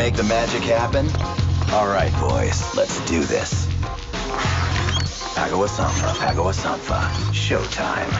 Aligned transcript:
guys 0.00 0.12
ready 0.12 0.16
to 0.16 0.16
make 0.16 0.16
the 0.16 0.22
magic 0.22 0.62
happen? 0.62 1.06
All 1.72 1.86
right, 1.86 2.12
boys, 2.20 2.74
let's 2.76 3.00
do 3.06 3.22
this. 3.22 3.66
Agawa 5.36 5.68
Sanfa, 5.68 6.14
Agawa 6.26 6.52
Sanfa. 6.52 7.00
Showtime. 7.32 8.10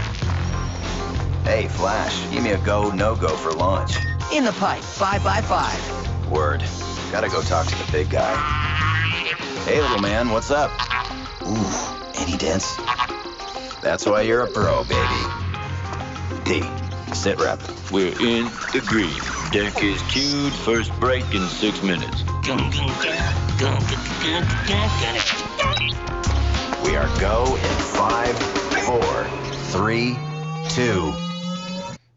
Hey, 1.45 1.69
Flash, 1.69 2.31
give 2.31 2.43
me 2.43 2.51
a 2.51 2.59
go, 2.59 2.91
no 2.91 3.17
go 3.17 3.29
for 3.29 3.53
launch. 3.53 3.97
In 4.33 4.45
the 4.45 4.53
pipe, 4.53 4.83
five 4.83 5.25
by 5.25 5.41
five. 5.41 6.31
Word. 6.31 6.63
Gotta 7.11 7.29
go 7.29 7.43
talk 7.43 7.67
to 7.67 7.75
the 7.75 7.93
big 7.93 8.11
guy. 8.11 8.35
Hey, 9.65 9.81
little 9.81 10.01
man, 10.01 10.31
what's 10.31 10.51
up? 10.51 10.71
Ooh, 11.43 12.21
any 12.21 12.37
dents? 12.37 12.77
That's 13.83 14.07
why 14.07 14.23
you're 14.23 14.43
a 14.43 14.47
pro, 14.47 14.85
baby. 14.85 15.25
D, 16.45 16.63
sit 17.15 17.41
rep. 17.41 17.61
We're 17.91 18.13
in 18.21 18.45
the 18.73 18.83
green. 18.87 19.40
Deck 19.53 19.83
is 19.83 20.01
queued. 20.03 20.53
First 20.53 20.93
break 21.01 21.25
in 21.35 21.45
six 21.49 21.83
minutes. 21.83 22.23
We 26.85 26.95
are 26.95 27.09
go 27.19 27.57
in 27.57 27.77
five, 27.97 28.39
four, 28.85 29.25
three, 29.73 30.17
two. 30.69 31.13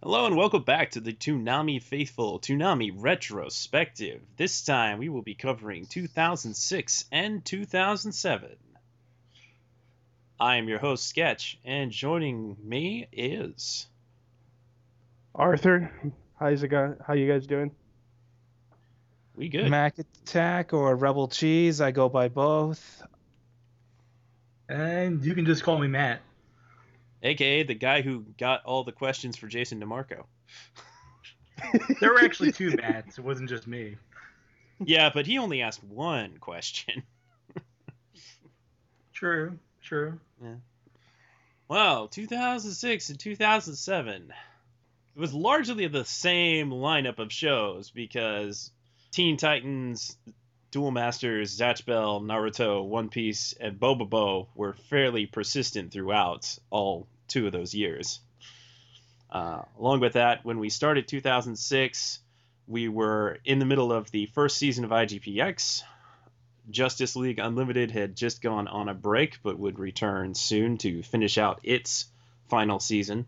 Hello 0.03 0.27
and 0.27 0.37
welcome 0.37 0.61
back 0.61 0.91
to 0.91 0.99
the 0.99 1.11
Toonami 1.11 1.81
Faithful 1.81 2.39
Toonami 2.39 2.91
Retrospective. 2.95 4.21
This 4.37 4.63
time 4.63 4.99
we 4.99 5.09
will 5.09 5.23
be 5.23 5.33
covering 5.33 5.87
2006 5.87 7.05
and 7.11 7.43
2007. 7.43 8.49
I 10.39 10.57
am 10.57 10.67
your 10.67 10.77
host, 10.77 11.07
Sketch, 11.07 11.57
and 11.65 11.89
joining 11.89 12.57
me 12.63 13.07
is. 13.11 13.87
Arthur, 15.33 15.91
how's 16.39 16.63
it 16.63 16.67
going? 16.69 16.95
How 17.05 17.13
you 17.13 17.31
guys 17.31 17.47
doing? 17.47 17.71
We 19.35 19.49
good. 19.49 19.69
Mac 19.69 19.97
Attack 19.97 20.73
or 20.73 20.95
Rebel 20.95 21.27
Cheese. 21.27 21.81
I 21.81 21.91
go 21.91 22.09
by 22.09 22.27
both. 22.27 23.03
And 24.69 25.23
you 25.25 25.33
can 25.35 25.45
just 25.45 25.63
call 25.63 25.77
me 25.77 25.87
Matt. 25.87 26.21
AKA 27.23 27.63
the 27.63 27.73
guy 27.73 28.01
who 28.01 28.25
got 28.37 28.63
all 28.65 28.83
the 28.83 28.91
questions 28.91 29.37
for 29.37 29.47
Jason 29.47 29.81
DeMarco. 29.81 30.23
There 32.01 32.11
were 32.11 32.19
actually 32.19 32.51
two 32.51 32.75
Matts. 32.75 33.17
It 33.17 33.23
wasn't 33.23 33.47
just 33.47 33.67
me. 33.67 33.95
Yeah, 34.83 35.11
but 35.13 35.25
he 35.25 35.37
only 35.37 35.61
asked 35.61 35.81
one 35.83 36.37
question. 36.39 37.03
True, 39.13 39.57
true. 39.81 40.19
Yeah. 40.41 40.55
Wow, 41.69 42.09
2006 42.11 43.09
and 43.09 43.19
2007. 43.19 44.33
It 45.15 45.19
was 45.19 45.33
largely 45.33 45.85
the 45.87 46.05
same 46.05 46.71
lineup 46.71 47.19
of 47.19 47.31
shows 47.31 47.91
because 47.91 48.71
Teen 49.11 49.37
Titans, 49.37 50.17
Duel 50.71 50.89
Masters, 50.89 51.55
Zatch 51.55 51.85
Bell, 51.85 52.19
Naruto, 52.19 52.83
One 52.83 53.09
Piece, 53.09 53.53
and 53.59 53.79
Bobobo 53.79 54.47
were 54.55 54.73
fairly 54.89 55.27
persistent 55.27 55.93
throughout 55.93 56.57
all 56.71 57.07
two 57.27 57.45
of 57.45 57.51
those 57.51 57.75
years. 57.75 58.21
Uh, 59.29 59.61
along 59.77 59.99
with 59.99 60.13
that, 60.13 60.43
when 60.43 60.57
we 60.57 60.69
started 60.69 61.07
2006, 61.07 62.19
we 62.67 62.87
were 62.87 63.37
in 63.45 63.59
the 63.59 63.65
middle 63.65 63.93
of 63.93 64.09
the 64.09 64.25
first 64.27 64.57
season 64.57 64.83
of 64.83 64.89
IGPX. 64.89 65.83
Justice 66.71 67.15
League 67.15 67.37
Unlimited 67.37 67.91
had 67.91 68.15
just 68.15 68.41
gone 68.41 68.67
on 68.67 68.89
a 68.89 68.95
break, 68.95 69.43
but 69.43 69.59
would 69.59 69.77
return 69.77 70.33
soon 70.33 70.79
to 70.79 71.03
finish 71.03 71.37
out 71.37 71.59
its 71.61 72.05
final 72.49 72.79
season. 72.79 73.27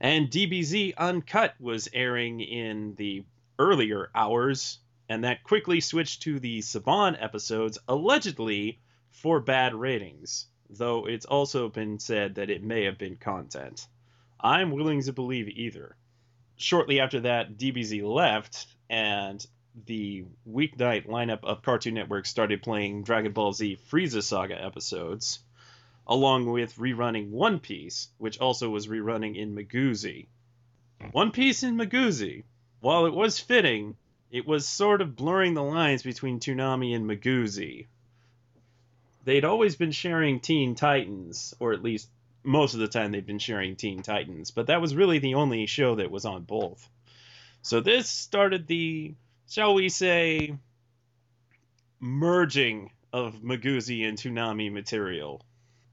And 0.00 0.30
DBZ 0.30 0.94
Uncut 0.96 1.54
was 1.58 1.88
airing 1.92 2.40
in 2.40 2.94
the 2.96 3.24
earlier 3.58 4.10
hours, 4.14 4.78
and 5.08 5.24
that 5.24 5.44
quickly 5.44 5.80
switched 5.80 6.22
to 6.22 6.38
the 6.38 6.58
Saban 6.58 7.16
episodes, 7.22 7.78
allegedly 7.88 8.78
for 9.10 9.40
bad 9.40 9.74
ratings, 9.74 10.46
though 10.68 11.06
it's 11.06 11.24
also 11.24 11.68
been 11.68 11.98
said 11.98 12.34
that 12.34 12.50
it 12.50 12.62
may 12.62 12.84
have 12.84 12.98
been 12.98 13.16
content. 13.16 13.86
I'm 14.38 14.70
willing 14.70 15.02
to 15.02 15.12
believe 15.12 15.48
either. 15.48 15.96
Shortly 16.56 17.00
after 17.00 17.20
that, 17.20 17.56
DBZ 17.56 18.02
left, 18.02 18.66
and 18.90 19.44
the 19.86 20.24
weeknight 20.48 21.06
lineup 21.06 21.44
of 21.44 21.62
Cartoon 21.62 21.94
Network 21.94 22.26
started 22.26 22.62
playing 22.62 23.02
Dragon 23.02 23.32
Ball 23.32 23.52
Z 23.52 23.78
Frieza 23.90 24.22
Saga 24.22 24.62
episodes, 24.62 25.40
along 26.06 26.46
with 26.46 26.76
rerunning 26.76 27.30
One 27.30 27.58
Piece, 27.58 28.08
which 28.18 28.38
also 28.38 28.70
was 28.70 28.86
rerunning 28.86 29.36
in 29.36 29.54
Miguzi. 29.54 30.26
One 31.12 31.30
Piece 31.30 31.62
in 31.62 31.76
Miguzi, 31.76 32.44
while 32.80 33.06
it 33.06 33.14
was 33.14 33.40
fitting, 33.40 33.96
it 34.30 34.46
was 34.46 34.68
sort 34.68 35.00
of 35.00 35.16
blurring 35.16 35.54
the 35.54 35.62
lines 35.62 36.02
between 36.02 36.40
Toonami 36.40 36.94
and 36.94 37.08
Miguzi. 37.08 37.86
They'd 39.24 39.44
always 39.44 39.76
been 39.76 39.92
sharing 39.92 40.40
Teen 40.40 40.74
Titans, 40.74 41.54
or 41.58 41.72
at 41.72 41.82
least 41.82 42.08
most 42.44 42.74
of 42.74 42.80
the 42.80 42.88
time 42.88 43.10
they'd 43.10 43.26
been 43.26 43.40
sharing 43.40 43.74
Teen 43.74 44.02
Titans, 44.02 44.52
but 44.52 44.68
that 44.68 44.80
was 44.80 44.94
really 44.94 45.18
the 45.18 45.34
only 45.34 45.66
show 45.66 45.96
that 45.96 46.10
was 46.10 46.24
on 46.24 46.44
both. 46.44 46.88
So 47.62 47.80
this 47.80 48.08
started 48.08 48.68
the, 48.68 49.14
shall 49.48 49.74
we 49.74 49.88
say, 49.88 50.54
merging 51.98 52.92
of 53.12 53.42
Miguzi 53.42 54.06
and 54.08 54.16
Toonami 54.16 54.72
material. 54.72 55.42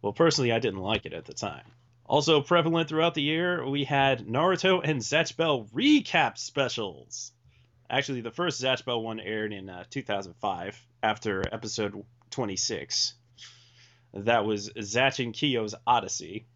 Well, 0.04 0.12
personally, 0.12 0.52
I 0.52 0.60
didn't 0.60 0.82
like 0.82 1.06
it 1.06 1.14
at 1.14 1.24
the 1.24 1.34
time. 1.34 1.64
Also 2.06 2.42
prevalent 2.42 2.90
throughout 2.90 3.14
the 3.14 3.22
year, 3.22 3.66
we 3.66 3.86
had 3.86 4.28
Naruto 4.28 4.82
and 4.84 5.00
Zatch 5.00 5.38
Bell 5.38 5.64
recap 5.74 6.38
specials. 6.38 7.32
Actually, 7.90 8.20
the 8.20 8.30
first 8.30 8.62
Zatch 8.62 8.84
Bell 8.84 9.02
one 9.02 9.22
aired 9.22 9.54
in 9.54 9.70
uh, 9.70 9.86
2005 9.90 10.86
after 11.02 11.42
episode 11.54 12.04
26. 12.32 13.14
That 14.14 14.44
was 14.44 14.72
Zatch 14.72 15.24
and 15.24 15.34
Kiyo's 15.34 15.74
Odyssey. 15.88 16.48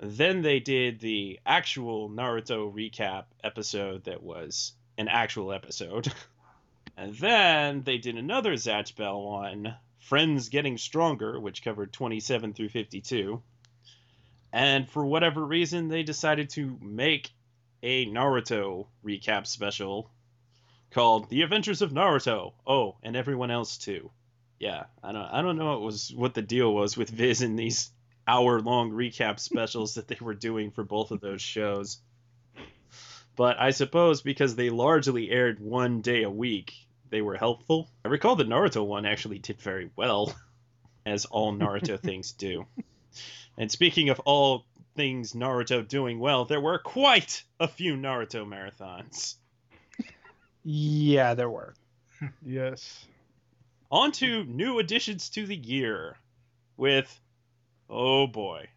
Then 0.00 0.42
they 0.42 0.58
did 0.58 0.98
the 0.98 1.38
actual 1.46 2.10
Naruto 2.10 2.74
recap 2.74 3.26
episode 3.44 4.02
that 4.04 4.20
was 4.20 4.72
an 4.98 5.06
actual 5.06 5.52
episode. 5.52 6.12
and 6.96 7.14
then 7.14 7.84
they 7.84 7.98
did 7.98 8.16
another 8.16 8.54
Zatch 8.54 8.96
Bell 8.96 9.22
one, 9.22 9.76
Friends 10.06 10.50
Getting 10.50 10.78
Stronger, 10.78 11.40
which 11.40 11.64
covered 11.64 11.92
27 11.92 12.54
through 12.54 12.68
52. 12.68 13.42
And 14.52 14.88
for 14.88 15.04
whatever 15.04 15.44
reason, 15.44 15.88
they 15.88 16.04
decided 16.04 16.50
to 16.50 16.78
make 16.80 17.32
a 17.82 18.06
Naruto 18.06 18.86
recap 19.04 19.48
special 19.48 20.08
called 20.92 21.28
The 21.28 21.42
Adventures 21.42 21.82
of 21.82 21.90
Naruto. 21.90 22.52
Oh, 22.64 22.96
and 23.02 23.16
everyone 23.16 23.50
else 23.50 23.78
too. 23.78 24.12
Yeah, 24.60 24.84
I 25.02 25.10
don't 25.10 25.24
I 25.24 25.42
don't 25.42 25.56
know 25.56 25.70
what 25.72 25.82
was 25.82 26.14
what 26.14 26.34
the 26.34 26.40
deal 26.40 26.72
was 26.72 26.96
with 26.96 27.10
Viz 27.10 27.42
in 27.42 27.56
these 27.56 27.90
hour 28.28 28.60
long 28.60 28.92
recap 28.92 29.40
specials 29.40 29.94
that 29.94 30.06
they 30.06 30.18
were 30.20 30.34
doing 30.34 30.70
for 30.70 30.84
both 30.84 31.10
of 31.10 31.20
those 31.20 31.42
shows. 31.42 31.98
But 33.34 33.58
I 33.60 33.70
suppose 33.70 34.22
because 34.22 34.54
they 34.54 34.70
largely 34.70 35.30
aired 35.30 35.58
one 35.58 36.00
day 36.00 36.22
a 36.22 36.30
week, 36.30 36.85
they 37.10 37.22
were 37.22 37.36
helpful. 37.36 37.88
I 38.04 38.08
recall 38.08 38.36
the 38.36 38.44
Naruto 38.44 38.84
one 38.84 39.06
actually 39.06 39.38
did 39.38 39.60
very 39.60 39.90
well, 39.96 40.34
as 41.06 41.24
all 41.24 41.52
Naruto 41.52 41.98
things 42.02 42.32
do. 42.32 42.66
And 43.56 43.70
speaking 43.70 44.08
of 44.08 44.20
all 44.20 44.66
things 44.96 45.32
Naruto 45.32 45.86
doing 45.86 46.18
well, 46.18 46.44
there 46.44 46.60
were 46.60 46.78
quite 46.78 47.42
a 47.60 47.68
few 47.68 47.94
Naruto 47.94 48.46
marathons. 48.46 49.36
Yeah, 50.64 51.34
there 51.34 51.50
were. 51.50 51.74
Yes. 52.42 53.04
On 53.90 54.10
to 54.12 54.42
new 54.44 54.78
additions 54.78 55.28
to 55.30 55.46
the 55.46 55.54
year 55.54 56.16
with, 56.78 57.20
oh 57.90 58.26
boy, 58.26 58.68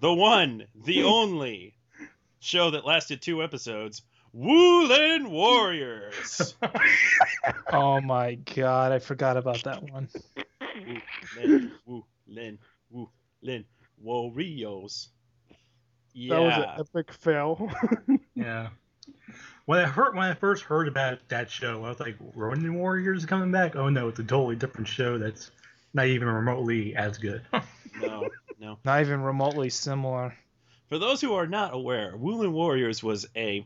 the 0.00 0.14
one, 0.14 0.66
the 0.84 1.02
only 1.02 1.74
show 2.38 2.70
that 2.70 2.86
lasted 2.86 3.20
two 3.20 3.42
episodes, 3.42 4.02
Wulin 4.34 5.28
Warriors. 5.28 6.54
Oh 7.72 8.00
my 8.00 8.36
god, 8.36 8.92
I 8.92 8.98
forgot 9.00 9.36
about 9.36 9.62
that 9.64 9.82
one. 9.90 10.08
Wulin, 11.38 11.70
Wulin, 11.86 12.58
Wulin 13.42 13.64
Warriors. 14.00 15.08
Yeah. 16.14 16.34
That 16.34 16.40
was 16.40 16.54
an 16.54 16.64
epic 16.80 17.12
fail. 17.12 17.70
Yeah. 18.34 18.68
When 19.66 19.80
I 19.80 19.84
heard 19.86 20.14
when 20.14 20.24
I 20.24 20.34
first 20.34 20.64
heard 20.64 20.88
about 20.88 21.28
that 21.28 21.50
show, 21.50 21.84
I 21.84 21.88
was 21.88 22.00
like, 22.00 22.16
Ronin 22.34 22.74
Warriors 22.74 23.24
coming 23.24 23.50
back? 23.50 23.76
Oh 23.76 23.88
no, 23.88 24.08
it's 24.08 24.18
a 24.18 24.24
totally 24.24 24.56
different 24.56 24.88
show 24.88 25.18
that's 25.18 25.50
not 25.94 26.06
even 26.06 26.28
remotely 26.28 26.94
as 26.96 27.18
good. 27.18 27.42
No, 28.00 28.28
no. 28.58 28.78
Not 28.84 29.00
even 29.00 29.22
remotely 29.22 29.70
similar. 29.70 30.34
For 30.88 30.98
those 30.98 31.20
who 31.20 31.34
are 31.34 31.46
not 31.46 31.72
aware, 31.74 32.12
Wulin 32.16 32.52
Warriors 32.52 33.02
was 33.02 33.26
a 33.36 33.64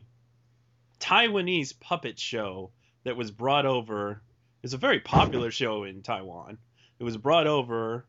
Taiwanese 0.99 1.79
puppet 1.79 2.19
show 2.19 2.71
that 3.03 3.17
was 3.17 3.31
brought 3.31 3.65
over. 3.65 4.21
It's 4.63 4.73
a 4.73 4.77
very 4.77 4.99
popular 4.99 5.51
show 5.51 5.83
in 5.83 6.01
Taiwan. 6.01 6.57
It 6.99 7.03
was 7.03 7.17
brought 7.17 7.47
over. 7.47 8.05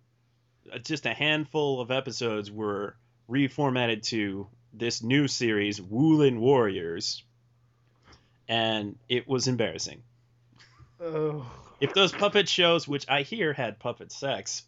uh, 0.72 0.78
Just 0.78 1.06
a 1.06 1.14
handful 1.14 1.80
of 1.80 1.90
episodes 1.90 2.50
were 2.50 2.96
reformatted 3.28 4.02
to 4.08 4.48
this 4.72 5.02
new 5.02 5.28
series, 5.28 5.80
Wulin 5.80 6.38
Warriors. 6.38 7.22
and 8.48 8.96
it 9.08 9.28
was 9.28 9.46
embarrassing. 9.46 10.02
Oh. 11.00 11.48
If 11.80 11.94
those 11.94 12.12
puppet 12.12 12.48
shows, 12.48 12.86
which 12.88 13.06
I 13.08 13.22
hear 13.22 13.52
had 13.52 13.78
puppet 13.78 14.10
sex, 14.12 14.64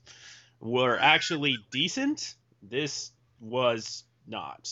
were 0.61 0.97
actually 0.99 1.57
decent, 1.73 2.35
this 2.63 3.11
was 3.41 4.05
not. 4.27 4.71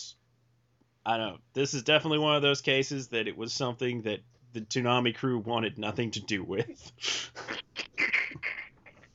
I 1.05 1.17
don't 1.17 1.33
know. 1.35 1.39
This 1.55 1.75
is 1.75 1.83
definitely 1.83 2.19
one 2.19 2.37
of 2.37 2.43
those 2.43 2.61
cases 2.61 3.09
that 3.09 3.27
it 3.29 3.37
was 3.37 3.53
something 3.53 4.03
that 4.03 4.21
the 4.53 4.61
Toonami 4.61 5.15
crew 5.15 5.39
wanted 5.39 5.79
nothing 5.79 6.11
to 6.13 6.21
do 6.21 6.43
with. 6.45 6.93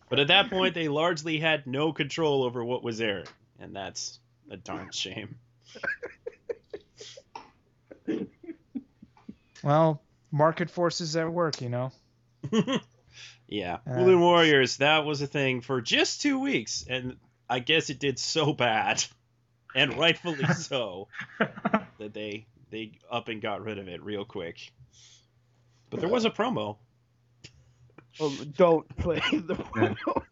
but 0.09 0.19
at 0.19 0.27
that 0.27 0.49
point, 0.49 0.73
they 0.73 0.87
largely 0.87 1.39
had 1.39 1.67
no 1.67 1.93
control 1.93 2.43
over 2.43 2.63
what 2.63 2.83
was 2.83 3.01
aired, 3.01 3.29
and 3.59 3.75
that's 3.75 4.19
a 4.49 4.57
darn 4.57 4.91
shame. 4.91 5.35
Well, 9.63 10.01
market 10.31 10.69
forces 10.69 11.15
at 11.15 11.31
work, 11.31 11.61
you 11.61 11.69
know. 11.69 11.91
yeah, 13.47 13.77
Uh, 13.87 13.95
Balloon 13.95 14.19
Warriors. 14.19 14.77
That 14.77 15.05
was 15.05 15.21
a 15.21 15.27
thing 15.27 15.61
for 15.61 15.81
just 15.81 16.21
two 16.21 16.39
weeks, 16.39 16.85
and 16.87 17.17
I 17.49 17.59
guess 17.59 17.89
it 17.89 17.99
did 17.99 18.19
so 18.19 18.53
bad, 18.53 19.03
and 19.75 19.97
rightfully 19.97 20.45
so, 20.53 21.07
that 21.99 22.13
they 22.13 22.47
they 22.71 22.93
up 23.11 23.27
and 23.29 23.41
got 23.41 23.63
rid 23.63 23.77
of 23.77 23.87
it 23.87 24.03
real 24.03 24.25
quick. 24.25 24.71
But 25.89 25.99
there 25.99 26.09
was 26.09 26.25
a 26.25 26.29
promo. 26.29 26.77
Oh, 28.19 28.33
don't 28.57 28.87
play 28.97 29.19
the 29.31 29.55
promo. 29.55 30.23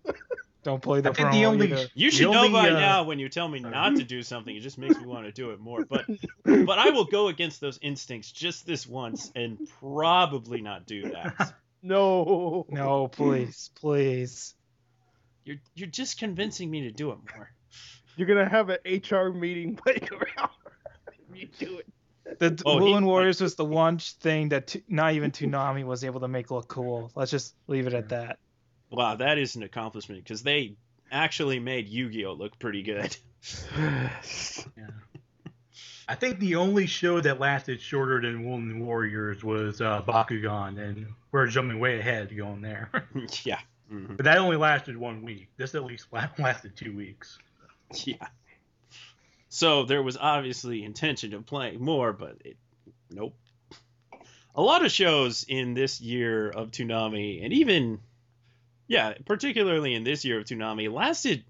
Don't 0.64 0.82
play 0.82 1.02
the 1.02 1.10
I 1.10 1.14
think 1.14 1.28
promo 1.28 1.32
the 1.34 1.46
only 1.46 1.72
either. 1.74 1.88
You 1.94 2.10
The 2.10 2.16
should 2.16 2.32
know 2.32 2.46
only, 2.46 2.52
by 2.54 2.70
uh, 2.70 2.74
now 2.80 3.04
when 3.04 3.20
you 3.20 3.28
tell 3.28 3.48
me 3.50 3.60
not 3.60 3.98
to 3.98 4.04
do 4.04 4.24
something, 4.24 4.56
it 4.56 4.62
just 4.62 4.78
makes 4.78 4.98
me 4.98 5.06
want 5.06 5.26
to 5.26 5.32
do 5.34 5.52
it 5.52 5.60
more. 5.60 5.86
But 5.86 6.06
but 6.46 6.80
I 6.80 6.90
will 6.92 7.04
go 7.06 7.28
against 7.28 7.60
those 7.60 7.78
instincts 7.82 8.32
just 8.32 8.66
this 8.66 8.88
once 8.88 9.32
and 9.36 9.58
probably 9.80 10.62
not 10.62 10.86
do 10.88 11.12
that. 11.12 11.54
no. 11.82 12.66
No, 12.70 13.08
please, 13.10 13.70
please. 13.76 14.56
You're 15.44 15.58
you're 15.76 15.90
just 15.90 16.18
convincing 16.18 16.72
me 16.72 16.82
to 16.84 16.92
do 16.92 17.12
it 17.12 17.18
more. 17.36 17.52
You're 18.16 18.28
gonna 18.28 18.48
have 18.48 18.70
an 18.70 18.78
HR 18.86 19.30
meeting 19.34 19.76
playground. 19.84 20.50
if 20.63 20.63
you 21.36 21.48
do 21.60 21.80
it. 21.80 22.40
The 22.40 22.62
Oh, 22.66 22.74
he- 22.80 22.80
Balloon 22.80 23.06
Warriors 23.06 23.42
was 23.42 23.56
the 23.56 23.66
one 23.66 23.98
thing 24.00 24.50
that 24.50 24.68
t- 24.68 24.84
not 24.88 25.14
even 25.14 25.32
Toonami 25.32 25.84
was 25.84 26.04
able 26.04 26.22
to 26.22 26.28
make 26.28 26.52
look 26.52 26.68
cool. 26.68 27.12
Let's 27.16 27.32
just 27.32 27.54
leave 27.68 27.86
it 27.88 27.94
at 27.94 28.10
that. 28.10 28.40
Wow, 28.90 29.16
that 29.16 29.38
is 29.38 29.56
an 29.56 29.64
accomplishment 29.64 30.24
because 30.24 30.42
they 30.44 30.76
actually 31.12 31.60
made 31.60 31.88
Yu-Gi-Oh 31.90 32.34
look 32.34 32.58
pretty 32.60 32.82
good. 32.84 33.16
yeah. 33.78 34.10
I 36.08 36.16
think 36.16 36.40
the 36.40 36.56
only 36.56 36.86
show 36.86 37.20
that 37.22 37.40
lasted 37.40 37.82
shorter 37.82 38.22
than 38.22 38.44
Wulin 38.46 38.80
Warriors 38.84 39.44
was 39.44 39.80
uh, 39.82 40.02
Bakugan, 40.02 40.78
and 40.78 41.08
we're 41.32 41.48
jumping 41.48 41.80
way 41.80 42.00
ahead 42.00 42.36
going 42.36 42.62
there. 42.62 42.90
yeah. 43.44 43.60
Mhm. 43.92 44.16
but 44.18 44.24
that 44.26 44.38
only 44.38 44.58
lasted 44.58 44.96
one 44.98 45.22
week. 45.24 45.50
This 45.58 45.76
at 45.76 45.84
least 45.84 46.08
lasted 46.12 46.76
two 46.76 46.96
weeks. 46.96 47.38
Yeah. 48.06 48.28
So 49.54 49.84
there 49.84 50.02
was 50.02 50.18
obviously 50.18 50.84
intention 50.84 51.36
of 51.36 51.46
playing 51.46 51.80
more, 51.80 52.12
but 52.12 52.38
it, 52.44 52.58
nope. 53.12 53.36
A 54.56 54.62
lot 54.64 54.84
of 54.84 54.92
shows 54.92 55.46
in 55.48 55.76
this 55.76 56.02
year 56.02 56.50
of 56.50 56.72
Toonami, 56.72 57.46
and 57.46 57.54
even, 57.54 58.00
yeah, 58.88 59.14
particularly 59.26 59.94
in 59.94 60.04
this 60.04 60.26
year 60.26 60.40
of 60.40 60.46
Toonami, 60.46 60.92
lasted 60.92 61.46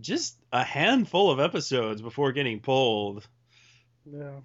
just 0.00 0.36
a 0.52 0.62
handful 0.62 1.32
of 1.32 1.40
episodes 1.40 2.00
before 2.00 2.30
getting 2.30 2.60
pulled. 2.60 3.26
Yeah. 4.06 4.38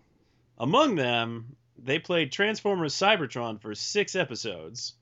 Among 0.58 0.96
them, 0.96 1.58
they 1.78 2.00
played 2.00 2.32
Transformers 2.32 2.96
Cybertron 2.96 3.62
for 3.62 3.76
six 3.76 4.16
episodes. 4.16 4.96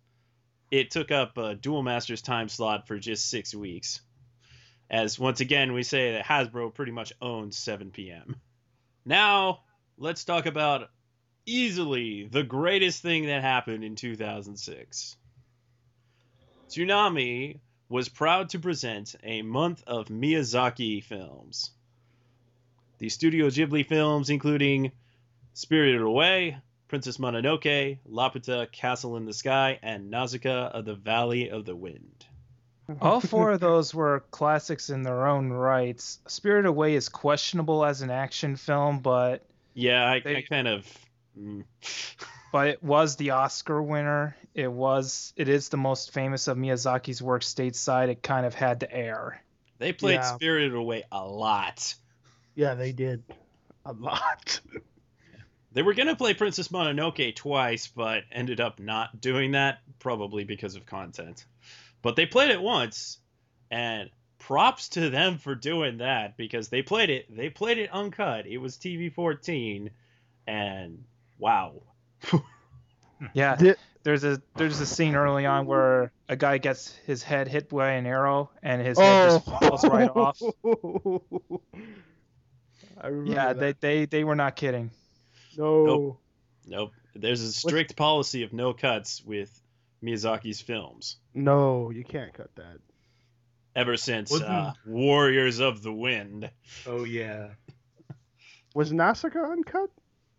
It 0.71 0.91
took 0.91 1.09
up 1.11 1.38
a 1.38 1.55
Duel 1.55 1.83
Masters 1.83 2.21
time 2.21 2.50
slot 2.50 2.85
for 2.85 3.00
just 3.00 3.29
six 3.29 3.55
weeks. 3.55 4.01
As 4.94 5.18
once 5.18 5.40
again, 5.40 5.74
we 5.74 5.81
say 5.81 6.12
that 6.12 6.24
Hasbro 6.24 6.72
pretty 6.72 6.92
much 6.92 7.13
owns 7.19 7.57
7 7.57 7.90
p.m. 7.90 8.36
Now, 9.04 9.62
let's 9.98 10.24
talk 10.24 10.45
about 10.45 10.92
easily 11.48 12.28
the 12.28 12.44
greatest 12.44 13.01
thing 13.01 13.25
that 13.25 13.42
happened 13.42 13.84
in 13.84 13.95
2006. 13.95 15.18
Toonami 16.69 17.60
was 17.90 18.07
proud 18.07 18.50
to 18.50 18.60
present 18.60 19.16
a 19.24 19.42
month 19.42 19.84
of 19.88 20.10
Miyazaki 20.10 21.04
films. 21.04 21.72
The 23.00 23.10
Studio 23.10 23.48
Ghibli 23.48 23.88
films, 23.88 24.30
including 24.30 24.92
Spirited 25.56 26.01
Away, 26.01 26.57
Princess 26.88 27.18
Mononoke, 27.18 27.98
Laputa, 28.07 28.72
Castle 28.72 29.18
in 29.18 29.25
the 29.25 29.34
Sky, 29.34 29.80
and 29.81 30.12
Nausicaa 30.12 30.68
of 30.68 30.86
the 30.86 30.94
Valley 30.94 31.50
of 31.50 31.66
the 31.66 31.75
Wind. 31.75 32.28
All 33.01 33.21
four 33.21 33.51
of 33.51 33.59
those 33.59 33.94
were 33.94 34.24
classics 34.31 34.89
in 34.89 35.03
their 35.03 35.27
own 35.27 35.50
rights. 35.50 36.19
Spirit 36.27 36.65
Away 36.65 36.95
is 36.95 37.09
questionable 37.09 37.85
as 37.85 38.01
an 38.01 38.09
action 38.12 38.56
film, 38.56 39.00
but 39.00 39.45
Yeah, 39.74 40.06
I, 40.06 40.19
They- 40.19 40.38
I 40.38 40.41
kind 40.41 40.68
of. 40.68 40.88
mm. 41.39 41.63
but 42.51 42.68
it 42.68 42.83
was 42.83 43.15
the 43.15 43.31
Oscar 43.31 43.81
winner. 43.81 44.35
It 44.53 44.71
was 44.71 45.33
it 45.35 45.50
is 45.50 45.69
the 45.69 45.77
most 45.77 46.13
famous 46.13 46.47
of 46.47 46.57
Miyazaki's 46.57 47.21
work 47.21 47.41
stateside. 47.41 48.09
It 48.09 48.21
kind 48.21 48.45
of 48.45 48.53
had 48.53 48.81
to 48.81 48.94
air. 48.94 49.41
They 49.79 49.94
played 49.94 50.15
Yeah. 50.15 50.36
Spirited 50.36 50.74
Away 50.75 51.03
a 51.12 51.25
lot. 51.25 51.95
Yeah, 52.56 52.75
they 52.75 52.91
did. 52.91 53.24
A 53.86 53.94
lot. 53.94 54.59
They 55.71 55.81
were 55.81 55.95
going 55.95 56.07
to 56.07 56.15
play 56.15 56.36
Princess 56.36 56.68
Mononoke 56.68 57.36
twice, 57.36 57.88
but 57.88 58.24
ended 58.31 58.62
up 58.62 58.79
not 58.79 59.19
doing 59.19 59.53
that, 59.53 59.79
probably 59.97 60.44
because 60.44 60.75
of 60.75 60.86
content. 60.86 61.45
But 62.03 62.15
they 62.15 62.27
played 62.27 62.51
it 62.51 62.61
once, 62.61 63.17
and 63.71 64.11
props 64.38 64.89
to 64.89 65.09
them 65.09 65.39
for 65.39 65.55
doing 65.55 65.97
that 65.97 66.38
because 66.38 66.67
they 66.67 66.83
played 66.83 67.09
it. 67.09 67.35
They 67.35 67.50
played 67.50 67.79
it 67.79 67.89
uncut. 67.91 68.45
It 68.45 68.59
was 68.59 68.77
TV 68.77 69.11
14, 69.11 69.89
and 70.45 71.03
wow. 71.39 71.81
Yeah, 73.33 73.55
there's 74.03 74.25
a 74.25 74.41
there's 74.55 74.81
a 74.81 74.86
scene 74.86 75.15
early 75.15 75.45
on 75.45 75.65
where 75.65 76.12
a 76.27 76.36
guy 76.36 76.57
gets 76.57 76.93
his 77.05 77.24
head 77.24 77.48
hit 77.48 77.69
by 77.69 77.91
an 77.91 78.05
arrow 78.05 78.50
and 78.62 78.81
his 78.81 78.98
head 79.00 79.29
just 79.29 79.48
oh. 79.48 79.57
falls 79.60 79.86
right 79.86 80.10
off. 80.15 80.41
I 83.00 83.07
remember 83.07 83.31
Yeah, 83.31 83.53
that. 83.53 83.79
they, 83.79 84.00
they 84.00 84.05
they 84.05 84.24
were 84.25 84.36
not 84.36 84.57
kidding. 84.57 84.91
No. 85.57 85.86
Nope. 85.86 86.19
Nope. 86.67 86.91
There's 87.15 87.41
a 87.41 87.53
strict 87.53 87.95
policy 87.95 88.43
of 88.43 88.51
no 88.51 88.74
cuts 88.74 89.24
with 89.24 89.57
Miyazaki's 90.03 90.62
films. 90.62 91.17
No, 91.33 91.89
you 91.89 92.03
can't 92.03 92.33
cut 92.33 92.53
that. 92.55 92.79
Ever 93.75 93.98
since 93.98 94.31
uh, 94.31 94.74
Warriors 94.86 95.60
of 95.60 95.81
the 95.81 95.93
Wind. 95.93 96.50
Oh 96.86 97.05
yeah. 97.05 97.50
Was 98.75 98.91
Nausicaa 98.91 99.51
uncut? 99.51 99.89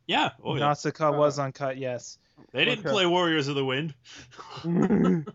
Yeah. 0.07 0.31
Oh, 0.43 0.55
yeah. 0.55 0.61
Nausicaa 0.61 1.17
was 1.17 1.39
uncut, 1.39 1.79
yes. 1.79 2.19
They 2.53 2.65
didn't 2.65 2.81
okay. 2.81 2.93
play 2.93 3.07
Warriors 3.07 3.49
of 3.49 3.55
the 3.55 3.65
Wind. 3.65 3.95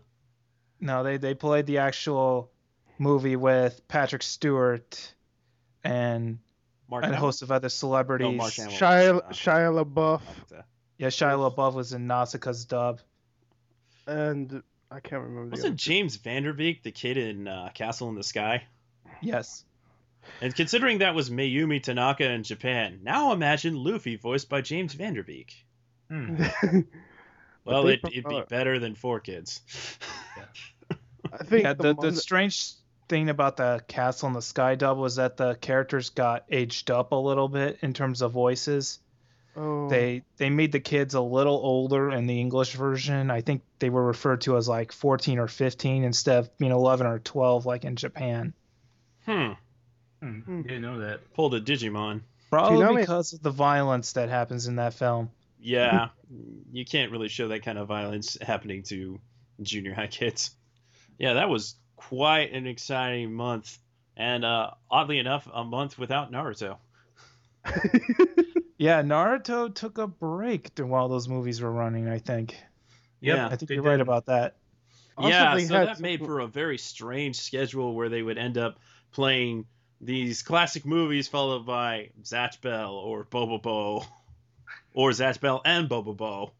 No, 0.80 1.02
they 1.02 1.18
they 1.18 1.34
played 1.34 1.66
the 1.66 1.78
actual 1.78 2.50
movie 2.98 3.36
with 3.36 3.86
Patrick 3.86 4.22
Stewart 4.22 5.14
and 5.84 6.38
Mark 6.88 7.04
and 7.04 7.12
a 7.12 7.16
host 7.16 7.42
of 7.42 7.52
other 7.52 7.68
celebrities. 7.68 8.30
No, 8.30 8.32
Mark 8.32 8.54
Hamill. 8.54 8.72
Shia, 8.72 9.16
Uh, 9.18 9.28
Shia 9.30 9.84
LaBeouf 9.84 10.22
Yeah, 10.98 11.08
Shia 11.08 11.50
LaBeouf 11.50 11.74
was 11.74 11.92
in 11.92 12.06
Nausicaa's 12.06 12.64
dub. 12.64 13.00
And 14.06 14.62
I 14.90 15.00
can't 15.00 15.22
remember. 15.22 15.50
Wasn't 15.50 15.76
James 15.76 16.16
Van 16.16 16.42
Der 16.42 16.52
Beek 16.52 16.82
the 16.82 16.90
kid 16.92 17.16
in 17.16 17.46
uh, 17.46 17.70
Castle 17.74 18.08
in 18.08 18.14
the 18.14 18.24
Sky? 18.24 18.64
Yes. 19.22 19.64
And 20.40 20.54
considering 20.54 20.98
that 20.98 21.14
was 21.14 21.30
Mayumi 21.30 21.82
Tanaka 21.82 22.30
in 22.30 22.42
Japan, 22.42 23.00
now 23.02 23.32
imagine 23.32 23.74
Luffy 23.74 24.16
voiced 24.16 24.48
by 24.48 24.60
James 24.60 24.94
Van 24.94 25.14
Der 25.14 25.22
Beek. 25.22 25.54
Hmm. 26.08 26.42
Well, 27.64 27.88
it, 27.88 28.00
it'd 28.04 28.24
be 28.24 28.42
better 28.48 28.78
than 28.78 28.94
Four 28.94 29.20
Kids. 29.20 29.60
I 31.32 31.44
think 31.44 31.64
Yeah, 31.64 31.74
the, 31.74 31.94
the, 31.94 31.94
the 31.94 32.10
that- 32.10 32.16
strange 32.16 32.72
thing 33.08 33.28
about 33.28 33.56
the 33.58 33.82
Castle 33.86 34.28
in 34.28 34.34
the 34.34 34.42
Sky 34.42 34.76
dub 34.76 34.98
was 34.98 35.16
that 35.16 35.36
the 35.36 35.56
characters 35.56 36.10
got 36.10 36.44
aged 36.50 36.90
up 36.90 37.12
a 37.12 37.16
little 37.16 37.48
bit 37.48 37.78
in 37.82 37.92
terms 37.92 38.22
of 38.22 38.32
voices. 38.32 38.98
Oh, 39.56 39.88
They 39.88 40.22
they 40.36 40.50
made 40.50 40.72
the 40.72 40.80
kids 40.80 41.14
a 41.14 41.20
little 41.20 41.54
older 41.56 42.10
in 42.10 42.26
the 42.26 42.40
English 42.40 42.74
version. 42.74 43.30
I 43.30 43.40
think 43.40 43.62
they 43.78 43.90
were 43.90 44.04
referred 44.04 44.42
to 44.42 44.56
as 44.56 44.68
like 44.68 44.92
14 44.92 45.38
or 45.38 45.48
15 45.48 46.04
instead 46.04 46.38
of 46.38 46.58
being 46.58 46.72
11 46.72 47.06
or 47.06 47.18
12 47.18 47.66
like 47.66 47.84
in 47.84 47.96
Japan. 47.96 48.52
Hmm. 49.26 49.52
Hmm. 50.22 50.62
Didn't 50.62 50.82
know 50.82 50.98
that. 51.00 51.32
Pulled 51.34 51.54
a 51.54 51.60
Digimon. 51.60 52.20
Probably 52.50 52.80
know 52.80 52.92
me- 52.92 53.02
because 53.02 53.32
of 53.32 53.42
the 53.42 53.50
violence 53.50 54.12
that 54.14 54.28
happens 54.28 54.66
in 54.66 54.76
that 54.76 54.94
film. 54.94 55.30
Yeah, 55.60 56.08
you 56.72 56.84
can't 56.84 57.12
really 57.12 57.28
show 57.28 57.48
that 57.48 57.62
kind 57.62 57.78
of 57.78 57.86
violence 57.88 58.36
happening 58.40 58.82
to 58.84 59.20
junior 59.62 59.94
high 59.94 60.08
kids. 60.08 60.50
Yeah, 61.18 61.34
that 61.34 61.48
was 61.48 61.76
quite 61.96 62.52
an 62.52 62.66
exciting 62.66 63.32
month, 63.32 63.78
and 64.16 64.44
uh, 64.44 64.70
oddly 64.90 65.18
enough, 65.18 65.46
a 65.52 65.64
month 65.64 65.98
without 65.98 66.32
Naruto. 66.32 66.78
Yeah, 68.80 69.02
Naruto 69.02 69.74
took 69.74 69.98
a 69.98 70.06
break 70.06 70.70
while 70.78 71.08
those 71.10 71.28
movies 71.28 71.60
were 71.60 71.70
running. 71.70 72.08
I 72.08 72.18
think. 72.18 72.52
Yep, 73.20 73.36
Yeah, 73.36 73.46
I 73.48 73.56
think 73.56 73.70
you're 73.70 73.82
did. 73.82 73.88
right 73.90 74.00
about 74.00 74.24
that. 74.26 74.56
Also, 75.18 75.28
yeah, 75.28 75.54
so 75.58 75.74
had 75.74 75.88
that 75.88 76.00
made 76.00 76.24
for 76.24 76.40
a 76.40 76.46
very 76.46 76.78
strange 76.78 77.36
schedule 77.36 77.94
where 77.94 78.08
they 78.08 78.22
would 78.22 78.38
end 78.38 78.56
up 78.56 78.78
playing 79.12 79.66
these 80.00 80.42
classic 80.42 80.86
movies 80.86 81.28
followed 81.28 81.66
by 81.66 82.08
Zatch 82.22 82.62
Bell 82.62 82.92
or 82.94 83.26
Bobobo, 83.26 84.06
or 84.94 85.10
Zatch 85.10 85.40
Bell 85.40 85.60
and 85.66 85.86
Bobobo. 85.86 86.52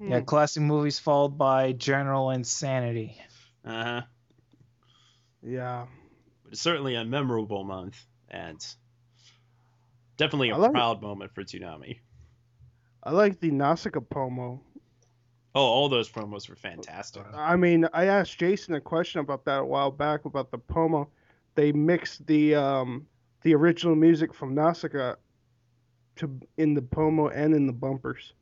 Yeah, 0.00 0.20
Hmm. 0.20 0.24
classic 0.24 0.62
movies 0.62 0.98
followed 0.98 1.36
by 1.36 1.72
General 1.72 2.30
Insanity. 2.30 3.20
Uh 3.62 3.84
huh. 3.84 4.02
Yeah. 5.42 5.86
But 6.44 6.52
it's 6.54 6.62
certainly 6.62 6.94
a 6.94 7.04
memorable 7.04 7.62
month 7.64 8.02
and 8.30 8.64
definitely 10.16 10.50
a 10.50 10.56
like- 10.56 10.72
proud 10.72 11.02
moment 11.02 11.34
for 11.34 11.42
Toonami. 11.42 11.98
I 13.04 13.10
like 13.10 13.40
the 13.40 13.50
Nausicaa 13.50 14.00
promo. 14.00 14.60
Oh, 15.54 15.60
all 15.60 15.88
those 15.88 16.08
promos 16.08 16.48
were 16.48 16.56
fantastic. 16.56 17.24
I 17.34 17.56
mean, 17.56 17.86
I 17.92 18.06
asked 18.06 18.38
Jason 18.38 18.74
a 18.74 18.80
question 18.80 19.20
about 19.20 19.44
that 19.44 19.58
a 19.58 19.64
while 19.64 19.90
back 19.90 20.24
about 20.24 20.50
the 20.50 20.58
promo. 20.58 21.08
They 21.54 21.72
mixed 21.72 22.26
the 22.26 22.54
um 22.54 23.06
the 23.42 23.54
original 23.54 23.94
music 23.96 24.32
from 24.32 24.54
Nausicaa 24.54 25.16
to 26.16 26.40
in 26.56 26.74
the 26.74 26.80
promo 26.80 27.30
and 27.34 27.54
in 27.54 27.66
the 27.66 27.72
bumpers, 27.72 28.32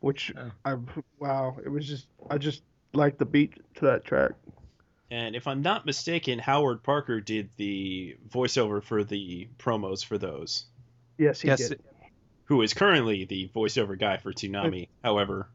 which 0.00 0.32
Oh. 0.36 0.50
I 0.64 0.76
wow, 1.18 1.56
it 1.64 1.68
was 1.68 1.86
just 1.86 2.06
I 2.30 2.38
just 2.38 2.62
like 2.94 3.18
the 3.18 3.26
beat 3.26 3.60
to 3.74 3.84
that 3.86 4.04
track. 4.04 4.32
And 5.10 5.36
if 5.36 5.46
I'm 5.46 5.62
not 5.62 5.84
mistaken, 5.84 6.38
Howard 6.38 6.82
Parker 6.82 7.20
did 7.20 7.50
the 7.56 8.16
voiceover 8.28 8.82
for 8.82 9.04
the 9.04 9.48
promos 9.58 10.04
for 10.04 10.16
those. 10.16 10.66
Yes, 11.18 11.40
he 11.40 11.48
yes, 11.48 11.68
did. 11.68 11.80
who 12.44 12.62
is 12.62 12.74
currently 12.74 13.24
the 13.24 13.48
voiceover 13.54 13.98
guy 13.98 14.16
for 14.18 14.32
Toonami. 14.32 14.88
However, 15.02 15.48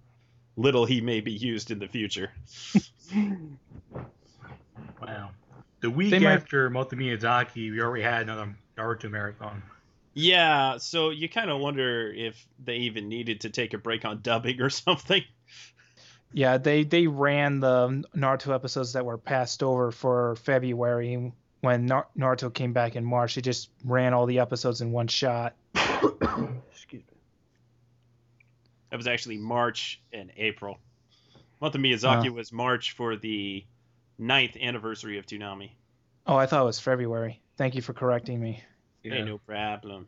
little 0.55 0.85
he 0.85 1.01
may 1.01 1.21
be 1.21 1.31
used 1.31 1.71
in 1.71 1.79
the 1.79 1.87
future. 1.87 2.31
Wow. 5.01 5.31
The 5.81 5.89
week 5.89 6.11
They 6.11 6.19
might- 6.19 6.33
after 6.33 6.69
Moto 6.69 6.95
Miyazaki, 6.95 7.71
we 7.71 7.81
already 7.81 8.03
had 8.03 8.23
another 8.23 8.55
Naruto 8.77 9.09
marathon. 9.09 9.63
Yeah, 10.13 10.77
so 10.77 11.09
you 11.09 11.27
kind 11.29 11.49
of 11.49 11.59
wonder 11.59 12.11
if 12.13 12.45
they 12.63 12.75
even 12.77 13.07
needed 13.07 13.41
to 13.41 13.49
take 13.49 13.73
a 13.73 13.77
break 13.77 14.05
on 14.05 14.21
dubbing 14.21 14.61
or 14.61 14.69
something. 14.69 15.23
Yeah, 16.33 16.57
they 16.57 16.83
they 16.83 17.07
ran 17.07 17.59
the 17.61 18.03
Naruto 18.15 18.53
episodes 18.53 18.93
that 18.93 19.05
were 19.05 19.17
passed 19.17 19.63
over 19.63 19.91
for 19.91 20.35
February 20.35 21.33
when 21.61 21.85
Nar- 21.85 22.07
Naruto 22.17 22.53
came 22.53 22.73
back 22.73 22.95
in 22.95 23.05
March. 23.05 23.35
They 23.35 23.41
just 23.41 23.69
ran 23.85 24.13
all 24.13 24.25
the 24.25 24.39
episodes 24.39 24.81
in 24.81 24.91
one 24.91 25.07
shot. 25.07 25.53
Excuse 25.75 27.03
me. 27.03 27.17
That 28.89 28.97
was 28.97 29.07
actually 29.07 29.37
March 29.37 30.01
and 30.11 30.31
April. 30.37 30.79
Month 31.61 31.75
of 31.75 31.81
Miyazaki 31.81 32.29
Wow. 32.29 32.35
was 32.35 32.51
March 32.51 32.91
for 32.91 33.15
the 33.15 33.63
ninth 34.17 34.57
anniversary 34.59 35.17
of 35.19 35.25
Toonami. 35.25 35.71
Oh, 36.27 36.35
I 36.35 36.45
thought 36.45 36.61
it 36.63 36.65
was 36.65 36.79
February. 36.79 37.39
Thank 37.57 37.75
you 37.75 37.81
for 37.81 37.93
correcting 37.93 38.39
me. 38.39 38.63
Yeah. 39.03 39.15
Hey, 39.15 39.21
no 39.23 39.37
problem. 39.37 40.07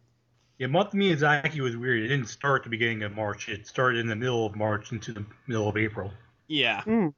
Yeah, 0.58 0.68
Month 0.68 0.90
of 0.90 0.94
Miyazaki 1.00 1.60
was 1.62 1.76
weird. 1.76 2.04
It 2.04 2.08
didn't 2.10 2.28
start 2.28 2.62
at 2.62 2.64
the 2.66 2.70
beginning 2.70 3.04
of 3.04 3.16
March. 3.16 3.50
It 3.50 3.66
started 3.68 4.00
in 4.00 4.08
the 4.08 4.16
middle 4.16 4.46
of 4.46 4.56
March 4.56 4.92
into 4.92 5.12
the 5.12 5.26
middle 5.48 5.68
of 5.68 5.78
April. 5.78 6.12
Yeah, 6.48 6.82
Mm. 6.82 7.14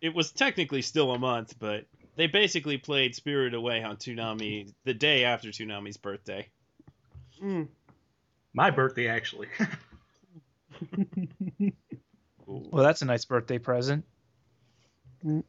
it 0.00 0.14
was 0.14 0.32
technically 0.32 0.82
still 0.82 1.12
a 1.12 1.18
month, 1.18 1.54
but 1.58 1.86
they 2.16 2.26
basically 2.26 2.78
played 2.78 3.14
Spirit 3.14 3.54
Away 3.54 3.82
on 3.82 3.96
Toonami 3.96 4.72
the 4.84 4.94
day 4.94 5.24
after 5.24 5.48
Toonami's 5.48 5.96
birthday. 5.96 6.48
Mm. 7.42 7.68
My 8.54 8.70
birthday, 8.70 9.08
actually. 9.08 9.48
Well, 12.46 12.82
that's 12.82 13.02
a 13.02 13.04
nice 13.04 13.24
birthday 13.24 13.58
present. 13.58 14.04
for 15.22 15.42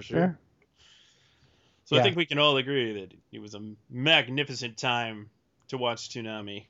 sure. 0.00 0.18
Yeah. 0.18 0.32
So 1.84 1.98
I 1.98 2.02
think 2.02 2.16
we 2.16 2.26
can 2.26 2.38
all 2.38 2.56
agree 2.56 3.00
that 3.00 3.12
it 3.32 3.40
was 3.40 3.54
a 3.54 3.60
magnificent 3.90 4.78
time 4.78 5.30
to 5.68 5.78
watch 5.78 6.10
Toonami. 6.10 6.66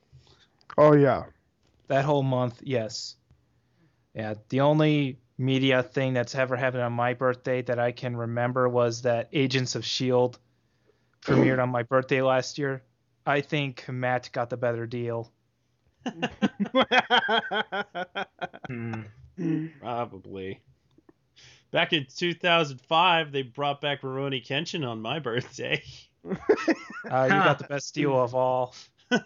Oh 0.79 0.95
yeah. 0.95 1.25
That 1.89 2.05
whole 2.05 2.23
month, 2.23 2.61
yes. 2.63 3.17
Yeah, 4.15 4.35
the 4.49 4.61
only 4.61 5.19
media 5.39 5.83
thing 5.83 6.15
that's 6.15 6.35
ever 6.35 6.57
happened 6.57 6.83
on 6.83 6.93
my 6.93 7.15
birthday 7.15 7.63
that 7.63 7.79
I 7.79 7.93
can 7.93 8.17
remember 8.17 8.69
was 8.69 9.03
that 9.03 9.29
Agents 9.33 9.75
of 9.75 9.83
S.H.I.E.L.D. 9.83 10.39
Premiered 11.23 11.63
on 11.63 11.69
my 11.69 11.85
birthday 11.85 12.23
last 12.23 12.59
year. 12.59 12.83
I 13.25 13.41
think 13.41 13.89
Matt 13.89 14.31
got 14.33 14.51
the 14.51 14.57
better 14.57 14.87
deal. 14.87 15.33
Hmm. 19.39 19.69
Probably. 19.81 20.61
Back 21.71 21.95
in 21.95 22.07
2005, 22.15 23.33
they 23.33 23.43
brought 23.43 23.81
back 23.81 24.03
Rurouni 24.03 24.47
Kenshin 24.47 24.87
on 24.87 25.01
my 25.01 25.19
birthday. 25.19 25.83
Uh, 27.11 27.25
you 27.25 27.31
got 27.31 27.59
the 27.59 27.65
best 27.65 27.93
deal 27.95 28.23
of 28.23 28.33
all. 28.33 28.77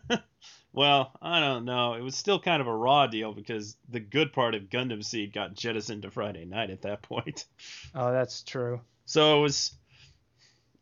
well, 0.76 1.10
I 1.22 1.40
don't 1.40 1.64
know. 1.64 1.94
It 1.94 2.02
was 2.02 2.14
still 2.14 2.38
kind 2.38 2.60
of 2.60 2.68
a 2.68 2.76
raw 2.76 3.06
deal 3.06 3.32
because 3.32 3.78
the 3.88 3.98
good 3.98 4.34
part 4.34 4.54
of 4.54 4.64
Gundam 4.64 5.02
Seed 5.02 5.32
got 5.32 5.54
jettisoned 5.54 6.02
to 6.02 6.10
Friday 6.10 6.44
night 6.44 6.68
at 6.68 6.82
that 6.82 7.00
point. 7.00 7.46
Oh, 7.94 8.12
that's 8.12 8.42
true. 8.42 8.82
So 9.06 9.38
it 9.38 9.42
was, 9.42 9.72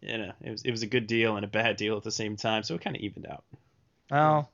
you 0.01 0.19
know, 0.19 0.33
it 0.41 0.51
was 0.51 0.63
it 0.65 0.73
was 0.73 0.83
a 0.83 0.89
good 0.89 1.07
deal 1.07 1.37
and 1.37 1.45
a 1.45 1.49
bad 1.49 1.77
deal 1.77 1.97
at 1.97 2.03
the 2.03 2.11
same 2.11 2.37
time. 2.37 2.65
So 2.65 2.75
it 2.75 2.81
kind 2.81 2.97
of 2.97 3.03
evened 3.03 3.29
out. 3.31 3.45
Well, 4.11 4.51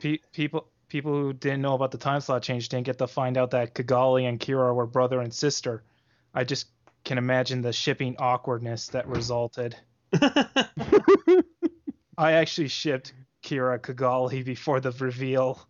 pe- 0.00 0.20
people 0.32 0.70
people 0.88 1.12
who 1.12 1.34
didn't 1.34 1.60
know 1.60 1.74
about 1.74 1.90
the 1.90 1.98
time 1.98 2.22
slot 2.22 2.42
change 2.42 2.70
didn't 2.70 2.86
get 2.86 2.96
to 2.96 3.06
find 3.06 3.36
out 3.36 3.50
that 3.50 3.74
Cagalli 3.74 4.26
and 4.26 4.40
Kira 4.40 4.74
were 4.74 4.86
brother 4.86 5.20
and 5.20 5.34
sister. 5.34 5.84
I 6.32 6.44
just 6.44 6.66
can 7.04 7.18
imagine 7.18 7.60
the 7.60 7.74
shipping 7.74 8.16
awkwardness 8.18 8.88
that 8.88 9.06
resulted. 9.06 9.76
I 12.16 12.32
actually 12.32 12.68
shipped 12.68 13.12
Kira 13.42 13.78
Cagalli 13.78 14.44
before 14.44 14.80
the 14.80 14.90
reveal, 14.92 15.66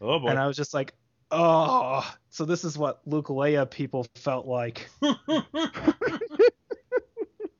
oh 0.00 0.18
boy. 0.18 0.28
and 0.28 0.38
I 0.38 0.46
was 0.46 0.56
just 0.56 0.74
like, 0.74 0.94
oh, 1.30 2.08
so 2.30 2.44
this 2.44 2.64
is 2.64 2.76
what 2.76 3.00
Luke 3.06 3.28
Leia 3.28 3.70
people 3.70 4.06
felt 4.16 4.46
like. 4.46 4.88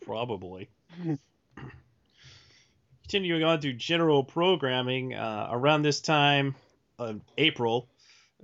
Probably. 0.04 0.68
Continuing 3.02 3.44
on 3.44 3.60
to 3.60 3.72
general 3.72 4.24
programming, 4.24 5.14
uh, 5.14 5.48
around 5.50 5.82
this 5.82 6.00
time 6.00 6.54
of 6.98 7.20
April, 7.38 7.88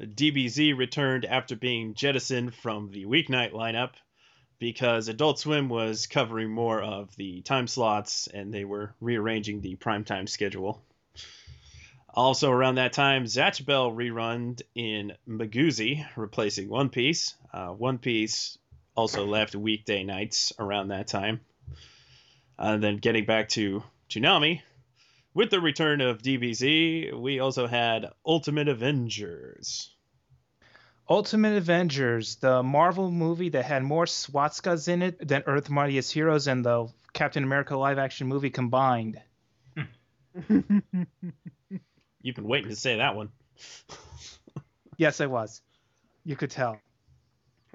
DBZ 0.00 0.76
returned 0.76 1.24
after 1.24 1.56
being 1.56 1.94
jettisoned 1.94 2.54
from 2.54 2.90
the 2.90 3.06
weeknight 3.06 3.52
lineup 3.52 3.92
because 4.58 5.08
Adult 5.08 5.38
Swim 5.38 5.68
was 5.68 6.06
covering 6.06 6.50
more 6.50 6.82
of 6.82 7.14
the 7.16 7.42
time 7.42 7.66
slots 7.66 8.26
and 8.26 8.52
they 8.52 8.64
were 8.64 8.94
rearranging 9.00 9.60
the 9.60 9.76
primetime 9.76 10.28
schedule. 10.28 10.82
Also, 12.14 12.50
around 12.50 12.76
that 12.76 12.94
time, 12.94 13.24
Zatch 13.24 13.64
Bell 13.66 13.90
rerun 13.90 14.60
in 14.74 15.12
Miguzi, 15.28 16.06
replacing 16.16 16.68
One 16.68 16.88
Piece. 16.88 17.34
Uh, 17.52 17.68
One 17.68 17.98
Piece 17.98 18.56
also 18.94 19.26
left 19.26 19.54
weekday 19.54 20.02
nights 20.02 20.52
around 20.58 20.88
that 20.88 21.08
time. 21.08 21.40
And 22.58 22.82
then 22.82 22.96
getting 22.96 23.26
back 23.26 23.50
to 23.50 23.82
Toonami, 24.08 24.62
with 25.34 25.50
the 25.50 25.60
return 25.60 26.00
of 26.00 26.22
DBZ, 26.22 27.12
we 27.12 27.40
also 27.40 27.66
had 27.66 28.10
Ultimate 28.24 28.68
Avengers. 28.68 29.94
Ultimate 31.08 31.56
Avengers, 31.56 32.36
the 32.36 32.62
Marvel 32.62 33.10
movie 33.10 33.50
that 33.50 33.64
had 33.64 33.82
more 33.82 34.06
swastikas 34.06 34.88
in 34.88 35.02
it 35.02 35.26
than 35.26 35.44
Earth 35.46 35.70
Mightiest 35.70 36.12
Heroes 36.12 36.48
and 36.48 36.64
the 36.64 36.88
Captain 37.12 37.44
America 37.44 37.76
live 37.76 37.98
action 37.98 38.26
movie 38.26 38.50
combined. 38.50 39.20
You've 40.48 42.34
been 42.34 42.48
waiting 42.48 42.70
to 42.70 42.76
say 42.76 42.96
that 42.96 43.16
one. 43.16 43.30
Yes, 44.98 45.20
I 45.20 45.26
was. 45.26 45.60
You 46.24 46.36
could 46.36 46.50
tell. 46.50 46.80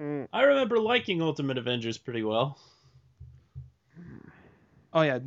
Mm. 0.00 0.26
I 0.32 0.42
remember 0.42 0.80
liking 0.80 1.22
Ultimate 1.22 1.56
Avengers 1.56 1.96
pretty 1.96 2.24
well. 2.24 2.58
Oh 4.92 5.02
yeah, 5.02 5.20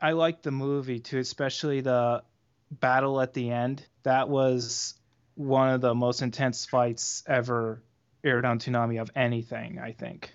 I 0.00 0.12
liked 0.12 0.44
the 0.44 0.52
movie 0.52 1.00
too, 1.00 1.18
especially 1.18 1.80
the 1.80 2.22
battle 2.70 3.20
at 3.20 3.34
the 3.34 3.50
end. 3.50 3.84
That 4.04 4.28
was 4.28 4.94
one 5.40 5.70
of 5.70 5.80
the 5.80 5.94
most 5.94 6.22
intense 6.22 6.66
fights 6.66 7.22
ever 7.26 7.82
aired 8.22 8.44
on 8.44 8.58
Toonami 8.58 9.00
of 9.00 9.10
anything, 9.16 9.78
I 9.78 9.92
think. 9.92 10.30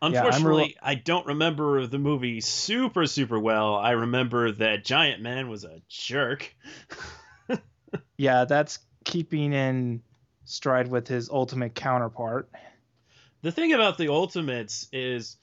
Yeah, 0.00 0.08
I'm 0.08 0.14
Unfortunately, 0.14 0.76
I 0.80 0.94
don't 0.94 1.26
remember 1.26 1.86
the 1.86 1.98
movie 1.98 2.40
super, 2.40 3.06
super 3.06 3.38
well. 3.38 3.74
I 3.74 3.90
remember 3.92 4.52
that 4.52 4.84
Giant 4.84 5.22
Man 5.22 5.48
was 5.48 5.64
a 5.64 5.82
jerk. 5.88 6.54
Yeah, 8.18 8.44
that's 8.44 8.80
keeping 9.04 9.52
in 9.52 10.02
stride 10.44 10.88
with 10.88 11.08
his 11.08 11.30
ultimate 11.30 11.74
counterpart. 11.74 12.50
The 13.42 13.52
thing 13.52 13.72
about 13.72 13.96
the 13.96 14.08
Ultimates 14.08 14.88
is 14.92 15.36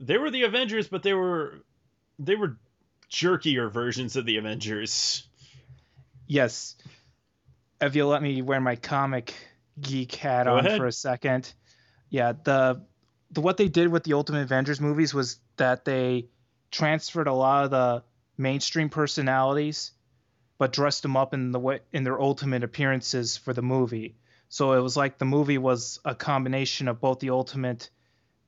they 0.00 0.16
were 0.16 0.30
the 0.30 0.44
Avengers, 0.44 0.88
but 0.88 1.02
they 1.02 1.12
were 1.14 1.60
they 2.18 2.34
were 2.34 2.56
jerkier 3.10 3.70
versions 3.70 4.16
of 4.16 4.24
the 4.24 4.38
Avengers. 4.38 5.28
yes, 6.26 6.76
if 7.80 7.94
you'll 7.94 8.08
let 8.08 8.22
me 8.22 8.42
wear 8.42 8.60
my 8.60 8.76
comic 8.76 9.34
geek 9.80 10.14
hat 10.14 10.46
Go 10.46 10.54
on 10.56 10.66
ahead. 10.66 10.78
for 10.78 10.86
a 10.86 10.92
second. 10.92 11.52
Yeah, 12.10 12.32
the 12.44 12.82
the 13.30 13.40
what 13.40 13.56
they 13.56 13.68
did 13.68 13.88
with 13.88 14.04
the 14.04 14.14
Ultimate 14.14 14.42
Avengers 14.42 14.80
movies 14.80 15.12
was 15.12 15.38
that 15.56 15.84
they 15.84 16.28
transferred 16.70 17.26
a 17.26 17.32
lot 17.32 17.64
of 17.64 17.70
the 17.70 18.04
mainstream 18.38 18.88
personalities, 18.88 19.92
but 20.58 20.72
dressed 20.72 21.02
them 21.02 21.16
up 21.16 21.34
in 21.34 21.52
the 21.52 21.58
way 21.58 21.80
in 21.92 22.04
their 22.04 22.20
ultimate 22.20 22.62
appearances 22.64 23.36
for 23.36 23.52
the 23.52 23.62
movie. 23.62 24.16
So 24.48 24.72
it 24.72 24.80
was 24.80 24.96
like 24.96 25.18
the 25.18 25.24
movie 25.24 25.58
was 25.58 25.98
a 26.04 26.14
combination 26.14 26.88
of 26.88 27.00
both 27.00 27.18
the 27.18 27.30
ultimate 27.30 27.90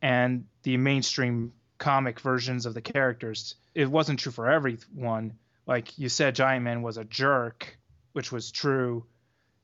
and 0.01 0.45
the 0.63 0.77
mainstream 0.77 1.53
comic 1.79 2.21
versions 2.21 2.67
of 2.67 2.75
the 2.75 2.81
characters. 2.81 3.57
It 3.75 3.91
wasn't 3.91 4.21
true 4.21 4.33
for 4.33 4.49
everyone. 4.49 5.35
Like 5.67 5.99
you 5.99 6.09
said, 6.09 6.35
Giant 6.37 6.65
Man 6.65 6.83
was 6.83 6.97
a 6.97 7.05
jerk, 7.05 7.77
which 8.13 8.31
was 8.31 8.51
true 8.53 9.05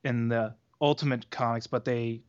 in 0.05 0.29
the 0.29 0.55
Ultimate 0.81 1.31
comics, 1.31 1.67
but 1.67 1.85
they 1.85 2.23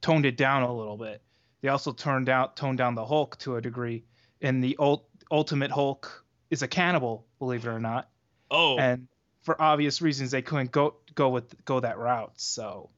toned 0.00 0.26
it 0.26 0.36
down 0.36 0.62
a 0.62 0.74
little 0.74 0.96
bit. 0.96 1.22
They 1.60 1.68
also 1.68 1.92
turned 1.92 2.28
out 2.28 2.56
toned 2.56 2.78
down 2.78 2.94
the 2.94 3.04
Hulk 3.04 3.38
to 3.40 3.56
a 3.56 3.60
degree. 3.60 4.04
And 4.40 4.64
the 4.64 4.76
ult, 4.78 5.06
Ultimate 5.30 5.70
Hulk 5.70 6.24
is 6.50 6.62
a 6.62 6.68
cannibal, 6.68 7.26
believe 7.38 7.66
it 7.66 7.68
or 7.68 7.78
not. 7.78 8.08
Oh, 8.50 8.78
And 8.78 9.06
for 9.42 9.60
obvious 9.60 10.02
reasons, 10.02 10.30
they 10.30 10.42
couldn't 10.42 10.72
go 10.72 10.96
go 11.14 11.28
with 11.28 11.64
go 11.64 11.80
that 11.80 11.98
route. 11.98 12.32
So 12.36 12.90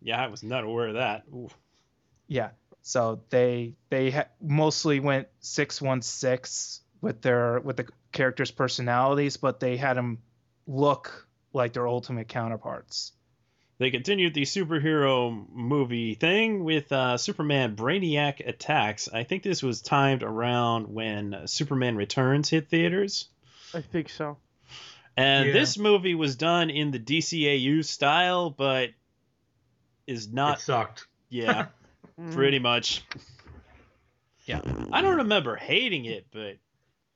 yeah, 0.00 0.22
I 0.22 0.28
was 0.28 0.42
not 0.42 0.64
aware 0.64 0.88
of 0.88 0.94
that. 0.94 1.24
Ooh. 1.32 1.48
yeah, 2.28 2.50
so 2.82 3.22
they 3.30 3.74
they 3.90 4.10
ha- 4.10 4.28
mostly 4.40 5.00
went 5.00 5.28
six 5.40 5.80
one 5.82 6.02
six 6.02 6.80
with 7.00 7.22
their 7.22 7.60
with 7.60 7.76
the 7.78 7.88
characters' 8.12 8.50
personalities, 8.50 9.36
but 9.36 9.58
they 9.58 9.76
had 9.76 9.96
them 9.96 10.18
look 10.66 11.26
like 11.52 11.72
their 11.72 11.88
ultimate 11.88 12.28
counterparts. 12.28 13.12
They 13.78 13.90
continued 13.90 14.32
the 14.32 14.42
superhero 14.42 15.46
movie 15.52 16.14
thing 16.14 16.64
with 16.64 16.90
uh, 16.92 17.18
Superman 17.18 17.76
Brainiac 17.76 18.46
Attacks. 18.46 19.08
I 19.12 19.24
think 19.24 19.42
this 19.42 19.62
was 19.62 19.82
timed 19.82 20.22
around 20.22 20.86
when 20.88 21.42
Superman 21.46 21.94
Returns 21.96 22.48
hit 22.48 22.68
theaters. 22.70 23.28
I 23.74 23.82
think 23.82 24.08
so. 24.08 24.38
And 25.16 25.48
Yeah. 25.48 25.52
this 25.52 25.76
movie 25.76 26.14
was 26.14 26.36
done 26.36 26.70
in 26.70 26.90
the 26.90 26.98
DCAU 26.98 27.84
style, 27.84 28.48
but 28.50 28.90
is 30.06 30.26
it 30.26 30.32
not. 30.32 30.60
sucked. 30.60 31.06
Yeah, 31.28 31.66
pretty 32.32 32.58
much. 32.58 33.04
Yeah. 34.46 34.60
I 34.92 35.02
don't 35.02 35.18
remember 35.18 35.54
hating 35.56 36.04
it, 36.06 36.26
but 36.30 36.56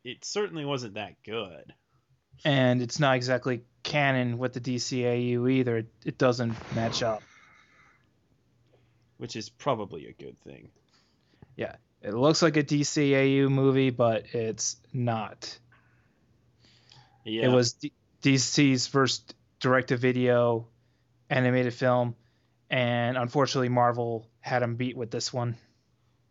it 0.05 0.25
certainly 0.25 0.65
wasn't 0.67 0.95
that 0.95 1.15
good. 1.25 1.73
And 2.45 2.83
it's 2.83 2.99
not 2.99 3.17
exactly 3.17 3.63
canon 3.83 4.39
with 4.39 4.53
the 4.53 4.61
DCAU 4.61 5.51
either. 5.51 5.79
It, 5.79 5.87
it 6.05 6.19
doesn't 6.19 6.55
match 6.75 7.03
up. 7.03 7.23
Which 9.19 9.37
is 9.37 9.49
probably 9.49 10.07
a 10.07 10.13
good 10.13 10.39
thing. 10.41 10.71
Yeah. 11.57 11.77
It 12.03 12.15
looks 12.15 12.41
like 12.41 12.57
a 12.57 12.63
DCAU 12.63 13.51
movie, 13.51 13.91
but 13.91 14.35
it's 14.35 14.77
not. 14.93 15.59
Yeah. 17.25 17.45
It 17.45 17.49
was 17.49 17.75
D- 17.75 17.93
DC's 18.23 18.87
first 18.87 19.35
direct-to-video 19.61 20.67
animated 21.29 21.75
film, 21.75 22.17
and 22.71 23.19
unfortunately, 23.19 23.69
Marvel 23.69 24.27
had 24.41 24.63
them 24.63 24.77
beat 24.77 24.97
with 24.97 25.11
this 25.11 25.33
one. 25.33 25.57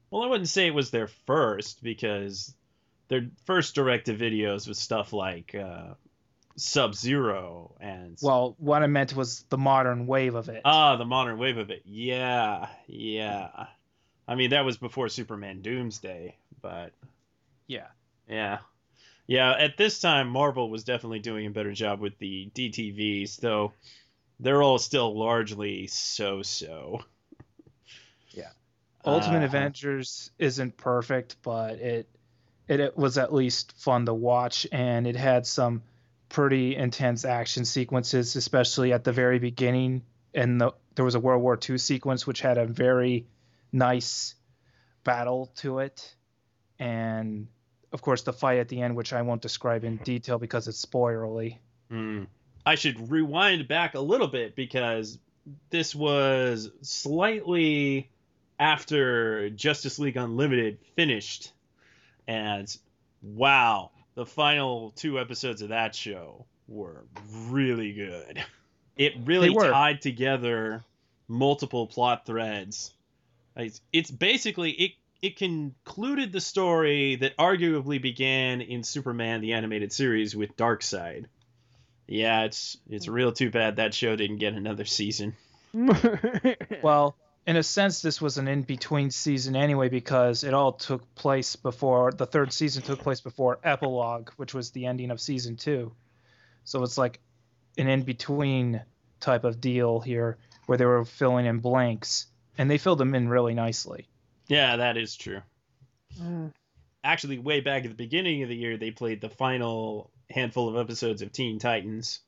Well, 0.10 0.24
I 0.24 0.28
wouldn't 0.28 0.50
say 0.50 0.66
it 0.66 0.74
was 0.74 0.90
their 0.90 1.08
first 1.08 1.84
because 1.84 2.54
their 3.08 3.30
first 3.46 3.76
directed 3.76 4.20
videos 4.20 4.68
was 4.68 4.80
stuff 4.80 5.14
like 5.14 5.54
uh, 5.54 5.94
Sub 6.56 6.94
Zero 6.96 7.76
and 7.80 8.18
Well, 8.22 8.56
what 8.60 8.84
I 8.84 8.88
meant 8.88 9.16
was 9.16 9.44
the 9.50 9.58
modern 9.58 10.08
wave 10.08 10.36
of 10.36 10.50
it. 10.50 10.62
ah, 10.66 10.96
the 10.98 11.06
modern 11.06 11.38
wave 11.38 11.58
of 11.58 11.70
it. 11.70 11.84
Yeah, 11.86 12.68
yeah. 12.88 13.68
I 14.28 14.36
mean, 14.36 14.50
that 14.52 14.66
was 14.66 14.78
before 14.78 15.10
Superman 15.10 15.62
Doomsday, 15.62 16.36
but 16.62 16.92
yeah. 17.68 17.88
yeah, 18.28 18.60
yeah. 19.26 19.54
At 19.58 19.78
this 19.78 20.00
time, 20.02 20.28
Marvel 20.30 20.70
was 20.70 20.84
definitely 20.84 21.20
doing 21.20 21.48
a 21.48 21.50
better 21.52 21.74
job 21.74 22.00
with 22.00 22.18
the 22.20 22.52
DTVs, 22.54 23.38
though. 23.38 23.74
They're 24.40 24.62
all 24.62 24.78
still 24.80 25.18
largely 25.18 25.88
so-so. 25.88 27.04
Yeah. 28.32 28.50
Ultimate 29.06 29.42
Uh, 29.42 29.46
Avengers 29.46 30.32
isn't 30.38 30.78
perfect, 30.78 31.38
but 31.42 31.80
it, 31.80 32.08
it 32.68 32.80
it 32.80 32.98
was 32.98 33.18
at 33.18 33.34
least 33.34 33.74
fun 33.78 34.06
to 34.06 34.14
watch, 34.14 34.68
and 34.72 35.08
it 35.08 35.16
had 35.16 35.48
some 35.48 35.82
pretty 36.30 36.76
intense 36.76 37.26
action 37.26 37.66
sequences, 37.66 38.36
especially 38.36 38.94
at 38.94 39.04
the 39.04 39.12
very 39.12 39.40
beginning. 39.40 40.04
And 40.34 40.62
the, 40.62 40.74
there 40.96 41.06
was 41.06 41.16
a 41.16 41.20
World 41.20 41.42
War 41.42 41.60
II 41.68 41.78
sequence 41.78 42.26
which 42.26 42.42
had 42.42 42.58
a 42.58 42.66
very 42.66 43.28
nice 43.72 44.36
battle 45.04 45.52
to 45.58 45.80
it, 45.80 46.16
and 46.78 47.48
of 47.92 48.02
course 48.02 48.22
the 48.22 48.34
fight 48.34 48.60
at 48.60 48.68
the 48.68 48.82
end, 48.82 48.96
which 48.96 49.14
I 49.14 49.22
won't 49.22 49.42
describe 49.42 49.84
in 49.84 49.98
detail 49.98 50.38
because 50.38 50.68
it's 50.68 50.84
spoilerly. 50.84 51.58
Hmm. 51.90 52.24
I 52.66 52.76
should 52.76 53.10
rewind 53.10 53.68
back 53.68 53.96
a 53.96 54.00
little 54.00 54.28
bit 54.28 54.56
because 54.56 55.18
this 55.70 55.96
was 55.96 56.70
slightly 56.82 58.10
after 58.60 59.50
Justice 59.50 59.98
League 59.98 60.18
Unlimited 60.18 60.78
finished. 60.96 61.52
And 62.28 62.76
wow, 63.24 63.92
the 64.20 64.26
final 64.26 64.92
two 64.98 65.18
episodes 65.18 65.62
of 65.62 65.70
that 65.70 65.96
show 65.96 66.46
were 66.68 67.06
really 67.48 67.94
good. 67.94 68.44
It 68.98 69.14
really 69.24 69.56
tied 69.56 70.02
together 70.02 70.84
multiple 71.30 71.88
plot 71.88 72.26
threads. 72.26 72.94
It's, 73.56 73.80
it's 73.94 74.12
basically 74.12 74.72
it 74.72 74.92
it 75.22 75.38
concluded 75.38 76.34
the 76.34 76.42
story 76.42 77.16
that 77.16 77.38
arguably 77.38 78.02
began 78.02 78.60
in 78.60 78.84
Superman 78.84 79.40
the 79.40 79.54
animated 79.54 79.94
series 79.94 80.36
with 80.36 80.58
Darkseid. 80.58 81.28
Yeah, 82.06 82.44
it's 82.44 82.76
it's 82.90 83.08
real 83.08 83.32
too 83.32 83.50
bad 83.50 83.78
that 83.78 83.94
show 83.94 84.18
didn't 84.18 84.40
get 84.40 84.52
another 84.52 84.84
season. 84.84 85.34
Well, 86.84 87.16
in 87.48 87.56
a 87.56 87.64
sense, 87.64 88.02
this 88.02 88.22
was 88.22 88.38
an 88.38 88.48
in-between 88.48 89.12
season 89.12 89.56
anyway 89.56 89.90
because 89.90 90.44
it 90.44 90.54
all 90.54 90.74
took 90.74 91.16
place 91.16 91.56
before 91.56 92.12
the 92.12 92.26
third 92.26 92.54
season 92.54 92.84
took 92.84 93.00
place 93.00 93.22
before 93.22 93.60
Epilogue, 93.64 94.30
which 94.38 94.54
was 94.54 94.72
the 94.72 94.86
ending 94.86 95.10
of 95.12 95.20
season 95.20 95.56
two. 95.56 95.92
So 96.64 96.84
it's 96.84 96.98
like 96.98 97.20
an 97.78 97.88
in-between 97.88 98.82
type 99.20 99.44
of 99.44 99.60
deal 99.60 100.00
here 100.00 100.38
where 100.68 100.78
they 100.78 100.86
were 100.86 101.06
filling 101.06 101.48
in 101.48 101.60
blanks, 101.60 102.28
and 102.58 102.70
they 102.70 102.78
filled 102.78 103.00
them 103.00 103.16
in 103.16 103.28
really 103.28 103.56
nicely. 103.56 104.08
Yeah, 104.48 104.76
that 104.76 104.98
is 104.98 105.16
true. 105.16 105.42
Mm. 106.20 106.54
Actually, 107.04 107.40
way 107.40 107.62
back 107.62 107.84
at 107.84 107.90
the 107.90 107.96
beginning 107.96 108.44
of 108.44 108.50
the 108.50 108.56
year, 108.56 108.78
they 108.78 108.92
played 108.92 109.22
the 109.22 109.30
final 109.30 110.12
handful 110.30 110.70
of 110.70 110.78
episodes 110.78 111.22
of 111.22 111.32
Teen 111.32 111.58
Titans, 111.58 112.20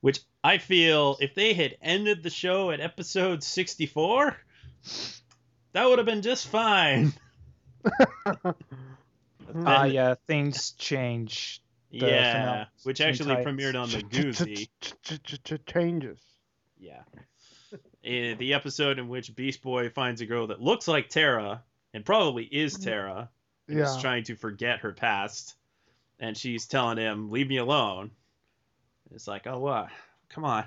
which 0.00 0.20
I 0.42 0.58
feel 0.58 1.16
if 1.20 1.34
they 1.34 1.54
had 1.54 1.76
ended 1.82 2.22
the 2.22 2.30
show 2.30 2.70
at 2.70 2.80
episode 2.80 3.42
64, 3.42 4.36
that 5.72 5.88
would 5.88 5.98
have 5.98 6.06
been 6.06 6.22
just 6.22 6.48
fine. 6.48 7.12
Ah, 9.54 9.84
yeah, 9.84 10.14
things 10.26 10.72
change. 10.72 11.62
The 11.92 12.06
yeah, 12.08 12.32
finale 12.32 12.66
which 12.82 13.00
actually 13.00 13.36
premiered 13.36 13.80
on 13.80 13.88
the 13.90 14.02
Goozy. 14.02 14.68
Changes. 15.66 16.20
Yeah. 16.78 17.02
The 18.02 18.54
episode 18.54 18.98
in 18.98 19.08
which 19.08 19.34
Beast 19.34 19.62
Boy 19.62 19.88
finds 19.88 20.20
a 20.20 20.26
girl 20.26 20.48
that 20.48 20.60
looks 20.60 20.88
like 20.88 21.08
Tara 21.08 21.62
and 21.94 22.04
probably 22.04 22.44
is 22.44 22.78
Tara 22.78 23.30
and 23.68 23.78
is 23.78 23.96
trying 23.98 24.24
to 24.24 24.36
forget 24.36 24.80
her 24.80 24.92
past. 24.92 25.54
And 26.18 26.36
she's 26.36 26.66
telling 26.66 26.98
him, 26.98 27.30
Leave 27.30 27.48
me 27.48 27.58
alone. 27.58 28.10
It's 29.14 29.28
like, 29.28 29.46
Oh, 29.46 29.58
what? 29.58 29.88
Come 30.28 30.44
on. 30.44 30.64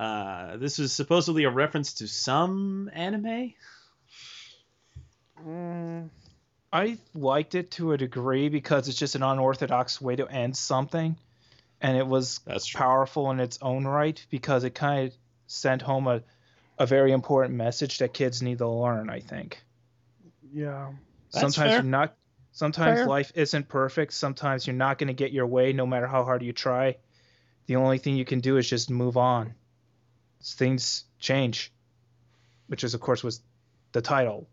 Uh, 0.00 0.56
this 0.56 0.78
is 0.78 0.94
supposedly 0.94 1.44
a 1.44 1.50
reference 1.50 1.92
to 1.92 2.08
some 2.08 2.90
anime? 2.94 3.52
Mm, 5.46 6.08
I 6.72 6.96
liked 7.14 7.54
it 7.54 7.72
to 7.72 7.92
a 7.92 7.98
degree 7.98 8.48
because 8.48 8.88
it's 8.88 8.96
just 8.96 9.14
an 9.14 9.22
unorthodox 9.22 10.00
way 10.00 10.16
to 10.16 10.26
end 10.26 10.56
something, 10.56 11.16
and 11.82 11.98
it 11.98 12.06
was 12.06 12.40
That's 12.46 12.64
true. 12.64 12.78
powerful 12.78 13.30
in 13.30 13.40
its 13.40 13.58
own 13.60 13.84
right 13.84 14.24
because 14.30 14.64
it 14.64 14.74
kind 14.74 15.08
of 15.08 15.14
sent 15.46 15.82
home 15.82 16.06
a, 16.06 16.22
a 16.78 16.86
very 16.86 17.12
important 17.12 17.56
message 17.56 17.98
that 17.98 18.14
kids 18.14 18.40
need 18.40 18.56
to 18.58 18.68
learn. 18.68 19.10
I 19.10 19.20
think 19.20 19.62
yeah. 20.50 20.92
That's 21.30 21.42
sometimes 21.42 21.72
fair. 21.72 21.82
you're 21.82 21.90
not. 21.90 22.16
Sometimes 22.52 23.00
Fair. 23.00 23.06
life 23.06 23.32
isn't 23.34 23.68
perfect. 23.68 24.14
Sometimes 24.14 24.66
you're 24.66 24.74
not 24.76 24.96
going 24.96 25.08
to 25.08 25.14
get 25.14 25.30
your 25.30 25.46
way, 25.46 25.74
no 25.74 25.86
matter 25.86 26.06
how 26.06 26.24
hard 26.24 26.42
you 26.42 26.54
try. 26.54 26.96
The 27.66 27.76
only 27.76 27.98
thing 27.98 28.16
you 28.16 28.24
can 28.24 28.40
do 28.40 28.56
is 28.56 28.66
just 28.68 28.90
move 28.90 29.18
on. 29.18 29.54
Things 30.42 31.04
change, 31.18 31.72
which 32.66 32.84
is 32.84 32.94
of 32.94 33.00
course 33.00 33.22
was 33.22 33.42
the 33.92 34.00
title. 34.00 34.48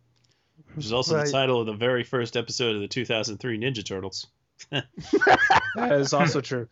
Which 0.74 0.86
is 0.86 0.94
also 0.94 1.16
Right. 1.16 1.26
the 1.26 1.32
title 1.32 1.62
of 1.62 1.68
the 1.68 1.74
very 1.74 2.04
first 2.04 2.36
episode 2.36 2.76
of 2.76 2.82
the 2.82 2.88
2003 2.88 3.60
Ninja 3.60 3.86
Turtles. 3.86 4.28
that 4.72 5.92
is 5.92 6.14
also 6.14 6.42
true. 6.42 6.68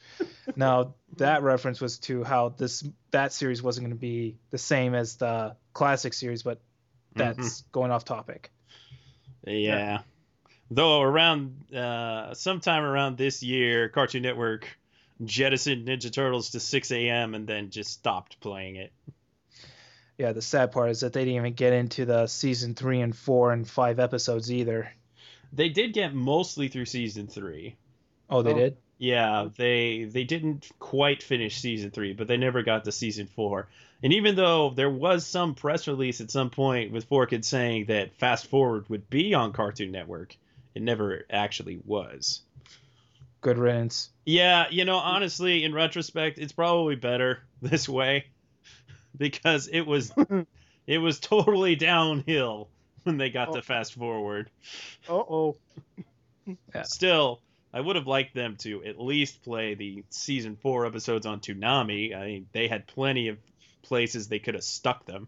Now 0.55 0.95
that 1.17 1.43
reference 1.43 1.79
was 1.79 1.99
to 1.99 2.23
how 2.23 2.49
this 2.49 2.83
that 3.11 3.31
series 3.31 3.61
wasn't 3.61 3.85
going 3.85 3.95
to 3.95 3.99
be 3.99 4.37
the 4.49 4.57
same 4.57 4.95
as 4.95 5.17
the 5.17 5.55
classic 5.73 6.13
series, 6.13 6.41
but 6.43 6.61
that's 7.15 7.61
going 7.71 7.91
off 7.91 8.03
topic. 8.03 8.51
Yeah. 9.45 9.99
Though 10.71 11.01
around 11.01 11.71
uh, 11.73 12.33
sometime 12.33 12.83
around 12.83 13.17
this 13.17 13.43
year, 13.43 13.87
Cartoon 13.89 14.23
Network 14.23 14.67
jettisoned 15.23 15.87
Ninja 15.87 16.11
Turtles 16.11 16.51
to 16.51 16.59
6 16.59 16.91
a.m. 16.91 17.33
and 17.35 17.47
then 17.47 17.69
just 17.69 17.91
stopped 17.91 18.39
playing 18.39 18.75
it. 18.75 18.91
Yeah, 20.17 20.31
the 20.31 20.41
sad 20.41 20.71
part 20.71 20.91
is 20.91 21.01
that 21.01 21.13
they 21.13 21.21
didn't 21.25 21.35
even 21.37 21.53
get 21.53 21.73
into 21.73 22.05
the 22.05 22.27
season 22.27 22.73
three 22.73 23.01
and 23.01 23.15
four 23.15 23.51
and 23.51 23.67
five 23.67 23.99
episodes 23.99 24.51
either. 24.51 24.91
They 25.51 25.69
did 25.69 25.93
get 25.93 26.13
mostly 26.13 26.67
through 26.69 26.85
season 26.85 27.27
three. 27.27 27.75
Oh, 28.29 28.41
they 28.41 28.51
Oh. 28.53 28.57
did. 28.57 28.77
Yeah, 28.97 29.49
they 29.57 30.05
they 30.05 30.23
didn't 30.23 30.69
quite 30.79 31.21
finish 31.21 31.57
season 31.57 31.91
three, 31.91 32.13
but 32.13 32.29
they 32.29 32.37
never 32.37 32.63
got 32.63 32.85
to 32.85 32.93
season 32.93 33.27
four. 33.27 33.67
And 34.01 34.13
even 34.13 34.35
though 34.37 34.69
there 34.69 34.89
was 34.89 35.27
some 35.27 35.53
press 35.53 35.85
release 35.87 36.21
at 36.21 36.31
some 36.31 36.49
point 36.49 36.93
with 36.93 37.03
Four 37.05 37.25
Kids 37.25 37.45
saying 37.47 37.85
that 37.87 38.13
Fast 38.15 38.47
Forward 38.47 38.87
would 38.89 39.09
be 39.09 39.33
on 39.33 39.51
Cartoon 39.51 39.91
Network, 39.91 40.37
it 40.75 40.81
never 40.81 41.25
actually 41.29 41.81
was. 41.85 42.41
Good 43.45 43.59
riddance. 43.59 44.09
Yeah, 44.25 44.65
you 44.71 44.85
know, 44.85 44.97
honestly, 44.97 45.63
in 45.63 45.71
retrospect, 45.71 46.39
it's 46.39 46.51
probably 46.51 46.95
better 46.95 47.43
this 47.61 47.87
way 47.87 48.25
because 49.17 49.67
it 49.67 49.81
was 49.81 50.11
it 50.87 50.97
was 50.97 51.19
totally 51.19 51.75
downhill 51.75 52.69
when 53.03 53.17
they 53.17 53.29
got 53.29 53.49
Oh. 53.49 53.53
to 53.53 53.61
Fast 53.61 53.93
Forward. 53.93 54.49
Uh 55.07 55.13
oh. 55.13 55.57
Yeah. 56.73 56.81
Still, 56.85 57.39
I 57.71 57.81
would 57.81 57.95
have 57.97 58.07
liked 58.07 58.33
them 58.33 58.55
to 58.61 58.83
at 58.83 58.99
least 58.99 59.43
play 59.43 59.75
the 59.75 60.03
season 60.09 60.55
four 60.59 60.87
episodes 60.87 61.27
on 61.27 61.39
Toonami. 61.39 62.15
I 62.17 62.25
mean, 62.25 62.47
they 62.51 62.67
had 62.67 62.87
plenty 62.87 63.27
of 63.27 63.37
places 63.83 64.27
they 64.27 64.39
could 64.39 64.55
have 64.55 64.63
stuck 64.63 65.05
them. 65.05 65.27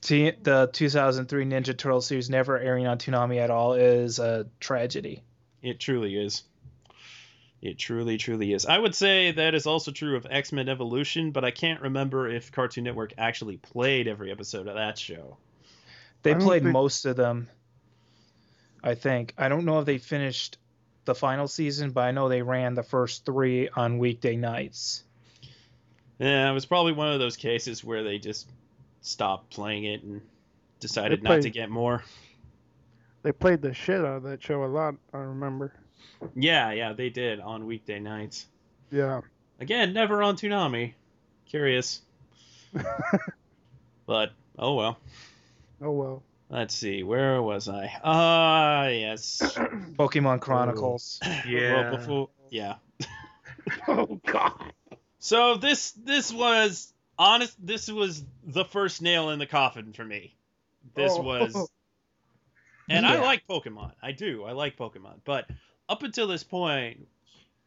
T- 0.00 0.32
the 0.42 0.68
2003 0.72 1.44
Ninja 1.44 1.76
Turtle 1.78 2.00
series 2.00 2.28
never 2.28 2.58
airing 2.58 2.88
on 2.88 2.98
Toonami 2.98 3.38
at 3.38 3.50
all 3.50 3.74
is 3.74 4.18
a 4.18 4.46
tragedy. 4.58 5.22
It 5.62 5.80
truly 5.80 6.16
is. 6.16 6.44
It 7.60 7.78
truly, 7.78 8.18
truly 8.18 8.52
is. 8.52 8.66
I 8.66 8.78
would 8.78 8.94
say 8.94 9.32
that 9.32 9.54
is 9.54 9.66
also 9.66 9.90
true 9.90 10.16
of 10.16 10.26
X 10.30 10.52
Men 10.52 10.68
Evolution, 10.68 11.32
but 11.32 11.44
I 11.44 11.50
can't 11.50 11.80
remember 11.80 12.28
if 12.28 12.52
Cartoon 12.52 12.84
Network 12.84 13.14
actually 13.18 13.56
played 13.56 14.06
every 14.06 14.30
episode 14.30 14.68
of 14.68 14.76
that 14.76 14.96
show. 14.96 15.36
They 16.22 16.34
played 16.34 16.62
think- 16.62 16.72
most 16.72 17.04
of 17.04 17.16
them. 17.16 17.48
I 18.82 18.94
think. 18.94 19.34
I 19.36 19.48
don't 19.48 19.64
know 19.64 19.80
if 19.80 19.86
they 19.86 19.98
finished 19.98 20.56
the 21.04 21.14
final 21.14 21.48
season, 21.48 21.90
but 21.90 22.02
I 22.02 22.12
know 22.12 22.28
they 22.28 22.42
ran 22.42 22.74
the 22.74 22.84
first 22.84 23.24
three 23.24 23.68
on 23.68 23.98
weekday 23.98 24.36
nights. 24.36 25.02
Yeah, 26.20 26.48
it 26.48 26.54
was 26.54 26.66
probably 26.66 26.92
one 26.92 27.12
of 27.12 27.18
those 27.18 27.36
cases 27.36 27.82
where 27.82 28.04
they 28.04 28.18
just 28.18 28.48
stopped 29.00 29.50
playing 29.50 29.84
it 29.84 30.02
and 30.02 30.20
decided 30.78 31.22
They 31.22 31.28
not 31.28 31.42
to 31.42 31.50
get 31.50 31.70
more. 31.70 32.04
They 33.28 33.32
played 33.32 33.60
the 33.60 33.74
shit 33.74 34.00
out 34.00 34.16
of 34.16 34.22
that 34.22 34.42
show 34.42 34.64
a 34.64 34.72
lot. 34.72 34.94
I 35.12 35.18
remember. 35.18 35.74
Yeah, 36.34 36.72
yeah, 36.72 36.94
they 36.94 37.10
did 37.10 37.40
on 37.40 37.66
weekday 37.66 38.00
nights. 38.00 38.46
Yeah. 38.90 39.20
Again, 39.60 39.92
never 39.92 40.22
on 40.22 40.34
Toonami. 40.36 40.94
Curious. 41.44 42.00
but, 44.06 44.30
oh 44.58 44.76
well. 44.76 44.98
Oh 45.82 45.90
well. 45.90 46.22
Let's 46.48 46.74
see, 46.74 47.02
where 47.02 47.42
was 47.42 47.68
I? 47.68 47.92
Ah, 48.02 48.86
yes. 48.86 49.42
Pokemon 49.98 50.40
Chronicles. 50.40 51.20
Yeah. 51.46 51.90
Well, 51.90 51.96
before, 51.98 52.28
yeah. 52.48 52.76
Oh 53.88 54.18
god. 54.24 54.72
So 55.18 55.56
this 55.56 55.90
this 55.90 56.32
was 56.32 56.94
honest. 57.18 57.54
This 57.62 57.88
was 57.90 58.24
the 58.42 58.64
first 58.64 59.02
nail 59.02 59.28
in 59.28 59.38
the 59.38 59.44
coffin 59.46 59.92
for 59.92 60.02
me. 60.06 60.34
This 60.94 61.12
Oh. 61.12 61.20
was, 61.20 61.68
and 62.88 63.06
I 63.06 63.20
like 63.20 63.46
Pokemon. 63.46 63.92
I 64.02 64.12
do. 64.12 64.44
I 64.44 64.52
like 64.52 64.76
Pokemon. 64.76 65.20
But 65.24 65.46
up 65.88 66.02
until 66.02 66.26
this 66.26 66.44
point, 66.44 67.06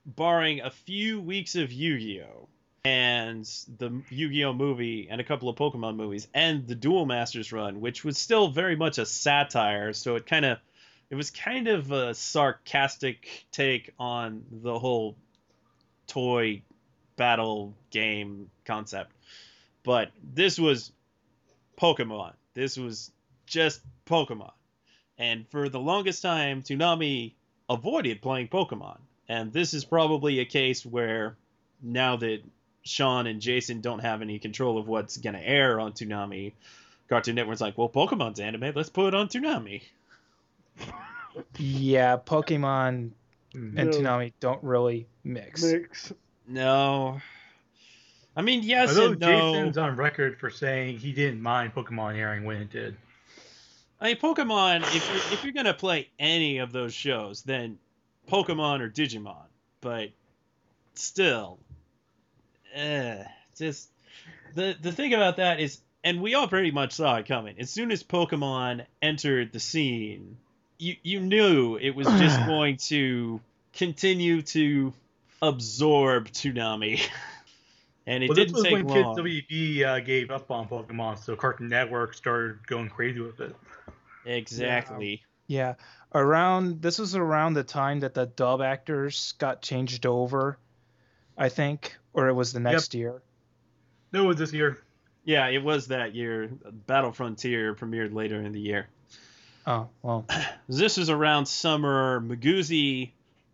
barring 0.05 0.61
a 0.61 0.71
few 0.71 1.21
weeks 1.21 1.55
of 1.55 1.71
Yu-Gi-Oh 1.71 2.47
and 2.83 3.45
the 3.77 4.01
Yu-Gi-Oh 4.09 4.53
movie 4.53 5.07
and 5.09 5.21
a 5.21 5.23
couple 5.23 5.49
of 5.49 5.55
Pokemon 5.55 5.95
movies 5.95 6.27
and 6.33 6.67
the 6.67 6.75
Duel 6.75 7.05
Masters 7.05 7.51
run, 7.51 7.79
which 7.81 8.03
was 8.03 8.17
still 8.17 8.47
very 8.47 8.75
much 8.75 8.97
a 8.97 9.05
satire. 9.05 9.93
So 9.93 10.15
it 10.15 10.25
kind 10.25 10.45
of 10.45 10.57
it 11.09 11.15
was 11.15 11.29
kind 11.29 11.67
of 11.67 11.91
a 11.91 12.13
sarcastic 12.13 13.45
take 13.51 13.93
on 13.99 14.45
the 14.49 14.79
whole 14.79 15.17
toy 16.07 16.61
battle 17.17 17.75
game 17.89 18.49
concept. 18.65 19.11
But 19.83 20.11
this 20.23 20.57
was 20.57 20.91
Pokemon. 21.79 22.33
This 22.53 22.77
was 22.77 23.11
just 23.45 23.81
Pokemon. 24.05 24.53
And 25.21 25.47
for 25.49 25.69
the 25.69 25.79
longest 25.79 26.23
time, 26.23 26.63
Toonami 26.63 27.33
avoided 27.69 28.23
playing 28.23 28.47
Pokemon. 28.47 28.97
And 29.29 29.53
this 29.53 29.75
is 29.75 29.85
probably 29.85 30.39
a 30.39 30.45
case 30.45 30.83
where 30.83 31.35
now 31.79 32.15
that 32.17 32.39
Sean 32.83 33.27
and 33.27 33.39
Jason 33.39 33.81
don't 33.81 33.99
have 33.99 34.23
any 34.23 34.39
control 34.39 34.79
of 34.79 34.87
what's 34.87 35.17
going 35.17 35.35
to 35.35 35.47
air 35.47 35.79
on 35.79 35.93
Toonami, 35.93 36.53
Cartoon 37.07 37.35
Network's 37.35 37.61
like, 37.61 37.77
well, 37.77 37.87
Pokemon's 37.87 38.39
anime, 38.39 38.71
let's 38.73 38.89
put 38.89 39.09
it 39.09 39.15
on 39.15 39.27
Toonami. 39.27 39.83
Yeah, 41.57 42.17
Pokemon 42.17 43.11
and 43.53 43.73
No. 43.73 43.85
Toonami 43.85 44.33
don't 44.41 44.61
really 44.65 45.07
mix. 45.23 45.63
Mix. 45.63 46.11
No. 46.45 47.21
I 48.35 48.41
mean, 48.41 48.63
yes 48.63 48.89
Although 48.89 49.11
and 49.13 49.19
no. 49.21 49.27
Jason's 49.27 49.77
on 49.77 49.95
record 49.95 50.41
for 50.41 50.49
saying 50.49 50.97
he 50.97 51.13
didn't 51.13 51.41
mind 51.41 51.73
Pokemon 51.73 52.17
airing 52.17 52.43
when 52.43 52.57
it 52.57 52.69
did. 52.69 52.97
I 54.01 54.07
mean, 54.07 54.15
Pokemon. 54.17 54.81
If 54.95 55.07
you're 55.07 55.33
if 55.33 55.43
you're 55.43 55.53
gonna 55.53 55.75
play 55.75 56.09
any 56.19 56.57
of 56.57 56.71
those 56.71 56.93
shows, 56.93 57.43
then 57.43 57.77
Pokemon 58.27 58.81
or 58.81 58.89
Digimon. 58.89 59.45
But 59.79 60.09
still, 60.95 61.59
eh, 62.73 63.23
just 63.55 63.89
the 64.55 64.75
the 64.81 64.91
thing 64.91 65.13
about 65.13 65.37
that 65.37 65.59
is, 65.59 65.79
and 66.03 66.19
we 66.19 66.33
all 66.33 66.47
pretty 66.47 66.71
much 66.71 66.93
saw 66.93 67.17
it 67.17 67.27
coming. 67.27 67.59
As 67.59 67.69
soon 67.69 67.91
as 67.91 68.03
Pokemon 68.03 68.85
entered 69.03 69.51
the 69.51 69.59
scene, 69.59 70.37
you 70.79 70.95
you 71.03 71.19
knew 71.19 71.77
it 71.77 71.91
was 71.91 72.07
just 72.07 72.39
going 72.47 72.77
to 72.77 73.39
continue 73.73 74.41
to 74.41 74.93
absorb 75.43 76.29
Toonami, 76.29 77.07
and 78.07 78.23
it 78.23 78.29
well, 78.29 78.35
this 78.35 78.45
didn't 78.45 78.55
was 78.55 78.63
take 78.63 78.73
when 78.73 78.87
long. 78.87 79.15
Kids 79.15 79.47
WB 79.49 79.83
uh, 79.83 79.99
gave 79.99 80.31
up 80.31 80.49
on 80.49 80.67
Pokemon, 80.67 81.23
so 81.23 81.35
Cartoon 81.35 81.69
Network 81.69 82.15
started 82.15 82.65
going 82.65 82.89
crazy 82.89 83.19
with 83.19 83.39
it. 83.39 83.55
Um, 84.25 84.31
exactly. 84.31 85.23
Yeah, 85.47 85.75
around 86.13 86.81
this 86.81 86.97
was 86.99 87.15
around 87.15 87.53
the 87.55 87.63
time 87.63 88.01
that 88.01 88.13
the 88.13 88.25
dub 88.25 88.61
actors 88.61 89.33
got 89.37 89.61
changed 89.61 90.05
over, 90.05 90.57
I 91.37 91.49
think, 91.49 91.97
or 92.13 92.27
it 92.29 92.33
was 92.33 92.53
the 92.53 92.59
next 92.59 92.93
year. 92.93 93.21
No, 94.13 94.25
it 94.25 94.27
was 94.27 94.37
this 94.37 94.53
year. 94.53 94.77
Yeah, 95.25 95.47
it 95.47 95.63
was 95.63 95.87
that 95.87 96.15
year. 96.15 96.49
Battle 96.87 97.11
Frontier 97.11 97.75
premiered 97.75 98.13
later 98.13 98.41
in 98.41 98.51
the 98.53 98.59
year. 98.61 98.87
Oh 99.67 99.89
well, 100.01 100.25
This 100.69 100.97
is 100.97 101.09
around 101.09 101.45
summer. 101.47 102.21
Miguzi 102.21 103.11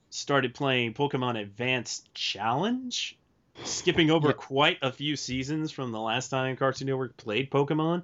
started 0.09 0.53
playing 0.53 0.93
Pokemon 0.93 1.41
Advanced 1.41 2.13
Challenge, 2.13 3.17
skipping 3.63 4.09
over 4.11 4.27
Yeah. 4.29 4.33
quite 4.33 4.77
a 4.81 4.91
few 4.91 5.15
seasons 5.15 5.71
from 5.71 5.91
the 5.91 5.99
last 5.99 6.29
time 6.29 6.55
Cartoon 6.55 6.87
Network 6.87 7.17
played 7.17 7.49
Pokemon, 7.51 8.03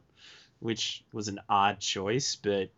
which 0.63 1.03
was 1.11 1.27
an 1.27 1.41
odd 1.49 1.81
choice, 1.81 2.37
but 2.37 2.69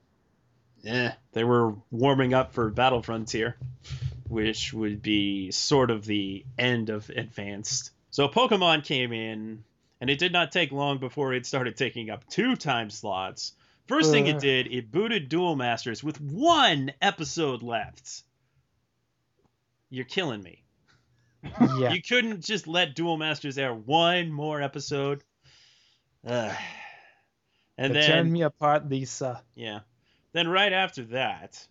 eh, 0.86 1.12
they 1.34 1.44
were 1.44 1.76
warming 1.92 2.34
up 2.34 2.52
for 2.52 2.72
Battle 2.72 3.04
Frontier, 3.04 3.58
which 4.28 4.74
would 4.74 5.04
be 5.04 5.52
sort 5.52 5.92
of 5.92 6.04
the 6.04 6.44
end 6.58 6.90
of 6.90 7.08
Advanced. 7.12 7.92
So 8.10 8.28
Pokemon 8.28 8.86
came 8.86 9.14
in, 9.14 9.64
and 10.02 10.10
it 10.10 10.18
did 10.18 10.32
not 10.32 10.52
take 10.52 10.72
long 10.72 10.98
before 10.98 11.36
it 11.36 11.46
started 11.46 11.78
taking 11.78 12.10
up 12.10 12.28
two 12.28 12.56
time 12.56 12.90
slots. 12.90 13.54
First 13.88 14.10
thing 14.10 14.26
it 14.26 14.40
did, 14.40 14.66
it 14.66 14.92
booted 14.92 15.30
Duel 15.30 15.56
Masters 15.56 16.04
with 16.04 16.20
one 16.20 16.92
episode 17.04 17.62
left. 17.62 18.24
You're 19.92 20.06
killing 20.06 20.42
me. 20.42 20.64
yeah. 21.78 21.94
You 21.94 22.02
couldn't 22.02 22.44
just 22.44 22.68
let 22.68 22.96
Duel 22.96 23.18
Masters 23.18 23.60
air 23.60 23.76
one 23.76 24.32
more 24.32 24.60
episode. 24.60 25.24
Ugh. 26.26 26.56
And 27.78 27.94
But 27.94 28.02
tearing 28.02 28.26
then 28.26 28.32
me 28.34 28.42
apart, 28.44 28.88
Lisa. 28.90 29.42
yeah. 29.56 29.80
Then 30.34 30.48
right 30.48 30.72
after 30.74 31.04
that, 31.06 31.66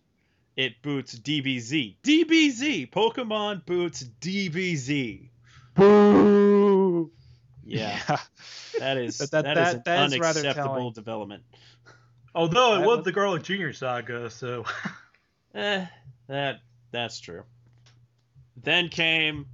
it 0.55 0.81
boots 0.81 1.17
DBZ. 1.17 1.97
DBZ! 2.03 2.89
Pokemon 2.91 3.65
boots 3.65 4.03
DBZ. 4.21 5.29
Boo. 5.75 7.11
Yeah. 7.67 7.99
That 8.77 8.97
is 8.97 9.17
But 9.17 9.31
that, 9.31 9.45
that- 9.45 9.57
is 9.69 9.73
an 9.73 9.81
that 9.85 10.05
is 10.05 10.13
unacceptable 10.13 10.53
telling. 10.75 10.93
development. 10.93 11.43
Although 12.35 12.75
it 12.75 12.79
was 12.85 12.97
was- 12.97 13.05
the 13.05 13.11
Garlic 13.11 13.41
Jr. 13.41 13.71
saga, 13.71 14.29
so 14.29 14.65
Eh, 15.55 15.85
that 16.27 16.59
That's 16.91 17.19
true. 17.19 17.43
Then 18.55 18.89
came 18.89 19.47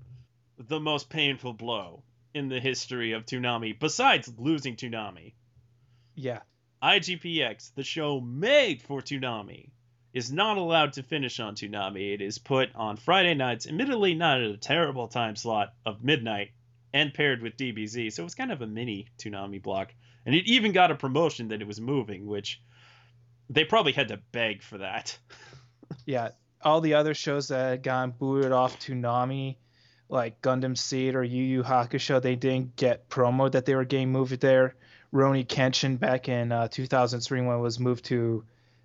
the 0.58 0.82
most 0.82 1.10
painful 1.10 1.54
blow 1.54 2.04
in 2.34 2.50
the 2.50 2.60
history 2.60 3.14
of 3.14 3.26
Toonami, 3.26 3.80
besides 3.80 4.30
losing 4.38 4.76
Toonami. 4.76 5.34
Yeah. 6.16 6.40
IGPX, 6.84 7.74
the 7.76 7.84
show 7.84 8.20
made 8.20 8.82
for 8.82 9.02
Toonami, 9.02 9.70
is 10.14 10.32
not 10.32 10.58
allowed 10.58 10.94
to 10.94 11.04
finish 11.04 11.40
on 11.40 11.56
Toonami. 11.56 12.14
It 12.14 12.22
is 12.22 12.38
put 12.38 12.74
on 12.76 12.98
Friday 12.98 13.34
nights, 13.34 13.68
admittedly 13.68 14.14
not 14.14 14.42
at 14.42 14.50
a 14.50 14.58
terrible 14.58 15.08
time 15.08 15.36
slot 15.36 15.74
of 15.86 16.04
midnight, 16.04 16.52
and 16.94 17.14
paired 17.14 17.42
with 17.42 17.56
DBZ, 17.56 18.12
so 18.12 18.24
it 18.24 18.26
was 18.26 18.36
kind 18.36 18.52
of 18.52 18.62
a 18.62 18.68
mini 18.68 19.08
Toonami 19.18 19.62
block. 19.62 19.94
And 20.26 20.36
it 20.36 20.48
even 20.48 20.72
got 20.72 20.92
a 20.92 20.96
promotion 20.96 21.50
that 21.50 21.62
it 21.62 21.68
was 21.68 21.80
moving, 21.80 22.26
which 22.26 22.62
they 23.50 23.64
probably 23.64 23.92
had 23.94 24.10
to 24.10 24.18
beg 24.32 24.62
for 24.62 24.80
that. 24.80 25.18
Yeah. 26.06 26.30
All 26.64 26.80
the 26.80 26.94
other 26.94 27.14
shows 27.14 27.50
that 27.50 27.70
had 27.70 27.84
gotten 27.84 28.12
booted 28.12 28.54
off 28.54 28.80
Toonami, 28.80 29.58
like 30.08 30.42
Gundam 30.42 30.78
Seed 30.78 31.16
or 31.16 31.24
Yu 31.24 31.44
Yu 31.44 31.64
Hakusho, 31.64 32.22
they 32.22 32.38
didn't 32.38 32.78
get 32.78 33.10
promo 33.10 33.52
that 33.52 33.66
they 33.66 33.76
were 33.76 33.84
getting 33.84 34.12
moved 34.12 34.40
there. 34.40 34.76
Rurouni 35.14 35.46
Kenshin 35.46 36.00
back 36.00 36.30
in 36.30 36.52
uh, 36.52 36.68
2003 36.70 37.42
when 37.42 37.58
it 37.58 37.60
was 37.60 37.80
moved 37.80 38.06
to 38.06 38.44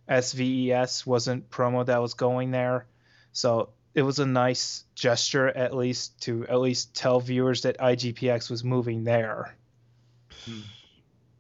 SVES 0.09 1.07
wasn't 1.07 1.51
promo 1.51 1.87
that 1.87 2.01
was 2.01 2.15
going 2.15 2.51
there. 2.51 2.87
So 3.33 3.71
it 3.95 4.03
was 4.03 4.19
a 4.19 4.27
nice 4.27 4.85
gesture 4.95 5.49
at 5.49 5.75
least 5.75 6.21
to 6.23 6.47
at 6.47 6.61
least 6.61 6.95
tell 6.95 7.21
viewers 7.21 7.63
that 7.63 7.79
IGPX 7.79 8.51
was 8.51 8.63
moving 8.63 9.05
there. 9.05 9.55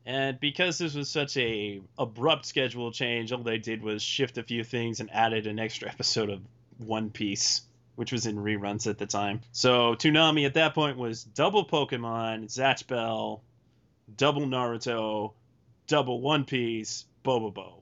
And 0.06 0.38
because 0.38 0.78
this 0.78 0.94
was 0.94 1.10
such 1.10 1.36
a 1.36 1.80
abrupt 1.98 2.46
schedule 2.46 2.92
change, 2.92 3.32
all 3.32 3.42
they 3.42 3.58
did 3.58 3.82
was 3.82 4.02
shift 4.02 4.38
a 4.38 4.42
few 4.42 4.62
things 4.62 5.00
and 5.00 5.12
added 5.12 5.46
an 5.46 5.58
extra 5.58 5.88
episode 5.88 6.30
of 6.30 6.40
One 6.78 7.10
Piece, 7.10 7.62
which 7.96 8.12
was 8.12 8.26
in 8.26 8.36
reruns 8.36 8.86
at 8.86 8.98
the 8.98 9.06
time. 9.06 9.40
So 9.52 9.94
Toonami 9.94 10.46
at 10.46 10.54
that 10.54 10.74
point 10.74 10.96
was 10.96 11.24
double 11.24 11.66
Pokemon, 11.66 12.44
Zatch 12.44 12.86
Bell, 12.86 13.42
double 14.14 14.42
Naruto, 14.42 15.32
double 15.86 16.20
One 16.20 16.44
Piece, 16.44 17.04
Bobobo. 17.24 17.80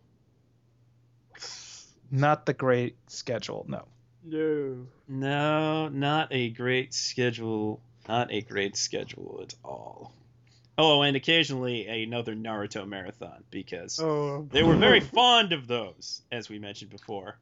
Not 2.10 2.46
the 2.46 2.54
great 2.54 2.96
schedule, 3.08 3.64
no. 3.68 3.84
No. 4.24 4.86
No, 5.08 5.88
not 5.88 6.28
a 6.30 6.50
great 6.50 6.94
schedule. 6.94 7.80
Not 8.08 8.32
a 8.32 8.42
great 8.42 8.76
schedule 8.76 9.40
at 9.42 9.54
all. 9.64 10.12
Oh, 10.76 11.02
and 11.02 11.16
occasionally 11.16 11.86
another 12.02 12.34
Naruto 12.34 12.86
marathon 12.86 13.44
because 13.50 13.98
Oh. 14.00 14.46
they 14.50 14.62
were 14.62 14.76
very 14.76 15.00
fond 15.00 15.52
of 15.52 15.66
those, 15.66 16.22
as 16.32 16.48
we 16.48 16.58
mentioned 16.58 16.90
before. 16.90 17.36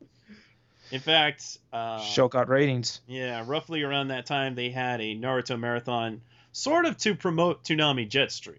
In 0.91 1.01
fact, 1.01 1.59
uh, 1.73 2.01
Show 2.01 2.29
got 2.29 2.49
ratings. 2.49 3.01
yeah, 3.07 3.43
roughly 3.47 3.83
around 3.83 4.09
that 4.09 4.27
time, 4.27 4.55
they 4.55 4.71
had 4.71 5.01
a 5.01 5.17
Naruto 5.17 5.59
marathon, 5.59 6.21
sort 6.53 6.85
of 6.85 6.99
to 6.99 7.15
promote 7.15 7.65
Toonami 7.65 8.09
Jetstream. 8.09 8.59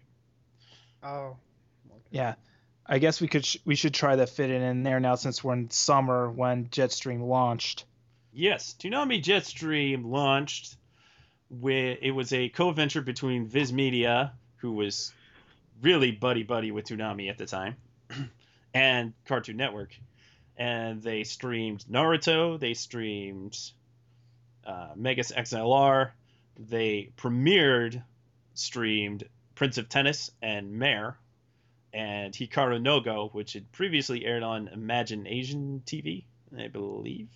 Oh. 1.04 1.38
Yeah. 2.12 2.36
I 2.86 3.00
guess 3.00 3.22
we 3.22 3.28
could 3.28 3.46
sh- 3.46 3.58
we 3.66 3.76
should 3.76 3.94
try 3.94 4.16
to 4.16 4.28
fit 4.28 4.50
it 4.50 4.62
in 4.62 4.84
there 4.84 5.00
now 5.00 5.16
since 5.16 5.44
we're 5.44 5.54
in 5.54 5.70
summer 5.70 6.30
when 6.30 6.68
Jetstream 6.68 7.26
launched. 7.28 7.86
Yes, 8.34 8.76
Toonami 8.80 9.22
Jetstream 9.22 10.06
launched. 10.06 10.76
With, 11.50 12.00
it 12.02 12.12
was 12.12 12.34
a 12.34 12.50
co-venture 12.50 13.02
between 13.02 13.46
Viz 13.46 13.72
Media, 13.72 14.34
who 14.58 14.72
was 14.72 15.13
really 15.82 16.12
buddy 16.12 16.42
buddy 16.44 16.72
with 16.72 16.86
Toonami 16.86 17.30
at 17.30 17.38
the 17.38 17.46
time, 17.46 17.76
and 18.74 19.13
Cartoon 19.26 19.56
Network, 19.56 19.96
and 20.58 21.02
they 21.02 21.24
streamed 21.24 21.86
Naruto. 21.89 22.60
They 22.60 22.74
streamed 22.74 23.56
uh, 24.66 24.94
Megas 24.96 25.32
XLR. 25.32 26.12
They 26.58 27.12
premiered, 27.18 28.02
streamed 28.56 29.26
Prince 29.56 29.78
of 29.78 29.89
Tennis 29.89 30.32
and 30.42 30.74
MÄR, 30.74 31.16
and 31.94 32.34
Hikaru 32.34 32.82
no 32.82 33.00
Go, 33.00 33.30
which 33.34 33.54
had 33.54 33.72
previously 33.72 34.26
aired 34.26 34.44
on 34.44 34.68
ImaginAsian 34.76 35.82
TV, 35.84 36.24
I 36.58 36.68
believe. 36.68 37.30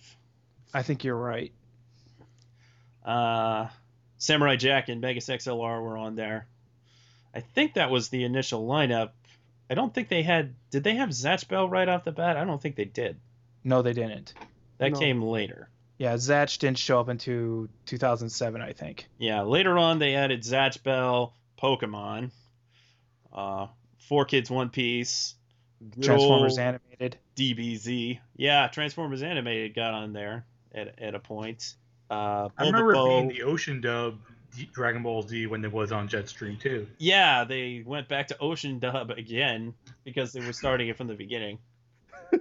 I 0.74 0.82
think 0.82 1.04
you're 1.04 1.16
right. 1.16 1.52
Uh, 3.04 3.68
Samurai 4.18 4.56
Jack 4.56 4.88
and 4.88 5.00
Megas 5.00 5.28
XLR 5.28 5.82
were 5.82 5.96
on 5.96 6.16
there. 6.16 6.46
I 7.34 7.40
think 7.40 7.74
that 7.74 7.90
was 7.90 8.08
the 8.08 8.24
initial 8.24 8.66
lineup. 8.66 9.10
I 9.70 9.74
don't 9.74 9.94
think 9.94 10.08
they 10.08 10.22
had. 10.22 10.54
Did 10.70 10.82
they 10.84 10.96
have 10.96 11.10
Zatch 11.10 11.46
Bell 11.48 11.68
right 11.68 11.88
off 11.88 12.04
the 12.04 12.12
bat? 12.12 12.36
I 12.36 12.44
don't 12.44 12.60
think 12.60 12.76
they 12.76 12.84
did. 12.86 13.16
No, 13.64 13.82
they 13.82 13.92
didn't. 13.92 14.34
That 14.78 14.92
No. 14.92 14.98
came 14.98 15.22
later. 15.22 15.68
Yeah, 15.98 16.14
Zatch 16.14 16.58
didn't 16.58 16.78
show 16.78 17.00
up 17.00 17.08
until 17.08 17.68
2007, 17.86 18.62
I 18.62 18.72
think. 18.72 19.08
Yeah, 19.18 19.42
later 19.42 19.76
on 19.78 19.98
they 19.98 20.14
added 20.14 20.42
Zatch 20.42 20.82
Bell, 20.82 21.34
Pokemon, 21.60 22.30
uh, 23.32 23.66
Four 23.98 24.24
Kids 24.24 24.50
One 24.50 24.70
Piece, 24.70 25.34
Transformers 26.00 26.58
animated. 26.58 27.16
DBZ. 27.36 28.18
Yeah, 28.36 28.68
Transformers 28.68 29.22
Animated 29.22 29.74
got 29.74 29.94
on 29.94 30.12
there 30.12 30.44
at, 30.74 31.00
at 31.00 31.14
a 31.14 31.20
point. 31.20 31.74
Uh, 32.10 32.48
I 32.56 32.66
remember 32.66 32.92
being 32.94 33.28
the 33.28 33.42
Ocean 33.42 33.80
dub 33.80 34.18
Dragon 34.72 35.02
Ball 35.02 35.22
Z 35.22 35.46
when 35.46 35.64
it 35.64 35.72
was 35.72 35.92
on 35.92 36.08
Jetstream 36.08 36.58
too. 36.58 36.86
Yeah, 36.98 37.44
they 37.44 37.82
went 37.84 38.08
back 38.08 38.28
to 38.28 38.38
Ocean 38.38 38.78
Dub 38.78 39.10
again 39.10 39.74
because 40.04 40.32
they 40.32 40.40
were 40.40 40.52
starting 40.52 40.88
it 40.88 40.96
from 40.96 41.06
the 41.06 41.14
beginning. 41.14 41.58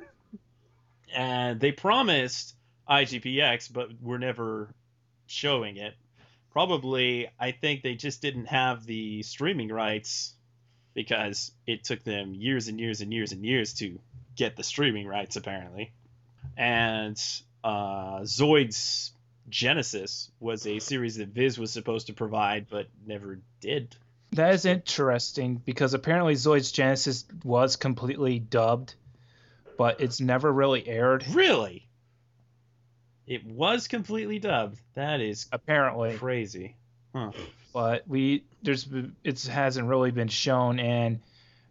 and 1.15 1.59
they 1.59 1.71
promised 1.71 2.55
IGPX, 2.89 3.71
but 3.71 3.89
were 4.01 4.19
never 4.19 4.73
showing 5.27 5.77
it. 5.77 5.93
Probably, 6.51 7.29
I 7.39 7.51
think 7.51 7.83
they 7.83 7.95
just 7.95 8.21
didn't 8.21 8.45
have 8.45 8.85
the 8.85 9.21
streaming 9.23 9.69
rights 9.69 10.33
because 10.93 11.51
it 11.67 11.83
took 11.83 12.03
them 12.03 12.33
years 12.33 12.67
and 12.67 12.79
years 12.79 13.01
and 13.01 13.13
years 13.13 13.31
and 13.31 13.45
years 13.45 13.73
to 13.75 13.99
get 14.35 14.55
the 14.55 14.63
streaming 14.63 15.05
rights, 15.05 15.35
apparently. 15.35 15.91
And 16.57 17.21
uh, 17.63 18.21
Zoids 18.21 19.11
Genesis 19.49 20.31
was 20.39 20.65
a 20.65 20.79
series 20.79 21.17
that 21.17 21.29
Viz 21.29 21.57
was 21.57 21.71
supposed 21.71 22.07
to 22.07 22.13
provide, 22.13 22.67
but 22.69 22.87
never 23.05 23.39
did. 23.61 23.95
That 24.31 24.53
is 24.53 24.65
interesting 24.65 25.61
because 25.63 25.93
apparently 25.93 26.33
Zoids 26.33 26.73
Genesis 26.73 27.25
was 27.43 27.75
completely 27.75 28.39
dubbed, 28.39 28.95
but 29.77 30.01
it's 30.01 30.19
never 30.19 30.51
really 30.51 30.87
aired. 30.87 31.25
Really? 31.31 31.86
It 33.27 33.45
was 33.45 33.87
completely 33.87 34.39
dubbed. 34.39 34.79
That 34.95 35.19
is 35.19 35.47
Apparently, 35.51 36.15
crazy. 36.17 36.75
Huh. 37.13 37.31
but 37.73 38.07
we 38.07 38.43
there's 38.63 38.87
it 39.23 39.43
hasn't 39.43 39.87
really 39.87 40.11
been 40.11 40.27
shown, 40.29 40.79
and 40.79 41.19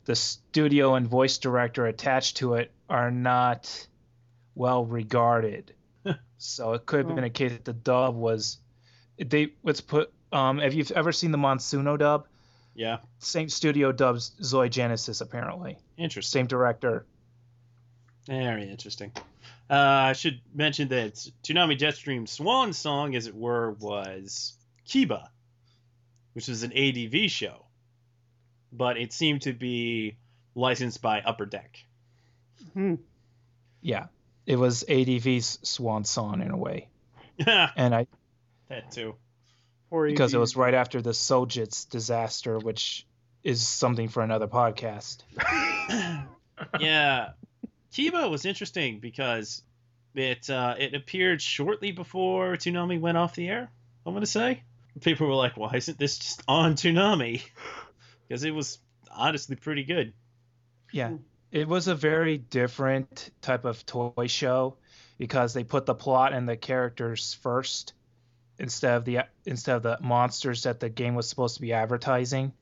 the 0.05 0.15
studio 0.15 0.95
and 0.95 1.07
voice 1.09 1.39
director 1.39 1.87
attached 1.87 2.37
to 2.39 2.55
it 2.55 2.71
are 2.89 3.11
not 3.11 3.87
well 4.55 4.85
regarded. 4.85 5.73
so 6.39 6.75
it 6.75 6.85
could 6.87 7.07
have 7.07 7.15
been 7.15 7.25
a 7.25 7.31
case 7.31 7.53
that 7.53 7.65
the 7.65 7.73
dub 7.73 8.15
was 8.17 8.59
they 9.19 9.53
let's 9.63 9.81
put 9.81 10.13
um 10.33 10.61
if 10.61 10.75
you've 10.75 10.91
ever 10.93 11.13
seen 11.13 11.31
the 11.31 11.39
Monsuno 11.39 11.99
dub, 11.99 12.27
Yeah. 12.75 12.99
same 13.19 13.49
studio 13.49 13.93
dubs 13.93 14.33
Zoid 14.43 14.71
Genesis 14.71 15.21
apparently. 15.23 15.79
Interesting. 15.97 16.41
Same 16.41 16.47
director. 16.47 17.07
Very 18.27 18.69
interesting. 18.69 19.13
Uh, 19.69 19.75
I 19.75 20.13
should 20.13 20.41
mention 20.55 20.89
that 20.89 21.15
Toonami 21.43 21.79
Jetstream's 21.79 22.31
swan 22.31 22.73
song, 22.73 23.17
as 23.17 23.27
it 23.27 23.35
were, 23.35 23.73
was 23.73 24.57
Kiba, 24.89 25.29
which 26.35 26.49
was 26.49 26.63
an 26.63 26.73
ADV 26.73 27.31
show, 27.31 27.67
but 28.73 28.97
it 28.97 29.13
seemed 29.13 29.43
to 29.43 29.53
be 29.53 30.17
licensed 30.55 31.03
by 31.03 31.21
Upper 31.21 31.47
Deck. 31.47 31.79
Hmm. 32.75 32.95
Yeah. 33.83 34.07
It 34.47 34.57
was 34.57 34.85
ADV's 34.89 35.59
swan 35.63 36.05
song 36.05 36.41
in 36.41 36.51
a 36.51 36.57
way. 36.57 36.89
that 37.39 37.73
And 37.77 37.95
I 37.95 38.07
that 38.69 38.93
too. 38.93 39.17
Or 39.91 40.07
because 40.07 40.35
it 40.35 40.39
was 40.39 40.57
right 40.57 40.75
after 40.75 41.01
the 41.03 41.11
Sojitz 41.11 41.89
disaster, 41.89 42.59
which 42.59 43.07
is 43.45 43.67
something 43.67 44.09
for 44.09 44.23
another 44.23 44.49
podcast. 44.49 45.19
yeah, 46.81 47.31
Kiba 47.93 48.31
was 48.31 48.45
interesting 48.45 49.01
because 49.01 49.63
it 50.15 50.49
uh, 50.51 50.75
it 50.79 50.95
appeared 50.95 51.41
shortly 51.43 51.93
before 51.93 52.57
Toonami 52.57 53.01
went 53.01 53.19
off 53.19 53.35
the 53.35 53.49
air. 53.49 53.71
I'm 54.05 54.15
gonna 54.15 54.27
say 54.27 54.63
people 55.01 55.27
were 55.27 55.35
like, 55.35 55.57
"Why 55.57 55.73
isn't 55.75 55.99
this 55.99 56.19
just 56.19 56.43
on 56.49 56.75
Toonami?" 56.75 57.43
Because 58.29 58.43
it 58.43 58.53
was 58.53 58.81
honestly 59.09 59.55
pretty 59.55 59.85
good. 59.85 60.13
Yeah. 60.93 61.13
It 61.53 61.69
was 61.69 61.87
a 61.87 61.95
very 61.95 62.39
different 62.39 63.31
type 63.41 63.65
of 63.65 63.87
toy 63.87 64.27
show 64.27 64.79
because 65.17 65.55
they 65.55 65.63
put 65.63 65.87
the 65.87 65.95
plot 65.95 66.33
and 66.33 66.49
the 66.49 66.57
characters 66.57 67.35
first 67.35 67.93
instead 68.59 68.97
of 68.97 69.05
the 69.05 69.21
instead 69.45 69.77
of 69.77 69.83
the 69.83 69.99
monsters 70.01 70.65
that 70.65 70.81
the 70.81 70.89
game 70.89 71.15
was 71.15 71.29
supposed 71.29 71.55
to 71.55 71.61
be 71.61 71.73
advertising. 71.73 72.53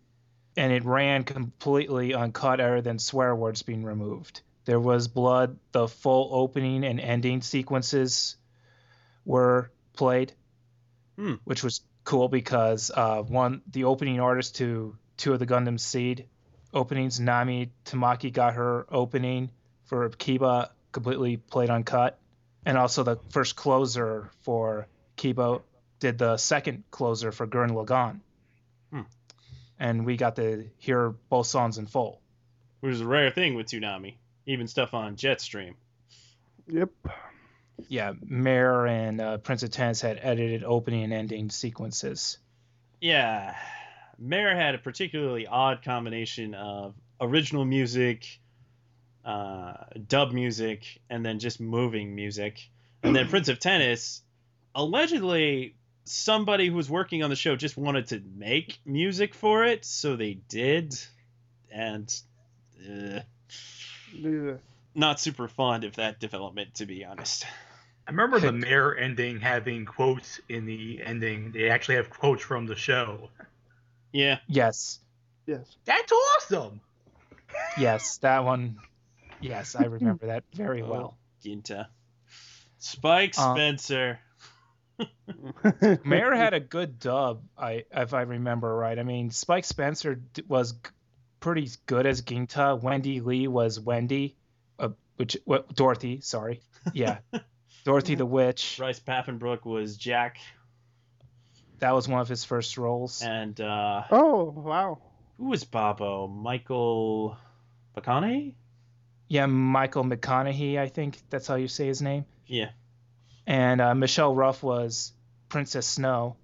And 0.56 0.72
it 0.72 0.84
ran 0.84 1.24
completely 1.24 2.14
uncut 2.14 2.60
other 2.60 2.80
than 2.80 2.98
swear 2.98 3.34
words 3.34 3.62
being 3.62 3.84
removed. 3.84 4.42
There 4.64 4.80
was 4.80 5.08
blood, 5.08 5.58
the 5.72 5.88
full 5.88 6.30
opening 6.32 6.84
and 6.84 6.98
ending 7.00 7.42
sequences 7.42 8.36
were 9.24 9.70
played, 9.94 10.32
Hmm. 11.16 11.34
which 11.44 11.62
was 11.62 11.82
cool 12.04 12.28
because 12.28 12.90
uh, 12.94 13.22
one 13.22 13.62
the 13.70 13.84
opening 13.84 14.20
artist 14.20 14.56
to 14.56 14.96
two 15.16 15.32
of 15.32 15.38
the 15.38 15.46
Gundam 15.46 15.78
Seed 15.78 16.26
openings, 16.72 17.20
Nami 17.20 17.72
Tamaki 17.84 18.32
got 18.32 18.54
her 18.54 18.86
opening 18.90 19.50
for 19.84 20.08
Kiba 20.10 20.70
completely 20.92 21.36
played 21.36 21.70
uncut, 21.70 22.18
and 22.66 22.76
also 22.76 23.02
the 23.02 23.18
first 23.30 23.56
closer 23.56 24.30
for 24.42 24.88
Kiba 25.16 25.62
did 26.00 26.18
the 26.18 26.36
second 26.36 26.84
closer 26.90 27.32
for 27.32 27.46
Gurren 27.46 27.70
Lagann. 27.70 28.20
Hmm. 28.90 29.02
And 29.78 30.04
we 30.06 30.16
got 30.16 30.36
to 30.36 30.68
hear 30.78 31.10
both 31.10 31.46
songs 31.46 31.78
in 31.78 31.86
full. 31.86 32.20
Which 32.80 32.94
is 32.94 33.00
a 33.00 33.06
rare 33.06 33.30
thing 33.30 33.54
with 33.54 33.66
Toonami. 33.66 34.16
Even 34.46 34.66
stuff 34.66 34.94
on 34.94 35.16
Jetstream. 35.16 35.74
Yep. 36.68 36.90
Yeah, 37.88 38.12
MÄR 38.12 38.88
and 38.88 39.20
uh, 39.20 39.38
Prince 39.38 39.62
of 39.62 39.70
Tennis 39.70 40.00
had 40.00 40.18
edited 40.22 40.64
opening 40.64 41.04
and 41.04 41.12
ending 41.12 41.50
sequences. 41.50 42.38
Yeah. 43.00 43.54
MÄR 44.22 44.54
had 44.54 44.74
a 44.74 44.78
particularly 44.78 45.46
odd 45.46 45.82
combination 45.82 46.54
of 46.54 46.94
original 47.20 47.64
music, 47.64 48.38
uh, 49.24 49.74
dub 50.06 50.32
music, 50.32 51.00
and 51.10 51.24
then 51.24 51.38
just 51.38 51.60
moving 51.60 52.14
music. 52.14 52.60
And 53.02 53.14
then 53.14 53.28
Prince 53.28 53.48
of 53.48 53.58
Tennis, 53.58 54.22
allegedly, 54.74 55.74
somebody 56.04 56.68
who 56.68 56.74
was 56.74 56.88
working 56.88 57.22
on 57.22 57.30
the 57.30 57.36
show 57.36 57.56
just 57.56 57.76
wanted 57.76 58.08
to 58.08 58.22
make 58.36 58.78
music 58.84 59.34
for 59.34 59.64
it, 59.64 59.84
so 59.84 60.16
they 60.16 60.34
did. 60.34 60.94
And 61.70 62.14
uh, 62.88 63.20
Yeah. 64.14 64.54
not 64.94 65.20
super 65.20 65.48
fond 65.48 65.84
of 65.84 65.96
that 65.96 66.20
development, 66.20 66.74
to 66.76 66.86
be 66.86 67.04
honest. 67.04 67.44
I 68.06 68.10
remember 68.10 68.38
the 68.38 68.52
mayor 68.52 68.94
ending 68.94 69.40
having 69.40 69.84
quotes 69.86 70.38
in 70.48 70.66
the 70.66 71.00
ending. 71.02 71.52
They 71.52 71.70
actually 71.70 71.96
have 71.96 72.10
quotes 72.10 72.42
from 72.42 72.66
the 72.66 72.76
show. 72.76 73.30
Yeah. 74.12 74.38
Yes, 74.46 75.00
Yes. 75.46 75.76
That's 75.84 76.12
awesome. 76.12 76.80
yes, 77.78 78.18
that 78.18 78.44
one. 78.44 78.78
Yes, 79.40 79.74
I 79.74 79.84
remember 79.86 80.26
that 80.26 80.44
very 80.54 80.82
Oh. 80.82 80.90
well. 80.90 81.18
Ginta. 81.44 81.86
Spike 82.78 83.34
Uh, 83.38 83.54
Spencer. 83.54 84.18
MÄR 86.04 86.34
had 86.34 86.54
a 86.54 86.60
good 86.60 86.98
dub, 86.98 87.42
I 87.58 87.84
if 87.90 88.14
I 88.14 88.22
remember 88.22 88.74
right. 88.74 88.98
I 88.98 89.02
mean, 89.02 89.30
Spike 89.30 89.64
Spencer 89.64 90.20
was 90.46 90.72
g- 90.72 90.78
pretty 91.44 91.68
good 91.84 92.06
as 92.06 92.22
Ginta. 92.22 92.80
Wendee 92.80 93.22
Lee 93.22 93.48
was 93.48 93.78
Wendy, 93.78 94.34
uh, 94.78 94.88
which 95.16 95.36
what, 95.44 95.74
Dorothy, 95.74 96.22
sorry. 96.22 96.62
Yeah, 96.94 97.18
Dorothy 97.84 98.14
the 98.14 98.24
Witch. 98.24 98.76
Bryce 98.78 98.98
Papenbrook 98.98 99.66
was 99.66 99.98
Jack. 99.98 100.38
That 101.80 101.90
was 101.90 102.08
one 102.08 102.22
of 102.22 102.28
his 102.28 102.44
first 102.44 102.78
roles. 102.78 103.20
And 103.20 103.60
uh, 103.60 104.04
oh 104.10 104.44
wow. 104.56 105.02
who 105.36 105.50
was 105.50 105.64
Bobo? 105.64 106.28
Michael 106.28 107.36
McConnohie? 107.94 108.54
Yeah, 109.28 109.44
Michael 109.44 110.04
McConnohie, 110.04 110.78
I 110.78 110.88
think 110.88 111.18
that's 111.28 111.46
how 111.46 111.56
you 111.56 111.68
say 111.68 111.86
his 111.86 112.00
name. 112.00 112.24
Yeah. 112.46 112.70
And 113.46 113.82
uh, 113.82 113.94
Michelle 113.94 114.34
Ruff 114.34 114.62
was 114.62 115.12
Princess 115.50 115.86
Snow. 115.86 116.36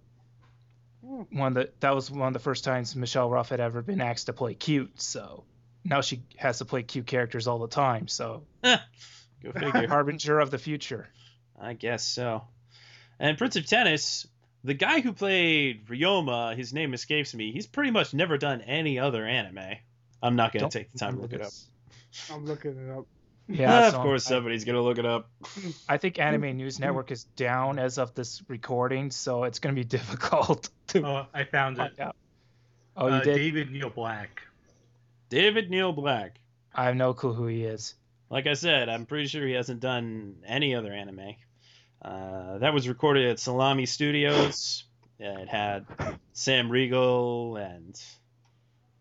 One 1.32 1.48
of 1.48 1.54
the 1.54 1.70
that 1.80 1.94
was 1.94 2.10
one 2.10 2.28
of 2.28 2.32
the 2.32 2.38
first 2.38 2.64
times 2.64 2.94
Michelle 2.94 3.28
Ruff 3.28 3.48
had 3.48 3.60
ever 3.60 3.82
been 3.82 4.00
asked 4.00 4.26
to 4.26 4.32
play 4.32 4.54
cute. 4.54 5.00
So 5.00 5.44
now 5.84 6.02
she 6.02 6.22
has 6.36 6.58
to 6.58 6.64
play 6.64 6.82
cute 6.82 7.06
characters 7.06 7.48
all 7.48 7.58
the 7.58 7.68
time. 7.68 8.06
So 8.08 8.44
Go 8.62 9.52
figure. 9.52 9.86
harbinger 9.88 10.38
of 10.38 10.50
the 10.50 10.58
future. 10.58 11.08
I 11.60 11.72
guess 11.74 12.04
so. 12.04 12.44
And 13.18 13.36
Prince 13.36 13.56
of 13.56 13.66
Tennis, 13.66 14.26
the 14.64 14.74
guy 14.74 15.00
who 15.00 15.12
played 15.12 15.86
Ryoma, 15.86 16.56
his 16.56 16.72
name 16.72 16.94
escapes 16.94 17.34
me. 17.34 17.52
He's 17.52 17.66
pretty 17.66 17.90
much 17.90 18.14
never 18.14 18.38
done 18.38 18.62
any 18.62 18.98
other 18.98 19.26
anime. 19.26 19.76
I'm 20.22 20.36
not 20.36 20.52
gonna 20.52 20.62
Don't 20.62 20.72
take 20.72 20.92
the 20.92 20.98
time 20.98 21.16
to 21.16 21.22
look 21.22 21.32
remember 21.32 21.46
it 21.46 21.48
up. 21.48 22.34
I'm 22.34 22.46
looking 22.46 22.88
it 22.88 22.90
up. 22.90 23.06
Yeah, 23.52 23.72
Ah, 23.72 23.86
of 23.88 23.92
so 23.94 24.02
course 24.02 24.26
I, 24.26 24.30
somebody's 24.30 24.64
gonna 24.64 24.80
look 24.82 24.98
it 24.98 25.06
up. 25.06 25.28
I 25.88 25.96
think 25.96 26.18
Anime 26.18 26.56
News 26.56 26.78
Network 26.78 27.10
is 27.10 27.24
down 27.24 27.78
as 27.78 27.98
of 27.98 28.14
this 28.14 28.42
recording, 28.48 29.10
so 29.10 29.44
it's 29.44 29.58
going 29.58 29.74
to 29.74 29.80
be 29.80 29.84
difficult 29.98 30.68
to 30.88 31.04
Oh, 31.04 31.26
I 31.34 31.44
found 31.44 31.78
it. 31.78 31.98
out. 31.98 32.14
Oh, 32.96 33.08
you 33.08 33.14
uh, 33.14 33.24
did? 33.24 33.34
David 33.36 33.70
Neil 33.72 33.90
Black. 33.90 34.42
David 35.30 35.70
Neil 35.70 35.92
Black. 35.92 36.38
I 36.74 36.84
have 36.84 36.96
no 36.96 37.12
clue 37.14 37.32
who 37.32 37.46
he 37.46 37.64
is. 37.64 37.94
Like 38.30 38.46
I 38.46 38.54
said, 38.54 38.88
I'm 38.88 39.06
pretty 39.06 39.26
sure 39.26 39.44
he 39.46 39.54
hasn't 39.54 39.80
done 39.80 40.36
any 40.46 40.74
other 40.76 40.92
anime. 40.92 41.34
Uh, 42.02 42.58
that 42.58 42.72
was 42.72 42.88
recorded 42.88 43.26
at 43.28 43.40
Salami 43.40 43.86
Studios. 43.86 44.84
Yeah, 45.18 45.38
it 45.40 45.48
had 45.48 45.86
Sam 46.32 46.70
Riegel 46.70 47.56
and 47.56 48.00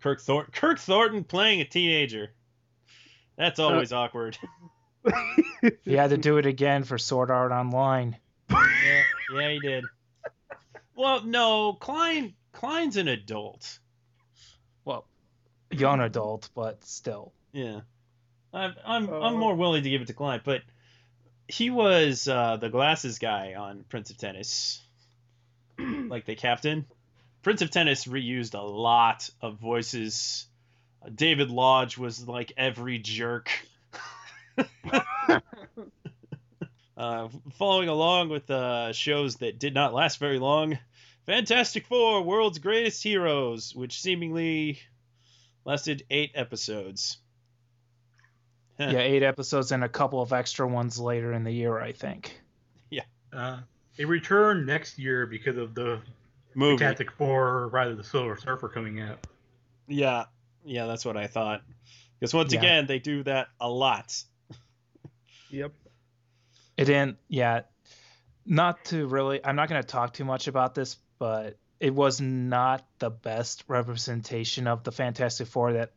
Kirk 0.01 0.21
Thornton. 0.21 0.51
Kirk 0.53 0.79
Thornton 0.79 1.23
playing 1.23 1.61
a 1.61 1.65
teenager. 1.65 2.31
That's 3.39 3.59
always 3.59 3.91
awkward. 3.91 4.37
He 5.83 5.93
had 5.93 6.11
to 6.11 6.17
do 6.17 6.37
it 6.37 6.45
again 6.45 6.83
for 6.83 6.97
Sword 6.97 7.31
Art 7.31 7.51
Online. 7.51 8.15
Yeah, 8.49 9.01
yeah, 9.33 9.49
he 9.49 9.59
did. 9.59 9.83
Well, 10.95 11.23
no, 11.23 11.73
Klein. 11.73 12.33
Klein's 12.53 12.95
an 12.97 13.07
adult. 13.09 13.79
Well, 14.85 15.05
young 15.71 15.99
adult, 15.99 16.49
but 16.55 16.83
still. 16.85 17.33
Yeah, 17.51 17.81
I'm 18.53 18.73
I'm 18.85 19.09
I'm 19.09 19.35
Uh, 19.35 19.37
more 19.37 19.55
willing 19.55 19.83
to 19.83 19.89
give 19.89 20.01
it 20.01 20.07
to 20.07 20.13
Klein, 20.13 20.41
but 20.43 20.61
he 21.47 21.69
was 21.69 22.27
uh, 22.27 22.57
the 22.57 22.69
glasses 22.69 23.19
guy 23.19 23.55
on 23.55 23.83
Prince 23.89 24.11
of 24.11 24.17
Tennis, 24.17 24.81
like 25.79 26.25
the 26.25 26.35
captain. 26.35 26.85
Prince 27.41 27.61
of 27.61 27.69
Tennis 27.71 28.05
reused 28.05 28.53
a 28.53 28.61
lot 28.61 29.29
of 29.41 29.57
voices. 29.59 30.45
David 31.13 31.49
Lodge 31.49 31.97
was 31.97 32.27
like 32.27 32.53
every 32.57 32.99
jerk. 32.99 33.51
uh, 36.97 37.29
following 37.57 37.89
along 37.89 38.29
with 38.29 38.49
uh, 38.49 38.91
shows 38.93 39.37
that 39.37 39.59
did 39.59 39.73
not 39.73 39.93
last 39.93 40.19
very 40.19 40.39
long, 40.39 40.77
Fantastic 41.25 41.85
Four: 41.85 42.23
World's 42.23 42.59
Greatest 42.59 43.01
Heroes, 43.03 43.73
which 43.75 44.01
seemingly 44.01 44.79
lasted 45.63 46.03
eight 46.09 46.31
episodes. 46.35 47.17
Yeah, 48.79 48.99
eight 48.99 49.23
episodes 49.23 49.73
and 49.73 49.83
a 49.83 49.89
couple 49.89 50.21
of 50.21 50.31
extra 50.31 50.65
ones 50.65 50.97
later 50.99 51.33
in 51.33 51.43
the 51.43 51.51
year, 51.51 51.77
I 51.79 51.91
think. 51.91 52.41
Yeah. 52.89 53.03
Uh, 53.33 53.59
they 53.97 54.05
return 54.05 54.65
next 54.65 54.97
year 54.97 55.25
because 55.25 55.57
of 55.57 55.75
the 55.75 56.01
movie. 56.55 56.77
Fantastic 56.77 57.11
Four, 57.11 57.67
rather 57.67 57.93
the 57.93 58.05
Silver 58.05 58.37
Surfer 58.37 58.69
coming 58.69 59.01
out. 59.01 59.27
Yeah, 59.87 60.25
yeah, 60.63 60.85
that's 60.85 61.05
what 61.05 61.17
I 61.17 61.27
thought. 61.27 61.61
Because 62.19 62.33
once 62.33 62.53
Yeah. 62.53 62.59
again, 62.59 62.85
they 62.87 62.99
do 62.99 63.23
that 63.23 63.47
a 63.59 63.69
lot. 63.69 64.15
Yep. 65.51 65.73
It 66.77 66.85
didn't, 66.85 67.17
yeah. 67.27 67.61
Not 68.45 68.85
to 68.85 69.07
really, 69.07 69.43
I'm 69.43 69.55
not 69.55 69.67
going 69.67 69.81
to 69.81 69.87
talk 69.87 70.13
too 70.13 70.25
much 70.25 70.47
about 70.47 70.75
this, 70.75 70.97
but 71.17 71.57
it 71.79 71.93
was 71.93 72.21
not 72.21 72.85
the 72.99 73.09
best 73.09 73.63
representation 73.67 74.67
of 74.67 74.83
the 74.83 74.91
Fantastic 74.91 75.47
Four 75.47 75.73
that 75.73 75.93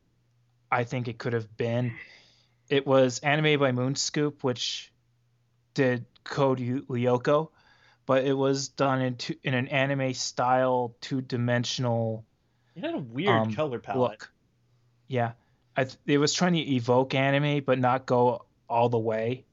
I 0.70 0.85
think 0.85 1.09
it 1.09 1.18
could 1.18 1.35
have 1.35 1.55
been. 1.57 1.94
It 2.70 2.87
was 2.87 3.18
animated 3.18 3.61
by 3.61 3.72
Moonscoop, 3.72 4.42
which 4.42 4.90
did 5.75 6.07
Code 6.25 6.59
Lyoko, 6.59 7.51
but 8.07 8.25
it 8.25 8.33
was 8.33 8.69
done 8.69 9.02
in 9.02 9.17
two, 9.17 9.35
in 9.44 9.52
an 9.52 9.69
anime 9.69 10.15
style, 10.15 10.96
two 11.02 11.21
dimensional 11.21 12.25
It 12.75 12.85
had 12.85 12.94
a 12.94 12.98
weird 12.98 13.29
um, 13.29 13.54
color 13.54 13.79
palette. 13.81 14.00
look. 14.13 14.33
Yeah, 15.13 15.33
I 15.77 15.85
th- 15.85 15.98
it 16.06 16.17
was 16.17 16.33
trying 16.33 16.54
to 16.54 16.60
evoke 16.60 17.15
anime, 17.15 17.63
but 17.67 17.79
not 17.79 18.06
go 18.06 18.46
all 18.67 18.88
the 18.88 18.98
way. 18.98 19.44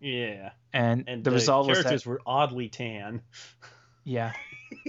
Yeah, 0.00 0.52
And, 0.72 1.04
and 1.06 1.22
the, 1.22 1.32
result 1.32 1.68
was 1.68 1.76
characters 1.82 2.04
that 2.04 2.08
were 2.08 2.22
oddly 2.24 2.70
tan. 2.70 3.20
yeah, 4.04 4.32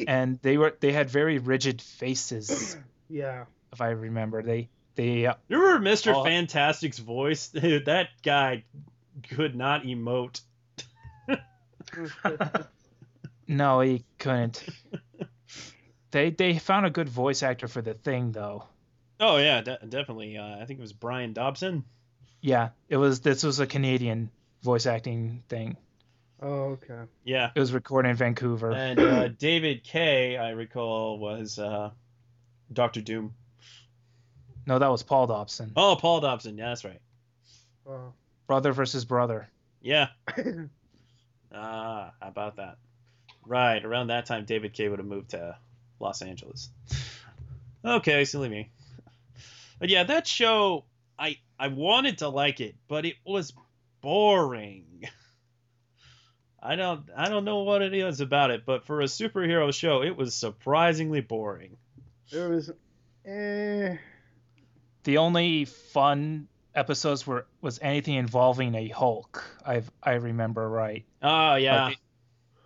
and 0.07 0.39
they 0.41 0.57
were 0.57 0.73
they 0.79 0.93
had 0.93 1.09
very 1.09 1.39
rigid 1.39 1.81
faces, 1.81 2.77
Yeah. 3.09 3.45
if 3.73 3.81
I 3.81 3.89
remember. 3.89 4.41
They 4.41 4.69
they 4.95 5.25
uh, 5.25 5.33
You 5.49 5.61
remember 5.61 5.89
Mr. 5.89 6.15
Oh. 6.15 6.23
Fantastic's 6.23 6.99
voice? 6.99 7.49
Dude, 7.49 7.85
that 7.87 8.07
guy 8.23 8.63
could 9.29 9.57
not 9.57 9.83
emote. 9.83 10.39
no, 13.47 13.81
he 13.81 14.05
couldn't. 14.19 14.63
they 16.11 16.29
they 16.29 16.59
found 16.59 16.85
a 16.85 16.91
good 16.91 17.09
voice 17.09 17.43
actor 17.43 17.67
for 17.67 17.81
the 17.81 17.93
thing 17.93 18.31
though. 18.31 18.63
Oh 19.19 19.37
yeah, 19.37 19.61
de- 19.61 19.79
definitely. 19.87 20.37
Uh, 20.37 20.57
I 20.61 20.65
think 20.65 20.79
it 20.79 20.81
was 20.81 20.93
Brian 20.93 21.33
Dobson. 21.33 21.83
Yeah, 22.41 22.69
it 22.89 22.97
was 22.97 23.21
this 23.21 23.43
was 23.43 23.59
a 23.59 23.67
Canadian 23.67 24.29
voice 24.63 24.85
acting 24.85 25.43
thing. 25.49 25.75
oh, 26.41 26.77
okay. 26.77 27.01
Yeah, 27.23 27.49
It 27.55 27.59
was 27.59 27.73
recorded 27.73 28.09
in 28.09 28.15
Vancouver. 28.15 28.71
and 28.71 28.99
uh, 28.99 29.27
David 29.39 29.83
Kaye, 29.83 30.37
I 30.37 30.51
recall, 30.51 31.17
was 31.19 31.57
uh, 31.57 31.89
Doctor 32.71 33.01
Doom. 33.01 33.33
no, 34.67 34.77
that 34.77 34.91
was 34.91 35.01
Paul 35.03 35.27
Dobson. 35.27 35.71
Oh, 35.75 35.95
Paul 35.99 36.19
Dobson. 36.21 36.57
Yeah, 36.57 36.69
that's 36.69 36.85
right. 36.85 37.01
Oh. 37.89 38.13
Brother 38.45 38.71
versus 38.71 39.03
brother. 39.05 39.49
Yeah, 39.81 40.07
Ah, 41.53 42.11
how 42.21 42.27
about 42.27 42.57
that? 42.57 42.77
Right, 43.45 43.83
around 43.83 44.07
that 44.07 44.25
time, 44.25 44.45
David 44.45 44.73
Kaye 44.73 44.89
would 44.89 44.99
have 44.99 45.07
moved 45.07 45.29
to 45.31 45.57
Los 45.99 46.21
Angeles. 46.21 46.69
Okay, 47.85 48.25
silly 48.25 48.49
me. 48.49 48.69
But 49.79 49.89
yeah, 49.89 50.03
that 50.03 50.27
show, 50.27 50.85
I 51.17 51.37
I 51.59 51.67
wanted 51.67 52.19
to 52.19 52.29
like 52.29 52.59
it, 52.59 52.75
but 52.87 53.05
it 53.05 53.15
was 53.25 53.53
boring. 54.01 55.03
I 56.61 56.75
don't 56.75 57.09
I 57.15 57.29
don't 57.29 57.45
know 57.45 57.63
what 57.63 57.81
it 57.81 57.93
is 57.93 58.19
about 58.19 58.51
it, 58.51 58.65
but 58.65 58.85
for 58.85 59.01
a 59.01 59.05
superhero 59.05 59.73
show, 59.73 60.01
it 60.03 60.17
was 60.17 60.33
surprisingly 60.33 61.21
boring. 61.21 61.77
It 62.31 62.49
was, 62.49 62.71
eh. 63.25 63.97
The 65.03 65.17
only 65.17 65.65
fun 65.65 66.47
episodes 66.75 67.25
were 67.25 67.45
was 67.61 67.79
anything 67.81 68.15
involving 68.15 68.75
a 68.75 68.87
Hulk. 68.89 69.43
I 69.65 69.83
I 70.01 70.13
remember 70.13 70.67
right. 70.67 71.05
Oh 71.21 71.55
yeah. 71.55 71.85
Like 71.85 71.99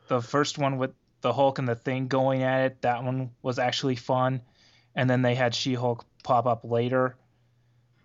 the 0.07 0.22
first 0.22 0.57
one 0.57 0.78
with 0.78 0.91
the 1.22 1.32
Hulk 1.32 1.59
and 1.59 1.68
the 1.68 1.76
Thing 1.76 2.07
going 2.07 2.43
at 2.43 2.66
it, 2.66 2.82
that 2.82 3.03
one 3.03 3.32
was 3.41 3.59
actually 3.59 3.95
fun. 3.95 4.41
And 4.93 5.09
then 5.09 5.22
they 5.22 5.36
had 5.36 5.55
She-Hulk 5.55 6.05
pop 6.24 6.46
up 6.46 6.62
later, 6.64 7.16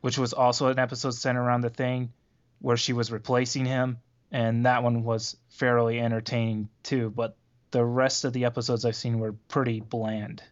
which 0.01 0.19
was 0.19 0.33
also 0.33 0.69
an 0.69 0.79
episode 0.79 1.15
centered 1.15 1.43
around 1.43 1.63
the 1.63 1.71
Thing, 1.71 2.13
where 2.61 2.77
she 2.77 2.93
was 2.93 3.13
replacing 3.13 3.65
him, 3.65 3.99
and 4.31 4.67
that 4.67 4.83
one 4.83 5.05
was 5.05 5.37
fairly 5.51 6.01
entertaining 6.01 6.69
too. 6.83 7.11
But 7.11 7.37
the 7.71 7.85
rest 7.85 8.25
of 8.25 8.33
the 8.33 8.45
episodes 8.45 8.85
I've 8.85 8.97
seen 8.97 9.19
were 9.19 9.33
pretty 9.49 9.81
bland. 9.81 10.43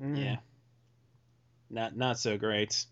mm. 0.00 0.18
Yeah. 0.18 0.36
Not 1.70 1.96
not 1.96 2.18
so 2.18 2.36
great. 2.36 2.84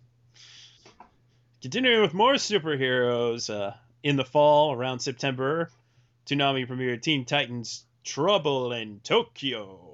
Continuing 1.61 2.01
with 2.01 2.15
more 2.15 2.35
superheroes, 2.35 3.51
uh, 3.55 3.75
in 4.03 4.17
the 4.17 4.25
fall 4.25 4.73
around 4.73 5.01
September, 5.01 5.71
Toonami 6.27 6.67
premiered 6.67 7.03
Teen 7.03 7.25
Titans 7.25 7.85
Trouble 8.05 8.73
in 8.73 9.01
Tokyo, 9.01 9.90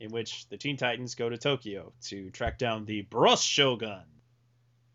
in 0.00 0.10
which 0.10 0.48
the 0.48 0.56
Teen 0.56 0.76
Titans 0.76 1.14
go 1.14 1.28
to 1.28 1.36
Tokyo 1.36 1.92
to 2.04 2.30
track 2.30 2.58
down 2.58 2.84
the 2.84 3.02
Brushogun. 3.04 4.02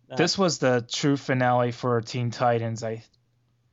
Uh, 0.10 0.16
This 0.16 0.38
was 0.38 0.60
the 0.60 0.86
true 0.90 1.18
finale 1.18 1.72
for 1.72 2.02
Teen 2.02 2.32
Titans, 2.32 2.84
I 2.84 3.04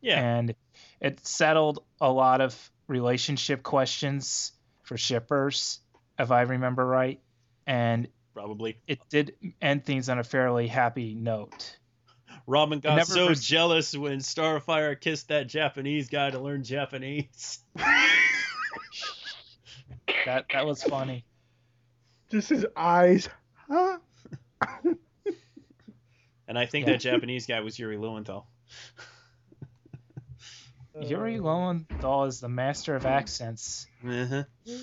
yeah, 0.00 0.18
and 0.18 0.54
it 1.00 1.24
settled 1.26 1.84
a 2.00 2.10
lot 2.10 2.40
of 2.40 2.70
relationship 2.86 3.62
questions 3.62 4.52
for 4.82 4.96
shippers, 4.96 5.80
if 6.18 6.30
I 6.30 6.42
remember 6.42 6.84
right. 6.84 7.20
And 7.66 8.08
probably. 8.34 8.78
it 8.86 8.98
did 9.08 9.34
end 9.60 9.84
things 9.84 10.08
on 10.08 10.18
a 10.18 10.24
fairly 10.24 10.66
happy 10.66 11.14
note. 11.14 11.76
Robin 12.46 12.80
got 12.80 13.06
so 13.06 13.28
pers- 13.28 13.44
jealous 13.44 13.96
when 13.96 14.18
Starfire 14.18 15.00
kissed 15.00 15.28
that 15.28 15.46
Japanese 15.46 16.08
guy 16.08 16.30
to 16.30 16.40
learn 16.40 16.64
Japanese. 16.64 17.60
That 20.26 20.46
that 20.52 20.66
was 20.66 20.82
funny. 20.82 21.24
Just 22.30 22.48
his 22.50 22.66
eyes. 22.76 23.28
Huh? 23.68 23.98
And 26.48 26.58
I 26.58 26.66
think 26.66 26.84
Yeah. 26.86 26.94
that 26.94 26.98
Japanese 27.00 27.46
guy 27.46 27.60
was 27.60 27.78
Yuri 27.78 27.96
Lowenthal. 27.96 28.44
Yuri 31.00 31.38
Lowenthal 31.38 32.24
is 32.24 32.40
the 32.40 32.48
master 32.48 32.96
of 32.96 33.06
accents. 33.06 33.86
Uh-huh. 34.04 34.42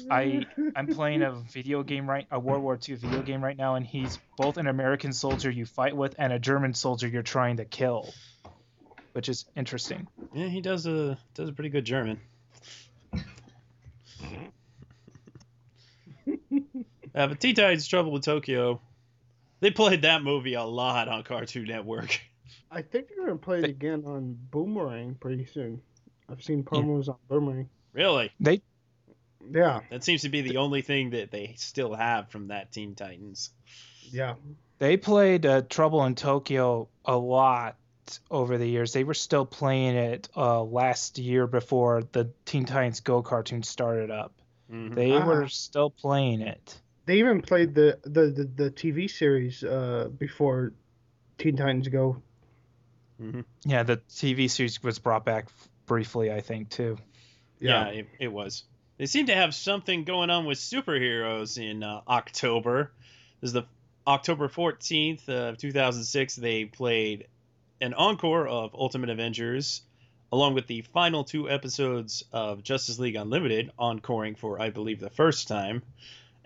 I 0.10 0.46
I'm 0.78 0.88
playing 0.88 1.24
a 1.24 1.34
video 1.34 1.84
game 1.84 2.10
right 2.10 2.26
a 2.32 2.40
World 2.40 2.64
War 2.64 2.80
II 2.88 2.96
video 2.96 3.22
game 3.22 3.44
right 3.44 3.58
now, 3.58 3.76
and 3.76 3.86
he's 3.86 4.18
both 4.38 4.56
an 4.56 4.68
American 4.68 5.12
soldier 5.12 5.52
you 5.52 5.66
fight 5.66 5.96
with 5.96 6.16
and 6.18 6.32
a 6.32 6.40
German 6.40 6.74
soldier 6.74 7.10
you're 7.10 7.22
trying 7.22 7.58
to 7.58 7.66
kill, 7.66 8.14
which 9.12 9.28
is 9.28 9.44
interesting. 9.56 10.08
Yeah, 10.34 10.48
he 10.48 10.62
does 10.62 10.88
a 10.88 11.18
does 11.34 11.50
a 11.50 11.54
pretty 11.54 11.70
good 11.70 11.84
German. 11.86 12.22
Uh, 17.18 17.28
but 17.28 17.39
Teen 17.39 17.55
Titans 17.55 17.88
Trouble 17.88 18.11
with 18.11 18.24
Tokyo, 18.24 18.80
they 19.59 19.72
played 19.72 20.03
that 20.03 20.24
movie 20.24 20.53
a 20.53 20.63
lot 20.63 21.07
on 21.07 21.24
Cartoon 21.24 21.65
Network. 21.65 22.20
I 22.72 22.82
think 22.82 23.07
they're 23.09 23.26
gonna 23.26 23.38
play 23.38 23.59
it 23.59 23.65
again 23.65 24.03
on 24.05 24.38
Boomerang 24.51 25.15
pretty 25.15 25.45
soon. 25.45 25.82
I've 26.30 26.43
seen 26.43 26.63
promos 26.63 27.07
on 27.09 27.15
Boomerang. 27.30 27.70
Really, 27.93 28.32
They 28.39 28.61
Yeah, 29.49 29.80
that 29.89 30.03
seems 30.03 30.22
to 30.24 30.30
be 30.30 30.41
the 30.41 30.57
only 30.57 30.82
thing 30.82 31.11
that 31.11 31.32
they 31.32 31.53
still 31.57 31.93
have 31.95 32.30
from 32.30 32.47
that 32.49 32.72
Teen 32.72 32.95
Titans. 32.95 33.51
yeah. 34.11 34.36
They 34.80 34.95
played 34.97 35.45
uh, 35.45 35.61
Trouble 35.63 36.03
in 36.05 36.13
Tokyo 36.13 36.88
a 37.05 37.18
lot 37.18 37.78
over 38.30 38.57
the 38.59 38.68
years. 38.68 38.93
They 38.93 39.03
were 39.03 39.13
still 39.15 39.45
playing 39.45 39.95
it 39.95 40.30
uh, 40.36 40.61
last 40.61 41.18
year 41.18 41.47
before 41.47 42.03
the 42.11 42.30
Teen 42.45 42.65
Titans 42.65 42.99
Go 42.99 43.22
cartoon 43.24 43.63
started 43.63 44.11
up. 44.11 44.34
Mhm. 44.72 44.93
They 44.93 45.13
Ah. 45.13 45.26
were 45.26 45.47
still 45.47 45.89
playing 45.89 46.41
it. 46.41 46.80
They 47.08 47.20
even 47.20 47.41
played 47.41 47.74
the 47.74 47.97
the 48.03 48.28
the, 48.28 48.64
the 48.66 48.72
TV 48.72 49.10
series 49.10 49.64
uh, 49.64 50.10
before 50.16 50.74
Teen 51.39 51.55
Titans 51.55 51.88
Go. 51.88 52.22
Mhm. 53.20 53.45
Yeah, 53.66 53.82
the 53.84 53.97
TV 54.10 54.47
series 54.49 54.84
was 54.84 54.99
brought 54.99 55.26
back 55.26 55.45
f- 55.45 55.70
briefly, 55.88 56.32
I 56.32 56.41
think, 56.41 56.70
too. 56.70 56.97
Yeah, 57.60 57.86
it, 57.88 58.08
it 58.20 58.28
was. 58.28 58.66
They 58.97 59.05
seem 59.08 59.28
to 59.28 59.36
have 59.36 59.55
something 59.55 60.03
going 60.03 60.30
on 60.30 60.45
with 60.45 60.60
superheroes 60.60 61.58
in 61.58 61.82
uh, 61.82 62.01
October. 62.08 62.91
This 63.41 63.49
is 63.49 63.53
the 63.53 63.64
October 64.05 64.49
14th 64.49 65.28
of 65.30 65.58
2006. 65.58 66.36
They 66.36 66.66
played 66.66 67.28
an 67.82 67.93
encore 67.93 68.47
of 68.47 68.76
Ultimate 68.76 69.10
Avengers, 69.10 69.82
along 70.32 70.55
with 70.55 70.68
the 70.68 70.82
final 70.82 71.24
two 71.24 71.49
episodes 71.49 72.24
of 72.34 72.64
Justice 72.64 72.99
League 72.99 73.16
Unlimited, 73.16 73.72
encoring 73.80 74.36
for, 74.36 74.60
I 74.62 74.70
believe, 74.72 74.99
the 74.99 75.10
first 75.10 75.47
time, 75.47 75.82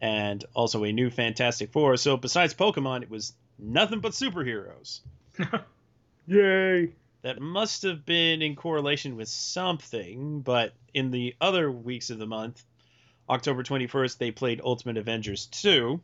and 0.02 0.44
also 0.56 0.84
a 0.84 0.92
new 0.92 1.10
Fantastic 1.12 1.72
Four. 1.72 1.96
So 1.98 2.18
besides 2.18 2.56
Pokemon, 2.56 3.04
it 3.04 3.10
was 3.10 3.34
nothing 3.60 4.00
but 4.00 4.14
superheroes. 4.14 5.02
Yay! 6.28 6.94
That 7.22 7.40
must 7.40 7.84
have 7.84 8.04
been 8.04 8.42
in 8.42 8.56
correlation 8.56 9.16
with 9.16 9.28
something, 9.28 10.42
but 10.42 10.74
in 10.94 11.12
the 11.12 11.36
other 11.40 11.72
weeks 11.72 12.10
of 12.10 12.18
the 12.18 12.26
month, 12.26 12.64
October 13.30 13.64
21st, 13.64 14.18
they 14.18 14.32
played 14.32 14.60
Ultimate 14.64 14.98
Avengers 14.98 15.46
2, 15.46 16.02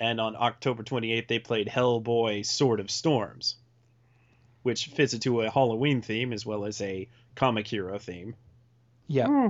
and 0.00 0.20
on 0.20 0.34
October 0.36 0.82
28th, 0.82 1.28
they 1.28 1.38
played 1.38 1.68
Hellboy 1.68 2.44
Sword 2.44 2.80
of 2.80 2.90
Storms, 2.90 3.56
which 4.64 4.86
fits 4.86 5.14
into 5.14 5.42
a 5.42 5.50
Halloween 5.50 6.02
theme 6.02 6.32
as 6.32 6.44
well 6.44 6.64
as 6.64 6.80
a 6.80 7.08
comic 7.36 7.68
hero 7.68 7.96
theme. 7.98 8.34
Yeah. 9.06 9.26
Hmm. 9.26 9.48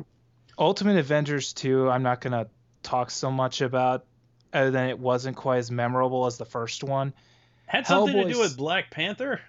Ultimate 0.59 0.99
Avengers 0.99 1.55
2, 1.55 1.89
I'm 1.89 2.03
not 2.03 2.21
going 2.21 2.33
to 2.33 2.51
talk 2.83 3.11
so 3.11 3.31
much 3.31 3.61
about, 3.61 4.05
other 4.53 4.71
than 4.71 4.89
it 4.89 4.99
wasn't 4.99 5.37
quite 5.37 5.59
as 5.59 5.71
memorable 5.71 6.27
as 6.27 6.39
the 6.39 6.45
first 6.45 6.85
one. 6.85 7.13
Had 7.67 7.87
something 7.87 8.15
to 8.15 8.33
do 8.33 8.39
with 8.39 8.57
Black 8.57 8.91
Panther? 8.91 9.41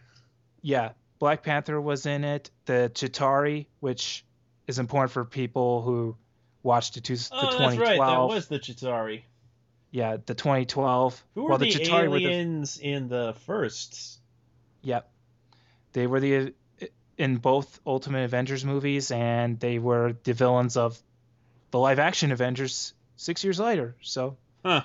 Yeah, 0.62 0.92
Black 1.20 1.44
Panther 1.44 1.80
was 1.80 2.06
in 2.06 2.24
it. 2.24 2.50
The 2.66 2.92
Chitauri, 2.94 3.68
which 3.80 4.26
is 4.68 4.80
important 4.80 5.12
for 5.12 5.24
people 5.24 5.82
who 5.82 6.16
watched 6.64 6.96
the, 6.96 7.02
two, 7.02 7.16
the 7.16 7.30
Oh, 7.32 7.42
that's 7.42 7.56
2012. 7.56 8.00
right. 8.00 8.06
That 8.06 8.36
was 8.36 8.48
the 8.48 8.60
Chitauri. 8.60 9.24
Yeah, 9.92 10.18
the 10.24 10.36
2012. 10.36 11.24
Who 11.36 11.44
were 11.44 11.50
well, 11.50 11.58
the, 11.58 11.72
the 11.72 11.92
aliens 11.92 12.78
in 12.78 13.08
the 13.08 13.36
first? 13.46 14.20
Yep. 14.82 15.10
They 15.94 16.08
were 16.08 16.20
the 16.20 16.54
in 17.18 17.38
both 17.38 17.82
Ultimate 17.86 18.24
Avengers 18.24 18.64
movies, 18.64 19.12
and 19.12 19.60
they 19.60 19.78
were 19.78 20.16
the 20.24 20.34
villains 20.34 20.78
of 20.78 20.98
the 21.72 21.80
live 21.80 22.00
action 22.00 22.32
Avengers 22.32 22.94
six 23.20 23.44
years 23.44 23.60
later. 23.60 23.96
So, 24.02 24.38
Huh. 24.66 24.84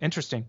interesting. 0.00 0.48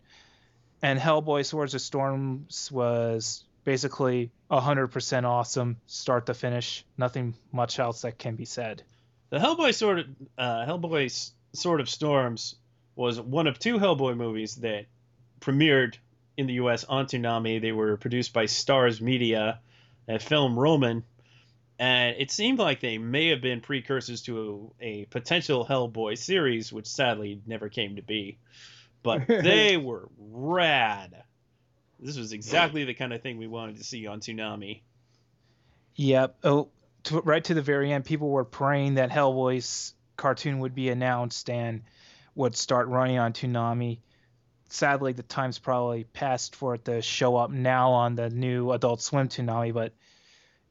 And 0.81 0.99
Hellboy 0.99 1.45
Swords 1.45 1.73
of 1.75 1.81
Storms 1.81 2.71
was 2.71 3.43
basically 3.63 4.31
100% 4.51 5.23
awesome, 5.25 5.77
start 5.87 6.25
to 6.25 6.33
finish. 6.33 6.83
Nothing 6.97 7.35
much 7.51 7.79
else 7.79 8.01
that 8.01 8.17
can 8.17 8.35
be 8.35 8.45
said. 8.45 8.83
The 9.29 9.39
Hellboy 9.39 9.73
sort 9.73 9.99
of 9.99 10.05
uh, 10.37 10.65
Hellboy 10.65 11.05
S- 11.05 11.31
Sword 11.53 11.79
of 11.81 11.89
Storms 11.89 12.55
was 12.95 13.19
one 13.19 13.47
of 13.47 13.57
two 13.59 13.77
Hellboy 13.79 14.15
movies 14.17 14.55
that 14.57 14.85
premiered 15.39 15.95
in 16.37 16.47
the 16.47 16.53
U.S. 16.55 16.83
on 16.83 17.05
Toonami. 17.05 17.61
They 17.61 17.71
were 17.71 17.97
produced 17.97 18.33
by 18.33 18.45
Starz 18.45 19.01
Media 19.01 19.59
at 20.07 20.21
Film 20.21 20.57
Roman, 20.59 21.03
and 21.79 22.15
it 22.17 22.31
seemed 22.31 22.59
like 22.59 22.79
they 22.79 22.97
may 22.97 23.29
have 23.29 23.41
been 23.41 23.61
precursors 23.61 24.21
to 24.23 24.71
a, 24.79 24.85
a 24.85 25.05
potential 25.05 25.65
Hellboy 25.65 26.17
series, 26.17 26.71
which 26.71 26.85
sadly 26.85 27.41
never 27.45 27.69
came 27.69 27.95
to 27.95 28.01
be. 28.01 28.37
But 29.01 29.27
they 29.27 29.77
were 29.77 30.07
rad. 30.17 31.23
This 31.99 32.17
was 32.17 32.31
exactly 32.31 32.83
the 32.83 32.93
kind 32.93 33.13
of 33.13 33.21
thing 33.21 33.37
we 33.37 33.47
wanted 33.47 33.77
to 33.77 33.83
see 33.83 34.07
on 34.07 34.19
Toonami. 34.19 34.81
Yep. 35.95 36.37
Oh, 36.43 36.69
to, 37.05 37.21
right 37.21 37.43
to 37.43 37.53
the 37.53 37.61
very 37.61 37.91
end, 37.91 38.05
people 38.05 38.29
were 38.29 38.45
praying 38.45 38.95
that 38.95 39.09
Hellboy's 39.09 39.93
cartoon 40.15 40.59
would 40.59 40.75
be 40.75 40.89
announced 40.89 41.49
and 41.49 41.83
would 42.35 42.55
start 42.55 42.87
running 42.87 43.17
on 43.17 43.33
Toonami. 43.33 43.99
Sadly, 44.69 45.13
the 45.13 45.23
time's 45.23 45.59
probably 45.59 46.03
passed 46.03 46.55
for 46.55 46.75
it 46.75 46.85
to 46.85 47.01
show 47.01 47.35
up 47.35 47.51
now 47.51 47.91
on 47.91 48.15
the 48.15 48.29
new 48.29 48.71
Adult 48.71 49.01
Swim 49.01 49.27
Toonami, 49.27 49.73
but 49.73 49.93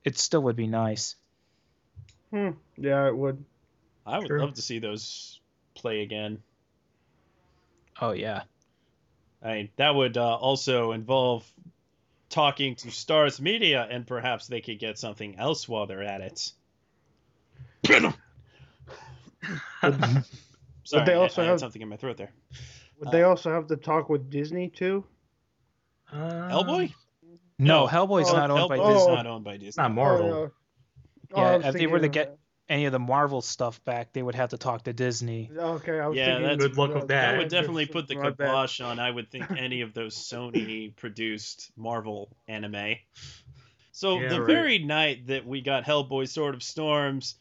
it 0.04 0.18
still 0.18 0.42
would 0.42 0.56
be 0.56 0.66
nice. 0.66 1.16
Hmm. 2.30 2.50
Yeah, 2.76 3.06
it 3.08 3.16
would. 3.16 3.44
I 4.06 4.18
would 4.18 4.26
Sure. 4.28 4.40
love 4.40 4.54
to 4.54 4.62
see 4.62 4.78
those 4.78 5.40
play 5.74 6.02
again. 6.02 6.42
Oh 8.00 8.12
yeah. 8.12 8.42
I 9.42 9.54
mean, 9.54 9.68
that 9.76 9.94
would 9.94 10.16
uh, 10.16 10.36
also 10.36 10.92
involve 10.92 11.44
talking 12.30 12.74
to 12.76 12.88
Starz 12.88 13.40
Media, 13.40 13.86
and 13.90 14.06
perhaps 14.06 14.46
they 14.46 14.60
could 14.60 14.78
get 14.78 14.98
something 14.98 15.38
else 15.38 15.68
while 15.68 15.86
they're 15.86 16.02
at 16.02 16.20
it. 16.22 16.52
Sorry, 20.84 21.04
they 21.04 21.12
I- 21.12 21.16
also 21.16 21.42
I, 21.42 21.44
had 21.44 21.50
have- 21.52 21.60
something 21.60 21.82
in 21.82 21.88
my 21.88 21.96
throat 21.96 22.16
there. 22.16 22.32
Would 22.98 23.08
Uh, 23.08 23.10
they 23.10 23.22
also 23.24 23.50
have 23.50 23.66
to 23.68 23.76
talk 23.76 24.08
with 24.08 24.30
Disney 24.30 24.68
too? 24.68 25.04
Uh, 26.12 26.48
Hellboy? 26.50 26.92
No, 27.58 27.82
No. 27.84 27.86
Hellboy's 27.86 28.28
Oh, 28.30 28.36
not 28.36 28.50
owned 28.50 28.68
by 28.68 28.78
Hellboy's 28.78 28.94
Disney. 28.94 29.12
Oh. 29.12 29.14
not 29.14 29.26
owned 29.26 29.44
by 29.44 29.54
It's 29.54 29.64
Disney. 29.64 29.82
not 29.82 29.92
Marvel. 29.94 30.32
Oh, 30.32 30.40
yeah. 30.42 30.48
Oh, 31.34 31.40
Yeah, 31.60 31.66
I 31.66 31.68
if 31.68 31.74
they 31.74 31.86
were 31.86 31.98
to 31.98 32.02
thinking 32.04 32.22
get- 32.22 32.38
Any 32.68 32.84
of 32.86 32.92
the 32.92 32.98
Marvel 32.98 33.42
stuff 33.42 33.84
back, 33.84 34.12
they 34.12 34.22
would 34.22 34.34
have 34.36 34.50
to 34.50 34.56
talk 34.56 34.84
to 34.84 34.92
Disney. 34.94 35.50
Okay, 35.54 36.00
I 36.00 36.06
was 36.06 36.16
Yeah, 36.16 36.26
thinking. 36.26 36.42
that's- 36.42 36.58
Good 36.58 36.78
luck 36.78 36.94
with 36.94 37.08
that. 37.08 37.32
That 37.32 37.38
would 37.38 37.48
definitely 37.48 37.86
put 37.86 38.06
the 38.08 38.14
broadband. 38.14 38.36
kibosh 38.38 38.80
on, 38.80 38.98
I 38.98 39.10
would 39.10 39.30
think, 39.30 39.50
any 39.50 39.82
of 39.82 39.92
those 39.92 40.14
Sony 40.16 40.94
produced 40.96 41.70
Marvel 41.76 42.34
anime. 42.48 42.96
So 43.90 44.18
Yeah, 44.20 44.28
the 44.28 44.40
right. 44.40 44.46
very 44.46 44.78
night 44.78 45.26
that 45.26 45.44
we 45.46 45.60
got 45.60 45.84
Hellboy 45.84 46.28
Sword 46.28 46.54
of 46.54 46.62
Storms, 46.62 47.34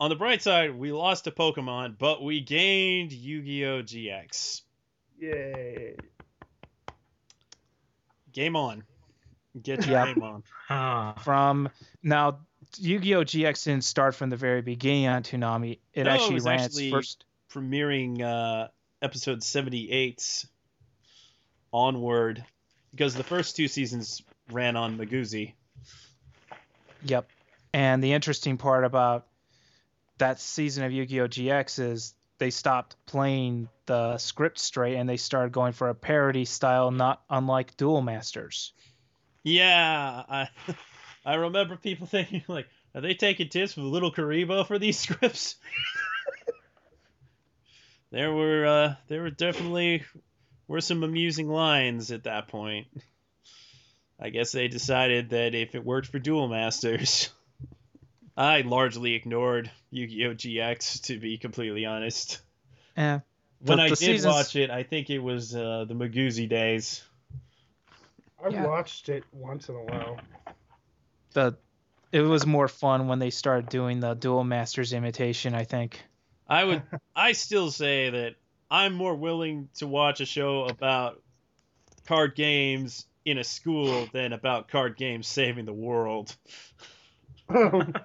on 0.00 0.08
the 0.08 0.16
bright 0.16 0.40
side, 0.42 0.74
we 0.74 0.90
lost 0.92 1.24
to 1.24 1.32
Pokemon, 1.32 1.98
but 1.98 2.22
we 2.22 2.40
gained 2.40 3.12
Yu-Gi-Oh! 3.12 3.82
GX. 3.82 4.62
Yay! 5.18 5.96
Game 8.32 8.56
on. 8.56 8.84
Get 9.60 9.86
your 9.86 9.98
Yep. 10.06 10.14
game 10.16 10.42
on. 10.68 11.14
From 11.22 11.68
now, 12.02 12.38
Yu-Gi-Oh! 12.78 13.24
GX 13.24 13.64
didn't 13.64 13.84
start 13.84 14.14
from 14.14 14.30
the 14.30 14.36
very 14.36 14.62
beginning 14.62 15.06
on 15.08 15.22
Toonami. 15.22 15.78
It 15.92 16.04
No, 16.04 16.10
actually 16.10 16.34
was 16.34 16.44
ran 16.44 16.60
actually- 16.60 16.86
its 16.88 16.94
first. 16.94 17.24
Premiering 17.52 18.22
uh, 18.22 18.68
episode 19.02 19.42
78 19.42 20.46
onward, 21.72 22.42
because 22.92 23.14
the 23.14 23.24
first 23.24 23.56
two 23.56 23.68
seasons 23.68 24.22
ran 24.50 24.74
on 24.76 24.96
Miguzi. 24.96 25.52
Yep. 27.04 27.28
And 27.74 28.02
the 28.02 28.12
interesting 28.12 28.56
part 28.58 28.84
about 28.84 29.26
that 30.18 30.40
season 30.40 30.84
of 30.84 30.92
Yu-Gi-Oh! 30.92 31.28
GX 31.28 31.78
is 31.78 32.14
they 32.38 32.50
stopped 32.50 32.96
playing 33.06 33.68
the 33.86 34.16
script 34.18 34.58
straight 34.58 34.96
and 34.96 35.08
they 35.08 35.16
started 35.16 35.52
going 35.52 35.72
for 35.72 35.88
a 35.88 35.94
parody 35.94 36.44
style, 36.44 36.90
not 36.90 37.22
unlike 37.28 37.76
Duel 37.76 38.00
Masters. 38.02 38.72
Yeah, 39.44 40.22
I 40.28 40.48
I 41.24 41.34
remember 41.34 41.76
people 41.76 42.06
thinking 42.10 42.42
like, 42.48 42.68
are 42.94 43.00
they 43.00 43.14
taking 43.14 43.48
tips 43.48 43.72
from 43.74 43.90
Little 43.90 44.12
Kuriboh 44.12 44.66
for 44.66 44.78
these 44.78 44.98
scripts? 45.00 45.56
there 48.10 48.32
were 48.32 48.66
uh, 48.66 48.94
there 49.08 49.22
were 49.22 49.30
definitely 49.30 50.04
were 50.68 50.80
some 50.80 51.02
amusing 51.02 51.48
lines 51.48 52.10
at 52.12 52.24
that 52.24 52.48
point. 52.48 52.86
I 54.20 54.30
guess 54.30 54.52
they 54.52 54.68
decided 54.68 55.30
that 55.30 55.54
if 55.54 55.74
it 55.74 55.84
worked 55.84 56.06
for 56.08 56.18
Duel 56.20 56.46
Masters, 56.46 57.30
I 58.36 58.60
largely 58.60 59.14
ignored 59.14 59.68
Yu-Gi-Oh! 59.90 60.34
GX 60.34 61.02
to 61.06 61.18
be 61.18 61.38
completely 61.38 61.86
honest. 61.86 62.40
Eh. 62.96 63.18
When 63.64 63.78
The- 63.78 63.82
I 63.84 63.88
did 63.88 63.98
seasons- 63.98 64.32
watch 64.32 64.54
it, 64.56 64.70
I 64.70 64.84
think 64.84 65.10
it 65.10 65.18
was 65.18 65.56
uh, 65.56 65.86
the 65.88 65.94
Miguzi 65.94 66.48
days. 66.48 67.02
I've 68.44 68.52
Yeah. 68.52 68.66
watched 68.66 69.08
it 69.08 69.24
once 69.32 69.68
in 69.68 69.74
a 69.76 69.82
while. 69.82 70.20
The 71.32 71.56
it 72.10 72.20
was 72.20 72.46
more 72.46 72.68
fun 72.68 73.08
when 73.08 73.18
they 73.18 73.30
started 73.30 73.70
doing 73.70 74.00
the 74.00 74.12
Duel 74.14 74.44
Masters 74.44 74.92
imitation, 74.92 75.54
I 75.54 75.64
think. 75.64 76.04
I 76.46 76.64
would 76.64 76.82
I 77.16 77.32
still 77.32 77.70
say 77.70 78.10
that 78.10 78.34
I'm 78.70 78.92
more 78.92 79.14
willing 79.14 79.68
to 79.76 79.86
watch 79.86 80.20
a 80.20 80.26
show 80.26 80.64
about 80.64 81.22
card 82.06 82.34
games 82.34 83.06
in 83.24 83.38
a 83.38 83.44
school 83.44 84.08
than 84.12 84.32
about 84.32 84.68
card 84.68 84.96
games 84.96 85.28
saving 85.28 85.64
the 85.64 85.72
world. 85.72 86.36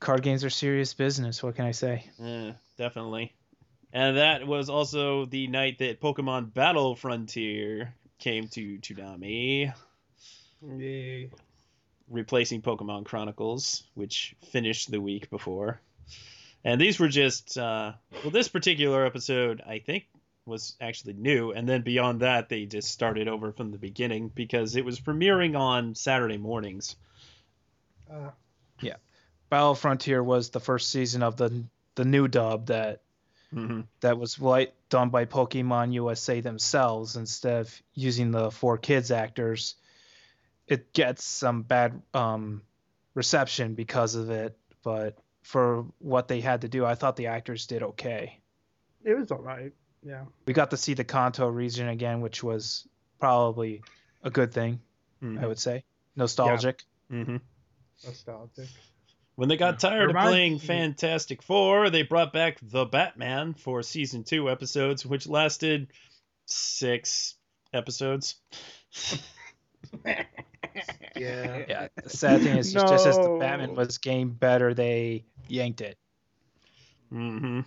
Card 0.00 0.22
games 0.22 0.44
are 0.44 0.50
serious 0.50 0.92
business, 0.92 1.42
what 1.42 1.56
can 1.56 1.64
I 1.64 1.70
say? 1.70 2.04
Eh, 2.22 2.52
definitely. 2.76 3.34
And 3.92 4.18
that 4.18 4.46
was 4.46 4.68
also 4.68 5.24
the 5.24 5.46
night 5.46 5.78
that 5.78 6.00
Pokemon 6.00 6.52
Battle 6.52 6.94
Frontier 6.94 7.94
came 8.18 8.48
to 8.48 8.78
Toonami, 8.78 9.72
Yay! 10.62 11.30
replacing 12.08 12.62
Pokemon 12.62 13.04
Chronicles, 13.04 13.84
which 13.94 14.34
finished 14.50 14.90
the 14.90 15.00
week 15.00 15.30
before. 15.30 15.80
And 16.64 16.80
these 16.80 16.98
were 16.98 17.08
just 17.08 17.58
uh, 17.58 17.92
well, 18.22 18.30
this 18.30 18.48
particular 18.48 19.04
episode 19.04 19.62
I 19.66 19.78
think 19.80 20.06
was 20.46 20.76
actually 20.80 21.14
new, 21.14 21.52
and 21.52 21.68
then 21.68 21.82
beyond 21.82 22.20
that 22.20 22.48
they 22.48 22.66
just 22.66 22.90
started 22.90 23.28
over 23.28 23.52
from 23.52 23.70
the 23.70 23.78
beginning 23.78 24.28
because 24.28 24.76
it 24.76 24.84
was 24.84 25.00
premiering 25.00 25.58
on 25.58 25.94
Saturday 25.94 26.38
mornings. 26.38 26.96
Uh, 28.10 28.30
yeah. 28.80 28.96
Battle 29.50 29.74
Frontier 29.74 30.22
was 30.22 30.50
the 30.50 30.60
first 30.60 30.90
season 30.90 31.22
of 31.22 31.36
the 31.36 31.64
the 31.94 32.04
new 32.04 32.28
dub 32.28 32.66
that 32.66 33.02
Mm-hmm. 33.54 33.80
that 34.00 34.18
was 34.18 34.40
like 34.40 34.74
done 34.88 35.10
by 35.10 35.26
Pokemon 35.26 35.92
USA 35.92 36.40
themselves 36.40 37.16
instead 37.16 37.60
of 37.60 37.82
using 37.94 38.30
the 38.30 38.48
4Kids 38.48 39.14
actors. 39.14 39.76
It 40.66 40.92
gets 40.92 41.24
some 41.24 41.62
bad 41.62 42.00
um, 42.14 42.62
reception 43.14 43.74
because 43.74 44.14
of 44.14 44.30
it, 44.30 44.56
but 44.82 45.18
for 45.42 45.84
what 45.98 46.26
they 46.26 46.40
had 46.40 46.62
to 46.62 46.68
do, 46.68 46.84
I 46.84 46.94
thought 46.94 47.16
the 47.16 47.26
actors 47.26 47.66
did 47.66 47.82
okay. 47.82 48.40
it 49.04 49.14
was 49.14 49.30
alright. 49.30 49.72
Yeah. 50.02 50.24
We 50.46 50.52
got 50.52 50.70
to 50.70 50.76
see 50.76 50.94
the 50.94 51.04
Kanto 51.04 51.46
region 51.48 51.88
again, 51.88 52.20
which 52.20 52.42
was 52.42 52.86
probably 53.20 53.82
a 54.22 54.30
good 54.30 54.52
thing, 54.52 54.80
I 55.22 55.46
would 55.46 55.58
say. 55.58 55.84
Nostalgic. 56.16 56.82
Mm-hmm. 57.10 57.36
Nostalgic. 58.04 58.68
When 59.36 59.48
they 59.48 59.56
got 59.56 59.80
tired 59.80 60.10
of 60.10 60.16
playing 60.16 60.60
Fantastic 60.60 61.42
Four, 61.42 61.90
they 61.90 62.02
brought 62.02 62.32
back 62.32 62.58
The 62.62 62.84
Batman 62.84 63.54
for 63.54 63.82
season 63.82 64.22
two 64.22 64.48
episodes, 64.48 65.04
which 65.04 65.26
lasted 65.26 65.88
six 66.46 67.34
episodes. 67.72 68.36
Yeah. 71.16 71.64
Yeah. 71.68 71.88
The 72.02 72.10
sad 72.10 72.42
thing 72.42 72.56
is 72.58 72.72
just, 72.72 72.88
just 72.88 73.06
as 73.06 73.16
the 73.16 73.36
Batman 73.38 73.76
was 73.76 73.98
getting 73.98 74.30
better, 74.30 74.74
they 74.74 75.24
yanked 75.46 75.80
it. 75.80 75.96
Mm-hmm. 77.12 77.60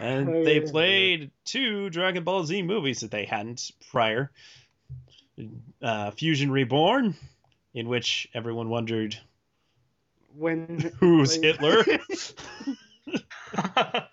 And 0.00 0.28
Oh, 0.28 0.44
they 0.44 0.60
yeah. 0.60 0.70
played 0.70 1.30
two 1.44 1.90
Dragon 1.90 2.24
Ball 2.24 2.44
Z 2.44 2.62
movies 2.62 3.00
that 3.00 3.12
they 3.12 3.24
hadn't 3.24 3.70
prior. 3.92 4.32
Uh, 5.80 6.10
Fusion 6.10 6.50
Reborn, 6.50 7.14
in 7.72 7.88
which 7.88 8.26
everyone 8.34 8.68
wondered 8.68 9.16
When 10.36 10.92
who's 11.00 11.38
Wait. 11.38 11.44
Hitler. 11.44 11.84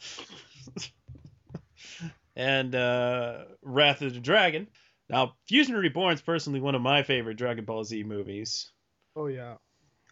and 2.35 2.75
uh, 2.75 3.43
Wrath 3.61 4.01
of 4.01 4.13
the 4.13 4.19
Dragon. 4.19 4.67
Now, 5.09 5.35
Fusion 5.47 5.75
Reborn 5.75 6.13
is 6.13 6.21
personally 6.21 6.61
one 6.61 6.75
of 6.75 6.81
my 6.81 7.03
favorite 7.03 7.37
Dragon 7.37 7.65
Ball 7.65 7.83
Z 7.83 8.03
movies. 8.03 8.71
Oh 9.15 9.27
yeah. 9.27 9.55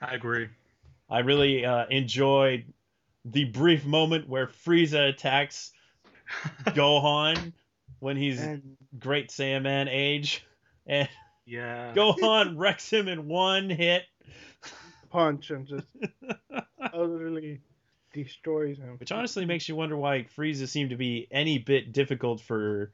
I 0.02 0.16
agree. 0.16 0.50
I 1.10 1.20
really 1.20 1.66
uh, 1.66 1.86
enjoyed 1.90 2.74
the 3.26 3.46
brief 3.46 3.86
moment 3.86 4.30
where 4.30 4.48
Frieza 4.48 5.10
attacks 5.10 5.72
Gohan 6.68 7.54
when 8.00 8.18
he's 8.18 8.42
And 8.42 8.78
Great 8.98 9.30
Saiyaman 9.30 9.88
age, 9.90 10.46
and 10.86 11.10
Yeah. 11.46 11.94
Gohan 11.94 12.58
wrecks 12.58 12.92
him 12.92 13.08
in 13.08 13.28
one 13.28 13.70
hit. 13.70 14.04
Punch 15.10 15.50
and 15.52 15.68
just 15.68 15.86
utterly 16.94 17.62
destroys 18.14 18.78
him. 18.78 18.98
Which 18.98 19.12
honestly 19.12 19.46
makes 19.46 19.68
you 19.70 19.76
wonder 19.76 19.98
why 19.98 20.26
Frieza 20.38 20.68
seemed 20.68 20.92
to 20.92 20.98
be 20.98 21.28
any 21.32 21.58
bit 21.58 21.92
difficult 21.92 22.42
for 22.42 22.92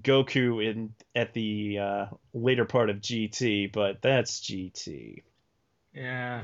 Goku 0.00 0.64
in 0.64 0.94
at 1.14 1.32
the 1.32 1.78
uh, 1.78 2.06
later 2.32 2.64
part 2.64 2.90
of 2.90 2.96
GT, 2.96 3.72
but 3.72 4.02
that's 4.02 4.40
GT. 4.40 5.22
Yeah. 5.94 6.42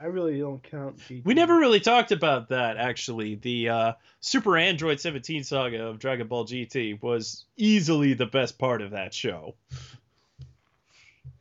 I 0.00 0.06
really 0.06 0.38
don't 0.38 0.62
count 0.62 0.98
GT. 0.98 1.24
We 1.24 1.34
never 1.34 1.56
really 1.56 1.80
talked 1.80 2.12
about 2.12 2.50
that 2.50 2.76
actually. 2.76 3.34
The 3.34 3.68
uh, 3.68 3.92
Super 4.20 4.56
Android 4.56 5.00
17 5.00 5.42
saga 5.42 5.86
of 5.86 5.98
Dragon 5.98 6.28
Ball 6.28 6.46
GT 6.46 7.02
was 7.02 7.44
easily 7.56 8.14
the 8.14 8.26
best 8.26 8.58
part 8.58 8.80
of 8.80 8.92
that 8.92 9.12
show. 9.12 9.54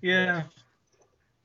Yeah. 0.01 0.43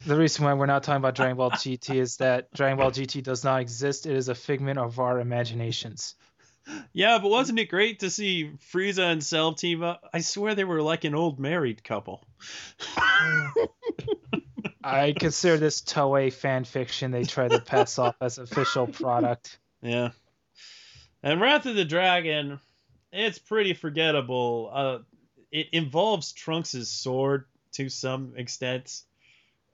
The 0.06 0.16
reason 0.16 0.44
why 0.44 0.54
we're 0.54 0.66
not 0.66 0.82
talking 0.82 0.98
about 0.98 1.14
Dragon 1.14 1.36
Ball 1.36 1.50
GT 1.50 1.94
is 1.96 2.16
that 2.16 2.52
Dragon 2.52 2.78
Ball 2.78 2.90
GT 2.90 3.22
does 3.22 3.44
not 3.44 3.60
exist. 3.60 4.06
It 4.06 4.16
is 4.16 4.28
a 4.28 4.34
figment 4.34 4.78
of 4.78 4.98
our 4.98 5.20
imaginations. 5.20 6.14
Yeah, 6.92 7.18
but 7.18 7.30
wasn't 7.30 7.58
it 7.58 7.66
great 7.66 8.00
to 8.00 8.10
see 8.10 8.52
Frieza 8.72 9.10
and 9.10 9.22
Cell 9.22 9.54
team 9.54 9.82
up? 9.82 10.08
I 10.12 10.20
swear 10.20 10.54
they 10.54 10.64
were 10.64 10.82
like 10.82 11.04
an 11.04 11.14
old 11.14 11.38
married 11.40 11.82
couple. 11.82 12.26
I 14.84 15.12
consider 15.12 15.58
this 15.58 15.80
Toei 15.82 16.32
fan 16.32 16.64
fiction 16.64 17.10
they 17.10 17.24
try 17.24 17.48
to 17.48 17.60
pass 17.60 17.98
off 17.98 18.16
as 18.20 18.38
official 18.38 18.86
product. 18.86 19.58
Yeah. 19.82 20.10
And 21.22 21.40
Wrath 21.40 21.66
of 21.66 21.76
the 21.76 21.84
Dragon, 21.84 22.58
it's 23.12 23.38
pretty 23.38 23.74
forgettable. 23.74 24.70
Uh, 24.72 24.98
it 25.50 25.68
involves 25.72 26.32
Trunks' 26.32 26.88
sword 26.88 27.44
to 27.72 27.88
some 27.88 28.34
extent. 28.36 29.02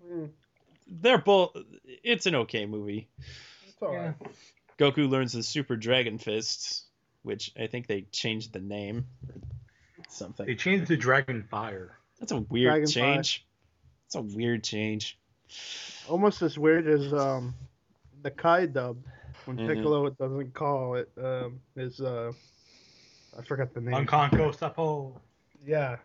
Mm, 0.07 0.31
They're 0.87 1.19
both. 1.19 1.57
It's 2.03 2.27
an 2.27 2.35
okay 2.37 2.67
movie. 2.67 3.09
it's 3.67 3.83
alright. 3.83 4.15
Goku 4.79 5.09
learns 5.09 5.33
the 5.33 5.43
Super 5.43 5.77
Dragon 5.77 6.19
Fist, 6.19 6.85
which 7.23 7.51
I 7.59 7.67
think 7.67 7.87
they 7.87 8.03
changed 8.13 8.53
the 8.53 8.61
name. 8.61 9.07
or 9.29 9.35
Something. 10.09 10.47
They 10.47 10.55
changed 10.55 10.85
it 10.85 10.95
to 10.95 10.97
Dragon 10.97 11.43
Fire. 11.51 11.97
That's 12.21 12.33
a 12.33 12.39
weird 12.41 12.71
Dragon 12.73 12.87
Fire. 12.89 13.15
change. 13.17 13.47
That's 14.05 14.15
a 14.15 14.23
weird 14.37 14.65
change. 14.65 15.19
Almost 16.09 16.43
as 16.43 16.59
weird 16.59 16.87
as 16.87 17.13
um, 17.13 17.55
the 18.23 18.31
Kai 18.31 18.67
dub 18.67 18.99
when 19.47 19.57
Mhm. 19.59 19.67
Piccolo 19.69 20.11
doesn't 20.11 20.55
call 20.55 20.95
it 20.95 21.11
um, 21.23 21.61
is 21.77 22.01
uh, 22.01 22.33
I 23.39 23.43
forgot 23.43 23.75
the 23.75 23.81
name. 23.81 24.07
Makankosappo. 24.07 25.15
Yeah, 25.67 25.97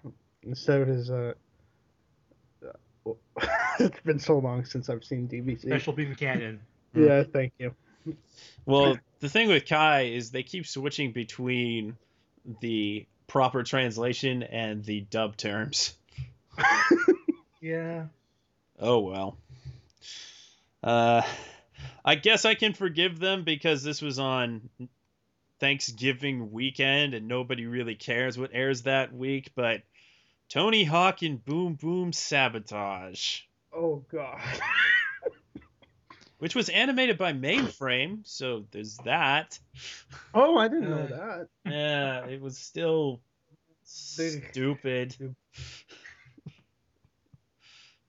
instead 0.44 0.82
of 0.82 0.88
his 0.88 1.10
uh, 1.12 1.34
it's 3.80 3.99
been 4.01 4.20
so 4.20 4.38
long 4.39 4.66
since 4.66 4.89
I've 4.89 5.04
seen 5.04 5.28
DBC. 5.28 5.62
Special 5.62 5.93
Beam 5.93 6.16
Cannon. 6.16 6.60
Yeah, 6.95 7.24
thank 7.24 7.54
you. 7.58 7.74
Well, 8.68 8.99
the 9.20 9.28
thing 9.28 9.47
with 9.47 9.66
Kai 9.66 10.01
is 10.01 10.30
they 10.30 10.43
keep 10.43 10.68
switching 10.68 11.12
between 11.12 11.97
the 12.62 13.08
proper 13.26 13.64
translation 13.64 14.43
and 14.43 14.86
the 14.86 15.01
dub 15.01 15.36
terms. 15.36 15.95
Yeah. 17.64 18.08
Oh 18.78 18.99
well. 18.99 19.38
Uh, 20.84 21.22
I 22.04 22.16
guess 22.16 22.43
I 22.43 22.56
can 22.56 22.74
forgive 22.74 23.18
them 23.18 23.45
because 23.45 23.84
this 23.84 24.01
was 24.01 24.20
on 24.20 24.70
Thanksgiving 25.62 26.51
weekend 26.51 27.14
and 27.14 27.30
nobody 27.30 27.66
really 27.66 27.95
cares 27.95 28.38
what 28.38 28.49
airs 28.51 28.82
that 28.82 29.14
week. 29.14 29.51
But 29.56 29.84
Tony 30.54 30.84
Hawk 30.84 31.24
and 31.24 31.43
Boom 31.43 31.74
Boom 31.74 32.14
Sabotage, 32.14 33.41
Oh 33.76 34.06
God. 34.12 34.39
which 36.38 36.54
was 36.54 36.70
animated 36.70 37.18
by 37.18 37.34
Mainframe, 37.34 38.20
so 38.24 38.66
there's 38.70 38.97
that. 38.97 39.58
Oh, 40.32 40.56
I 40.60 40.68
didn't 40.68 40.91
know 40.91 41.06
Uh, 41.06 41.08
that. 41.08 41.47
Yeah, 41.66 42.26
it 42.28 42.39
was 42.39 42.56
still 42.60 43.22
stupid. 43.84 45.16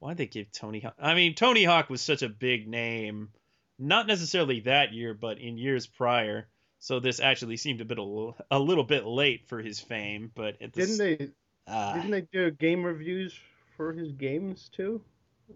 Why'd 0.01 0.19
they 0.19 0.27
give 0.27 0.53
Tony 0.53 0.81
Hawk? 0.81 0.97
I 1.01 1.15
mean, 1.15 1.35
Tony 1.35 1.65
Hawk 1.65 1.89
was 1.89 2.03
such 2.03 2.21
a 2.23 2.29
big 2.29 2.69
name, 2.69 3.31
not 3.79 4.07
necessarily 4.07 4.61
that 4.61 4.93
year, 4.93 5.15
but 5.15 5.39
in 5.39 5.57
years 5.57 5.87
prior. 5.87 6.47
So 6.79 7.01
this 7.01 7.21
actually 7.21 7.57
seemed 7.57 7.81
a 7.81 7.87
bit 7.87 7.97
a 7.97 8.03
little, 8.03 8.37
a 8.51 8.59
little 8.59 8.85
bit 8.85 9.07
late 9.07 9.47
for 9.49 9.63
his 9.63 9.81
fame, 9.81 10.31
but 10.35 10.61
at 10.61 10.75
the 10.75 10.81
Didn't 10.83 10.93
s- 10.93 10.99
they? 10.99 11.31
Ah, 11.69 11.95
Didn't 11.95 12.11
they 12.11 12.23
do 12.33 12.51
game 12.51 12.85
reviews 12.85 13.39
for 13.77 13.93
his 13.93 14.13
games 14.13 14.71
too? 14.75 15.01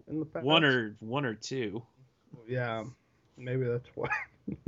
In 0.07 0.19
the 0.19 0.25
past. 0.25 0.45
one 0.45 0.63
or 0.63 0.95
one 0.99 1.25
or 1.25 1.33
two. 1.33 1.81
Yeah, 2.47 2.83
maybe 3.37 3.65
that's 3.65 3.87
why. 3.95 4.09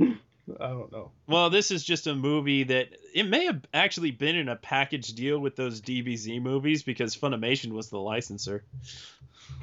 I 0.60 0.68
don't 0.68 0.90
know. 0.90 1.12
Well, 1.28 1.50
this 1.50 1.70
is 1.70 1.84
just 1.84 2.08
a 2.08 2.14
movie 2.14 2.64
that 2.64 2.88
it 3.14 3.24
may 3.28 3.44
have 3.46 3.62
actually 3.72 4.10
been 4.10 4.34
in 4.36 4.48
a 4.48 4.56
package 4.56 5.14
deal 5.14 5.38
with 5.38 5.54
those 5.54 5.80
DBZ 5.80 6.42
movies 6.42 6.82
because 6.82 7.16
Funimation 7.16 7.72
was 7.72 7.88
the 7.88 8.00
licensor. 8.00 8.64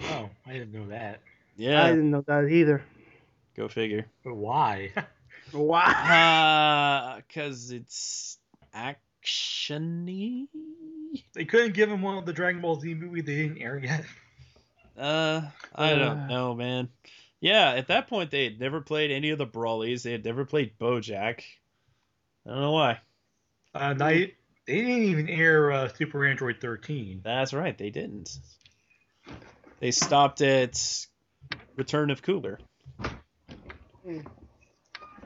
Oh, 0.04 0.30
I 0.48 0.54
didn't 0.54 0.72
know 0.72 0.88
that. 0.88 1.20
Yeah, 1.58 1.84
I 1.84 1.90
didn't 1.90 2.10
know 2.12 2.22
that 2.22 2.46
either. 2.46 2.82
go 3.58 3.68
figure. 3.68 4.06
But 4.24 4.36
why? 4.36 4.92
Wow. 5.52 5.82
Uh, 5.82 7.22
cause 7.34 7.72
it's 7.72 8.38
actiony. 8.76 10.48
they 11.34 11.46
couldn't 11.46 11.74
give 11.74 11.90
him 11.90 12.02
one 12.02 12.18
of 12.18 12.26
the 12.26 12.34
Dragon 12.34 12.62
Ball 12.62 12.80
Z 12.80 12.94
movie 12.94 13.22
they 13.22 13.36
didn't 13.44 13.58
air 13.62 13.78
yet. 13.78 14.04
Uh, 14.98 15.42
I 15.74 15.94
Uh. 15.94 15.98
don't 15.98 16.28
know, 16.28 16.56
man. 16.56 16.90
Yeah, 17.42 17.72
at 17.72 17.88
that 17.88 18.08
point 18.10 18.32
they 18.32 18.44
had 18.44 18.60
never 18.60 18.82
played 18.82 19.12
any 19.12 19.30
of 19.30 19.38
the 19.38 19.48
Brolys. 19.48 20.04
They 20.04 20.12
had 20.12 20.26
never 20.26 20.44
played 20.46 20.78
BoJack. 20.78 21.42
I 22.46 22.50
don't 22.50 22.60
know 22.60 22.72
why. 22.74 23.00
Uh, 23.74 23.94
they, 23.94 24.34
they 24.66 24.76
didn't 24.82 25.04
even 25.04 25.30
air 25.30 25.72
uh, 25.72 25.88
Super 25.88 26.26
Android 26.26 26.58
13. 26.60 27.22
That's 27.24 27.54
right, 27.54 27.78
they 27.78 27.92
didn't. 27.92 28.38
They 29.80 29.92
stopped 29.92 30.42
at 30.42 31.06
Return 31.78 32.10
of 32.12 32.22
Cooler. 32.22 32.60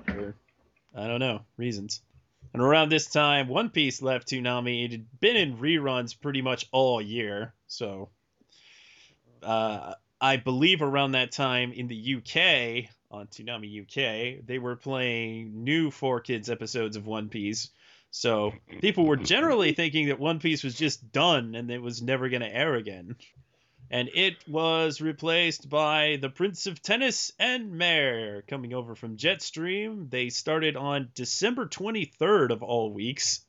For, 0.05 0.36
I 0.95 1.07
don't 1.07 1.19
know, 1.19 1.41
reasons. 1.57 2.01
And 2.53 2.61
around 2.61 2.89
this 2.89 3.07
time, 3.07 3.47
One 3.47 3.69
Piece 3.69 4.01
left 4.01 4.27
Toonami. 4.27 4.85
It 4.85 4.91
had 4.91 5.19
been 5.19 5.35
in 5.35 5.57
reruns 5.57 6.19
pretty 6.19 6.41
much 6.41 6.67
all 6.71 7.01
year. 7.01 7.53
So, 7.67 8.09
uh, 9.41 9.95
I 10.21 10.37
believe 10.37 10.81
around 10.81 11.13
that 11.13 11.31
time 11.31 11.73
in 11.73 11.87
the 11.87 12.15
UK, 12.15 12.89
on 13.09 13.27
Toonami 13.27 13.81
UK, 13.81 14.45
they 14.45 14.59
were 14.59 14.75
playing 14.75 15.63
new 15.63 15.89
4Kids 15.89 16.49
episodes 16.49 16.95
of 16.95 17.07
One 17.07 17.29
Piece. 17.29 17.71
So, 18.11 18.53
people 18.81 19.07
were 19.07 19.17
generally 19.17 19.73
thinking 19.73 20.07
that 20.09 20.19
One 20.19 20.39
Piece 20.39 20.63
was 20.63 20.75
just 20.75 21.11
done 21.11 21.55
and 21.55 21.71
it 21.71 21.81
was 21.81 22.03
never 22.03 22.29
going 22.29 22.43
to 22.43 22.55
air 22.55 22.75
again. 22.75 23.15
And 23.93 24.09
it 24.15 24.37
was 24.47 25.01
replaced 25.01 25.69
by 25.69 26.17
The 26.19 26.27
Prince 26.27 26.65
of 26.65 26.81
Tennis 26.81 27.31
and 27.37 27.73
MÄR 27.73 28.41
coming 28.47 28.73
over 28.73 28.95
from 28.95 29.17
Jetstream. 29.17 30.09
They 30.09 30.29
started 30.29 30.75
on 30.75 31.11
December 31.13 31.67
23rd 31.67 32.49
of 32.49 32.63
all 32.63 32.91
weeks, 32.91 33.45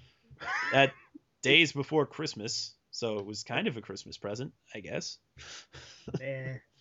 at 0.72 0.94
days 1.42 1.72
before 1.72 2.06
Christmas. 2.06 2.72
So 2.90 3.18
it 3.18 3.26
was 3.26 3.42
kind 3.42 3.68
of 3.68 3.76
a 3.76 3.82
Christmas 3.82 4.16
present, 4.16 4.54
I 4.74 4.80
guess. 4.80 5.18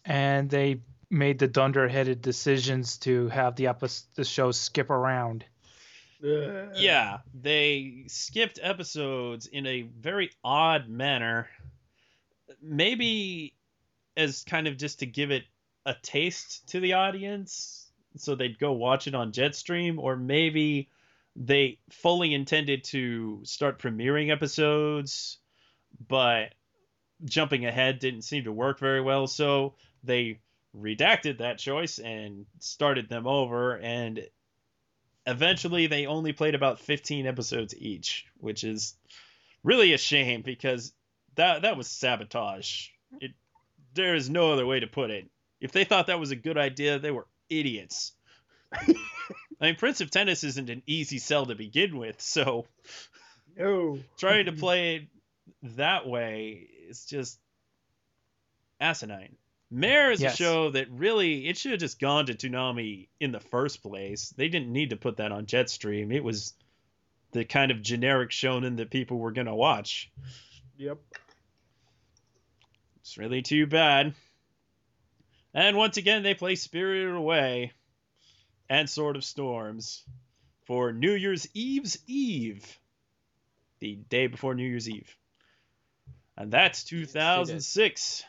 And 0.06 0.50
they 0.50 0.84
made 1.10 1.40
the 1.40 1.50
dunderheaded 1.50 2.22
decisions 2.22 2.98
to 3.00 3.28
have 3.28 3.58
the 3.58 3.68
epi- 3.68 3.88
the 4.16 4.24
show 4.24 4.52
skip 4.52 4.90
around. 4.90 5.44
Yeah, 6.78 7.18
they 7.34 8.06
skipped 8.08 8.58
episodes 8.64 9.48
in 9.48 9.66
a 9.66 9.82
very 9.82 10.32
odd 10.46 10.88
manner. 10.88 11.50
Maybe 12.62 13.54
as 14.16 14.44
kind 14.44 14.68
of 14.68 14.78
just 14.78 15.00
to 15.00 15.06
give 15.06 15.32
it 15.32 15.44
a 15.86 15.94
taste 16.02 16.68
to 16.70 16.80
the 16.80 16.94
audience 16.94 17.92
so 18.18 18.36
they'd 18.36 18.60
go 18.60 18.72
watch 18.72 19.08
it 19.08 19.16
on 19.16 19.32
Jetstream 19.32 20.00
or 20.00 20.16
maybe 20.16 20.90
they 21.36 21.78
fully 21.92 22.34
intended 22.34 22.84
to 22.86 23.42
start 23.44 23.80
premiering 23.80 24.32
episodes 24.32 25.38
but 26.08 26.56
jumping 27.24 27.66
ahead 27.66 28.00
didn't 28.00 28.24
seem 28.24 28.44
to 28.44 28.52
work 28.52 28.80
very 28.80 29.02
well 29.02 29.28
so 29.28 29.76
they 30.04 30.40
redacted 30.76 31.38
that 31.38 31.60
choice 31.60 32.00
and 32.00 32.46
started 32.60 33.08
them 33.08 33.28
over 33.28 33.78
and 33.78 34.28
eventually 35.28 35.88
they 35.88 36.06
only 36.08 36.34
played 36.34 36.56
about 36.56 36.80
15 36.80 37.28
episodes 37.28 37.76
each, 37.78 38.26
which 38.38 38.64
is 38.64 38.96
really 39.64 39.94
a 39.94 39.98
shame 39.98 40.42
because 40.42 40.94
that 41.38 41.64
that 41.64 41.78
was 41.78 41.88
sabotage. 41.88 42.90
It 43.22 43.32
there 43.94 44.14
is 44.16 44.30
no 44.30 44.52
other 44.52 44.66
way 44.66 44.80
to 44.82 44.88
put 44.88 45.10
it. 45.10 45.30
If 45.60 45.72
they 45.72 45.86
thought 45.86 46.08
that 46.08 46.20
was 46.20 46.30
a 46.32 46.36
good 46.36 46.58
idea, 46.58 47.00
they 47.00 47.10
were 47.12 47.26
idiots. 47.50 48.12
I 48.72 48.86
mean, 49.60 49.76
Prince 49.76 50.02
of 50.02 50.12
Tennis 50.12 50.44
isn't 50.44 50.70
an 50.70 50.84
easy 50.86 51.18
sell 51.18 51.46
to 51.48 51.56
begin 51.56 51.98
with, 51.98 52.22
so 52.22 52.68
No. 53.58 53.98
trying 54.20 54.46
to 54.46 54.52
play 54.52 54.96
it 54.98 55.04
that 55.78 56.08
way 56.08 56.68
is 56.88 57.06
just 57.06 57.40
asinine. 58.80 59.36
MÄR 59.74 60.14
is 60.14 60.22
Yes. 60.22 60.34
a 60.34 60.38
show 60.38 60.70
that 60.72 60.90
really 60.92 61.48
it 61.48 61.58
should 61.58 61.72
have 61.72 61.80
just 61.80 62.00
gone 62.00 62.28
to 62.28 62.34
Toonami 62.36 63.08
in 63.20 63.32
the 63.32 63.40
first 63.40 63.82
place. 63.82 64.30
They 64.30 64.48
didn't 64.48 64.72
need 64.72 64.92
to 64.92 64.96
put 64.96 65.18
that 65.18 65.32
on 65.32 65.46
Jetstream. 65.46 66.14
It 66.14 66.24
was 66.24 66.54
the 67.32 67.44
kind 67.44 67.72
of 67.72 67.82
generic 67.82 68.30
shonen 68.30 68.78
that 68.78 68.90
people 68.92 69.18
were 69.18 69.32
gonna 69.32 69.56
watch. 69.56 70.10
Yep. 70.78 71.00
It's 73.08 73.18
really 73.18 73.42
too 73.42 73.68
bad. 73.68 74.14
And 75.54 75.78
once 75.78 75.96
again, 75.96 76.24
they 76.24 76.34
play 76.34 76.56
Spirited 76.56 77.16
Away 77.16 77.72
and 78.70 78.90
Sword 78.90 79.16
of 79.16 79.24
Storms 79.24 80.04
for 80.66 80.92
New 80.92 81.14
Year's 81.14 81.48
Eve's 81.54 81.98
Eve, 82.06 82.66
the 83.80 83.96
day 83.96 84.28
before 84.28 84.56
New 84.56 84.68
Year's 84.68 84.90
Eve. 84.90 85.16
And 86.36 86.52
that's 86.52 86.84
2006. 86.84 88.26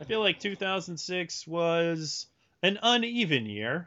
I 0.00 0.04
feel 0.04 0.20
like 0.20 0.40
2006 0.40 1.46
was 1.46 2.26
an 2.62 2.78
uneven 2.82 3.44
year 3.44 3.86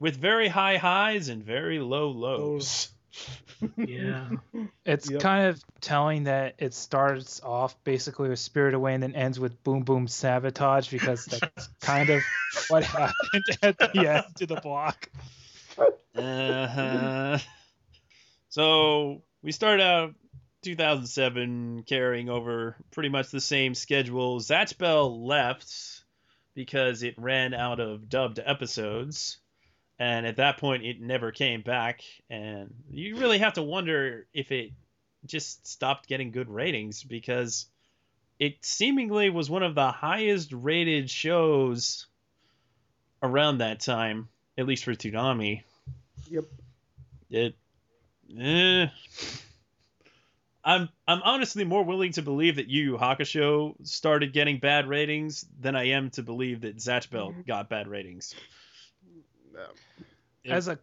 with 0.00 0.16
very 0.16 0.48
high 0.48 0.78
highs 0.78 1.28
and 1.28 1.44
very 1.44 1.80
low 1.80 2.08
lows. 2.08 2.88
Yeah. 3.76 4.30
It's 4.84 5.10
Yep. 5.10 5.20
kind 5.20 5.46
of 5.48 5.62
telling 5.82 6.24
that 6.24 6.54
it 6.58 6.72
starts 6.72 7.42
off 7.42 7.76
basically 7.84 8.30
with 8.30 8.38
Spirit 8.38 8.72
Away 8.74 8.94
and 8.94 9.02
then 9.02 9.14
ends 9.14 9.38
with 9.38 9.62
Boom 9.62 9.82
Boom 9.82 10.08
Sabotage 10.08 10.90
because 10.90 11.26
that's 11.26 11.68
kind 11.80 12.08
of 12.08 12.22
what 12.68 12.84
happened 12.84 13.44
at 13.62 13.78
the 13.78 14.08
end 14.08 14.24
of 14.40 14.48
the 14.48 14.60
block. 14.62 15.10
Uh-huh. 16.16 17.38
So 18.48 19.22
we 19.42 19.52
start 19.52 19.80
out 19.80 20.14
2007 20.62 21.84
carrying 21.86 22.28
over 22.28 22.76
pretty 22.90 23.08
much 23.10 23.30
the 23.30 23.40
same 23.40 23.74
schedule. 23.74 24.40
Zatch 24.40 24.78
Bell 24.78 25.26
left 25.26 25.72
because 26.54 27.02
it 27.02 27.14
ran 27.18 27.54
out 27.54 27.78
of 27.78 28.08
dubbed 28.08 28.40
episodes. 28.44 29.38
And 29.98 30.26
at 30.26 30.36
that 30.36 30.58
point, 30.58 30.84
it 30.84 31.00
never 31.00 31.32
came 31.32 31.62
back. 31.62 32.02
And 32.30 32.72
you 32.90 33.16
really 33.16 33.38
have 33.38 33.54
to 33.54 33.62
wonder 33.62 34.26
if 34.32 34.52
it 34.52 34.70
just 35.26 35.66
stopped 35.66 36.08
getting 36.08 36.30
good 36.30 36.48
ratings 36.48 37.02
because 37.02 37.66
it 38.38 38.64
seemingly 38.64 39.30
was 39.30 39.50
one 39.50 39.64
of 39.64 39.74
the 39.74 39.90
highest 39.90 40.52
rated 40.52 41.10
shows 41.10 42.06
around 43.22 43.58
that 43.58 43.80
time, 43.80 44.28
at 44.56 44.66
least 44.66 44.84
for 44.84 44.94
Toonami. 44.94 45.62
Yep. 46.30 46.44
It, 47.30 47.54
eh. 48.38 48.86
I'm 50.64 50.88
I'm 51.06 51.22
honestly 51.22 51.64
more 51.64 51.82
willing 51.82 52.12
to 52.12 52.22
believe 52.22 52.56
that 52.56 52.68
Yu 52.68 52.92
Yu 52.92 52.98
Hakusho 52.98 53.74
started 53.86 54.32
getting 54.32 54.58
bad 54.58 54.86
ratings 54.86 55.46
than 55.58 55.74
I 55.74 55.88
am 55.88 56.10
to 56.10 56.22
believe 56.22 56.60
that 56.60 56.76
Zatch 56.76 57.10
Bell 57.10 57.34
got 57.46 57.70
bad 57.70 57.88
ratings. 57.88 58.34
It- 60.44 60.50
As 60.50 60.68
a 60.68 60.78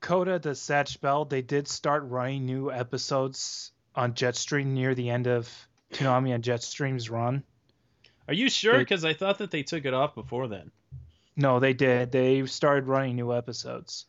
coda 0.00 0.38
to 0.38 0.50
Zatch 0.50 1.00
Bell, 1.00 1.24
they 1.24 1.42
did 1.42 1.68
start 1.68 2.04
running 2.04 2.46
new 2.46 2.70
episodes 2.70 3.72
on 3.94 4.14
Jetstream 4.14 4.66
near 4.66 4.94
the 4.94 5.10
end 5.10 5.26
of 5.26 5.48
Toonami 5.92 6.34
and 6.34 6.42
Jetstream's 6.44 7.08
run. 7.10 7.42
Are 8.26 8.34
you 8.34 8.48
sure? 8.50 8.78
Because 8.78 9.04
I 9.04 9.12
thought 9.14 9.38
that 9.38 9.50
they 9.50 9.62
took 9.62 9.84
it 9.84 9.94
off 9.94 10.14
before 10.14 10.48
then. 10.48 10.70
No, 11.36 11.60
they 11.60 11.74
did. 11.74 12.10
They 12.12 12.44
started 12.46 12.86
running 12.86 13.16
new 13.16 13.32
episodes. 13.34 14.06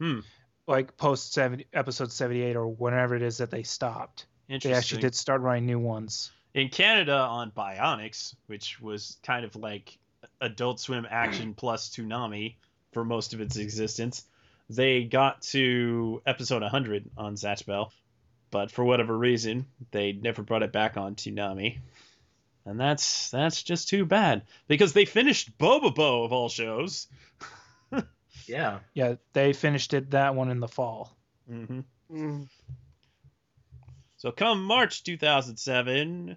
Hmm. 0.00 0.20
Like 0.66 0.96
post 0.96 1.32
70, 1.32 1.66
episode 1.72 2.12
78 2.12 2.56
or 2.56 2.66
whenever 2.68 3.14
it 3.14 3.22
is 3.22 3.38
that 3.38 3.50
they 3.50 3.62
stopped. 3.62 4.26
They 4.48 4.72
actually 4.74 5.00
did 5.00 5.14
start 5.14 5.40
running 5.40 5.66
new 5.66 5.78
ones. 5.78 6.30
in 6.54 6.68
Canada 6.68 7.16
on 7.16 7.50
Bionix, 7.52 8.34
which 8.46 8.78
was 8.80 9.16
kind 9.22 9.44
of 9.44 9.56
like 9.56 9.96
Adult 10.42 10.80
Swim 10.80 11.06
action 11.08 11.54
plus 11.54 11.88
Toonami 11.88 12.56
for 12.92 13.04
most 13.04 13.34
of 13.34 13.40
its 13.40 13.56
existence. 13.56 14.24
They 14.70 15.04
got 15.04 15.42
to 15.42 16.22
episode 16.24 16.62
100 16.62 17.10
on 17.16 17.34
Zatch 17.34 17.66
Bell, 17.66 17.92
but 18.50 18.70
for 18.70 18.84
whatever 18.84 19.16
reason, 19.16 19.66
they 19.90 20.12
never 20.12 20.42
brought 20.42 20.62
it 20.62 20.72
back 20.72 20.96
on 20.96 21.14
Toonami. 21.14 21.78
And 22.64 22.78
that's 22.78 23.30
that's 23.30 23.62
just 23.62 23.88
too 23.88 24.06
bad 24.06 24.42
because 24.68 24.92
they 24.92 25.04
finished 25.04 25.58
Bobobo 25.58 26.24
of 26.24 26.32
all 26.32 26.48
shows. 26.48 27.08
Yeah. 28.46 28.80
Yeah, 28.94 29.14
they 29.34 29.52
finished 29.52 29.94
it 29.94 30.10
that 30.10 30.34
one 30.34 30.50
in 30.50 30.60
the 30.60 30.68
fall. 30.68 31.16
hmm 31.46 31.80
Mm. 32.10 32.48
So 34.16 34.32
come 34.32 34.64
March 34.64 35.02
2007, 35.04 36.36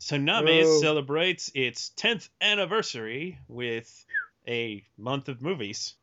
Toonami 0.00 0.64
Whoa. 0.64 0.80
celebrates 0.80 1.50
its 1.54 1.90
10th 1.96 2.28
anniversary 2.40 3.38
with 3.48 4.06
a 4.46 4.84
month 4.96 5.28
of 5.28 5.42
movies. 5.42 5.94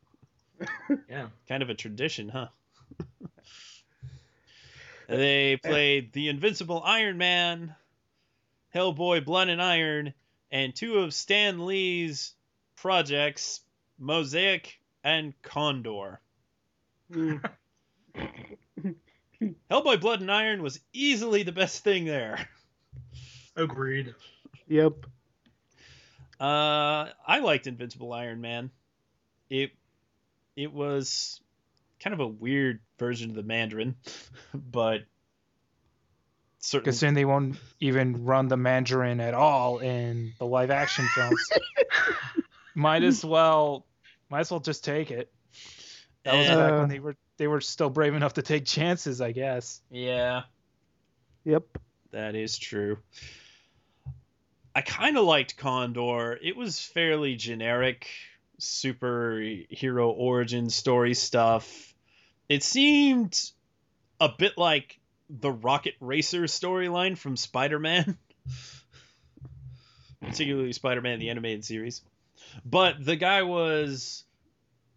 Yeah. 1.09 1.27
Kind 1.47 1.63
of 1.63 1.69
a 1.69 1.73
tradition, 1.73 2.27
huh? 2.27 2.47
they 5.07 5.57
played 5.57 6.11
The 6.11 6.27
Invincible 6.27 6.81
Iron 6.83 7.17
Man, 7.17 7.75
Hellboy 8.75 9.23
Blood 9.23 9.49
and 9.49 9.61
Iron, 9.61 10.13
and 10.51 10.75
two 10.75 10.99
of 10.99 11.13
Stan 11.13 11.65
Lee's 11.65 12.33
projects, 12.75 13.61
Mosaic 13.97 14.79
and 15.03 15.33
Condor. 15.41 16.19
Mm. 17.11 17.43
Hellboy 19.71 20.01
Blood 20.01 20.21
and 20.21 20.31
Iron 20.31 20.61
was 20.61 20.79
easily 20.93 21.43
the 21.43 21.51
best 21.51 21.83
thing 21.83 22.05
there. 22.05 22.47
Agreed. 23.55 24.13
Yep. 24.67 25.05
Uh, 26.39 27.09
I 27.27 27.39
liked 27.39 27.67
Invincible 27.67 28.13
Iron 28.13 28.39
Man. 28.41 28.71
It 29.49 29.71
it 30.55 30.71
was 30.71 31.41
kind 31.99 32.13
of 32.13 32.19
a 32.21 32.27
weird 32.27 32.79
version 32.97 33.29
of 33.29 33.35
the 33.35 33.43
Mandarin, 33.43 33.95
but 34.53 35.01
certainly 36.59 36.85
Considering 36.91 37.15
they 37.15 37.25
won't 37.25 37.57
even 37.79 38.23
run 38.25 38.47
the 38.47 38.57
Mandarin 38.57 39.19
at 39.19 39.33
all 39.33 39.79
in 39.79 40.33
the 40.39 40.45
live 40.45 40.71
action 40.71 41.05
films. 41.15 41.49
might 42.75 43.03
as 43.03 43.23
well 43.25 43.85
might 44.29 44.41
as 44.41 44.51
well 44.51 44.59
just 44.59 44.83
take 44.83 45.11
it. 45.11 45.31
That 46.23 46.35
was 46.35 46.47
Eh, 46.47 46.55
back 46.55 46.73
Uh, 46.73 46.79
when 46.79 46.89
they 46.89 46.99
were 46.99 47.15
they 47.37 47.47
were 47.47 47.61
still 47.61 47.89
brave 47.89 48.13
enough 48.13 48.33
to 48.35 48.41
take 48.41 48.65
chances, 48.65 49.19
I 49.21 49.31
guess. 49.31 49.81
yeah, 49.89 50.43
Yep. 51.45 51.63
that 52.11 52.35
is 52.35 52.57
true. 52.57 52.97
I 54.79 54.81
kind 54.81 55.17
of 55.17 55.25
liked 55.25 55.57
Condor. 55.57 56.39
It 56.41 56.55
was 56.55 56.79
fairly 56.79 57.35
generic 57.35 58.07
superhero 58.61 60.07
origin 60.15 60.69
story 60.69 61.15
stuff. 61.15 61.93
It 62.47 62.63
seemed 62.63 63.37
a 64.21 64.29
bit 64.29 64.57
like 64.57 64.97
the 65.29 65.51
Rocket 65.51 65.95
Racer 65.99 66.43
storyline 66.43 67.17
from 67.17 67.35
Spider-Man. 67.35 68.17
Particularly 70.21 70.71
Spider-Man 70.71 71.19
the 71.19 71.29
animated 71.29 71.65
series. 71.65 72.01
But 72.63 73.03
the 73.03 73.17
guy 73.17 73.43
was 73.43 74.23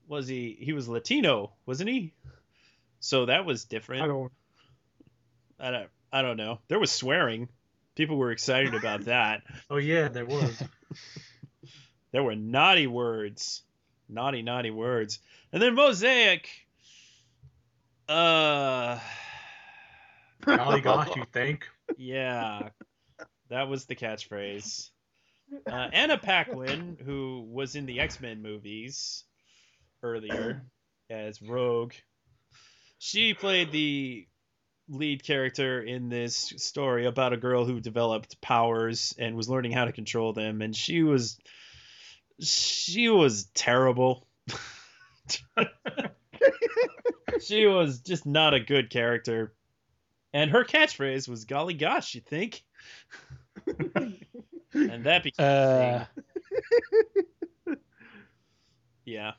was 0.06 0.28
he 0.28 0.56
he 0.60 0.72
was 0.72 0.88
Latino, 0.88 1.54
wasn't 1.66 1.90
he? 1.90 2.14
So 3.00 3.26
that 3.26 3.44
was 3.44 3.64
different. 3.64 4.02
I 4.02 4.06
don't. 4.06 4.32
I 5.58 5.70
don't 5.72 5.88
I 6.12 6.22
don't 6.22 6.36
know. 6.36 6.60
There 6.68 6.78
was 6.78 6.92
swearing. 6.92 7.48
People 7.94 8.16
were 8.16 8.30
excited 8.32 8.74
about 8.74 9.04
that. 9.04 9.42
Oh 9.70 9.76
yeah, 9.76 10.08
there 10.08 10.26
was. 10.26 10.62
There 12.12 12.22
were 12.22 12.36
naughty 12.36 12.86
words. 12.86 13.62
Naughty, 14.06 14.42
naughty 14.42 14.70
words. 14.70 15.18
And 15.50 15.62
then 15.62 15.74
Mosaic. 15.74 16.46
Uh 18.06 18.98
Golly 20.44 20.82
gosh, 20.82 21.08
you 21.16 21.24
think? 21.32 21.66
yeah. 21.96 22.68
That 23.48 23.68
was 23.68 23.86
the 23.86 23.96
catchphrase. 23.96 24.90
Uh, 25.66 25.88
Anna 25.92 26.18
Paquin, 26.18 26.98
who 27.02 27.46
was 27.48 27.76
in 27.76 27.86
the 27.86 28.00
X-Men 28.00 28.42
movies 28.42 29.24
earlier 30.02 30.64
as 31.08 31.40
Rogue, 31.40 31.92
she 32.98 33.32
played 33.34 33.72
the 33.72 34.26
lead 34.92 35.24
character 35.24 35.80
in 35.80 36.08
this 36.08 36.52
story 36.58 37.06
about 37.06 37.32
a 37.32 37.36
girl 37.36 37.64
who 37.64 37.80
developed 37.80 38.40
powers 38.40 39.14
and 39.18 39.34
was 39.34 39.48
learning 39.48 39.72
how 39.72 39.86
to 39.86 39.92
control 39.92 40.32
them 40.32 40.62
and 40.62 40.76
she 40.76 41.02
was 41.02 41.38
she 42.40 43.08
was 43.08 43.46
terrible. 43.54 44.26
She 47.40 47.66
was 47.66 48.00
just 48.00 48.24
not 48.24 48.54
a 48.54 48.60
good 48.60 48.90
character. 48.90 49.52
And 50.32 50.50
her 50.50 50.64
catchphrase 50.64 51.28
was 51.28 51.44
golly 51.44 51.74
gosh 51.74 52.14
you 52.14 52.20
think? 52.20 52.62
And 54.74 55.04
that 55.04 55.22
became 55.22 55.46
Uh, 55.46 56.04
yeah 59.04 59.32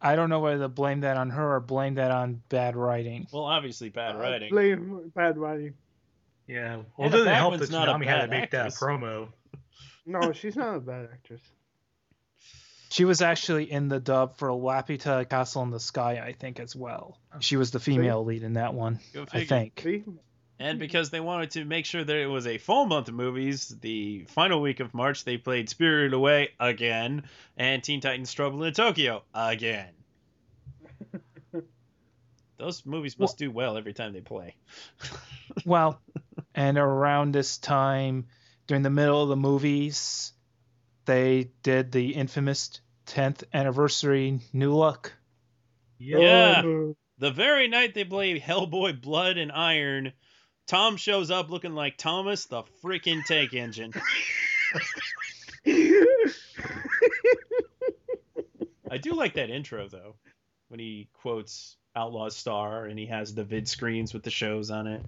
I 0.00 0.14
don't 0.16 0.28
know 0.30 0.40
whether 0.40 0.58
to 0.58 0.68
blame 0.68 1.00
that 1.00 1.16
on 1.16 1.30
her 1.30 1.56
or 1.56 1.60
blame 1.60 1.94
that 1.94 2.10
on 2.10 2.42
bad 2.48 2.76
writing. 2.76 3.26
well 3.32 3.44
obviously 3.44 3.88
bad 3.88 4.16
Uh, 4.16 4.18
writing 4.18 4.50
Blame 4.50 5.12
bad 5.14 5.38
writing. 5.38 5.74
Yeah. 6.46 6.82
Well, 6.96 7.08
it 7.08 7.10
doesn't 7.12 7.26
help 7.26 7.52
that 7.52 7.60
Paquin's 7.60 7.70
not 7.70 7.88
a 7.88 7.92
Toonami 7.92 8.06
had 8.06 8.22
to 8.22 8.28
bad 8.28 8.40
make 8.40 8.50
that 8.52 8.72
promo. 8.72 9.28
No, 10.04 10.32
she's 10.34 10.54
not 10.56 10.76
a 10.76 10.80
bad 10.80 11.08
actress. 11.12 11.40
She 12.90 13.04
was 13.04 13.20
actually 13.20 13.70
in 13.70 13.88
the 13.88 13.98
dub 13.98 14.36
for 14.36 14.48
Laputa 14.48 15.28
Castle 15.28 15.62
in 15.64 15.70
the 15.70 15.80
Sky, 15.80 16.22
I 16.24 16.32
think, 16.32 16.60
as 16.60 16.76
well. 16.76 17.18
She 17.40 17.56
was 17.56 17.72
the 17.72 17.80
female 17.80 18.24
lead 18.24 18.42
in 18.44 18.52
that 18.54 18.74
one, 18.74 19.00
I 19.32 19.44
think. 19.44 19.80
See? 19.82 20.04
And 20.58 20.78
because 20.78 21.10
they 21.10 21.20
wanted 21.20 21.50
to 21.52 21.64
make 21.64 21.84
sure 21.84 22.02
that 22.02 22.16
it 22.16 22.26
was 22.26 22.46
a 22.46 22.56
full 22.58 22.86
month 22.86 23.08
of 23.08 23.14
movies, 23.14 23.68
the 23.80 24.24
final 24.28 24.60
week 24.62 24.80
of 24.80 24.94
March 24.94 25.24
they 25.24 25.36
played 25.36 25.68
Spirited 25.68 26.14
Away 26.14 26.48
again 26.58 27.24
and 27.58 27.82
Teen 27.84 28.00
Titans 28.00 28.32
Trouble 28.32 28.64
in 28.64 28.72
Tokyo 28.72 29.22
again. 29.34 29.90
Those 32.58 32.86
movies 32.86 33.18
must 33.18 33.36
do 33.36 33.50
well 33.50 33.76
every 33.76 33.92
time 33.92 34.12
they 34.12 34.20
play. 34.20 34.54
Well, 35.64 36.00
and 36.54 36.76
around 36.76 37.32
this 37.32 37.56
time, 37.56 38.26
during 38.66 38.82
the 38.82 38.90
middle 38.90 39.22
of 39.22 39.28
the 39.28 39.36
movies, 39.36 40.32
they 41.06 41.50
did 41.62 41.90
the 41.92 42.10
infamous 42.10 42.80
10th 43.06 43.44
anniversary 43.54 44.40
New 44.52 44.74
Look. 44.74 45.14
Yeah. 45.98 46.62
Oh, 46.64 46.96
The 47.18 47.30
very 47.30 47.68
night 47.68 47.94
they 47.94 48.04
played 48.04 48.42
Hellboy 48.42 49.00
Blood 49.00 49.38
and 49.38 49.50
Iron, 49.50 50.12
Tom 50.66 50.96
shows 50.96 51.30
up 51.30 51.50
looking 51.50 51.74
like 51.74 51.96
Thomas 51.96 52.46
the 52.46 52.62
freaking 52.82 53.24
Tank 53.24 53.54
Engine. 53.54 53.92
I 58.90 58.98
do 58.98 59.12
like 59.14 59.34
that 59.34 59.50
intro 59.50 59.88
though, 59.88 60.14
when 60.68 60.80
he 60.80 61.08
quotes 61.12 61.76
Outlaw 61.94 62.28
Star 62.28 62.84
and 62.86 62.98
he 62.98 63.06
has 63.06 63.34
the 63.34 63.44
vid 63.44 63.68
screens 63.68 64.12
with 64.14 64.22
the 64.22 64.30
shows 64.30 64.70
on 64.70 64.86
it. 64.86 65.02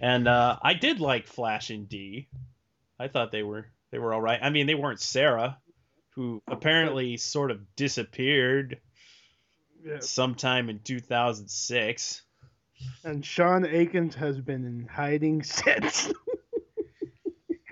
And 0.00 0.28
uh, 0.28 0.58
I 0.62 0.74
did 0.74 1.00
like 1.00 1.26
Flash 1.26 1.70
and 1.70 1.88
D. 1.88 2.28
I 2.98 3.08
thought 3.08 3.32
they 3.32 3.42
were 3.42 3.66
they 3.90 3.98
were 3.98 4.12
all 4.12 4.20
right. 4.20 4.38
I 4.42 4.50
mean, 4.50 4.66
they 4.66 4.74
weren't 4.74 5.00
Sarah, 5.00 5.58
who 6.10 6.42
apparently 6.48 7.16
sort 7.16 7.50
of 7.50 7.74
disappeared 7.76 8.78
Yeah. 9.84 9.98
sometime 10.00 10.68
in 10.70 10.80
2006. 10.80 12.22
And 13.04 13.24
Sean 13.24 13.64
Akins 13.64 14.14
has 14.16 14.40
been 14.40 14.64
in 14.64 14.88
hiding 14.90 15.42
since. 15.44 16.12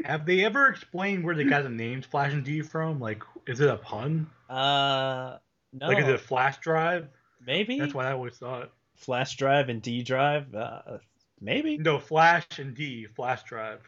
Have 0.05 0.27
they 0.27 0.45
ever 0.45 0.67
explained 0.69 1.25
where 1.25 1.35
they 1.35 1.45
got 1.45 1.63
the 1.63 1.71
names 1.71 2.05
Flash 2.05 2.33
and 2.33 2.45
D 2.45 2.61
from? 2.61 3.01
Like, 3.01 3.23
is 3.47 3.61
it 3.61 3.69
a 3.71 3.77
pun? 3.77 4.29
Uh, 4.51 5.39
no, 5.73 5.89
Like, 5.89 5.99
is 5.99 6.09
it 6.09 6.15
a 6.15 6.19
flash 6.19 6.59
drive? 6.59 7.09
maybe 7.47 7.79
That's 7.79 7.95
what 7.95 8.07
I 8.07 8.13
always 8.13 8.35
thought. 8.37 8.71
flash 8.97 9.37
drive 9.37 9.69
and 9.71 9.81
D 9.83 10.03
drive. 10.03 10.55
Uh, 10.55 10.99
maybe. 11.41 11.79
No, 11.79 11.99
flash 11.99 12.47
and 12.59 12.75
D, 12.75 13.07
flash 13.17 13.43
drive. 13.45 13.81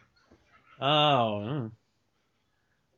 Oh, 0.81 1.41
mm. 1.43 1.71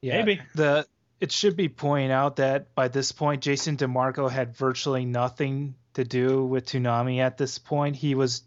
Yeah, 0.02 0.18
Maybe. 0.24 0.42
the 0.56 0.86
it 1.20 1.32
should 1.34 1.58
be 1.58 1.68
pointed 1.68 2.12
out 2.12 2.38
that 2.38 2.74
by 2.74 2.88
this 2.88 3.12
point 3.12 3.42
Jason 3.44 3.76
DeMarco 3.76 4.32
had 4.32 4.56
virtually 4.56 5.04
nothing 5.06 5.76
to 5.94 6.04
do 6.04 6.46
with 6.46 6.66
Toonami 6.68 7.20
at 7.20 7.38
this 7.38 7.58
point. 7.58 7.96
He 7.96 8.16
was 8.16 8.44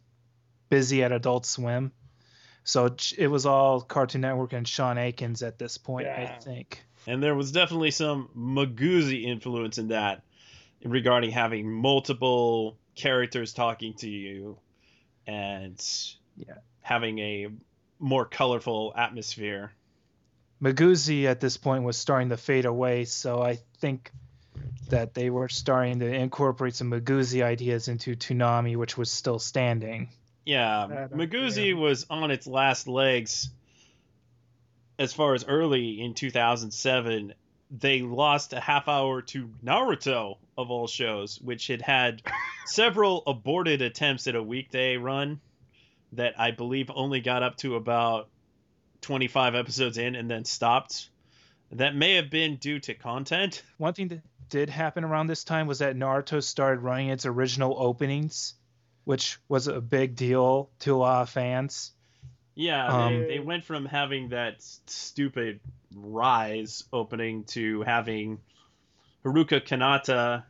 busy 0.69 1.03
at 1.03 1.13
Adult 1.13 1.45
Swim. 1.47 1.93
So 2.65 2.87
it- 2.87 3.13
it 3.19 3.27
was 3.27 3.45
all 3.47 3.81
Cartoon 3.81 4.21
Network 4.21 4.53
and 4.53 4.67
Sean 4.67 4.97
Akins 4.99 5.43
at 5.43 5.59
this 5.59 5.77
point, 5.79 6.07
I 6.07 6.39
think. 6.39 6.85
and 7.07 7.21
there 7.23 7.35
was 7.35 7.51
definitely 7.51 7.91
some 7.91 8.29
Miguzi 8.37 9.25
influence 9.25 9.79
in 9.79 9.89
that, 9.89 10.23
regarding 10.85 11.31
having 11.33 11.71
multiple 11.71 12.79
characters 12.95 13.53
talking 13.53 13.95
to 13.95 14.09
you, 14.09 14.59
and 15.27 15.81
Yeah. 16.37 16.55
having 16.81 17.19
a 17.19 17.49
more 17.99 18.25
colorful 18.25 18.93
atmosphere. 18.97 19.73
Miguzi 20.63 21.25
at 21.25 21.41
this 21.41 21.57
point 21.57 21.83
was 21.83 21.97
starting 21.97 22.29
to 22.29 22.37
fade 22.37 22.65
away, 22.67 23.05
so 23.05 23.43
I 23.43 23.57
think 23.79 24.13
that 24.89 25.15
they 25.15 25.31
were 25.31 25.49
starting 25.49 26.01
to 26.01 26.07
incorporate 26.07 26.75
some 26.75 26.91
Miguzi 26.91 27.43
ideas 27.43 27.89
into 27.89 28.15
Toonami, 28.15 28.77
which 28.77 28.99
was 28.99 29.11
still 29.11 29.39
standing. 29.39 30.09
Yeah, 30.45 30.87
That, 30.89 31.13
uh, 31.13 31.17
yeah. 31.73 31.75
was 31.75 32.07
on 32.11 32.31
its 32.31 32.47
last 32.47 32.89
legs 32.89 33.49
as 34.99 35.13
far 35.13 35.35
as 35.35 35.45
early 35.47 36.01
in 36.01 36.15
2007. 36.15 37.35
They 37.71 38.03
lost 38.03 38.53
a 38.53 38.61
half 38.61 38.87
hour 38.89 39.23
to 39.23 39.51
Naruto, 39.65 40.37
of 40.59 40.71
all 40.71 40.87
shows, 40.87 41.41
which 41.41 41.69
had 41.69 41.81
had 41.81 42.23
several 42.67 43.23
aborted 43.27 43.83
attempts 43.83 44.27
at 44.27 44.35
a 44.35 44.43
weekday 44.43 44.97
run 44.97 45.41
that 46.13 46.39
I 46.39 46.51
believe 46.51 46.91
only 46.95 47.21
got 47.21 47.43
up 47.43 47.57
to 47.59 47.77
about 47.77 48.29
25 49.01 49.55
episodes 49.55 49.97
in 49.99 50.15
and 50.15 50.31
then 50.31 50.45
stopped. 50.45 51.09
That 51.71 51.97
may 51.97 52.17
have 52.17 52.29
been 52.29 52.57
due 52.57 52.81
to 52.81 52.95
content. 52.95 53.63
One 53.79 53.95
thing 53.95 54.09
that 54.09 54.21
did 54.53 54.69
happen 54.69 55.03
around 55.03 55.29
this 55.29 55.45
time 55.45 55.67
was 55.67 55.79
that 55.79 55.97
Naruto 55.97 56.43
started 56.43 56.83
running 56.83 57.09
its 57.09 57.25
original 57.25 57.75
openings, 57.79 58.53
which 59.05 59.39
was 59.49 59.67
a 59.67 59.81
big 59.81 60.15
deal 60.15 60.69
to 60.81 60.95
a 60.95 60.99
lot 60.99 61.23
of 61.23 61.31
fans. 61.31 61.93
Yeah, 62.55 62.87
Um, 62.87 63.21
they, 63.21 63.37
they 63.37 63.41
went 63.41 63.65
from 63.65 63.87
having 63.87 64.29
that 64.29 64.57
stupid 64.61 65.59
Rise 65.95 66.85
opening 66.93 67.45
to 67.45 67.81
having 67.81 68.41
Haruka 69.25 69.63
Kanata 69.63 70.45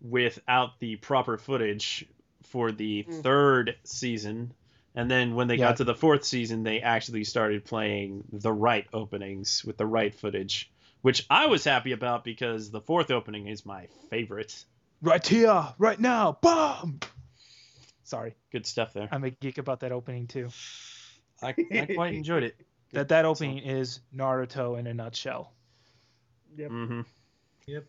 without 0.00 0.78
the 0.78 0.94
proper 0.94 1.36
footage 1.36 2.06
for 2.44 2.70
the 2.70 3.02
Mm. 3.02 3.22
third 3.24 3.76
season. 3.82 4.52
And 4.94 5.10
then 5.10 5.34
when 5.34 5.48
they 5.48 5.56
Yeah. 5.56 5.70
got 5.70 5.78
to 5.78 5.84
the 5.84 5.94
fourth 5.96 6.22
season, 6.22 6.62
they 6.62 6.82
actually 6.82 7.24
started 7.24 7.64
playing 7.64 8.22
the 8.32 8.52
right 8.52 8.86
openings 8.92 9.64
with 9.64 9.76
the 9.76 9.86
right 9.86 10.14
footage, 10.14 10.70
which 11.02 11.26
I 11.30 11.46
was 11.46 11.64
happy 11.64 11.92
about 11.92 12.24
because 12.24 12.70
the 12.70 12.80
fourth 12.80 13.10
opening 13.10 13.46
is 13.46 13.64
my 13.64 13.86
favorite. 14.10 14.64
Right 15.02 15.26
here, 15.26 15.68
right 15.78 15.98
now, 15.98 16.38
bomb! 16.40 17.00
Sorry, 18.04 18.34
Good 18.50 18.66
stuff 18.66 18.92
there. 18.92 19.08
I'm 19.12 19.22
a 19.24 19.30
geek 19.30 19.58
about 19.58 19.80
that 19.80 19.92
opening 19.92 20.26
too. 20.26 20.48
I, 21.42 21.54
I 21.72 21.88
quite 21.94 22.14
enjoyed 22.14 22.42
it. 22.44 22.56
That 22.92 23.10
that 23.10 23.24
opening 23.24 23.58
is 23.58 24.00
Naruto 24.12 24.76
in 24.76 24.88
a 24.88 24.92
nutshell. 24.92 25.52
Yep. 26.56 26.70
Mm-hmm. 26.72 27.00
Yep. 27.68 27.86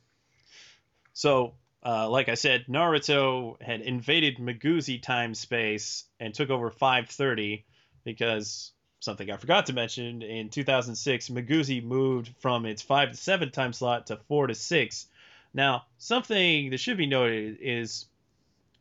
So, 1.13 1.55
uh, 1.83 2.07
like 2.07 2.29
I 2.29 2.35
said, 2.35 2.65
Naruto 2.69 3.59
had 3.59 3.81
invaded 3.81 4.37
Miguzi 4.37 5.01
time 5.01 5.33
space 5.33 6.03
and 6.19 6.35
took 6.35 6.51
over 6.51 6.69
530 6.69 7.65
because 8.03 8.73
something 9.01 9.29
I 9.29 9.35
forgot 9.37 9.65
to 9.65 9.73
mention 9.73 10.21
in 10.21 10.49
2006, 10.49 11.29
Miguzi 11.29 11.83
moved 11.83 12.31
from 12.39 12.65
its 12.65 12.81
5 12.81 13.11
to 13.11 13.17
7 13.17 13.51
time 13.51 13.73
slot 13.73 14.07
to 14.07 14.17
4 14.27 14.47
to 14.47 14.55
6. 14.55 15.07
Now, 15.53 15.85
something 15.97 16.69
that 16.69 16.79
should 16.79 16.97
be 16.97 17.07
noted 17.07 17.57
is 17.61 18.05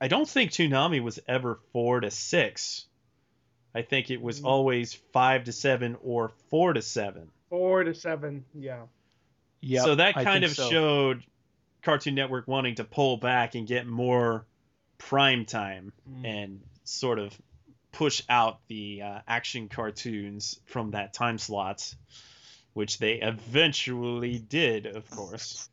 I 0.01 0.09
don't 0.09 0.29
think 0.29 0.51
Toonami 0.53 1.03
was 1.03 1.19
ever 1.27 1.59
4 1.73 2.01
to 2.01 2.11
6. 2.11 2.87
I 3.75 3.83
think 3.83 4.11
it 4.11 4.21
was 4.23 4.41
Mm. 4.41 4.47
always 4.47 4.95
5 4.95 5.45
to 5.45 5.53
7 5.53 5.97
or 6.03 6.31
4 6.49 6.75
to 6.75 6.83
7. 6.83 7.31
Four 7.49 7.83
to 7.83 7.93
seven. 7.95 8.45
Yeah. 8.55 8.83
Yeah. 9.61 9.83
so 9.83 9.97
that 9.97 10.15
kind 10.15 10.45
of 10.45 10.53
showed 10.55 11.25
Cartoon 11.83 12.15
Network 12.15 12.47
wanting 12.47 12.77
to 12.77 12.85
pull 12.85 13.17
back 13.17 13.57
and 13.57 13.67
get 13.67 13.89
more 13.89 14.45
prime 14.99 15.45
time 15.47 15.93
Mm. 16.09 16.25
and 16.27 16.61
sort 16.85 17.19
of 17.19 17.37
push 17.93 18.23
out 18.29 18.61
the 18.69 19.03
uh, 19.03 19.21
action 19.27 19.69
cartoons 19.69 20.61
from 20.67 20.93
that 20.93 21.13
time 21.13 21.39
slot, 21.39 21.95
which 22.73 22.99
they 22.99 23.15
eventually 23.15 24.39
did, 24.39 24.87
of 24.87 25.09
course. 25.11 25.69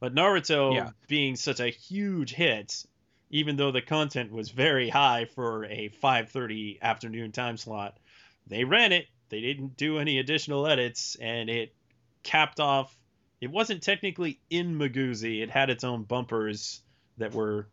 But 0.00 0.14
Naruto 0.14 0.74
Yeah. 0.74 0.90
being 1.08 1.36
such 1.36 1.60
a 1.60 1.68
huge 1.68 2.32
hit, 2.32 2.86
even 3.30 3.56
though 3.56 3.72
the 3.72 3.82
content 3.82 4.32
was 4.32 4.50
very 4.50 4.88
high 4.88 5.26
for 5.26 5.64
a 5.66 5.88
5:30 5.88 6.78
afternoon 6.80 7.32
time 7.32 7.56
slot, 7.56 7.98
they 8.46 8.64
ran 8.64 8.92
it. 8.92 9.06
They 9.28 9.40
didn't 9.40 9.76
do 9.76 9.98
any 9.98 10.18
additional 10.18 10.66
edits, 10.66 11.16
and 11.16 11.50
it 11.50 11.74
capped 12.22 12.60
off. 12.60 12.94
It 13.40 13.50
wasn't 13.50 13.82
technically 13.82 14.40
in 14.50 14.74
Miguzi. 14.78 15.42
It 15.42 15.50
had 15.50 15.68
its 15.68 15.84
own 15.84 16.04
bumpers 16.04 16.80
that 17.18 17.34
were 17.34 17.68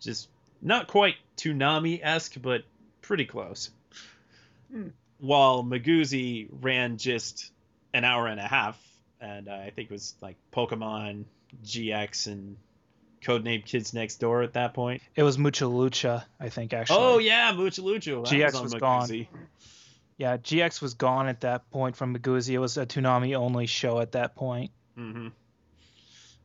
just 0.00 0.28
not 0.62 0.86
quite 0.86 1.16
Toonami 1.36 2.00
esque, 2.02 2.40
but 2.40 2.64
pretty 3.02 3.24
close. 3.26 3.70
Hmm. 4.70 4.88
While 5.18 5.62
Miguzi 5.62 6.48
ran 6.60 6.96
just 6.96 7.52
an 7.94 8.04
hour 8.04 8.26
and 8.26 8.40
a 8.40 8.46
half, 8.46 8.80
and 9.20 9.48
uh, 9.48 9.52
I 9.52 9.70
think 9.70 9.90
it 9.90 9.92
was 9.92 10.14
like 10.20 10.36
Pokemon 10.52 11.24
GX 11.64 12.26
and 12.26 12.56
Codename 13.22 13.64
Kids 13.64 13.94
Next 13.94 14.16
Door 14.16 14.42
at 14.42 14.54
that 14.54 14.74
point. 14.74 15.02
It 15.14 15.22
was 15.22 15.38
Mucha 15.38 15.64
Lucha, 15.64 16.24
I 16.40 16.48
think 16.48 16.72
actually. 16.72 16.98
Oh 16.98 17.18
yeah, 17.18 17.52
Mucha 17.52 17.82
Lucha. 17.82 18.24
That 18.24 18.34
GX 18.34 18.54
on 18.56 18.62
was 18.64 18.74
gone. 18.74 19.26
Yeah, 20.18 20.36
GX 20.36 20.82
was 20.82 20.94
gone 20.94 21.28
at 21.28 21.40
that 21.40 21.70
point 21.70 21.96
from 21.96 22.16
Miguzi. 22.16 22.50
It 22.50 22.58
was 22.58 22.76
a 22.76 22.86
Toonami 22.86 23.34
only 23.34 23.66
show 23.66 24.00
at 24.00 24.12
that 24.12 24.34
point. 24.34 24.70
Mm-hmm. 24.98 25.28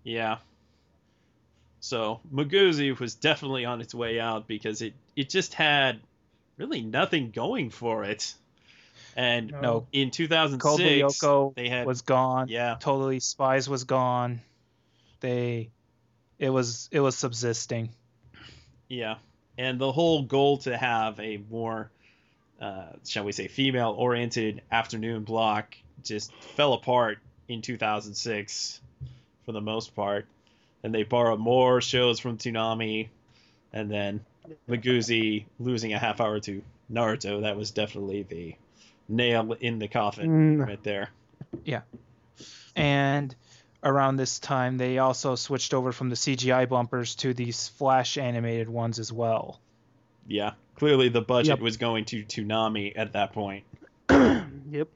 Yeah. 0.03 0.37
So 1.79 2.21
Miguzi 2.33 2.97
was 2.97 3.15
definitely 3.15 3.65
on 3.65 3.81
its 3.81 3.93
way 3.93 4.19
out 4.19 4.47
because 4.47 4.81
it 4.81 4.93
it 5.15 5.29
just 5.29 5.53
had 5.53 5.99
really 6.57 6.81
nothing 6.81 7.31
going 7.31 7.69
for 7.69 8.03
it. 8.03 8.33
And 9.15 9.51
No. 9.51 9.61
No, 9.61 9.87
in 9.91 10.11
2006, 10.11 11.19
Code 11.19 11.55
they 11.55 11.69
had 11.69 11.87
was 11.87 12.01
gone. 12.01 12.49
yeah, 12.49 12.77
Totally 12.79 13.19
Spies 13.19 13.67
was 13.67 13.83
gone. 13.83 14.41
They 15.21 15.69
it 16.37 16.49
was 16.49 16.87
it 16.91 16.99
was 16.99 17.17
subsisting. 17.17 17.89
yeah, 18.87 19.15
and 19.57 19.79
the 19.79 19.91
whole 19.91 20.21
goal 20.23 20.59
to 20.59 20.77
have 20.77 21.19
a 21.19 21.37
more, 21.49 21.89
uh, 22.61 22.89
shall 23.05 23.23
we 23.23 23.31
say, 23.31 23.47
female-oriented 23.47 24.61
afternoon 24.71 25.23
block 25.23 25.75
just 26.03 26.31
fell 26.55 26.73
apart 26.73 27.17
in 27.47 27.63
2006 27.63 28.79
for 29.45 29.51
the 29.51 29.61
most 29.61 29.95
part, 29.95 30.27
and 30.83 30.93
they 30.93 31.01
borrowed 31.03 31.39
more 31.39 31.81
shows 31.81 32.19
from 32.19 32.37
Toonami, 32.37 33.07
and 33.73 33.89
then 33.89 34.23
Miguzi 34.69 35.45
losing 35.59 35.93
a 35.93 35.99
half 35.99 36.21
hour 36.21 36.39
to 36.41 36.61
Naruto. 36.91 37.41
That 37.41 37.57
was 37.57 37.71
definitely 37.71 38.23
the 38.23 38.55
nail 39.09 39.53
in 39.59 39.79
the 39.79 39.87
coffin 39.87 40.57
Mm. 40.57 40.65
right 40.67 40.83
there. 40.83 41.09
Yeah. 41.63 41.81
And 42.75 43.35
around 43.83 44.17
this 44.17 44.39
time 44.39 44.77
they 44.77 44.97
also 44.97 45.35
switched 45.35 45.73
over 45.73 45.91
from 45.91 46.09
the 46.09 46.15
CGI 46.15 46.65
bumpers 46.67 47.15
to 47.15 47.33
these 47.33 47.67
flash 47.69 48.17
animated 48.17 48.69
ones 48.69 48.99
as 48.99 49.11
well. 49.11 49.59
Yeah, 50.27 50.53
clearly 50.75 51.09
the 51.09 51.21
budget 51.21 51.49
Yep. 51.51 51.59
was 51.59 51.77
going 51.77 52.05
to 52.05 52.23
Toonami 52.23 52.93
at 52.95 53.13
that 53.13 53.33
point. 53.33 53.63
Yep. 54.69 54.89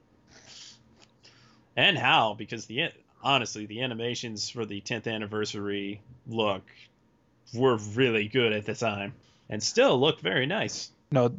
And 1.76 1.96
how? 1.96 2.34
Because 2.34 2.66
the 2.66 2.90
honestly, 3.22 3.64
the 3.66 3.80
animations 3.82 4.50
for 4.50 4.66
the 4.66 4.80
10th 4.82 5.06
anniversary 5.10 6.00
look 6.26 6.62
were 7.54 7.76
really 7.94 8.28
good 8.28 8.52
at 8.52 8.66
the 8.66 8.74
time, 8.74 9.14
and 9.48 9.62
still 9.62 9.98
look 10.00 10.20
very 10.20 10.46
nice. 10.46 10.90
No, 11.10 11.34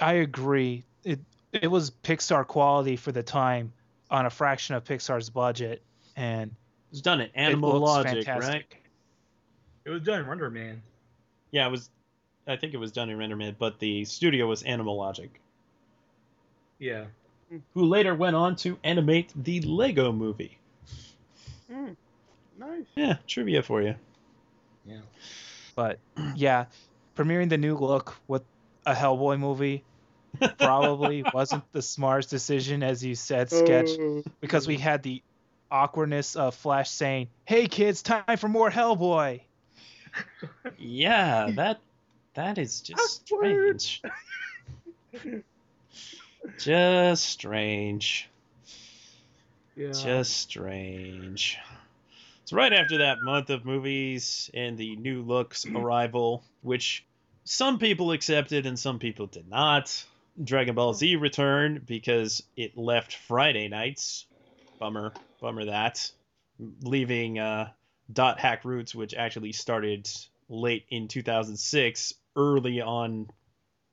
I 0.00 0.14
agree. 0.14 0.84
It 1.04 1.20
it 1.52 1.68
was 1.70 1.90
Pixar 1.90 2.46
quality 2.46 2.96
for 2.96 3.12
the 3.12 3.22
time 3.22 3.72
on 4.10 4.26
a 4.26 4.30
fraction 4.30 4.74
of 4.76 4.84
Pixar's 4.84 5.30
budget, 5.30 5.82
and 6.16 6.50
It 6.50 6.92
was 6.92 7.00
done 7.02 7.20
at 7.20 7.28
it 7.28 7.32
Animal 7.34 7.72
looks 7.80 7.82
Logic, 7.82 8.24
fantastic. 8.24 8.52
right? 8.52 8.64
It 9.84 9.90
was 9.90 10.02
done 10.02 10.20
in 10.20 10.26
RenderMan. 10.26 10.78
Yeah, 11.50 11.66
it 11.66 11.70
was. 11.70 11.90
I 12.46 12.56
think 12.56 12.74
it 12.74 12.76
was 12.78 12.92
done 12.92 13.10
in 13.10 13.18
RenderMan, 13.18 13.56
but 13.58 13.78
the 13.80 14.04
studio 14.04 14.46
was 14.46 14.62
Animal 14.62 14.96
Logic, 14.96 15.30
Yeah. 16.78 17.06
who 17.74 17.84
later 17.84 18.14
went 18.14 18.36
on 18.36 18.54
to 18.56 18.78
animate 18.84 19.32
the 19.34 19.60
Lego 19.62 20.12
Movie. 20.12 20.58
Mm, 21.72 21.96
nice. 22.58 22.84
Yeah, 22.94 23.16
trivia 23.26 23.62
for 23.62 23.82
you. 23.82 23.96
Yeah. 24.84 25.00
But 25.74 25.98
yeah, 26.36 26.66
premiering 27.16 27.48
the 27.48 27.58
new 27.58 27.76
look 27.76 28.16
with 28.28 28.42
a 28.84 28.94
Hellboy 28.94 29.40
movie 29.40 29.82
probably 30.58 31.24
wasn't 31.34 31.64
the 31.72 31.82
smartest 31.82 32.30
decision, 32.30 32.82
as 32.82 33.04
you 33.04 33.14
said, 33.14 33.48
oh. 33.50 33.64
sketch, 33.64 33.88
Oh, 33.98 34.22
because 34.40 34.68
we 34.68 34.76
had 34.76 35.02
the 35.02 35.22
awkwardness 35.70 36.36
of 36.36 36.54
Flash 36.54 36.90
saying, 36.90 37.28
"Hey 37.44 37.66
kids, 37.66 38.02
time 38.02 38.36
for 38.36 38.48
more 38.48 38.70
Hellboy." 38.70 39.40
Yeah, 40.78 41.50
that 41.56 41.80
that 42.34 42.58
is 42.58 42.80
just 42.80 43.30
Awkward. 43.32 43.80
strange. 43.80 44.02
just 46.58 47.24
strange. 47.24 48.28
yeah. 49.74 49.92
Just 49.92 50.36
strange. 50.36 51.58
So 52.46 52.56
right 52.56 52.72
after 52.72 52.98
that 52.98 53.18
month 53.22 53.50
of 53.50 53.64
movies 53.64 54.48
and 54.54 54.78
the 54.78 54.94
new 54.94 55.22
looks 55.22 55.66
arrival, 55.74 56.44
which 56.62 57.04
some 57.42 57.80
people 57.80 58.12
accepted 58.12 58.66
and 58.66 58.78
some 58.78 59.00
people 59.00 59.26
did 59.26 59.48
not. 59.48 60.04
Dragon 60.42 60.76
Ball 60.76 60.94
Z 60.94 61.16
returned 61.16 61.86
because 61.86 62.44
it 62.56 62.78
left 62.78 63.16
Friday 63.16 63.66
nights. 63.66 64.26
Bummer, 64.78 65.12
bummer 65.40 65.64
that. 65.64 66.08
Leaving 66.82 67.40
uh, 67.40 67.70
Dot 68.12 68.38
Hack 68.38 68.64
Roots, 68.64 68.94
which 68.94 69.12
actually 69.14 69.50
started 69.50 70.08
late 70.48 70.84
in 70.88 71.08
2006, 71.08 72.14
early 72.36 72.80
on 72.80 73.28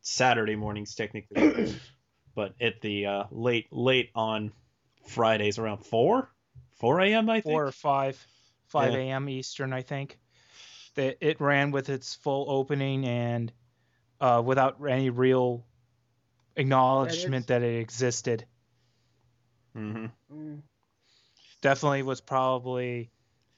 Saturday 0.01 0.55
mornings 0.55 0.93
technically, 0.93 1.73
but 2.35 2.53
at 2.61 2.81
the 2.81 3.07
uh, 3.07 3.23
late 3.31 3.65
late 3.71 4.11
on 4.13 4.51
Fridays 5.07 5.57
around 5.57 5.79
four, 5.79 6.29
4 6.79 7.01
a.m. 7.01 7.29
I 7.31 7.41
think. 7.41 7.53
Four 7.53 7.65
or 7.65 7.71
five, 7.71 8.23
five 8.73 8.91
Yeah. 8.93 8.99
a.m. 8.99 9.29
Eastern, 9.29 9.71
I 9.71 9.83
think. 9.83 10.17
That 10.95 11.17
it 11.21 11.39
ran 11.39 11.71
with 11.71 11.89
its 11.89 12.15
full 12.15 12.45
opening 12.49 13.05
and 13.05 13.51
uh, 14.19 14.41
without 14.45 14.77
any 14.87 15.09
real 15.09 15.65
acknowledgement 16.55 17.47
that 17.47 17.61
it 17.63 17.79
existed. 17.79 18.45
hmm 19.73 20.07
Mm, 20.31 20.61
definitely 21.61 22.03
was 22.03 22.21
probably 22.21 23.09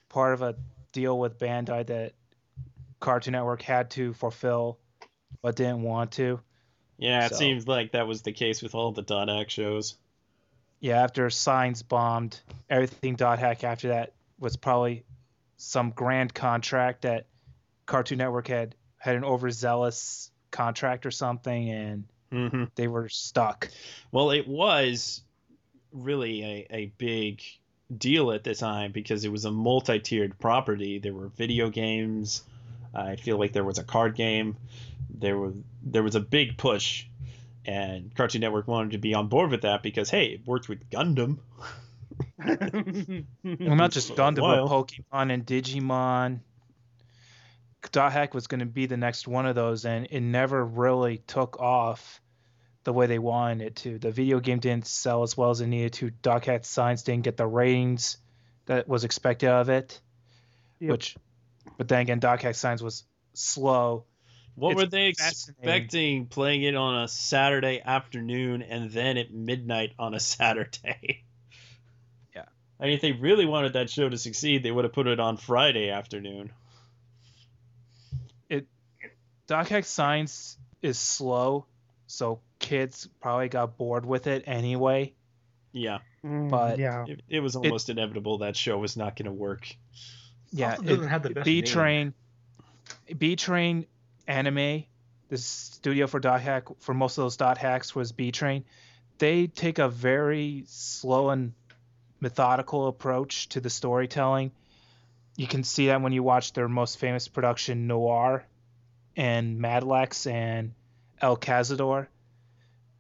part 0.09 0.34
of 0.34 0.41
a 0.41 0.55
deal 0.91 1.18
with 1.18 1.38
Bandai 1.39 1.86
that 1.88 2.13
Cartoon 2.99 3.34
Network 3.34 3.61
had 3.61 3.89
to 3.91 4.13
fulfill 4.13 4.80
but 5.41 5.55
didn't 5.55 5.82
want 5.84 6.11
to. 6.13 6.39
Yeah, 6.97 7.26
it 7.26 7.30
So- 7.30 7.36
seems 7.36 7.68
like 7.68 7.91
that 7.91 8.07
was 8.07 8.22
the 8.22 8.32
case 8.32 8.61
with 8.61 8.76
all 8.76 8.91
the 8.91 9.01
Dot 9.01 9.28
Hack 9.28 9.49
shows. 9.49 9.95
Yeah, 10.80 11.03
after 11.03 11.30
Signs 11.30 11.84
bombed, 11.84 12.39
everything 12.70 13.16
Dot 13.16 13.39
Hack 13.39 13.63
after 13.63 13.89
that 13.89 14.13
was 14.40 14.56
probably 14.56 15.06
some 15.58 15.92
grand 15.92 16.34
contract 16.34 17.04
that 17.04 17.28
Cartoon 17.86 18.18
Network 18.18 18.48
had 18.48 18.76
had 18.98 19.16
an 19.16 19.24
overzealous 19.24 20.32
contract 20.52 21.06
or 21.06 21.12
something 21.12 21.70
and 21.70 22.06
hmm 22.32 22.64
they 22.76 22.88
were 22.88 23.08
stuck. 23.10 23.70
Well, 24.12 24.32
it 24.32 24.48
was 24.48 25.22
really 25.92 26.44
a, 26.44 26.68
a 26.70 26.86
big 26.98 27.42
deal 27.96 28.32
at 28.32 28.44
the 28.44 28.56
time 28.56 28.92
because 28.92 29.24
it 29.26 29.32
was 29.32 29.46
a 29.46 29.52
multi-tiered 29.52 30.40
property. 30.40 31.00
There 31.00 31.14
were 31.14 31.28
video 31.28 31.70
games. 31.70 32.44
I 32.94 33.16
feel 33.16 33.38
like 33.38 33.54
there 33.54 33.64
was 33.64 33.78
a 33.78 33.84
card 33.84 34.16
game. 34.16 34.58
There 35.10 35.38
was 35.38 35.54
there 35.84 36.04
was 36.04 36.16
a 36.16 36.20
big 36.20 36.58
push, 36.58 37.06
and 37.66 38.14
Cartoon 38.16 38.42
Network 38.42 38.68
wanted 38.68 38.92
to 38.92 38.98
be 38.98 39.14
on 39.14 39.28
board 39.28 39.52
with 39.52 39.62
that 39.62 39.84
because 39.84 40.10
hey, 40.10 40.28
it 40.28 40.48
worked 40.48 40.68
with 40.68 40.90
Gundam. 40.90 41.38
Well, 43.44 43.76
not 43.76 43.92
just 43.92 44.10
For 44.10 44.14
a 44.14 44.18
Gundam, 44.18 44.42
but 44.42 44.66
Pokemon 44.68 45.32
and 45.34 45.46
Digimon. 45.46 46.40
Dot 47.92 48.12
Hack 48.12 48.34
was 48.34 48.48
going 48.48 48.60
to 48.62 48.66
be 48.66 48.88
the 48.88 48.98
next 48.98 49.28
one 49.28 49.46
of 49.46 49.56
those, 49.56 49.86
and 49.86 50.08
it 50.10 50.22
never 50.22 50.66
really 50.66 51.20
took 51.20 51.60
off 51.60 52.20
the 52.84 52.92
way 52.94 53.06
they 53.08 53.20
wanted 53.20 53.62
it 53.68 53.76
to. 53.78 54.00
The 54.00 54.12
video 54.12 54.40
game 54.40 54.60
didn't 54.60 54.88
sell 54.88 55.24
as 55.24 55.38
well 55.38 55.52
as 55.52 55.62
it 55.62 55.68
needed 55.68 55.94
to. 55.94 56.10
Dot 56.10 56.46
Hack 56.46 56.66
Signs 56.66 57.04
didn't 57.04 57.24
get 57.24 57.38
the 57.38 57.46
ratings 57.48 58.18
that 58.66 58.88
was 58.88 59.04
expected 59.04 59.50
of 59.50 59.70
it, 59.70 60.02
Yep. 60.80 60.92
which, 60.92 61.16
but 61.78 61.88
then 61.88 62.02
again, 62.02 62.20
Dot 62.20 62.42
Hack 62.42 62.56
Signs 62.56 62.82
was 62.82 63.04
slow. 63.34 64.06
What 64.56 64.72
It's 64.72 64.82
were 64.82 64.88
they 64.88 65.08
expecting 65.08 66.26
playing 66.28 66.64
it 66.64 66.76
on 66.76 67.04
a 67.04 67.08
Saturday 67.08 67.82
afternoon 67.86 68.62
and 68.62 68.90
then 68.90 69.18
at 69.18 69.32
midnight 69.34 69.94
on 70.00 70.14
a 70.16 70.20
Saturday? 70.32 71.24
Yeah. 72.80 72.84
I 72.84 72.88
mean, 72.88 72.96
if 72.96 73.02
they 73.02 73.12
really 73.14 73.46
wanted 73.46 73.74
that 73.74 73.90
show 73.90 74.10
to 74.10 74.18
succeed, 74.18 74.64
they 74.64 74.72
would 74.72 74.84
have 74.86 74.94
put 74.94 75.08
it 75.08 75.20
on 75.20 75.38
Friday 75.38 75.90
afternoon. 75.90 76.52
It, 78.50 78.68
Dot 79.48 79.68
Hack 79.70 79.86
Signs 79.86 80.58
is 80.82 80.98
slow, 81.00 81.66
so 82.08 82.42
kids 82.60 83.08
probably 83.22 83.50
got 83.50 83.78
bored 83.78 84.06
with 84.06 84.28
it 84.28 84.44
anyway. 84.48 85.14
Yeah, 85.72 86.00
Mm, 86.24 86.50
But- 86.50 86.80
yeah. 86.80 87.06
it, 87.08 87.22
it 87.30 87.40
was 87.42 87.56
almost 87.56 87.90
inevitable 87.90 88.40
that 88.40 88.56
show 88.56 88.78
was 88.78 88.96
not 88.98 89.16
going 89.16 89.26
to 89.26 89.32
work. 89.32 89.68
Yeah, 90.52 90.72
Also 90.72 90.84
doesn't 90.84 91.08
have 91.08 91.24
the 91.24 91.30
best 91.32 91.46
B 91.46 91.56
name. 91.56 91.66
Train, 91.66 92.14
Bee 93.18 93.36
Train 93.36 93.86
Anime, 94.28 94.86
the 95.28 95.38
studio 95.38 96.08
for 96.08 96.20
dot 96.20 96.40
hack 96.42 96.64
for 96.80 96.94
most 96.94 97.18
of 97.18 97.24
those 97.24 97.36
dot 97.38 97.58
hacks 97.58 97.94
was 97.94 98.12
Bee 98.14 98.32
Train. 98.32 98.64
They 99.18 99.48
take 99.48 99.80
a 99.80 99.90
very 99.90 100.64
slow 100.68 101.30
and 101.30 101.54
methodical 102.26 102.88
approach 102.88 103.50
to 103.50 103.62
the 103.62 103.70
storytelling. 103.70 104.52
You 105.38 105.46
can 105.46 105.64
see 105.64 105.88
that 105.88 106.02
when 106.02 106.12
you 106.12 106.24
watch 106.24 106.54
their 106.54 106.68
most 106.68 106.98
famous 106.98 107.28
production, 107.28 107.86
Noir, 107.86 108.44
and 109.16 109.60
Madlax 109.60 110.26
and 110.26 110.74
El 111.22 111.38
Cazador. 111.38 112.08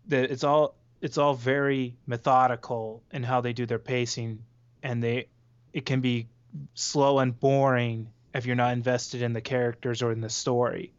That 0.09 0.29
it's 0.29 0.43
all 0.43 0.75
it's 1.01 1.17
all 1.17 1.33
very 1.33 1.97
methodical 2.05 3.01
in 3.11 3.23
how 3.23 3.41
they 3.41 3.53
do 3.53 3.65
their 3.65 3.79
pacing, 3.79 4.43
and 4.83 5.01
they 5.01 5.27
it 5.73 5.87
can 5.87 6.01
be 6.01 6.27
slow 6.75 7.17
and 7.17 7.37
boring 7.39 8.11
if 8.31 8.45
you're 8.45 8.55
not 8.55 8.73
invested 8.73 9.23
in 9.23 9.33
the 9.33 9.41
characters 9.41 10.03
or 10.03 10.11
in 10.11 10.21
the 10.21 10.29
story. 10.29 10.93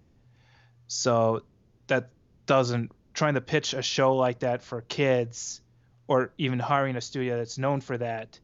So 0.89 1.43
that 1.87 2.11
doesn't 2.47 2.91
trying 3.14 3.35
to 3.35 3.41
pitch 3.41 3.72
a 3.72 3.83
show 3.83 4.16
like 4.16 4.41
that 4.41 4.64
for 4.64 4.81
kids 4.81 5.61
or 6.09 6.32
even 6.38 6.59
hiring 6.59 6.96
a 6.96 7.00
studio 7.00 7.36
that's 7.38 7.59
known 7.59 7.80
for 7.80 7.98
that 7.98 8.38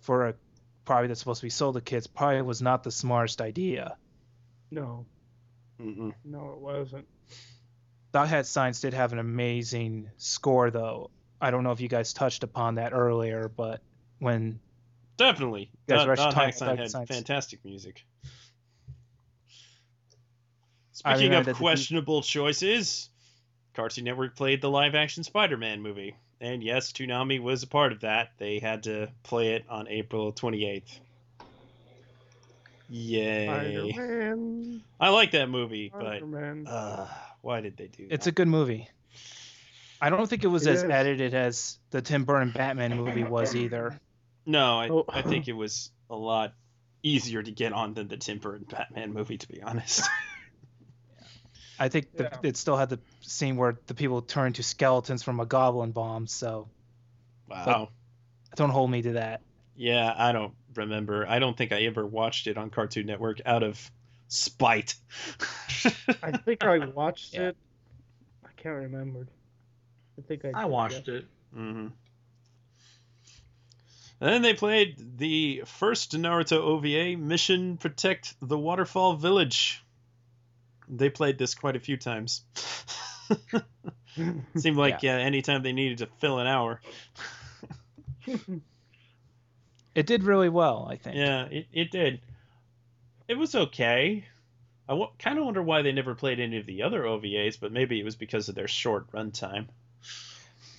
for 0.00 0.28
a 0.28 0.34
probably 0.84 1.08
that's 1.08 1.20
supposed 1.20 1.40
to 1.40 1.46
be 1.46 1.50
sold 1.50 1.74
to 1.76 1.80
kids 1.80 2.06
probably 2.06 2.42
was 2.42 2.60
not 2.62 2.82
the 2.82 2.90
smartest 2.90 3.40
idea. 3.40 3.96
No, 4.70 5.06
Mm-mm. 5.80 6.12
no, 6.24 6.52
it 6.52 6.58
wasn't. 6.58 7.06
Dot 8.12 8.28
Hack 8.28 8.44
Signs 8.44 8.80
did 8.80 8.92
have 8.94 9.12
an 9.12 9.18
amazing 9.18 10.10
score 10.16 10.70
though. 10.70 11.10
I 11.40 11.50
don't 11.50 11.62
know 11.64 11.72
if 11.72 11.80
you 11.80 11.88
guys 11.88 12.12
touched 12.12 12.42
upon 12.42 12.74
that 12.74 12.92
earlier, 12.92 13.48
but 13.48 13.80
when 14.18 14.60
Definitely. 15.16 15.70
Guys, 15.88 15.98
Dot, 16.00 16.08
Rush 16.08 16.18
Dot 16.18 16.32
Time- 16.34 16.44
Hack 16.46 16.54
Sign 16.54 16.68
Dot 16.70 16.78
had 16.78 16.90
Signs. 16.90 17.08
fantastic 17.08 17.64
music. 17.64 18.04
Speaking 20.92 21.32
of 21.34 21.44
that 21.46 21.52
the- 21.52 21.58
questionable 21.58 22.22
choices, 22.22 23.08
Cartoon 23.74 24.04
Network 24.04 24.36
played 24.36 24.60
the 24.60 24.70
live-action 24.70 25.24
Spider-Man 25.24 25.80
movie, 25.80 26.16
and 26.40 26.62
yes, 26.62 26.92
Toonami 26.92 27.40
was 27.42 27.62
a 27.62 27.66
part 27.66 27.92
of 27.92 28.00
that. 28.00 28.32
They 28.38 28.58
had 28.58 28.84
to 28.84 29.08
play 29.22 29.54
it 29.54 29.64
on 29.68 29.88
April 29.88 30.32
28th. 30.32 30.98
Yay! 32.88 33.46
Spider-Man. 33.92 34.82
I 34.98 35.10
like 35.10 35.30
that 35.32 35.48
movie, 35.48 35.90
but 35.92 36.00
Spider-Man. 36.18 36.66
uh, 36.66 37.06
why 37.40 37.60
did 37.60 37.76
they 37.76 37.86
do 37.86 38.06
it's 38.10 38.24
that? 38.24 38.30
a 38.30 38.34
good 38.34 38.48
movie. 38.48 38.88
I 40.00 40.10
don't 40.10 40.26
think 40.28 40.42
it 40.44 40.48
was 40.48 40.66
It 40.66 40.72
as 40.72 40.82
is. 40.82 40.90
edited 40.90 41.34
as 41.34 41.78
the 41.90 42.02
Tim 42.02 42.24
Burton 42.24 42.50
Batman 42.50 42.96
movie 42.96 43.22
was 43.22 43.54
either. 43.54 44.00
No, 44.46 44.80
I, 44.80 44.88
Oh. 44.88 45.04
I 45.08 45.22
think 45.22 45.46
it 45.46 45.52
was 45.52 45.90
a 46.08 46.16
lot 46.16 46.54
easier 47.02 47.42
to 47.42 47.50
get 47.52 47.72
on 47.72 47.94
than 47.94 48.08
the 48.08 48.16
Tim 48.16 48.38
Burton 48.38 48.66
Batman 48.68 49.12
movie, 49.12 49.38
to 49.38 49.48
be 49.48 49.62
honest. 49.62 50.08
I 51.80 51.88
think 51.88 52.12
the, 52.14 52.24
Yeah. 52.24 52.38
it 52.42 52.56
still 52.58 52.76
had 52.76 52.90
the 52.90 53.00
scene 53.22 53.56
where 53.56 53.78
the 53.86 53.94
people 53.94 54.20
turned 54.22 54.56
to 54.56 54.62
skeletons 54.62 55.22
from 55.22 55.40
a 55.40 55.46
goblin 55.46 55.92
bomb. 55.92 56.26
So 56.26 56.68
wow. 57.48 57.88
don't 58.54 58.70
hold 58.70 58.90
me 58.90 59.02
to 59.02 59.12
that. 59.14 59.40
Yeah, 59.76 60.14
I 60.16 60.32
don't 60.32 60.52
remember. 60.74 61.26
I 61.26 61.38
don't 61.38 61.56
think 61.56 61.72
I 61.72 61.82
ever 61.84 62.06
watched 62.06 62.46
it 62.46 62.58
on 62.58 62.68
Cartoon 62.70 63.06
Network 63.06 63.40
out 63.46 63.62
of 63.62 63.90
spite. 64.28 64.94
I 66.22 66.32
think 66.36 66.62
I 66.62 66.78
watched 66.94 67.32
Yeah. 67.34 67.48
it. 67.48 67.56
I 68.44 68.48
can't 68.56 68.76
remember. 68.76 69.26
I 70.18 70.22
think 70.22 70.44
I. 70.44 70.50
I 70.54 70.64
watched 70.66 71.08
it. 71.08 71.24
hmm 71.54 71.88
And 74.20 74.28
then 74.34 74.42
they 74.42 74.52
played 74.52 75.16
the 75.18 75.62
first 75.64 76.12
Naruto 76.12 76.58
OVA, 76.58 77.16
Mission 77.16 77.78
Protect 77.78 78.34
the 78.42 78.58
Waterfall 78.58 79.14
Village. 79.14 79.82
They 80.90 81.08
played 81.10 81.38
this 81.38 81.54
quite 81.54 81.76
a 81.76 81.80
few 81.80 81.96
times. 81.96 82.42
Seemed 84.56 84.76
like 84.76 85.02
yeah. 85.02 85.16
anytime 85.16 85.62
they 85.62 85.72
needed 85.72 85.98
to 85.98 86.06
fill 86.18 86.38
an 86.40 86.46
hour. 86.46 86.80
It 89.94 90.06
did 90.06 90.22
really 90.22 90.48
well, 90.48 90.86
I 90.90 90.96
think. 90.96 91.16
Yeah, 91.16 91.46
it, 91.46 91.66
it 91.72 91.90
did. 91.90 92.20
It 93.26 93.34
was 93.36 93.54
okay. 93.54 94.24
I 94.88 94.92
w- 94.92 95.10
kind 95.18 95.36
of 95.38 95.44
wonder 95.44 95.62
why 95.62 95.82
they 95.82 95.90
never 95.92 96.14
played 96.14 96.38
any 96.38 96.58
of 96.58 96.66
the 96.66 96.84
other 96.84 97.02
OVAs, 97.02 97.58
but 97.60 97.72
maybe 97.72 97.98
it 97.98 98.04
was 98.04 98.14
because 98.16 98.48
of 98.48 98.54
their 98.54 98.68
short 98.68 99.10
runtime. 99.12 99.66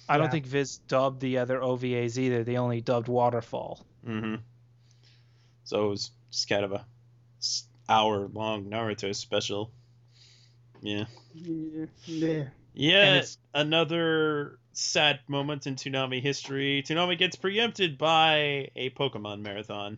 I 0.07 0.17
don't 0.17 0.27
Yeah. 0.27 0.31
think 0.31 0.45
Viz 0.45 0.77
dubbed 0.77 1.19
the 1.19 1.39
other 1.39 1.59
OVAs 1.59 2.17
either. 2.17 2.43
They 2.45 2.57
only 2.57 2.79
dubbed 2.81 3.09
Waterfall. 3.09 3.85
Mm-hmm. 4.07 4.35
So 5.65 5.85
it 5.85 5.89
was 5.89 6.11
just 6.31 6.47
kind 6.49 6.63
of 6.63 6.71
a 6.71 6.85
s- 7.39 7.65
hour 7.89 8.27
long 8.27 8.65
Naruto 8.65 9.13
special. 9.13 9.71
Yeah. 10.81 11.05
yeah. 11.33 11.85
yeah. 12.05 12.43
Yeah, 12.73 13.21
another 13.53 14.57
sad 14.73 15.19
moment 15.27 15.67
in 15.67 15.75
Toonami 15.75 16.21
history. 16.21 16.83
Toonami 16.87 17.17
gets 17.17 17.35
preempted 17.35 17.97
by 17.97 18.69
a 18.75 18.89
Pokemon 18.91 19.41
marathon. 19.41 19.97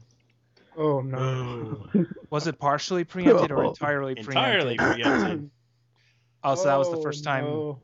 Oh 0.75 1.01
no. 1.01 1.87
Oh. 1.93 2.05
Was 2.31 2.47
it 2.47 2.57
partially 2.59 3.03
preempted 3.03 3.51
or 3.51 3.63
Oh. 3.65 3.69
entirely 3.69 4.15
preempted? 4.15 4.35
Entirely 4.35 4.77
preempted. 4.77 5.49
Oh, 6.45 6.55
so 6.55 6.65
that 6.65 6.75
was 6.77 6.89
the 6.91 6.97
Oh, 6.97 7.01
first 7.01 7.23
time. 7.23 7.45
no. 7.45 7.79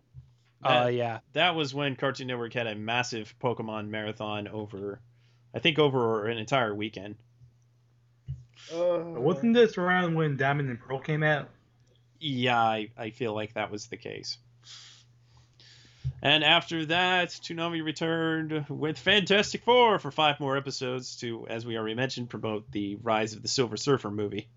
Uh, 0.62 0.90
yeah. 0.92 1.20
that 1.32 1.56
was 1.56 1.74
when 1.74 1.96
Cartoon 1.96 2.28
Network 2.28 2.52
had 2.54 2.68
a 2.68 2.76
massive 2.76 3.34
Pokemon 3.42 3.88
marathon 3.88 4.50
over, 4.50 5.00
I 5.56 5.60
think, 5.60 5.80
over 5.80 6.28
an 6.28 6.38
entire 6.38 6.76
weekend. 6.76 7.16
Uh, 8.74 9.00
Wasn't 9.00 9.54
this 9.54 9.78
around 9.78 10.16
when 10.16 10.36
Diamond 10.36 10.70
and 10.70 10.78
Pearl 10.78 11.00
came 11.00 11.24
out? 11.24 11.48
Yeah, 12.20 12.60
I, 12.60 12.90
I 12.98 13.10
feel 13.12 13.34
like 13.34 13.54
that 13.54 13.72
was 13.72 13.88
the 13.88 13.98
case. 13.98 14.38
And 16.22 16.44
after 16.44 16.86
that, 16.88 17.30
Toonami 17.30 17.84
returned 17.84 18.66
with 18.70 18.98
Fantastic 18.98 19.64
Four 19.64 20.00
for 20.00 20.12
five 20.12 20.40
more 20.40 20.58
episodes 20.58 21.16
to, 21.18 21.48
as 21.48 21.66
we 21.66 21.78
already 21.78 21.96
mentioned, 21.96 22.30
promote 22.30 22.70
the 22.72 22.96
Rise 22.96 23.34
of 23.34 23.42
the 23.42 23.48
Silver 23.48 23.78
Surfer 23.78 24.12
movie. 24.12 24.50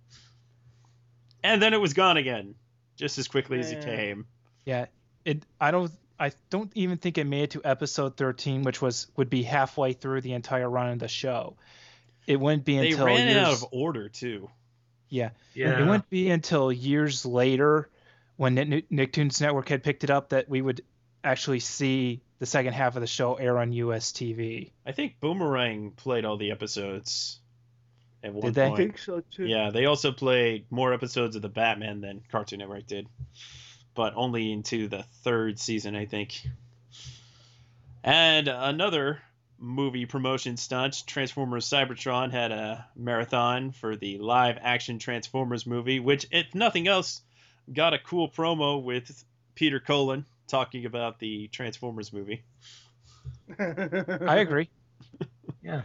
And 1.45 1.63
then 1.63 1.73
it 1.73 1.81
was 1.81 1.93
gone 1.95 2.17
again, 2.17 2.57
just 2.97 3.19
as 3.19 3.29
quickly 3.29 3.61
as 3.61 3.71
it 3.71 3.85
came. 3.85 4.27
Yeah. 4.65 4.87
It. 5.25 5.45
I 5.61 5.71
don't. 5.71 5.91
I 6.19 6.31
don't 6.51 6.71
even 6.77 6.99
think 6.99 7.19
it 7.19 7.25
made 7.25 7.45
it 7.45 7.51
to 7.53 7.63
episode 7.65 8.17
13, 8.17 8.63
which 8.63 8.81
was 8.81 9.09
would 9.17 9.29
be 9.29 9.43
halfway 9.43 9.93
through 9.93 10.21
the 10.21 10.35
entire 10.35 10.71
run 10.71 10.91
of 10.91 10.99
the 11.01 11.09
show. 11.09 11.57
It 12.27 12.39
wouldn't 12.39 12.65
be 12.65 12.79
They 12.79 12.91
until 12.93 13.07
ran 13.07 13.29
years, 13.29 13.37
out 13.37 13.53
of 13.55 13.67
order 13.73 14.09
too. 14.09 14.49
Yeah. 15.13 15.31
Yeah. 15.55 15.79
It 15.79 15.85
wouldn't 15.85 16.09
be 16.09 16.31
until 16.31 16.73
years 16.73 17.27
later, 17.27 17.91
when 18.37 18.57
Nicktoons 18.57 19.41
Network 19.41 19.69
had 19.69 19.83
picked 19.83 20.05
it 20.05 20.11
up, 20.11 20.31
that 20.31 20.49
we 20.49 20.63
would 20.63 20.81
actually 21.23 21.61
see 21.61 22.23
the 22.39 22.47
second 22.47 22.73
half 22.73 22.97
of 22.97 23.03
the 23.03 23.07
show 23.07 23.35
air 23.35 23.59
on 23.59 23.73
US 23.73 24.11
TV. 24.11 24.71
I 24.87 24.93
think 24.93 25.21
Boomerang 25.21 25.93
played 25.93 26.25
all 26.25 26.39
the 26.39 26.51
episodes 26.51 27.39
at 28.25 28.33
one 28.33 28.47
Did 28.47 28.55
they? 28.55 28.67
I 28.67 28.75
think 28.75 28.99
so 28.99 29.23
too. 29.31 29.47
Yeah, 29.47 29.71
they 29.71 29.85
also 29.85 30.13
played 30.13 30.65
more 30.71 30.95
episodes 30.95 31.37
of 31.37 31.43
the 31.43 31.51
Batman 31.51 32.01
than 32.01 32.23
Cartoon 32.31 32.61
Network 32.61 32.87
did, 32.87 33.07
but 33.95 34.15
only 34.17 34.51
into 34.51 34.89
the 34.89 35.03
third 35.23 35.59
season, 35.59 35.95
I 35.95 36.07
think. 36.07 36.43
And 38.03 38.49
another 38.49 39.21
movie 39.63 40.07
promotion 40.07 40.57
stunt, 40.57 41.05
Transformers 41.07 41.69
Cybertron 41.69 42.33
had 42.33 42.51
a 42.51 42.85
marathon 42.97 43.71
for 43.71 43.97
the 43.97 44.19
live 44.19 44.59
action 44.61 44.99
Transformers 44.99 45.67
movie, 45.67 46.01
which, 46.01 46.27
if 46.33 46.55
nothing 46.55 46.89
else, 46.89 47.23
got 47.73 47.95
a 47.95 47.99
cool 47.99 48.29
promo 48.29 48.83
with 48.83 49.25
Peter 49.55 49.79
Cullen 49.79 50.27
talking 50.49 50.85
about 50.85 51.21
the 51.21 51.49
Transformers 51.49 52.13
movie. 52.13 52.43
I 53.59 54.37
agree. 54.39 54.69
Yeah. 55.63 55.83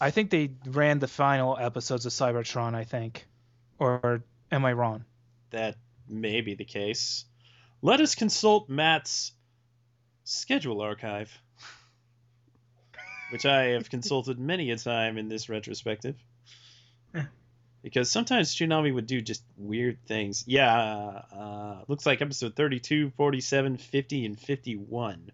I 0.00 0.10
think 0.10 0.30
they 0.30 0.50
ran 0.66 0.98
the 0.98 1.08
final 1.08 1.56
episodes 1.56 2.06
of 2.06 2.12
Cybertron. 2.12 2.74
I 2.74 2.82
think, 2.82 3.24
or 3.78 4.24
am 4.50 4.64
I 4.64 4.72
wrong? 4.72 5.04
That 5.50 5.76
may 6.08 6.40
be 6.40 6.54
the 6.54 6.64
case. 6.64 7.24
Let 7.82 8.00
us 8.00 8.16
consult 8.16 8.68
Matt's 8.68 9.32
schedule 10.24 10.80
archive, 10.80 11.36
which 13.32 13.46
I 13.46 13.68
have 13.70 13.88
consulted 13.88 14.38
many 14.38 14.70
a 14.70 14.76
time 14.76 15.16
in 15.16 15.28
this 15.28 15.48
retrospective. 15.48 16.16
Because 17.82 18.10
sometimes 18.10 18.54
Toonami 18.54 18.94
would 18.94 19.06
do 19.06 19.20
just 19.20 19.42
weird 19.56 19.98
things. 20.06 20.44
Yeah, 20.46 21.22
uh, 21.34 21.82
looks 21.88 22.06
like 22.06 22.22
episode 22.22 22.54
32, 22.54 23.10
47, 23.16 23.78
50, 23.78 24.26
and 24.26 24.38
51. 24.38 25.32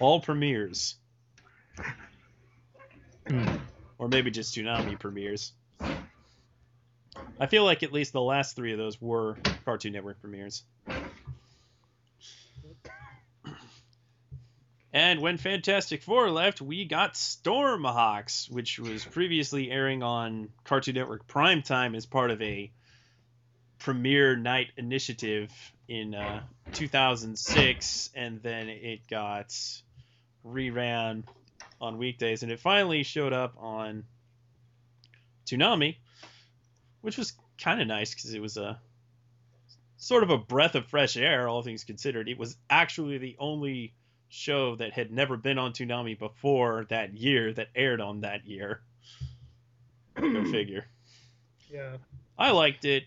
All 0.00 0.20
premieres. 0.20 0.94
or 3.98 4.08
maybe 4.08 4.30
just 4.30 4.54
Toonami 4.54 4.98
premieres. 4.98 5.52
I 7.38 7.46
feel 7.46 7.64
like 7.64 7.82
at 7.82 7.92
least 7.92 8.12
the 8.12 8.22
last 8.22 8.56
three 8.56 8.72
of 8.72 8.78
those 8.78 8.98
were 9.00 9.36
Cartoon 9.64 9.92
Network 9.92 10.20
premieres. 10.20 10.62
And 15.06 15.20
when 15.20 15.36
Fantastic 15.36 16.02
Four 16.02 16.30
left, 16.30 16.60
we 16.60 16.84
got 16.84 17.14
Stormhawks, 17.14 18.50
which 18.50 18.80
was 18.80 19.04
previously 19.04 19.70
airing 19.70 20.02
on 20.02 20.48
Cartoon 20.64 20.96
Network 20.96 21.28
Primetime 21.28 21.96
as 21.96 22.06
part 22.06 22.32
of 22.32 22.42
a 22.42 22.72
premiere 23.78 24.34
night 24.34 24.72
initiative 24.76 25.52
in 25.86 26.16
uh, 26.16 26.42
2006, 26.72 28.10
and 28.16 28.42
then 28.42 28.68
it 28.68 29.06
got 29.08 29.56
reran 30.44 31.22
on 31.80 31.98
weekdays, 31.98 32.42
and 32.42 32.50
it 32.50 32.58
finally 32.58 33.04
showed 33.04 33.32
up 33.32 33.54
on 33.60 34.02
Toonami, 35.46 35.98
which 37.02 37.16
was 37.16 37.32
kind 37.62 37.80
of 37.80 37.86
nice 37.86 38.12
because 38.12 38.34
it 38.34 38.42
was 38.42 38.56
a 38.56 38.80
sort 39.98 40.24
of 40.24 40.30
a 40.30 40.38
breath 40.38 40.74
of 40.74 40.84
fresh 40.86 41.16
air, 41.16 41.46
all 41.46 41.62
things 41.62 41.84
considered. 41.84 42.28
It 42.28 42.38
was 42.38 42.56
actually 42.68 43.18
the 43.18 43.36
only 43.38 43.94
show 44.28 44.76
that 44.76 44.92
had 44.92 45.10
never 45.10 45.36
been 45.36 45.58
on 45.58 45.72
Toonami 45.72 46.18
before 46.18 46.86
that 46.90 47.14
year 47.14 47.52
that 47.52 47.68
aired 47.74 48.00
on 48.00 48.20
that 48.20 48.46
year. 48.46 48.80
Go 50.14 50.44
figure. 50.50 50.86
yeah. 51.72 51.96
I 52.38 52.50
liked 52.50 52.84
it. 52.84 53.04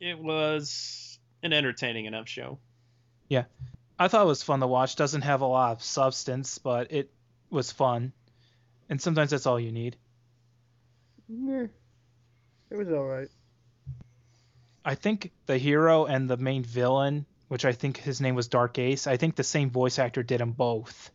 It 0.00 0.18
was 0.18 1.18
an 1.42 1.52
entertaining 1.52 2.04
enough 2.06 2.28
show. 2.28 2.58
Yeah. 3.28 3.44
I 3.98 4.08
thought 4.08 4.22
it 4.22 4.28
was 4.28 4.42
fun 4.42 4.60
to 4.60 4.66
watch. 4.66 4.96
Doesn't 4.96 5.22
have 5.22 5.40
a 5.40 5.46
lot 5.46 5.72
of 5.72 5.82
substance, 5.82 6.58
but 6.58 6.92
it 6.92 7.10
was 7.50 7.72
fun. 7.72 8.12
And 8.88 9.00
sometimes 9.02 9.30
that's 9.30 9.46
all 9.46 9.58
you 9.60 9.72
need. 9.72 9.96
Yeah. 11.28 11.66
It 12.70 12.76
was 12.76 12.88
all 12.88 13.04
right. 13.04 13.28
I 14.84 14.94
think 14.94 15.32
the 15.46 15.58
hero 15.58 16.06
and 16.06 16.30
the 16.30 16.36
main 16.36 16.62
villain, 16.64 17.26
which 17.48 17.64
I 17.64 17.72
think 17.72 17.96
his 17.98 18.20
name 18.20 18.34
was 18.34 18.48
Dark 18.48 18.78
Ace, 18.78 19.06
I 19.06 19.16
think 19.16 19.36
the 19.36 19.44
same 19.44 19.70
voice 19.70 19.98
actor 19.98 20.22
did 20.22 20.40
them 20.40 20.52
both. 20.52 21.10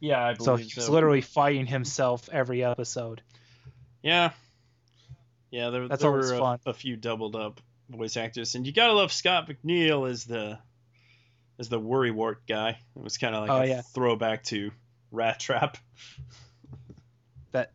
Yeah, 0.00 0.22
I 0.22 0.34
believe 0.34 0.44
So 0.44 0.56
So 0.56 0.62
he's 0.82 0.88
literally 0.88 1.20
fighting 1.22 1.66
himself 1.66 2.28
every 2.30 2.62
episode. 2.64 3.22
Yeah. 4.02 4.30
Yeah, 5.50 5.70
there, 5.70 5.88
That's 5.88 6.02
there 6.02 6.10
always 6.10 6.30
were 6.30 6.36
a, 6.36 6.38
fun. 6.38 6.58
a 6.66 6.74
few 6.74 6.96
doubled 6.96 7.34
up 7.36 7.60
voice 7.88 8.16
actors, 8.16 8.54
and 8.56 8.66
you 8.66 8.72
gotta 8.72 8.92
love 8.92 9.12
Scott 9.12 9.48
McNeil 9.48 10.10
as 10.10 10.24
the 10.24 10.58
as 11.58 11.68
the 11.68 11.80
worrywart 11.80 12.38
guy. 12.48 12.70
It 12.70 13.02
was 13.02 13.16
kind 13.16 13.34
of 13.34 13.42
like 13.42 13.50
Oh, 13.50 13.62
a 13.62 13.66
yeah. 13.66 13.82
throwback 13.94 14.42
to 14.44 14.72
Rat 15.12 15.40
Trap. 15.40 15.78
That, 17.52 17.70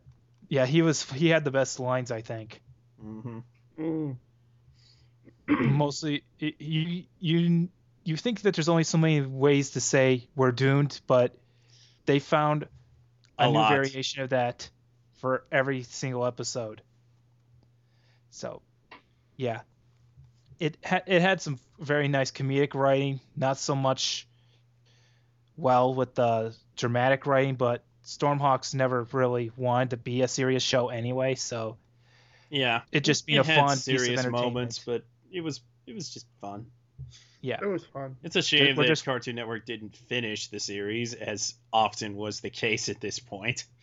yeah, 0.48 0.66
he 0.66 0.82
was 0.82 1.02
he 1.10 1.28
had 1.28 1.44
the 1.44 1.50
best 1.50 1.80
lines, 1.80 2.10
I 2.12 2.20
think. 2.20 2.60
hmm 3.00 3.38
Mm. 3.78 4.16
Mostly 5.48 6.22
you 6.38 7.04
you 7.18 7.68
you 8.04 8.16
think 8.16 8.42
that 8.42 8.54
there's 8.54 8.68
only 8.68 8.84
so 8.84 8.98
many 8.98 9.20
ways 9.20 9.70
to 9.70 9.80
say 9.80 10.26
we're 10.34 10.52
doomed, 10.52 11.00
but 11.06 11.36
they 12.06 12.18
found 12.18 12.64
a, 13.38 13.44
A 13.44 13.46
new 13.48 13.54
lot. 13.54 13.70
variation 13.72 14.22
of 14.22 14.30
that 14.30 14.68
for 15.20 15.44
every 15.52 15.82
single 15.84 16.26
episode. 16.26 16.82
So, 18.30 18.62
yeah, 19.36 19.60
it 20.58 20.76
ha- 20.84 21.02
it 21.06 21.20
had 21.22 21.40
some 21.40 21.58
very 21.78 22.08
nice 22.08 22.30
comedic 22.30 22.74
writing, 22.74 23.20
not 23.36 23.58
so 23.58 23.74
much 23.74 24.26
well 25.56 25.94
with 25.94 26.14
the 26.14 26.54
dramatic 26.76 27.26
writing, 27.26 27.54
but 27.56 27.84
Stormhawks 28.04 28.74
never 28.74 29.06
really 29.12 29.52
wanted 29.56 29.90
to 29.90 29.96
be 29.96 30.22
a 30.22 30.28
serious 30.28 30.62
show 30.62 30.88
anyway, 30.88 31.34
so 31.34 31.76
Yeah. 32.50 32.82
it 32.90 33.04
just 33.04 33.26
being 33.26 33.38
it 33.38 33.46
a 33.48 33.52
had 33.52 33.60
fun 33.60 33.78
piece 33.78 34.24
of 34.24 34.32
moments, 34.32 34.78
but 34.80 35.04
it 35.30 35.40
was 35.42 35.60
it 35.86 35.94
was 35.94 36.08
just 36.12 36.26
fun. 36.40 36.66
Yeah, 37.42 37.58
It 37.60 37.66
was 37.66 37.84
fun. 37.84 38.16
It's 38.22 38.36
a 38.36 38.42
shame 38.42 38.76
we're 38.76 38.84
that 38.84 38.88
just- 38.88 39.04
Cartoon 39.04 39.34
Network 39.36 39.66
didn't 39.66 39.94
finish 39.96 40.48
the 40.48 40.58
series, 40.60 41.12
as 41.12 41.54
often 41.72 42.16
was 42.16 42.40
the 42.40 42.50
case 42.50 42.88
at 42.88 43.00
this 43.00 43.18
point. 43.18 43.64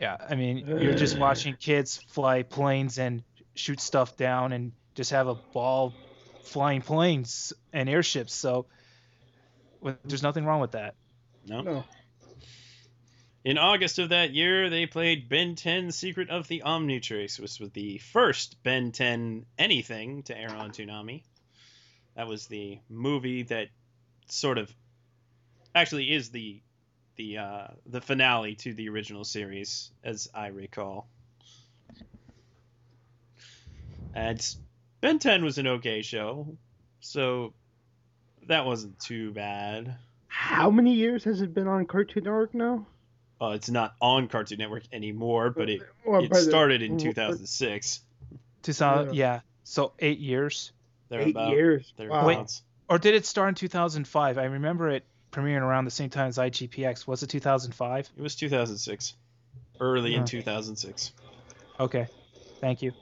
Yeah, 0.00 0.16
I 0.30 0.36
mean, 0.36 0.64
uh, 0.70 0.76
you're 0.76 0.94
just 0.94 1.18
watching 1.18 1.56
kids 1.56 1.96
fly 2.06 2.44
planes 2.44 2.98
and 3.00 3.24
shoot 3.56 3.80
stuff 3.80 4.16
down 4.16 4.52
and 4.52 4.70
just 4.94 5.10
have 5.10 5.26
a 5.26 5.34
ball 5.34 5.92
flying 6.44 6.82
planes 6.82 7.52
and 7.72 7.88
airships. 7.88 8.32
So 8.32 8.66
well, 9.80 9.96
there's 10.04 10.22
nothing 10.22 10.44
wrong 10.44 10.60
with 10.60 10.70
that. 10.72 10.94
No. 11.48 11.62
No. 11.62 11.84
In 13.44 13.58
August 13.58 13.98
of 13.98 14.10
that 14.10 14.32
year, 14.32 14.70
they 14.70 14.86
played 14.86 15.28
Ben 15.28 15.56
10 15.56 15.90
Secret 15.90 16.30
of 16.30 16.46
the 16.48 16.62
Omnitrix, 16.64 17.40
which 17.40 17.58
was 17.58 17.70
the 17.70 17.98
first 17.98 18.62
Ben 18.62 18.92
10 18.92 19.46
anything 19.58 20.22
to 20.24 20.38
air 20.38 20.50
on 20.50 20.70
Toonami. 20.70 21.22
That 22.18 22.26
was 22.26 22.48
the 22.48 22.80
movie 22.90 23.44
that 23.44 23.68
sort 24.26 24.58
of 24.58 24.74
actually 25.72 26.12
is 26.12 26.30
the 26.30 26.60
the 27.14 27.38
uh, 27.38 27.66
the 27.86 28.00
finale 28.00 28.56
to 28.56 28.74
the 28.74 28.88
original 28.88 29.22
series, 29.22 29.92
as 30.02 30.28
I 30.34 30.48
recall. 30.48 31.06
And 34.16 34.44
Ben 35.00 35.20
10 35.20 35.44
was 35.44 35.58
an 35.58 35.68
okay 35.68 36.02
show, 36.02 36.56
so 36.98 37.54
that 38.48 38.66
wasn't 38.66 38.98
too 38.98 39.30
bad. 39.30 39.94
How 40.26 40.72
many 40.72 40.94
years 40.94 41.22
has 41.22 41.40
it 41.40 41.54
been 41.54 41.68
on 41.68 41.86
Cartoon 41.86 42.24
Network 42.24 42.52
now? 42.52 42.84
Uh, 43.40 43.50
it's 43.50 43.70
not 43.70 43.94
on 44.00 44.26
Cartoon 44.26 44.58
Network 44.58 44.82
anymore, 44.92 45.50
but 45.50 45.70
it, 45.70 45.82
Well, 46.04 46.24
it 46.24 46.30
by 46.32 46.38
the- 46.38 46.44
started 46.50 46.82
in 46.82 46.92
well, 46.96 46.98
2006. 47.00 48.00
2000, 48.62 49.14
Yeah. 49.14 49.34
yeah. 49.34 49.40
So 49.62 49.92
eight 50.00 50.18
years, 50.18 50.72
Eight 51.10 51.34
Thereabout- 51.34 51.50
years. 51.50 51.92
Wow. 51.98 52.04
thereabouts. 52.26 52.62
or 52.88 52.98
did 52.98 53.14
it 53.14 53.24
start 53.26 53.48
in 53.50 53.54
2005? 53.54 54.38
I 54.38 54.44
remember 54.44 54.88
it 54.90 55.04
premiering 55.32 55.60
around 55.62 55.84
the 55.84 55.90
same 55.90 56.10
time 56.10 56.28
as 56.28 56.38
IGPX. 56.38 57.06
Was 57.06 57.22
it 57.22 57.28
2005? 57.28 58.10
It 58.16 58.22
was 58.22 58.34
2006. 58.36 59.14
Early 59.80 60.14
in 60.14 60.20
Yeah. 60.22 60.26
2006. 60.26 61.12
Okay, 61.80 62.06
thank 62.60 62.82
you. 62.82 62.92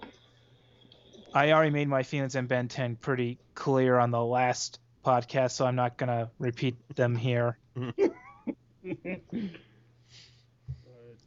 I 1.35 1.53
already 1.53 1.71
made 1.71 1.89
my 1.89 2.03
feelings 2.03 2.37
on 2.37 2.47
Ben 2.47 2.69
10 2.69 2.97
pretty 2.97 3.39
clear 3.55 3.99
on 3.99 4.11
the 4.11 4.23
last 4.23 4.79
podcast, 5.05 5.53
so 5.53 5.65
I'm 5.67 5.77
not 5.77 5.97
gonna 5.97 6.31
repeat 6.39 6.77
them 6.97 7.15
here. 7.17 7.59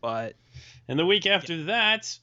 but 0.02 0.36
And 0.88 0.98
the 1.00 1.06
week 1.06 1.26
after 1.26 1.64
that 1.66 2.18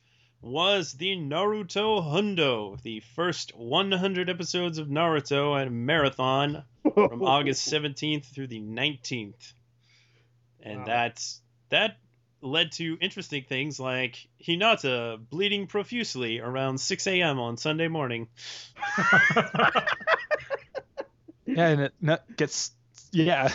was 0.46 0.92
the 0.92 1.16
Naruto 1.16 2.02
Hundo, 2.02 2.80
the 2.82 3.00
first 3.14 3.54
100 3.56 4.30
episodes 4.30 4.78
of 4.78 4.88
Naruto 4.88 5.60
at 5.60 5.66
a 5.66 5.70
marathon 5.70 6.64
from 6.94 7.22
August 7.24 7.70
17th 7.70 8.24
through 8.26 8.46
the 8.46 8.60
19th. 8.60 9.52
And 10.60 10.78
Wow. 10.80 10.84
that's 10.86 11.40
that 11.70 11.98
led 12.42 12.72
to 12.72 12.96
interesting 13.00 13.44
things 13.44 13.80
like 13.80 14.28
Hinata 14.42 15.18
bleeding 15.30 15.66
profusely 15.66 16.38
around 16.40 16.78
6 16.78 17.06
a.m. 17.06 17.38
on 17.40 17.56
Sunday 17.56 17.88
morning. 17.88 18.28
yeah, 21.46 21.68
and 21.68 21.80
it 21.82 21.92
gets 22.36 22.72
yeah, 23.12 23.50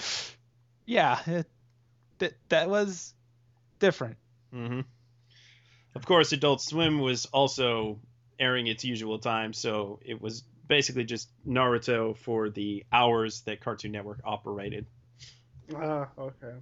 yeah. 0.86 1.18
It, 1.26 1.46
that 2.18 2.32
that 2.48 2.70
was 2.70 3.14
different. 3.78 4.16
hmm 4.52 4.80
Of 5.98 6.06
course, 6.06 6.30
Adult 6.30 6.60
Swim 6.60 7.00
was 7.00 7.26
also 7.26 7.98
airing 8.38 8.68
its 8.68 8.84
usual 8.84 9.18
time, 9.18 9.52
so 9.52 9.98
it 10.04 10.22
was 10.22 10.44
basically 10.68 11.02
just 11.02 11.28
Naruto 11.44 12.16
for 12.16 12.50
the 12.50 12.84
hours 12.92 13.40
that 13.46 13.60
Cartoon 13.60 13.90
Network 13.90 14.20
operated. 14.24 14.86
Ah, 15.74 16.06
okay. 16.16 16.54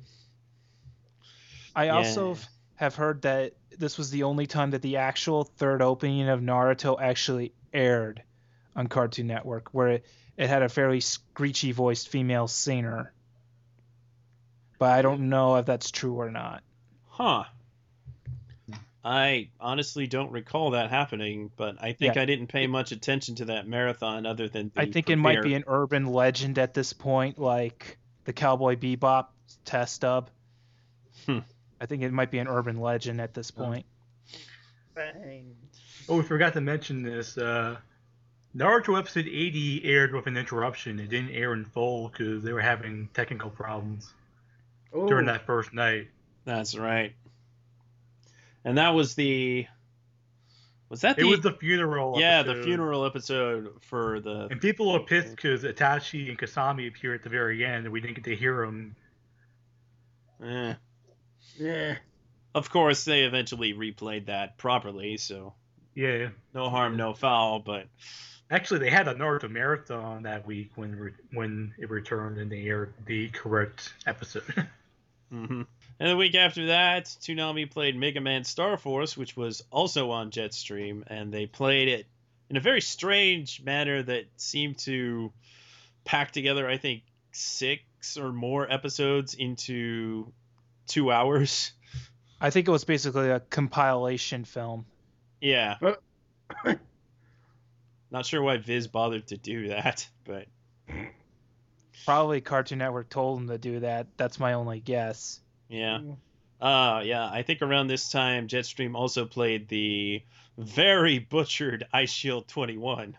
I 1.75 1.85
Yeah. 1.85 1.97
also 1.97 2.31
f- 2.31 2.49
have 2.77 2.95
heard 2.95 3.23
that 3.23 3.53
this 3.77 3.99
was 3.99 4.11
the 4.11 4.23
only 4.23 4.47
time 4.47 4.71
that 4.71 4.81
the 4.81 4.97
actual 4.97 5.45
third 5.45 5.83
opening 5.83 6.31
of 6.31 6.41
Naruto 6.41 6.99
actually 6.99 7.53
aired 7.75 8.23
on 8.75 8.87
Cartoon 8.87 9.27
Network, 9.27 9.69
where 9.73 9.89
it, 9.89 10.07
it 10.39 10.49
had 10.49 10.63
a 10.63 10.71
fairly 10.71 11.01
screechy 11.01 11.73
voiced 11.73 12.09
female 12.09 12.49
singer. 12.49 13.13
But 14.79 14.93
I 14.93 15.03
don't 15.03 15.29
know 15.29 15.57
if 15.57 15.67
that's 15.67 15.91
true 15.91 16.15
or 16.15 16.31
not. 16.31 16.63
Huh. 17.09 17.45
I 19.07 19.51
honestly 19.61 20.09
don't 20.09 20.33
recall 20.33 20.73
that 20.73 20.91
happening, 20.91 21.53
but 21.57 21.77
I 21.81 21.93
think 21.93 22.17
Yeah. 22.17 22.23
I 22.23 22.25
didn't 22.25 22.49
pay 22.49 22.67
much 22.67 22.91
attention 22.91 23.37
to 23.37 23.45
that 23.47 23.69
marathon 23.69 24.27
other 24.27 24.49
than 24.49 24.73
the 24.75 24.81
I 24.81 24.91
think 24.91 25.09
it 25.11 25.17
might 25.17 25.43
be 25.45 25.55
an 25.55 25.63
urban 25.69 26.07
legend 26.07 26.59
at 26.59 26.75
this 26.75 26.93
point, 26.93 27.39
like 27.39 27.99
the 28.25 28.33
Cowboy 28.33 28.75
Bebop 28.75 29.27
test 29.65 30.01
dub. 30.01 30.29
Hmm. 31.25 31.39
I 31.81 31.87
think 31.87 32.03
it 32.03 32.13
might 32.13 32.33
be 32.33 32.41
an 32.41 32.49
urban 32.49 32.81
legend 32.81 33.21
at 33.21 33.33
this 33.33 33.53
point. 33.53 33.87
Oh, 36.09 36.17
we 36.17 36.23
forgot 36.25 36.55
to 36.55 36.61
mention 36.61 37.03
this. 37.05 37.39
Uh, 37.39 37.77
Naruto 38.57 38.99
episode 38.99 39.27
80 39.29 39.85
aired 39.85 40.15
with 40.15 40.27
an 40.27 40.37
interruption. 40.37 40.99
It 40.99 41.11
didn't 41.11 41.31
air 41.31 41.53
in 41.53 41.65
full 41.65 42.09
because 42.09 42.43
they 42.43 42.53
were 42.53 42.61
having 42.61 43.09
technical 43.15 43.51
problems 43.51 44.13
Oh, 44.93 45.07
during 45.07 45.27
that 45.27 45.47
first 45.47 45.73
night. 45.73 46.09
That's 46.45 46.77
right. 46.77 47.15
And 48.67 48.77
that 48.79 48.91
was 48.91 49.15
the 49.15 49.67
was 50.91 51.01
that 51.03 51.19
It 51.19 51.23
the 51.23 51.29
was 51.29 51.41
the 51.41 51.53
funeral. 51.53 52.21
yeah 52.21 52.43
the 52.43 52.63
funeral 52.63 53.07
episode 53.07 53.71
for 53.83 54.21
the 54.21 54.49
And 54.51 54.61
people 54.61 54.93
were 54.93 55.01
pissed 55.01 55.31
because 55.35 55.63
Itachi 55.63 56.29
and 56.29 56.39
Kisame 56.39 56.89
appear 56.89 57.15
at 57.15 57.23
the 57.23 57.29
very 57.31 57.65
end, 57.65 57.85
and 57.87 57.93
we 57.93 58.01
didn't 58.01 58.15
get 58.17 58.25
to 58.25 58.37
hear 58.37 58.67
them. 58.67 58.95
eh. 60.43 60.75
Yeah. 61.59 61.97
Of 62.55 62.71
course, 62.71 63.05
they 63.05 63.23
eventually 63.23 63.73
replayed 63.73 64.27
that 64.27 64.59
properly, 64.59 65.17
so 65.17 65.55
Yeah. 65.95 66.29
no 66.55 66.69
harm, 66.69 66.97
no 66.97 67.15
foul. 67.15 67.61
But 67.61 67.87
Actually, 68.51 68.81
they 68.81 68.91
had 68.91 69.09
a 69.09 69.15
Naruto 69.15 69.51
marathon 69.51 70.23
that 70.23 70.47
week 70.47 70.71
when 70.77 70.95
re- 70.97 71.13
when 71.33 71.75
it 71.79 71.91
returned 71.91 72.39
and 72.39 72.51
they 72.51 72.67
aired 72.67 72.95
the 73.05 73.29
correct 73.31 73.93
episode. 74.07 74.69
hmm 75.31 75.63
and 75.99 76.11
the 76.11 76.17
week 76.17 76.35
after 76.35 76.67
that, 76.67 77.07
Toonami 77.07 77.71
played 77.71 77.97
Mega 77.97 78.21
Man 78.21 78.45
Star 78.45 78.77
Force, 78.77 79.17
which 79.17 79.37
was 79.37 79.63
also 79.71 80.11
on 80.11 80.31
Jetstream, 80.31 81.03
and 81.07 81.33
they 81.33 81.47
played 81.47 81.89
it 81.89 82.07
in 82.51 82.57
a 82.57 82.61
very 82.61 82.81
strange 82.81 83.63
manner 83.63 84.03
that 84.03 84.25
seemed 84.37 84.79
to 84.79 85.33
pack 86.05 86.33
together, 86.33 86.69
I 86.69 86.77
think, 86.77 87.03
six 87.33 88.17
or 88.17 88.33
more 88.33 88.71
episodes 88.71 89.35
into 89.35 90.33
two 90.87 91.11
hours. 91.11 91.73
I 92.41 92.51
think 92.51 92.69
it 92.69 92.71
was 92.71 92.85
basically 92.85 93.31
a 93.31 93.41
compilation 93.41 94.45
film. 94.45 94.87
Yeah. 95.41 95.77
Not 98.11 98.27
sure 98.27 98.43
why 98.43 98.59
Viz 98.59 98.87
bothered 98.87 99.27
to 99.29 99.37
do 99.37 99.69
that, 99.69 100.09
but 100.25 100.47
Probably 102.05 102.41
Cartoon 102.41 102.79
Network 102.79 103.09
told 103.09 103.39
them 103.39 103.49
to 103.49 103.59
do 103.59 103.81
that. 103.81 104.07
That's 104.17 104.39
my 104.39 104.53
only 104.53 104.79
guess. 104.79 105.41
Yeah. 105.69 106.01
Uh 106.61 107.03
yeah, 107.05 107.29
I 107.31 107.43
think 107.43 107.61
around 107.63 107.89
this 107.89 108.11
time 108.11 108.49
Jetstream 108.49 108.95
also 108.95 109.27
played 109.27 109.69
the 109.69 110.23
very 110.57 111.19
butchered 111.19 111.87
Eyeshield 111.93 112.47
21. 112.47 113.17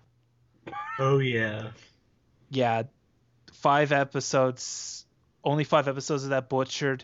oh 1.00 1.20
yeah. 1.20 1.70
Yeah, 2.50 2.84
five 3.54 3.92
episodes, 3.92 5.06
only 5.44 5.64
five 5.66 5.88
episodes 5.88 6.24
of 6.24 6.30
that 6.32 6.50
butchered 6.50 7.04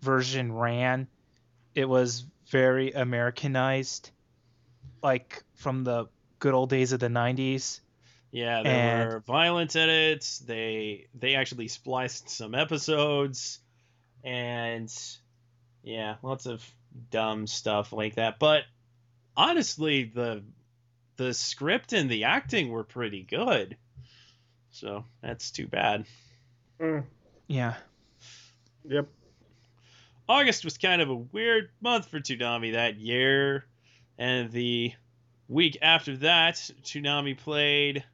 version 0.00 0.52
ran. 0.52 1.06
It 1.74 1.88
was 1.88 2.24
very 2.48 2.90
Americanized, 2.92 4.10
like 5.02 5.42
from 5.54 5.84
the 5.84 6.06
good 6.38 6.54
old 6.54 6.70
days 6.70 6.92
of 6.92 7.00
the 7.00 7.08
90s. 7.08 7.80
Yeah, 8.30 8.62
there 8.62 9.02
And- 9.02 9.12
were 9.12 9.20
violent 9.20 9.76
edits. 9.76 10.38
They 10.40 11.06
they 11.14 11.34
actually 11.34 11.68
spliced 11.68 12.30
some 12.30 12.54
episodes, 12.54 13.60
and 14.24 14.92
yeah, 15.82 16.16
lots 16.22 16.46
of 16.46 16.64
dumb 17.10 17.46
stuff 17.46 17.92
like 17.92 18.16
that. 18.16 18.38
But 18.38 18.62
honestly, 19.36 20.04
the 20.04 20.44
the 21.16 21.34
script 21.34 21.92
and 21.92 22.10
the 22.10 22.24
acting 22.24 22.70
were 22.70 22.84
pretty 22.84 23.22
good. 23.22 23.76
So 24.70 25.04
that's 25.22 25.50
too 25.50 25.66
bad. 25.66 26.06
Mm, 26.80 27.04
Yeah. 27.48 27.74
yep. 28.88 29.08
August 30.28 30.64
was 30.64 30.78
kind 30.78 31.02
of 31.02 31.10
a 31.10 31.14
weird 31.14 31.70
month 31.80 32.08
for 32.08 32.18
Toonami 32.20 32.72
that 32.72 32.96
year, 32.98 33.66
and 34.16 34.50
the 34.50 34.92
week 35.48 35.76
after 35.82 36.16
that, 36.18 36.54
Toonami 36.82 37.36
played 37.36 38.04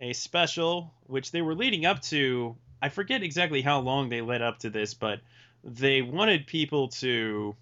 a 0.00 0.14
special 0.14 0.94
which 1.04 1.30
they 1.30 1.42
were 1.42 1.54
leading 1.54 1.84
up 1.84 2.00
to. 2.02 2.56
I 2.82 2.88
forget 2.88 3.22
exactly 3.22 3.62
how 3.62 3.80
long 3.80 4.08
they 4.08 4.20
led 4.20 4.42
up 4.42 4.58
to 4.60 4.70
this, 4.70 4.94
but 4.94 5.20
they 5.62 6.02
wanted 6.02 6.46
people 6.48 6.88
to 6.88 7.54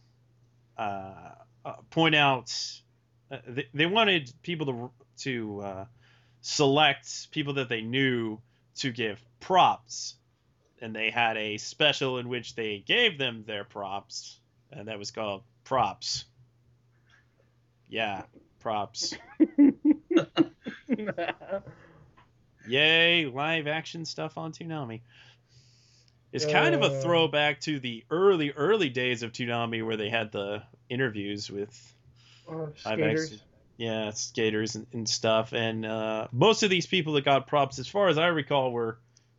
uh, 0.78 1.32
uh, 1.64 1.72
point 1.90 2.14
out. 2.14 2.52
Uh, 3.30 3.38
they, 3.46 3.66
they 3.74 3.86
wanted 3.86 4.32
people 4.42 4.66
to 4.66 4.90
to 5.18 5.60
uh, 5.60 5.84
select 6.40 7.30
people 7.32 7.54
that 7.54 7.68
they 7.68 7.82
knew 7.82 8.38
to 8.76 8.90
give 8.90 9.22
props, 9.40 10.14
and 10.80 10.96
they 10.96 11.10
had 11.10 11.36
a 11.36 11.58
special 11.58 12.18
in 12.18 12.28
which 12.28 12.54
they 12.54 12.82
gave 12.86 13.18
them 13.18 13.44
their 13.46 13.64
props, 13.64 14.40
and 14.72 14.88
that 14.88 14.98
was 14.98 15.10
called 15.10 15.42
props. 15.64 16.24
Yeah, 17.90 18.22
props. 18.60 19.14
Yay, 22.70 23.26
live 23.26 23.66
action 23.66 24.04
stuff 24.04 24.38
on 24.38 24.52
Toonami. 24.52 25.00
It's 26.32 26.46
kind 26.46 26.74
of 26.74 26.82
a 26.82 26.86
Uh. 26.98 27.00
throwback 27.02 27.60
to 27.62 27.80
the 27.80 28.04
early, 28.10 28.52
early 28.52 28.88
days 28.88 29.22
of 29.24 29.32
Toonami 29.32 29.84
where 29.84 29.96
they 29.96 30.08
had 30.08 30.30
the 30.30 30.62
interviews 30.88 31.50
with 31.50 31.94
I've 32.48 32.76
skaters. 32.78 33.24
actually- 33.24 33.40
yeah, 33.78 34.10
skaters 34.10 34.74
and, 34.76 34.86
and 34.92 35.08
stuff. 35.08 35.52
And 35.52 35.84
uh, 35.86 36.28
most 36.32 36.62
of 36.62 36.70
these 36.70 36.86
people 36.86 37.14
that 37.14 37.24
got 37.24 37.46
props, 37.46 37.78
as 37.78 37.88
far 37.88 38.08
as 38.08 38.18
I 38.18 38.26
recall, 38.26 38.70
were 38.72 38.98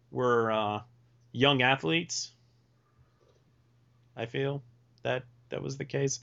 were 0.10 0.52
uh, 0.52 0.82
young 1.32 1.62
athletes. 1.62 2.32
I 4.18 4.26
feel 4.26 4.62
that 5.04 5.24
that 5.50 5.62
was 5.62 5.78
the 5.78 5.86
case. 5.86 6.20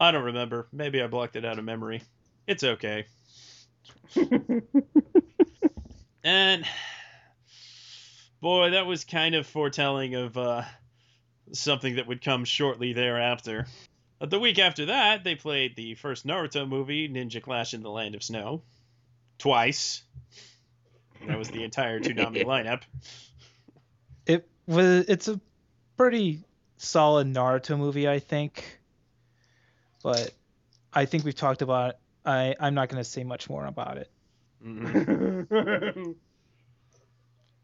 I 0.00 0.10
don't 0.10 0.24
remember. 0.24 0.66
Maybe 0.72 1.00
I 1.02 1.06
blocked 1.06 1.36
it 1.36 1.44
out 1.44 1.58
of 1.58 1.64
memory. 1.64 2.02
It's 2.46 2.64
okay. 2.64 3.06
And 6.24 6.64
boy, 8.40 8.70
that 8.70 8.86
was 8.86 9.04
kind 9.04 9.34
of 9.34 9.46
foretelling 9.46 10.14
of 10.14 10.36
uh, 10.36 10.62
something 11.52 11.96
that 11.96 12.06
would 12.06 12.22
come 12.22 12.44
shortly 12.44 12.92
thereafter. 12.92 13.66
But 14.18 14.30
the 14.30 14.40
week 14.40 14.58
after 14.58 14.86
that, 14.86 15.22
they 15.22 15.36
played 15.36 15.76
the 15.76 15.94
first 15.94 16.26
Naruto 16.26 16.68
movie, 16.68 17.08
Ninja 17.08 17.40
Clash 17.40 17.72
in 17.72 17.82
the 17.82 17.90
Land 17.90 18.14
of 18.14 18.22
Snow, 18.22 18.62
twice. 19.38 20.02
And 21.20 21.30
that 21.30 21.38
was 21.38 21.50
the 21.50 21.62
entire 21.62 22.00
Toonami 22.00 22.44
lineup. 22.44 22.82
It 24.26 24.48
was. 24.66 25.06
It's 25.08 25.28
a 25.28 25.40
pretty 25.96 26.42
solid 26.78 27.28
Naruto 27.28 27.78
movie, 27.78 28.08
I 28.08 28.18
think. 28.18 28.80
But 30.02 30.32
I 30.92 31.04
think 31.04 31.24
we've 31.24 31.34
talked 31.34 31.62
about. 31.62 31.90
It. 31.90 31.98
I 32.24 32.56
I'm 32.58 32.74
not 32.74 32.88
going 32.88 33.02
to 33.02 33.08
say 33.08 33.22
much 33.24 33.48
more 33.48 33.66
about 33.66 33.98
it. 33.98 34.10
Mhm. 34.64 36.14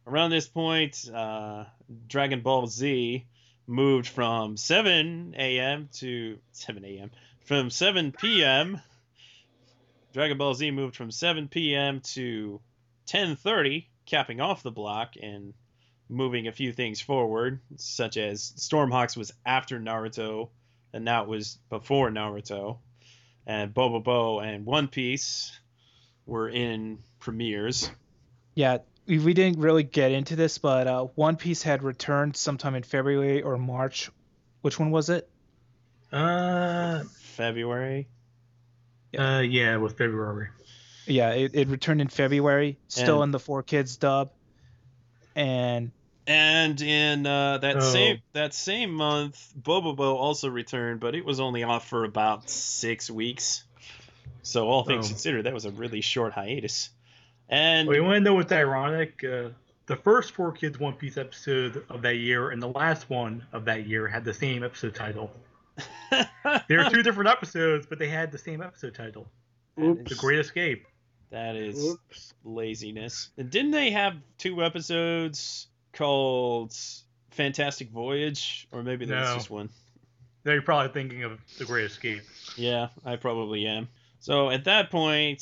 Around 0.07 0.31
this 0.31 0.47
point, 0.47 1.09
uh, 1.13 1.65
Dragon 2.07 2.41
Ball 2.43 2.67
Z 2.67 3.25
moved 3.67 4.07
from 4.07 4.57
7 4.57 5.35
a.m. 5.39 5.89
to 5.95 6.39
7 6.53 6.85
a.m. 6.85 7.11
From 7.47 7.71
7 7.71 8.13
p.m. 8.13 8.81
Dragon 10.13 10.37
Ball 10.37 10.55
Z 10.55 10.71
moved 10.71 10.95
from 10.95 11.11
7 11.11 11.49
p.m. 11.49 12.01
to 12.01 12.61
10:30, 13.07 13.87
capping 14.07 14.41
off 14.41 14.63
the 14.63 14.71
block 14.71 15.15
and 15.21 15.55
moving 16.09 16.47
a 16.47 16.53
few 16.53 16.73
things 16.73 17.01
forward, 17.01 17.61
such 17.77 18.17
as 18.19 18.53
Stormhawks 18.57 19.17
was 19.17 19.33
after 19.47 19.81
Naruto, 19.81 20.51
and 20.93 21.05
now 21.05 21.23
it 21.23 21.29
was 21.29 21.59
before 21.71 22.11
Naruto, 22.11 22.79
and 23.47 23.73
Bobobo 23.73 24.45
and 24.45 24.67
One 24.67 24.89
Piece 24.89 25.59
were 26.27 26.49
in 26.49 26.99
premieres. 27.21 27.91
Yeah, 28.55 28.79
we, 29.07 29.19
we 29.19 29.35
didn't 29.35 29.59
really 29.61 29.83
get 29.83 30.13
into 30.13 30.37
this, 30.37 30.59
but 30.59 30.87
uh, 30.87 31.05
One 31.15 31.37
Piece 31.37 31.63
had 31.63 31.83
returned 31.83 32.37
sometime 32.37 32.75
in 32.75 32.83
February 32.83 33.43
or 33.43 33.59
March. 33.59 34.11
Which 34.63 34.79
one 34.79 34.91
was 34.91 35.11
it? 35.11 35.29
Uh, 36.13 37.03
February. 37.21 38.09
uh, 39.19 39.43
yeah, 39.47 39.77
with 39.77 39.99
February. 39.99 40.49
Yeah, 41.07 41.31
it, 41.33 41.55
it 41.55 41.69
returned 41.69 42.01
in 42.01 42.09
February, 42.09 42.79
still 42.89 43.17
And- 43.23 43.29
in 43.29 43.31
the 43.33 43.39
4Kids 43.41 43.99
dub. 43.99 44.31
And 45.37 45.91
And 46.27 46.81
in 46.81 47.27
uh, 47.27 47.59
that 47.59 47.77
Oh. 47.77 47.81
same 47.81 48.23
that 48.33 48.55
same 48.55 48.93
month, 48.95 49.53
Bobobo 49.61 50.15
also 50.15 50.49
returned, 50.49 51.01
but 51.01 51.15
it 51.15 51.25
was 51.25 51.41
only 51.41 51.65
off 51.65 51.89
for 51.89 52.05
about 52.05 52.49
six 52.49 53.11
weeks. 53.11 53.65
So 54.45 54.69
all 54.69 54.85
things 54.85 55.07
Oh. 55.07 55.09
considered, 55.09 55.43
that 55.45 55.53
was 55.55 55.65
a 55.65 55.71
really 55.73 56.01
short 56.01 56.33
hiatus. 56.33 56.91
And 57.49 57.89
Well, 57.89 57.97
you 57.97 58.05
want 58.05 58.17
to 58.17 58.21
know 58.21 58.35
what's 58.35 58.53
ironic? 58.53 59.23
Uh, 59.25 59.49
the 59.87 59.97
first 59.97 60.35
4Kids 60.35 60.79
One 60.79 60.95
Piece 60.95 61.17
episode 61.19 61.85
of 61.91 62.03
that 62.03 62.17
year 62.17 62.51
and 62.51 62.63
the 62.63 62.69
last 62.69 63.11
one 63.11 63.45
of 63.53 63.65
that 63.67 63.87
year 63.87 64.07
had 64.09 64.25
the 64.25 64.33
same 64.33 64.63
episode 64.63 64.95
title. 64.95 65.31
there 66.69 66.79
were 66.85 66.91
two 66.91 67.03
different 67.03 67.29
episodes, 67.29 67.87
but 67.87 67.99
they 67.99 68.09
had 68.09 68.31
the 68.33 68.39
same 68.39 68.63
episode 68.63 68.95
title. 68.95 69.29
Oops. 69.83 70.09
The 70.09 70.15
Great 70.17 70.39
Escape. 70.39 70.87
that 71.31 71.57
is 71.57 71.83
Oops. 71.85 72.35
laziness. 72.45 73.31
And 73.37 73.51
didn't 73.51 73.73
they 73.73 73.91
have 73.91 74.15
two 74.39 74.63
episodes 74.63 75.67
called 75.93 76.73
Fantastic 77.33 77.91
Voyage, 77.91 78.69
or 78.71 78.83
maybe 78.85 79.05
there 79.05 79.19
was 79.21 79.29
No. 79.31 79.35
just 79.37 79.51
one? 79.51 79.69
Now 80.45 80.53
you're 80.53 80.63
probably 80.63 80.93
thinking 80.93 81.25
of 81.25 81.41
The 81.59 81.65
Great 81.65 81.87
Escape. 81.87 82.23
Yeah, 82.57 82.89
I 83.05 83.17
probably 83.17 83.67
am. 83.67 83.89
So 84.25 84.49
at 84.49 84.65
that 84.65 84.91
point, 84.91 85.41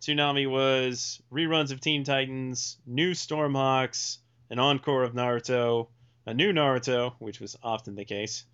Toonami 0.00 0.48
was 0.48 1.20
reruns 1.32 1.72
of 1.72 1.80
Teen 1.80 2.04
Titans, 2.04 2.78
new 2.86 3.10
Stormhawks, 3.10 4.18
an 4.50 4.60
encore 4.60 5.02
of 5.02 5.14
Naruto, 5.14 5.88
a 6.26 6.32
new 6.32 6.52
Naruto, 6.52 7.14
which 7.18 7.40
was 7.40 7.58
often 7.64 7.96
the 7.96 8.04
case, 8.04 8.44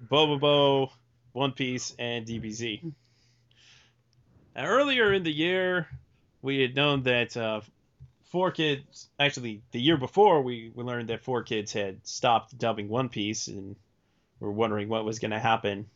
Bobobo, 0.00 0.92
One 1.32 1.50
Piece, 1.50 1.96
and 1.98 2.24
DBZ. 2.24 2.92
Now, 4.54 4.66
earlier 4.66 5.12
in 5.12 5.24
the 5.24 5.34
year, 5.34 5.88
we 6.40 6.60
had 6.60 6.76
known 6.76 7.02
that 7.02 7.36
uh, 7.36 7.62
4Kids, 8.32 9.08
actually, 9.18 9.62
the 9.72 9.80
year 9.80 9.96
before, 9.96 10.42
we, 10.42 10.70
we 10.76 10.84
learned 10.84 11.08
that 11.08 11.24
4Kids 11.24 11.72
had 11.72 12.06
stopped 12.06 12.56
dubbing 12.56 12.88
One 12.88 13.08
Piece, 13.08 13.48
and 13.48 13.74
we're 14.38 14.52
wondering 14.52 14.88
what 14.88 15.04
was 15.04 15.18
going 15.18 15.32
to 15.32 15.40
happen 15.40 15.90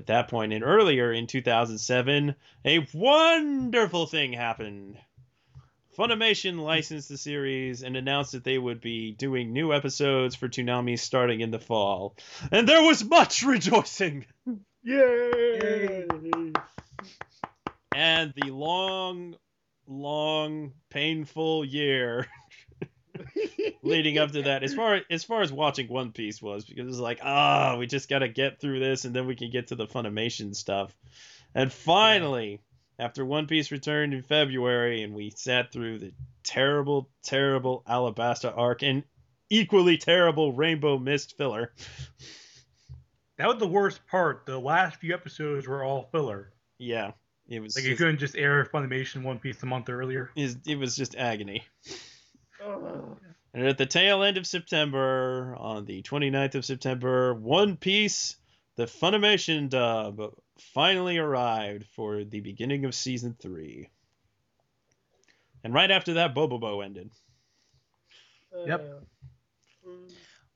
at 0.00 0.06
that 0.06 0.28
point. 0.28 0.52
And 0.54 0.64
earlier 0.64 1.12
in 1.12 1.26
2007, 1.26 2.34
a 2.64 2.88
wonderful 2.94 4.06
thing 4.06 4.32
happened. 4.32 4.96
Funimation 5.96 6.58
licensed 6.58 7.10
the 7.10 7.18
series 7.18 7.82
and 7.82 7.96
announced 7.96 8.32
that 8.32 8.42
they 8.42 8.56
would 8.56 8.80
be 8.80 9.12
doing 9.12 9.52
new 9.52 9.74
episodes 9.74 10.34
for 10.34 10.48
Toonami 10.48 10.98
starting 10.98 11.40
in 11.40 11.50
the 11.50 11.58
fall. 11.58 12.16
And 12.50 12.66
there 12.66 12.82
was 12.82 13.04
much 13.04 13.42
rejoicing! 13.44 14.24
Yay! 14.82 16.06
And 17.94 18.32
the 18.34 18.50
long, 18.50 19.36
long, 19.86 20.72
painful 20.88 21.66
year 21.66 22.26
leading 23.82 24.18
up 24.18 24.32
to 24.32 24.42
that, 24.42 24.62
as 24.62 24.74
far 24.74 25.00
as 25.10 25.24
far 25.24 25.42
as 25.42 25.52
watching 25.52 25.88
One 25.88 26.12
Piece 26.12 26.40
was, 26.40 26.64
because 26.64 26.84
it 26.84 26.86
was 26.86 27.00
like, 27.00 27.20
ah, 27.22 27.76
we 27.78 27.86
just 27.86 28.08
gotta 28.08 28.28
get 28.28 28.60
through 28.60 28.80
this, 28.80 29.04
and 29.04 29.14
then 29.14 29.26
we 29.26 29.36
can 29.36 29.50
get 29.50 29.68
to 29.68 29.74
the 29.74 29.86
Funimation 29.86 30.54
stuff. 30.54 30.94
And 31.54 31.72
finally, 31.72 32.60
after 32.98 33.24
One 33.24 33.46
Piece 33.46 33.72
returned 33.72 34.14
in 34.14 34.22
February, 34.22 35.02
and 35.02 35.14
we 35.14 35.30
sat 35.30 35.72
through 35.72 35.98
the 35.98 36.12
terrible, 36.44 37.08
terrible 37.22 37.82
Alabasta 37.88 38.56
arc 38.56 38.82
and 38.82 39.04
equally 39.48 39.96
terrible 39.96 40.52
Rainbow 40.52 40.98
Mist 40.98 41.36
filler. 41.36 41.72
That 43.38 43.48
was 43.48 43.58
the 43.58 43.66
worst 43.66 44.06
part. 44.06 44.44
The 44.44 44.58
last 44.58 45.00
few 45.00 45.14
episodes 45.14 45.66
were 45.66 45.82
all 45.82 46.08
filler. 46.12 46.52
Yeah, 46.78 47.12
it 47.48 47.60
was 47.60 47.74
Like 47.74 47.84
you 47.84 47.92
just, 47.92 47.98
couldn't 47.98 48.18
just 48.18 48.36
air 48.36 48.64
Funimation 48.66 49.22
One 49.22 49.38
Piece 49.38 49.62
a 49.62 49.66
month 49.66 49.88
earlier. 49.88 50.30
it 50.36 50.78
was 50.78 50.94
just 50.94 51.16
agony. 51.16 51.64
Ugh. 52.64 53.18
And 53.52 53.66
at 53.66 53.78
the 53.78 53.86
tail 53.86 54.22
end 54.22 54.36
of 54.36 54.46
September, 54.46 55.56
on 55.58 55.84
the 55.84 56.02
29th 56.02 56.54
of 56.54 56.64
September, 56.64 57.34
One 57.34 57.76
Piece, 57.76 58.36
the 58.76 58.84
Funimation 58.84 59.68
dub, 59.68 60.34
finally 60.72 61.18
arrived 61.18 61.86
for 61.96 62.22
the 62.22 62.40
beginning 62.40 62.84
of 62.84 62.94
season 62.94 63.36
three. 63.40 63.88
And 65.64 65.74
right 65.74 65.90
after 65.90 66.14
that, 66.14 66.34
Bobobo 66.34 66.84
ended. 66.84 67.10
Yep. 68.66 69.04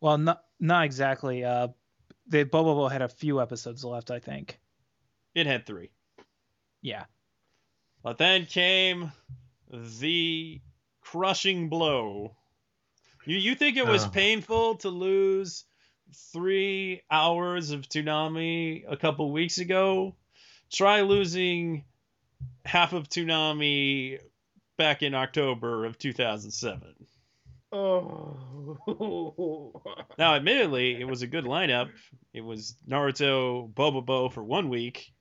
well, 0.00 0.18
not 0.18 0.42
not 0.60 0.84
exactly. 0.84 1.44
Uh, 1.44 1.68
the 2.26 2.44
Bobobo 2.44 2.90
had 2.90 3.02
a 3.02 3.08
few 3.08 3.40
episodes 3.40 3.84
left, 3.84 4.10
I 4.10 4.18
think. 4.18 4.58
It 5.34 5.46
had 5.46 5.66
three. 5.66 5.90
Yeah. 6.80 7.04
But 8.02 8.18
then 8.18 8.46
came 8.46 9.12
the 9.70 10.60
crushing 11.04 11.68
blow. 11.68 12.36
You 13.26 13.36
you 13.36 13.54
think 13.54 13.76
it 13.76 13.86
was 13.86 14.04
Oh. 14.04 14.10
painful 14.10 14.76
to 14.76 14.88
lose 14.90 15.64
three 16.32 17.02
hours 17.10 17.70
of 17.70 17.82
Toonami 17.88 18.84
a 18.88 18.96
couple 18.96 19.30
weeks 19.32 19.58
ago. 19.58 20.14
Try 20.72 21.02
losing 21.02 21.84
half 22.64 22.92
of 22.92 23.08
Toonami 23.08 24.18
back 24.76 25.02
in 25.02 25.14
October 25.14 25.84
of 25.86 25.98
2007. 25.98 26.94
Oh. 27.72 28.36
Now, 30.18 30.34
admittedly, 30.34 31.00
it 31.00 31.08
was 31.08 31.22
a 31.22 31.26
good 31.26 31.44
lineup. 31.44 31.90
It 32.32 32.42
was 32.42 32.76
Naruto, 32.88 33.72
Bobobo 33.72 34.32
for 34.32 34.42
one 34.44 34.68
week, 34.68 35.12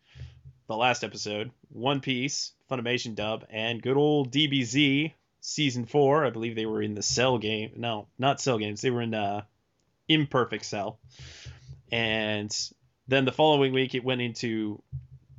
the 0.68 0.76
last 0.76 1.04
episode, 1.04 1.52
One 1.70 2.00
Piece, 2.00 2.54
Funimation 2.70 3.16
dub, 3.16 3.46
and 3.50 3.82
good 3.82 3.98
old 3.98 4.32
DBZ 4.32 5.14
season 5.44 5.86
four. 5.86 6.26
I 6.26 6.30
believe 6.30 6.56
they 6.56 6.66
were 6.66 6.82
in 6.82 6.96
the 6.96 7.04
Cell 7.04 7.38
game. 7.38 7.74
No, 7.76 8.08
not 8.18 8.42
Cell 8.42 8.58
games. 8.58 8.82
They 8.82 8.90
were 8.90 9.02
in 9.02 9.14
uh, 9.14 9.42
Imperfect 10.08 10.66
Cell. 10.66 11.00
And 11.92 12.52
then 13.08 13.26
the 13.26 13.32
following 13.32 13.74
week, 13.74 13.94
it 13.94 14.04
went 14.04 14.22
into 14.22 14.82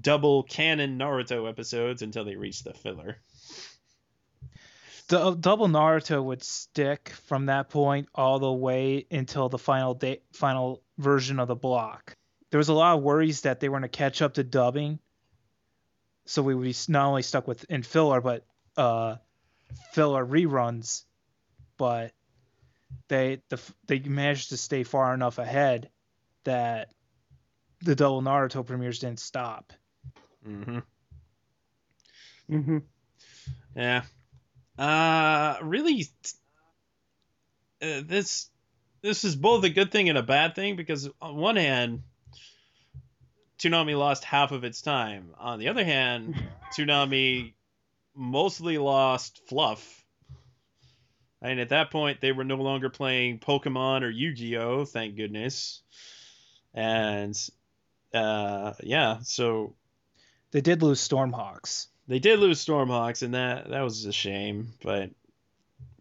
double 0.01 0.43
canon 0.43 0.99
Naruto 0.99 1.49
episodes 1.49 2.03
until 2.03 2.25
they 2.25 2.37
reached 2.37 2.65
the 2.65 2.75
filler. 2.75 3.17
The 5.09 5.33
double 5.33 5.69
Naruto 5.69 6.23
would 6.23 6.43
stick 6.43 7.11
from 7.27 7.47
that 7.47 7.71
point 7.71 8.09
all 8.15 8.39
the 8.39 8.53
way 8.53 9.07
until 9.11 9.49
the 9.49 9.59
final 9.59 9.95
day, 9.95 10.21
final 10.33 10.83
version 10.99 11.41
of 11.41 11.49
the 11.49 11.55
block. 11.55 12.15
There 12.51 12.59
was 12.59 12.69
a 12.69 12.75
lot 12.75 12.97
of 12.97 13.03
worries 13.03 13.43
that 13.43 13.59
they 13.59 13.69
were 13.69 13.79
going 13.79 13.91
to 13.91 13.97
catch 13.97 14.23
up 14.23 14.35
to 14.35 14.45
dubbing, 14.45 14.99
so 16.27 16.43
we 16.43 16.55
would 16.55 16.65
be 16.65 16.75
not 16.89 17.07
only 17.07 17.23
stuck 17.23 17.49
with 17.49 17.65
in 17.69 17.83
filler 17.83 18.21
but 18.21 18.47
uh, 18.77 19.17
filler 19.93 20.25
reruns. 20.25 21.05
But 21.77 22.13
they 23.09 23.43
the 23.49 23.61
they 23.87 23.99
managed 23.99 24.51
to 24.51 24.57
stay 24.57 24.85
far 24.85 25.15
enough 25.15 25.39
ahead 25.39 25.91
that 26.45 26.91
the 27.81 27.95
double 27.95 28.23
Naruto 28.23 28.65
premieres 28.65 28.99
didn't 28.99 29.21
stop. 29.21 29.73
Mm-hmm. 30.47 30.79
hmm 32.49 32.79
Yeah. 33.77 34.03
Uh, 34.79 35.57
really, 35.63 36.09
uh, 37.81 38.03
this 38.05 38.51
this 39.03 39.25
is 39.25 39.37
both 39.37 39.65
a 39.65 39.71
good 39.71 39.93
thing 39.93 40.09
and 40.09 40.19
a 40.19 40.23
bad 40.23 40.55
thing 40.55 40.77
because 40.77 41.09
on 41.21 41.37
one 41.37 41.57
hand, 41.57 42.03
Toonami 43.59 43.97
lost 43.97 44.25
half 44.25 44.51
of 44.51 44.65
its 44.65 44.83
time. 44.83 45.35
On 45.39 45.59
the 45.59 45.69
other 45.69 45.85
hand, 45.85 46.35
Toonami 46.77 47.55
mostly 48.15 48.79
lost 48.79 49.41
fluff. 49.49 50.05
And 51.43 51.61
at 51.61 51.69
that 51.71 51.91
point, 51.91 52.21
they 52.21 52.33
were 52.33 52.45
no 52.45 52.57
longer 52.57 52.89
playing 52.89 53.39
Pokemon 53.39 54.03
or 54.03 54.09
Yu-Gi-Oh. 54.09 54.87
Thank 54.87 55.17
goodness. 55.17 55.83
And 56.73 57.37
uh, 58.15 58.73
yeah, 58.83 59.19
so 59.23 59.75
They 60.53 60.61
did 60.63 60.83
lose 60.83 61.07
Stormhawks. 61.07 61.89
they 62.09 62.19
did 62.19 62.39
lose 62.39 62.65
Stormhawks, 62.65 63.23
and 63.23 63.35
that 63.35 63.69
that 63.71 63.83
was 63.83 64.05
a 64.07 64.13
shame. 64.13 64.69
But 64.83 65.11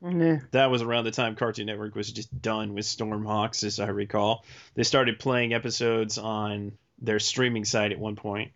Yeah. 0.01 0.39
that 0.51 0.71
was 0.71 0.81
around 0.81 1.03
the 1.05 1.11
time 1.11 1.35
Cartoon 1.35 1.65
Network 1.65 1.95
was 1.95 2.11
just 2.11 2.41
done 2.41 2.73
with 2.73 2.85
Stormhawks, 2.85 3.63
as 3.63 3.79
I 3.79 3.87
recall. 3.87 4.45
They 4.75 4.83
started 4.83 5.19
playing 5.19 5.53
episodes 5.53 6.17
on 6.17 6.73
their 6.99 7.19
streaming 7.19 7.65
site 7.65 7.91
at 7.91 7.99
one 7.99 8.15
point. 8.15 8.51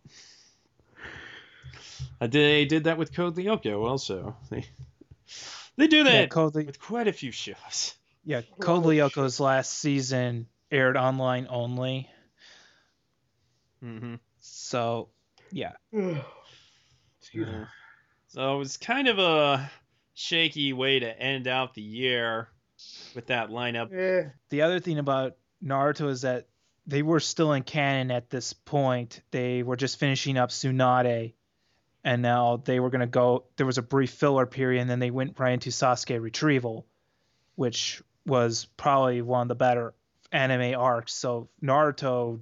They 2.20 2.66
did 2.66 2.86
that 2.86 2.98
with 2.98 3.14
Code 3.14 3.36
Lyoko 3.36 3.86
also. 3.88 4.36
They, 4.50 4.66
they 5.78 5.88
do 5.88 5.98
Yeah, 5.98 6.04
that 6.04 6.30
Code, 6.30 6.56
Ly- 6.56 6.64
with 6.64 6.80
quite 6.80 7.08
a 7.08 7.14
few 7.14 7.32
shows. 7.32 7.94
yeah, 8.26 8.42
Code 8.60 8.84
Oh, 8.86 8.88
Lyoko's 8.90 9.40
last 9.40 9.74
season 9.74 10.48
aired 10.72 10.98
online 10.98 11.48
only. 11.50 12.10
Mm-hmm. 13.84 14.16
So, 14.40 15.10
yeah. 15.52 15.74
Yeah. 17.34 17.66
So 18.30 18.56
it 18.56 18.58
was 18.58 18.78
kind 18.78 19.10
of 19.10 19.20
a 19.20 19.70
shaky 20.14 20.72
way 20.72 21.00
to 21.00 21.22
end 21.22 21.46
out 21.48 21.74
the 21.74 21.82
year 21.82 22.48
with 23.16 23.28
that 23.28 23.50
lineup. 23.50 23.92
Yeah. 23.92 24.30
The 24.50 24.62
other 24.62 24.80
thing 24.80 24.98
about 24.98 25.34
Naruto 25.64 26.08
is 26.10 26.22
that 26.22 26.48
they 26.88 27.02
were 27.02 27.20
still 27.20 27.52
in 27.52 27.64
canon 27.64 28.12
at 28.12 28.30
this 28.30 28.54
point. 28.54 29.22
They 29.32 29.62
were 29.62 29.76
just 29.76 30.00
finishing 30.00 30.38
up 30.38 30.50
Tsunade, 30.52 31.34
and 32.08 32.22
now 32.22 32.56
they 32.64 32.80
were 32.80 32.90
going 32.90 33.02
to 33.02 33.06
go. 33.06 33.44
There 33.58 33.66
was 33.66 33.78
a 33.78 33.82
brief 33.82 34.12
filler 34.12 34.46
period, 34.46 34.80
and 34.80 34.90
then 34.90 35.00
they 35.00 35.12
went 35.12 35.38
right 35.38 35.52
into 35.52 35.72
Sasuke 35.72 36.22
Retrieval, 36.22 36.86
which 37.56 38.02
was 38.26 38.64
probably 38.78 39.22
one 39.22 39.42
of 39.42 39.48
the 39.50 39.56
better 39.56 39.94
anime 40.32 40.80
arcs. 40.80 41.14
So 41.14 41.50
Naruto 41.62 42.40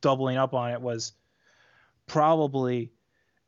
doubling 0.00 0.38
up 0.38 0.54
on 0.54 0.72
it 0.72 0.80
was 0.80 1.12
probably 2.08 2.90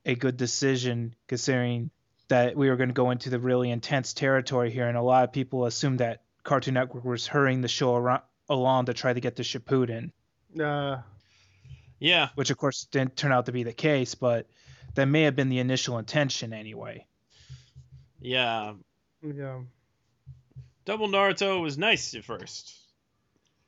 a 0.06 0.14
good 0.14 0.36
decision 0.36 1.16
considering 1.26 1.90
that 2.28 2.54
we 2.54 2.70
were 2.70 2.76
going 2.76 2.90
to 2.90 2.94
go 2.94 3.10
into 3.10 3.28
the 3.28 3.40
really 3.40 3.72
intense 3.72 4.12
territory 4.12 4.70
here, 4.70 4.86
and 4.86 4.96
a 4.96 5.02
lot 5.02 5.24
of 5.24 5.32
people 5.32 5.66
assumed 5.66 5.98
that 5.98 6.22
Cartoon 6.44 6.74
Network 6.74 7.04
was 7.04 7.26
hurrying 7.26 7.62
the 7.62 7.68
show 7.68 7.96
around, 7.96 8.22
along 8.48 8.84
to 8.86 8.94
try 8.94 9.12
to 9.12 9.20
get 9.20 9.34
the 9.34 9.42
Shippuden, 9.42 10.12
Uh, 10.60 10.98
Yeah, 11.98 12.28
which 12.36 12.50
of 12.50 12.58
course 12.58 12.84
didn't 12.84 13.16
turn 13.16 13.32
out 13.32 13.46
to 13.46 13.52
be 13.52 13.64
the 13.64 13.72
case, 13.72 14.14
but 14.14 14.46
that 14.94 15.06
may 15.06 15.22
have 15.22 15.36
been 15.36 15.48
the 15.48 15.58
initial 15.58 15.98
intention 15.98 16.52
anyway. 16.52 17.06
yeah. 18.20 18.74
yeah. 19.22 19.60
Double 20.84 21.08
Naruto 21.08 21.60
was 21.60 21.76
nice 21.76 22.14
at 22.14 22.24
first. 22.24 22.74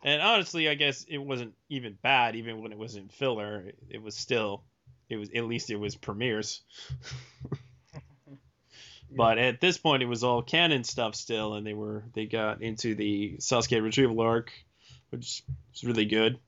And 0.02 0.22
honestly, 0.22 0.68
I 0.68 0.74
guess 0.74 1.04
it 1.08 1.18
wasn't 1.18 1.54
even 1.68 1.98
bad, 2.02 2.34
even 2.36 2.62
when 2.62 2.72
it 2.72 2.78
was 2.78 2.96
in 2.96 3.08
filler. 3.08 3.66
It, 3.66 3.78
it 3.90 4.02
was 4.02 4.16
still, 4.16 4.62
it 5.10 5.16
was 5.16 5.28
at 5.34 5.44
least 5.44 5.70
it 5.70 5.76
was 5.76 5.94
premieres. 5.96 6.62
But 9.10 9.38
at 9.38 9.60
this 9.60 9.76
point, 9.76 10.02
it 10.02 10.06
was 10.06 10.22
all 10.22 10.42
canon 10.42 10.84
stuff 10.84 11.14
still, 11.14 11.54
and 11.54 11.66
they 11.66 11.74
were 11.74 12.04
they 12.14 12.26
got 12.26 12.62
into 12.62 12.94
the 12.94 13.36
Sasuke 13.38 13.82
retrieval 13.82 14.20
arc, 14.20 14.52
which 15.10 15.42
was 15.72 15.84
really 15.84 16.04
good. 16.04 16.38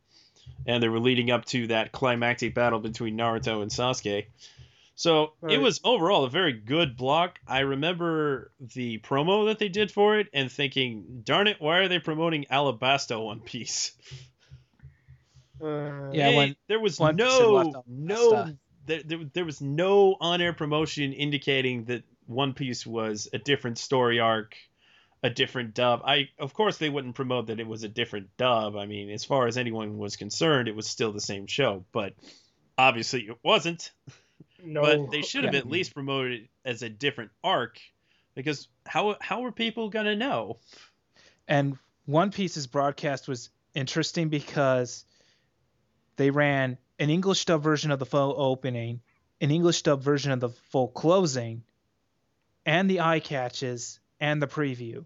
And 0.66 0.82
they 0.82 0.88
were 0.88 1.00
leading 1.00 1.30
up 1.30 1.44
to 1.46 1.68
that 1.68 1.92
climactic 1.92 2.54
battle 2.54 2.78
between 2.78 3.16
Naruto 3.16 3.62
and 3.62 3.70
Sasuke. 3.70 4.26
So 4.94 5.32
it 5.50 5.58
was 5.58 5.80
overall 5.84 6.24
a 6.24 6.30
very 6.30 6.52
good 6.52 6.96
block. 6.96 7.38
I 7.46 7.60
remember 7.60 8.52
the 8.74 8.98
promo 8.98 9.46
that 9.46 9.58
they 9.58 9.68
did 9.68 9.90
for 9.90 10.18
it 10.18 10.28
and 10.32 10.50
thinking, 10.52 11.22
darn 11.24 11.46
it, 11.48 11.56
why 11.60 11.78
are 11.78 11.88
they 11.88 11.98
promoting 11.98 12.44
Alabasta 12.50 13.22
One 13.22 13.40
Piece? 13.40 13.92
Uh, 15.60 16.10
Yeah, 16.12 16.28
Hey, 16.30 16.36
when- 16.36 16.56
there 16.68 16.80
was 16.80 16.98
One 16.98 17.16
Piece 17.16 17.26
had 17.38 17.46
left 17.46 17.72
no 17.86 18.30
no 18.34 18.54
there, 18.84 19.02
there, 19.04 19.18
there 19.32 19.44
was 19.44 19.60
no 19.60 20.16
on-air 20.20 20.52
promotion 20.52 21.12
indicating 21.12 21.84
that 21.84 22.02
One 22.26 22.52
Piece 22.52 22.84
was 22.86 23.28
a 23.32 23.38
different 23.38 23.78
story 23.78 24.18
arc, 24.20 24.56
a 25.22 25.30
different 25.30 25.74
dub. 25.74 26.02
I 26.04 26.28
of 26.38 26.52
course 26.52 26.78
they 26.78 26.88
wouldn't 26.90 27.14
promote 27.14 27.46
that 27.46 27.60
it 27.60 27.66
was 27.66 27.82
a 27.84 27.88
different 27.88 28.36
dub. 28.36 28.76
I 28.76 28.86
mean, 28.86 29.08
as 29.10 29.24
far 29.24 29.46
as 29.46 29.56
anyone 29.56 29.98
was 29.98 30.16
concerned, 30.16 30.68
it 30.68 30.74
was 30.76 30.86
still 30.88 31.12
the 31.12 31.20
same 31.20 31.46
show, 31.46 31.84
but 31.92 32.14
obviously 32.76 33.22
it 33.22 33.38
wasn't. 33.42 33.90
No. 34.64 34.82
But 34.82 35.10
they 35.10 35.22
should 35.22 35.44
have 35.44 35.54
Yeah. 35.54 35.60
at 35.60 35.68
least 35.68 35.94
promoted 35.94 36.42
it 36.42 36.48
as 36.64 36.82
a 36.82 36.88
different 36.88 37.30
arc 37.42 37.78
because 38.34 38.68
how 38.86 39.16
how 39.20 39.40
were 39.40 39.52
people 39.52 39.88
going 39.90 40.06
to 40.06 40.16
know? 40.16 40.58
And 41.48 41.78
One 42.06 42.30
Piece's 42.32 42.66
broadcast 42.66 43.28
was 43.28 43.50
interesting 43.74 44.28
because 44.28 45.04
they 46.16 46.30
ran 46.30 46.78
an 46.98 47.10
English 47.10 47.44
dub 47.44 47.62
version 47.62 47.90
of 47.90 47.98
the 47.98 48.06
full 48.06 48.34
opening, 48.36 49.00
an 49.40 49.50
English 49.50 49.82
dub 49.82 50.02
version 50.02 50.30
of 50.32 50.40
the 50.40 50.48
full 50.50 50.88
closing, 50.88 51.62
and 52.66 52.88
the 52.90 53.00
eye 53.00 53.20
catches 53.20 54.00
and 54.20 54.40
the 54.42 54.46
preview. 54.48 55.04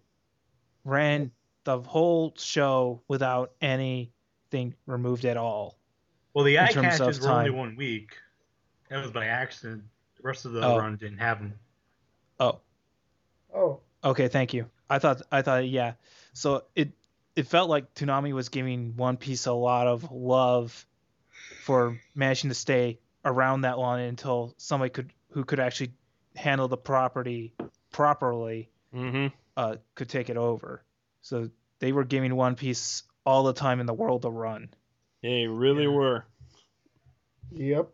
Ran 0.85 1.33
the 1.65 1.81
whole 1.81 2.35
show 2.37 3.03
without 3.09 3.53
anything 3.61 4.74
removed 4.87 5.24
at 5.24 5.37
all. 5.37 5.78
Well, 6.35 6.45
the 6.45 6.57
In 6.57 6.65
eye 6.65 6.69
terms 6.69 7.01
of 7.01 7.07
catches 7.09 7.20
were 7.20 7.31
only 7.31 7.51
time. 7.51 7.57
one 7.57 7.77
week. 7.77 8.16
That 8.89 9.03
was 9.03 9.11
by 9.11 9.27
accident. 9.27 9.85
The 10.17 10.23
rest 10.23 10.45
of 10.45 10.53
the 10.53 10.63
Oh. 10.63 10.79
run 10.79 10.97
didn't 10.97 11.19
have 11.19 11.39
them. 11.41 11.59
Oh, 12.41 12.61
Oh. 13.55 13.81
Okay, 14.05 14.29
thank 14.29 14.53
you. 14.55 14.69
I 14.89 14.99
thought 14.99 15.23
I 15.33 15.43
thought 15.43 15.67
yeah. 15.69 15.95
So 16.35 16.65
it 16.75 16.93
it 17.35 17.47
felt 17.47 17.69
like 17.69 17.95
Toonami 17.95 18.33
was 18.33 18.49
giving 18.49 18.97
One 18.97 19.17
Piece 19.17 19.47
a 19.47 19.53
lot 19.53 19.87
of 19.87 20.11
love 20.13 20.87
for 21.65 21.99
managing 22.15 22.51
to 22.51 22.55
stay 22.55 22.99
around 23.25 23.63
that 23.63 23.79
long 23.79 24.01
until 24.01 24.55
somebody 24.59 24.91
could 24.91 25.13
who 25.31 25.45
could 25.45 25.59
actually 25.61 25.93
handle 26.37 26.69
the 26.69 26.77
property 26.77 27.55
properly 27.91 28.71
Mm-hmm. 28.95 29.35
uh, 29.57 29.77
could 29.95 30.09
take 30.09 30.31
it 30.31 30.37
over. 30.37 30.83
So 31.23 31.51
they 31.81 31.93
were 31.93 32.05
giving 32.05 32.35
One 32.37 32.55
Piece 32.55 33.03
all 33.25 33.43
the 33.45 33.53
time 33.53 33.81
in 33.81 33.87
the 33.87 33.93
world 33.95 34.23
to 34.23 34.31
run. 34.31 34.69
They 35.23 35.47
really 35.47 35.85
Yeah. 35.85 35.91
were. 35.91 36.25
Yep. 37.53 37.91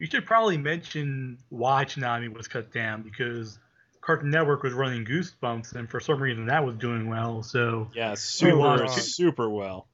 You 0.00 0.06
should 0.06 0.24
probably 0.26 0.56
mention 0.56 1.38
why 1.50 1.84
Toonami 1.84 2.32
was 2.34 2.48
cut 2.48 2.72
down 2.72 3.02
because 3.02 3.58
Cartoon 4.00 4.30
Network 4.30 4.62
was 4.62 4.72
running 4.72 5.04
Goosebumps, 5.04 5.74
and 5.74 5.88
for 5.90 6.00
some 6.00 6.20
reason 6.20 6.46
that 6.46 6.64
was 6.64 6.76
doing 6.76 7.08
well. 7.08 7.42
So 7.42 7.90
Yeah, 7.94 8.14
super 8.14 8.56
wow. 8.56 8.86
super 8.86 9.48
well. 9.50 9.86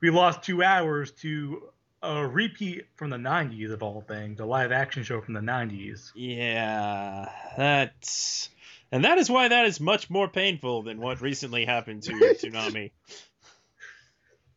we 0.00 0.10
lost 0.10 0.44
two 0.44 0.62
hours 0.62 1.10
to 1.22 1.64
a 2.00 2.26
repeat 2.26 2.86
from 2.96 3.10
the 3.10 3.16
90s 3.18 3.72
of 3.72 3.82
all 3.82 4.00
things, 4.00 4.38
a 4.40 4.46
live 4.46 4.70
action 4.72 5.02
show 5.02 5.20
from 5.20 5.34
the 5.34 5.40
90s. 5.40 6.12
Yeah, 6.14 7.28
that's 7.56 8.48
and 8.92 9.04
that 9.04 9.18
is 9.18 9.28
why 9.28 9.48
that 9.48 9.66
is 9.66 9.80
much 9.80 10.08
more 10.10 10.28
painful 10.28 10.82
than 10.82 11.00
what 11.00 11.20
recently 11.20 11.64
happened 11.64 12.04
to 12.04 12.12
Toonami. 12.40 12.92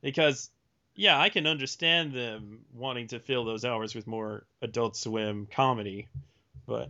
Because 0.01 0.49
yeah, 0.95 1.19
I 1.19 1.29
can 1.29 1.47
understand 1.47 2.13
them 2.13 2.59
wanting 2.73 3.07
to 3.07 3.19
fill 3.19 3.45
those 3.45 3.65
hours 3.65 3.95
with 3.95 4.07
more 4.07 4.45
Adult 4.61 4.95
Swim 4.95 5.47
comedy, 5.51 6.07
but 6.65 6.89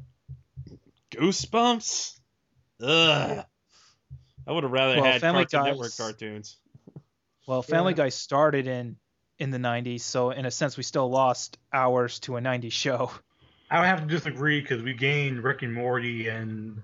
Goosebumps, 1.11 2.17
ugh. 2.81 3.45
I 4.45 4.51
would 4.51 4.63
have 4.63 4.71
rather 4.71 4.95
Well, 4.95 5.05
had 5.11 5.21
Family 5.21 5.45
Cartoon 5.45 5.59
Guy's- 5.59 5.73
Network 5.75 5.97
cartoons. 5.97 6.57
Well, 7.45 7.61
Family 7.61 7.91
Yeah. 7.91 7.97
Guy 8.05 8.09
started 8.09 8.67
in 8.67 8.95
in 9.37 9.51
the 9.51 9.57
90s, 9.57 9.99
so 10.01 10.29
in 10.31 10.45
a 10.45 10.51
sense 10.51 10.77
we 10.77 10.83
still 10.83 11.09
lost 11.09 11.57
hours 11.73 12.19
to 12.19 12.37
a 12.37 12.39
90s 12.41 12.71
show. 12.71 13.11
I 13.69 13.79
would 13.79 13.87
have 13.87 13.99
to 14.01 14.05
disagree 14.07 14.61
because 14.61 14.81
we 14.81 14.93
gained 14.93 15.43
Rick 15.43 15.61
and 15.61 15.73
Morty 15.73 16.29
and 16.29 16.81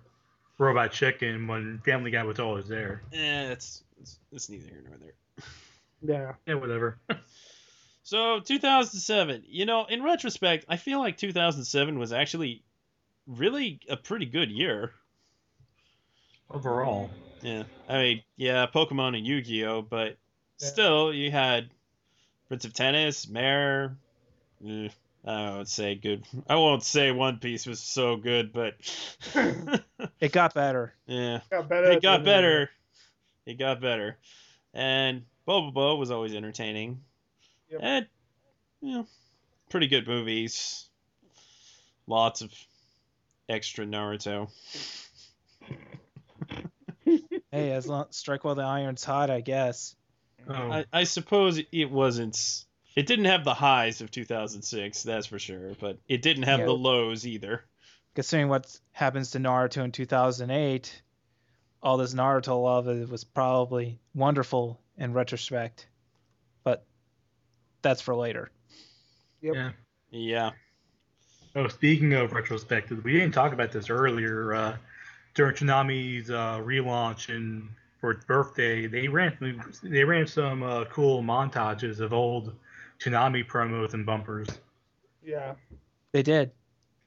Robot 0.58 0.92
Chicken 0.92 1.48
when 1.48 1.80
Family 1.86 2.12
Guy 2.12 2.24
was 2.24 2.40
always 2.40 2.68
there. 2.68 3.02
Eh, 3.14 3.52
it's, 3.52 3.84
it's 4.02 4.20
it's 4.34 4.50
neither 4.50 4.66
here 4.68 4.84
nor 4.86 4.98
there. 4.98 5.14
Yeah. 6.02 6.34
Yeah, 6.46 6.56
whatever. 6.56 6.98
So 8.04 8.40
2007, 8.40 9.44
you 9.48 9.68
know, 9.68 9.86
in 9.86 10.02
retrospect, 10.02 10.66
I 10.68 10.78
feel 10.78 10.98
like 10.98 11.18
2007 11.18 12.00
was 12.00 12.12
actually 12.12 12.64
really 13.28 13.80
a 13.88 13.96
pretty 13.98 14.26
good 14.26 14.50
year. 14.50 14.94
Overall. 16.50 17.12
Yeah, 17.42 17.64
I 17.88 17.98
mean, 18.02 18.24
yeah, 18.36 18.66
Pokemon 18.66 19.16
and 19.16 19.28
Yu-Gi-Oh, 19.28 19.84
but 19.84 20.18
Yeah. 20.60 20.68
still, 20.70 21.14
you 21.14 21.30
had 21.30 21.70
Prince 22.48 22.66
of 22.66 22.74
Tennis, 22.74 23.28
MÄR. 23.28 23.96
eh, 24.68 24.90
I 25.24 25.50
won't 25.52 25.70
say 25.70 25.94
good. 25.94 26.24
I 26.48 26.56
won't 26.56 26.82
say 26.84 27.12
One 27.12 27.38
Piece 27.38 27.68
was 27.68 27.80
so 27.80 28.16
good, 28.16 28.52
but 28.52 28.74
It 30.20 30.32
got 30.32 30.56
better. 30.56 30.96
yeah, 31.06 31.42
Got 31.52 31.70
better. 31.70 31.92
it 31.92 32.02
got 32.02 32.22
end 32.22 32.22
of 32.22 32.26
the 32.26 32.32
year. 32.32 32.42
better. 32.42 32.70
It 33.46 33.60
got 33.60 33.82
better, 33.82 34.18
and 34.74 35.26
Bobobo 35.50 35.98
was 35.98 36.12
always 36.12 36.36
entertaining. 36.36 37.02
Yep. 37.72 37.80
And 37.82 38.08
you 38.82 38.92
know, 38.94 39.08
pretty 39.70 39.88
good 39.88 40.08
movies. 40.08 40.88
Lots 42.06 42.42
of 42.42 42.54
extra 43.50 43.86
Naruto. 43.86 44.50
Hey, 47.52 47.72
as 47.72 47.88
long 47.88 48.06
strike 48.12 48.44
while 48.44 48.54
the 48.54 48.62
iron's 48.62 49.04
hot, 49.04 49.32
I 49.32 49.42
guess. 49.42 49.96
Oh, 50.48 50.54
I, 50.54 50.86
I 50.94 51.04
suppose 51.06 51.60
it 51.72 51.90
wasn't. 51.90 52.66
It 52.96 53.08
didn't 53.08 53.26
have 53.26 53.44
the 53.44 53.56
highs 53.56 54.02
of 54.02 54.12
2006, 54.12 55.02
that's 55.02 55.26
for 55.26 55.40
sure, 55.40 55.72
but 55.80 55.98
it 56.08 56.22
didn't 56.22 56.44
have 56.44 56.60
Yeah. 56.60 56.66
the 56.66 56.74
lows 56.74 57.26
either. 57.26 57.64
Considering 58.14 58.50
what 58.50 58.80
happens 58.92 59.32
to 59.32 59.40
Naruto 59.40 59.84
in 59.84 59.92
2008, 59.92 61.02
all 61.82 61.98
this 61.98 62.14
Naruto 62.14 62.62
love 62.62 62.88
it 62.88 63.10
was 63.10 63.24
probably 63.24 64.00
wonderful 64.14 64.80
in 65.00 65.14
retrospect. 65.14 65.88
But 66.64 66.86
that's 67.82 68.02
for 68.02 68.16
later. 68.16 68.52
Yep. 69.42 69.56
yeah. 69.56 69.72
Yeah. 70.12 70.52
Oh, 71.56 71.68
speaking 71.68 72.14
of 72.14 72.34
retrospective, 72.34 73.04
we 73.04 73.14
didn't 73.14 73.32
talk 73.32 73.54
about 73.54 73.72
this 73.72 73.90
earlier. 73.90 74.54
Uh, 74.54 74.78
during 75.34 75.56
Toonami's 75.56 76.30
uh, 76.30 76.60
relaunch 76.60 77.34
and 77.36 77.70
for 78.00 78.12
its 78.12 78.26
birthday, 78.26 78.88
they 78.88 79.08
ran 79.08 79.36
they 79.84 80.04
ran 80.04 80.28
some 80.28 80.64
uh, 80.64 80.86
cool 80.86 81.22
montages 81.24 82.00
of 82.00 82.14
old 82.14 82.56
Toonami 83.00 83.46
promos 83.48 83.94
and 83.94 84.06
bumpers. 84.06 84.48
Yeah, 85.24 85.56
They 86.12 86.24
did. 86.24 86.52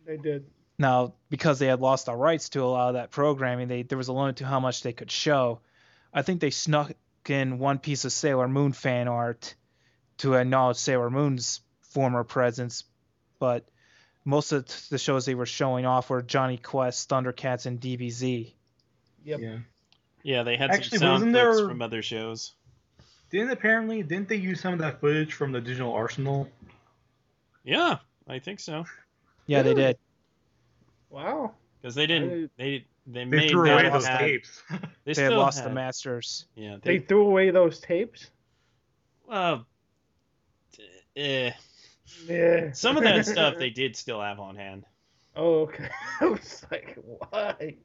they 0.07 0.17
did. 0.17 0.45
Now, 0.79 1.15
because 1.31 1.59
they 1.59 1.67
had 1.67 1.81
lost 1.81 2.07
the 2.07 2.15
rights 2.15 2.49
to 2.51 2.63
a 2.63 2.65
lot 2.65 2.89
of 2.89 2.95
that 2.95 3.11
programming, 3.11 3.69
they 3.69 3.83
there 3.83 3.99
was 3.99 4.09
a 4.09 4.13
limit 4.13 4.37
to 4.37 4.47
how 4.47 4.61
much 4.61 4.83
they 4.83 4.93
could 4.93 5.11
show. 5.11 5.61
I 6.13 6.23
think 6.23 6.41
they 6.41 6.51
snuck 6.51 6.93
in 7.31 7.59
one 7.59 7.79
piece 7.79 8.05
of 8.05 8.13
Sailor 8.13 8.49
Moon 8.49 8.73
fan 8.73 9.09
art 9.09 9.55
to 10.19 10.35
acknowledge 10.35 10.77
Sailor 10.77 11.11
Moon's 11.11 11.61
former 11.81 12.25
presence, 12.25 12.85
but 13.39 13.65
most 14.25 14.53
of 14.53 14.67
the 14.91 14.99
shows 14.99 15.27
they 15.27 15.35
were 15.35 15.47
showing 15.47 15.85
off 15.85 16.11
were 16.11 16.23
Jonny 16.23 16.57
Quest, 16.57 17.09
Thundercats, 17.09 17.67
and 17.67 17.81
DBZ. 17.81 18.53
Yep. 19.25 19.41
Yeah. 19.41 19.57
Yeah, 20.23 20.43
they 20.45 20.57
had 20.57 20.71
Actually, 20.71 20.99
some 20.99 21.21
sound 21.21 21.33
clips 21.35 21.59
there- 21.59 21.69
from 21.69 21.83
other 21.83 22.03
shows. 22.03 22.53
Didn't 23.31 23.51
apparently 23.51 24.03
didn't 24.03 24.29
they 24.29 24.37
use 24.37 24.61
some 24.61 24.75
of 24.75 24.79
that 24.81 25.01
footage 25.01 25.33
from 25.33 25.53
the 25.53 25.61
digital 25.61 25.93
arsenal? 25.95 26.51
Yeah, 27.65 27.97
I 28.29 28.39
think 28.39 28.61
so. 28.61 28.85
Yeah, 29.47 29.63
they 29.63 29.73
did. 29.75 29.97
Wow. 31.09 31.55
Because 31.81 31.95
they 31.95 32.07
didn't. 32.07 32.51
They 32.57 32.85
they 33.07 33.21
They 33.21 33.25
made 33.25 33.51
threw 33.51 33.71
away 33.71 33.89
those 33.91 34.07
have- 34.07 34.21
tapes. 34.21 34.63
They, 35.05 35.15
They, 35.15 35.23
had 35.25 35.33
lost 35.33 35.65
the 35.65 35.71
Masters. 35.71 36.47
Yeah, 36.55 36.77
They 36.81 36.99
they. 36.99 37.05
threw 37.05 37.27
away 37.27 37.51
those 37.51 37.81
tapes. 37.81 38.31
Well, 39.27 39.67
eh, 41.17 41.51
Yeah. 42.27 42.73
some 42.73 42.97
of 42.97 43.03
that 43.05 43.27
stuff 43.27 43.57
they 43.59 43.71
did 43.71 43.97
still 43.97 44.21
have 44.21 44.39
on 44.39 44.57
hand. 44.57 44.85
Oh, 45.35 45.63
okay. 45.63 45.89
I 46.21 46.27
was 46.27 46.65
like, 46.71 46.97
why? 47.05 47.77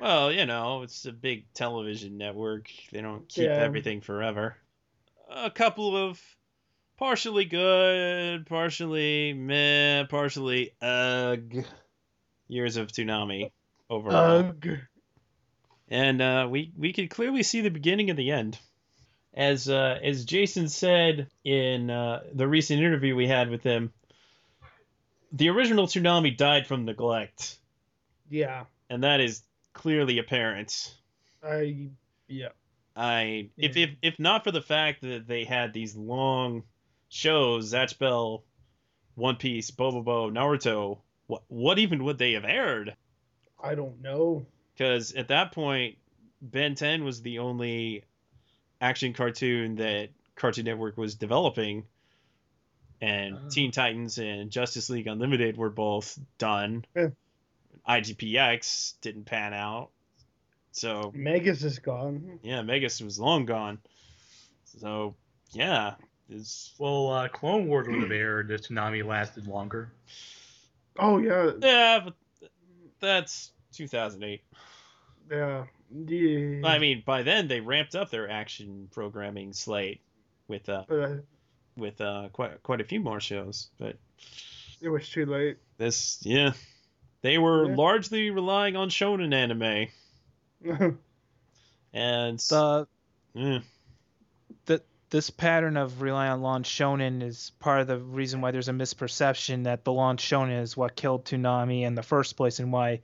Well, 0.00 0.32
you 0.32 0.46
know, 0.46 0.82
it's 0.82 1.04
a 1.06 1.12
big 1.12 1.52
television 1.54 2.18
network. 2.18 2.70
They 2.92 3.00
don't 3.00 3.28
keep 3.28 3.44
Yeah. 3.44 3.56
everything 3.58 4.00
forever. 4.00 4.56
A 5.30 5.50
couple 5.50 5.96
of 5.96 6.20
partially 6.96 7.44
good, 7.44 8.46
partially 8.46 9.32
meh, 9.34 10.04
partially 10.04 10.72
ugh 10.80 11.64
years 12.48 12.76
of 12.76 12.88
Toonami 12.88 13.50
overall. 13.90 14.40
Ugh. 14.64 14.78
and 15.88 16.20
uh, 16.22 16.46
we 16.50 16.72
we 16.76 16.92
could 16.92 17.10
clearly 17.10 17.42
see 17.42 17.60
the 17.60 17.70
beginning 17.70 18.10
of 18.10 18.16
the 18.16 18.30
end. 18.30 18.58
As 19.34 19.68
uh, 19.68 19.98
as 20.02 20.24
Jason 20.24 20.68
said 20.68 21.28
in 21.44 21.90
uh, 21.90 22.22
the 22.32 22.48
recent 22.48 22.80
interview 22.80 23.14
we 23.14 23.28
had 23.28 23.50
with 23.50 23.62
him, 23.62 23.92
the 25.32 25.50
original 25.50 25.86
Toonami 25.86 26.36
died 26.36 26.66
from 26.66 26.84
neglect, 26.84 27.56
Yeah. 28.30 28.64
and 28.90 29.04
that 29.04 29.20
is 29.20 29.42
clearly 29.74 30.18
apparent. 30.18 30.94
I. 31.42 31.88
Yeah. 32.26 32.48
I 32.96 33.50
if 33.56 33.76
if 33.76 33.90
if 34.02 34.18
not 34.18 34.42
for 34.42 34.50
the 34.50 34.60
fact 34.62 35.02
that 35.02 35.28
they 35.28 35.44
had 35.44 35.72
these 35.72 35.94
long 35.94 36.64
shows, 37.08 37.72
Zatch 37.72 37.96
Bell, 37.98 38.42
One 39.14 39.36
Piece, 39.36 39.70
Bobobo, 39.70 40.32
Naruto, 40.32 40.98
what 41.28 41.42
what 41.46 41.78
even 41.78 42.02
would 42.04 42.18
they 42.18 42.32
have 42.32 42.44
aired? 42.44 42.96
I 43.60 43.74
don't 43.74 44.00
know. 44.02 44.46
Because 44.76 45.12
at 45.14 45.28
that 45.28 45.52
point, 45.52 45.96
Ben 46.40 46.74
10 46.74 47.04
was 47.04 47.22
the 47.22 47.40
only 47.40 48.04
action 48.80 49.12
cartoon 49.12 49.76
that 49.76 50.10
Cartoon 50.36 50.64
Network 50.66 50.96
was 50.96 51.16
developing, 51.16 51.84
and 53.00 53.34
Oh. 53.34 53.48
Teen 53.50 53.72
Titans 53.72 54.18
and 54.18 54.50
Justice 54.50 54.88
League 54.90 55.06
Unlimited 55.08 55.56
were 55.56 55.70
both 55.70 56.18
done. 56.38 56.84
Yeah. 56.94 57.08
IGPX 57.88 58.94
didn't 59.00 59.24
pan 59.24 59.54
out, 59.54 59.90
so 60.72 61.10
Megas 61.14 61.64
is 61.64 61.78
gone. 61.78 62.38
yeah, 62.42 62.60
Megas 62.62 63.00
was 63.00 63.18
long 63.18 63.46
gone. 63.46 63.78
So 64.78 65.14
yeah, 65.52 65.94
it's 66.28 66.74
well, 66.78 67.08
uh, 67.10 67.28
Clone 67.28 67.66
Wars 67.66 67.88
would 67.88 68.02
have 68.02 68.12
aired 68.12 68.50
if 68.50 68.62
Toonami 68.62 69.04
lasted 69.04 69.46
longer. 69.46 69.90
Oh 70.98 71.18
yeah. 71.18 71.52
yeah, 71.62 72.00
but 72.04 72.14
that's 73.00 73.50
2008. 73.74 74.42
Yeah. 75.30 75.64
Yeah. 76.06 76.66
I 76.66 76.78
mean, 76.78 77.02
by 77.04 77.22
then 77.22 77.48
they 77.48 77.60
ramped 77.60 77.94
up 77.94 78.10
their 78.10 78.28
action 78.30 78.88
programming 78.92 79.52
slate 79.52 80.00
with 80.46 80.68
uh 80.68 80.84
uh, 80.90 81.16
with 81.76 82.00
uh 82.00 82.28
quite 82.32 82.62
quite 82.62 82.80
a 82.80 82.84
few 82.84 83.00
more 83.00 83.20
shows, 83.20 83.68
but 83.78 83.96
it 84.80 84.88
was 84.88 85.08
too 85.08 85.26
late. 85.26 85.56
this 85.78 86.18
yeah, 86.22 86.52
they 87.22 87.38
were 87.38 87.68
Yeah. 87.68 87.74
largely 87.76 88.30
relying 88.30 88.76
on 88.76 88.90
shonen 88.90 89.32
anime 89.34 89.88
and 91.92 92.38
The 92.38 92.86
eh, 93.36 93.60
this 95.10 95.30
pattern 95.30 95.76
of 95.76 96.02
relying 96.02 96.32
on 96.32 96.42
launch 96.42 96.68
shonen 96.68 97.22
is 97.22 97.52
part 97.60 97.80
of 97.80 97.86
the 97.86 97.98
reason 97.98 98.40
why 98.40 98.50
there's 98.50 98.68
a 98.68 98.72
misperception 98.72 99.64
that 99.64 99.84
the 99.84 99.92
launch 99.92 100.22
shonen 100.22 100.60
is 100.62 100.76
what 100.76 100.96
killed 100.96 101.24
Toonami 101.24 101.82
in 101.82 101.94
the 101.94 102.02
first 102.02 102.36
place 102.36 102.58
and 102.58 102.72
why 102.72 103.00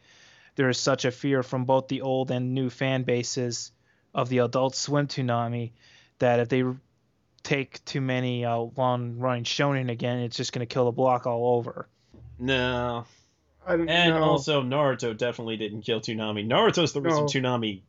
there 0.57 0.69
is 0.69 0.79
such 0.79 1.05
a 1.05 1.11
fear 1.11 1.43
from 1.43 1.65
both 1.65 1.89
the 1.89 2.03
old 2.03 2.31
and 2.31 2.55
new 2.55 2.69
fan 2.71 3.03
bases 3.05 3.73
of 4.15 4.29
the 4.29 4.39
Adult 4.39 4.75
Swim 4.77 5.07
Toonami 5.07 5.73
that 6.19 6.41
if 6.41 6.49
they 6.49 6.63
take 7.43 7.85
too 7.85 8.01
many 8.01 8.45
uh, 8.45 8.59
long 8.77 9.19
running 9.19 9.45
shonen 9.45 9.91
again, 9.91 10.19
it's 10.21 10.37
just 10.37 10.53
going 10.53 10.67
to 10.67 10.73
kill 10.73 10.85
the 10.85 10.93
block 10.93 11.27
all 11.27 11.57
over. 11.57 11.89
no. 12.39 13.05
I 13.67 13.79
don't 13.79 13.89
And 13.89 14.15
know. 14.17 14.23
also 14.23 14.63
Naruto 14.63 15.17
definitely 15.17 15.57
didn't 15.57 15.83
kill 15.83 15.99
Toonami. 15.99 16.47
Naruto's 16.47 16.93
the 16.93 17.01
reason 17.01 17.21
No. 17.21 17.27
Toonami 17.27 17.81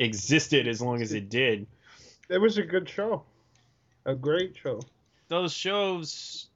existed 0.00 0.66
as 0.66 0.82
long 0.82 1.00
as 1.00 1.12
it 1.12 1.28
did. 1.28 1.68
it 2.28 2.38
was 2.38 2.58
a 2.58 2.62
good 2.64 2.88
show. 2.88 3.22
A 4.04 4.14
great 4.14 4.56
show. 4.56 4.80
those 5.28 5.52
shows 5.52 6.48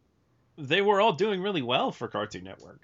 they 0.59 0.83
were 0.83 1.01
all 1.01 1.13
doing 1.13 1.43
really 1.43 1.63
well 1.63 1.93
for 1.93 2.09
Cartoon 2.09 2.45
Network. 2.45 2.81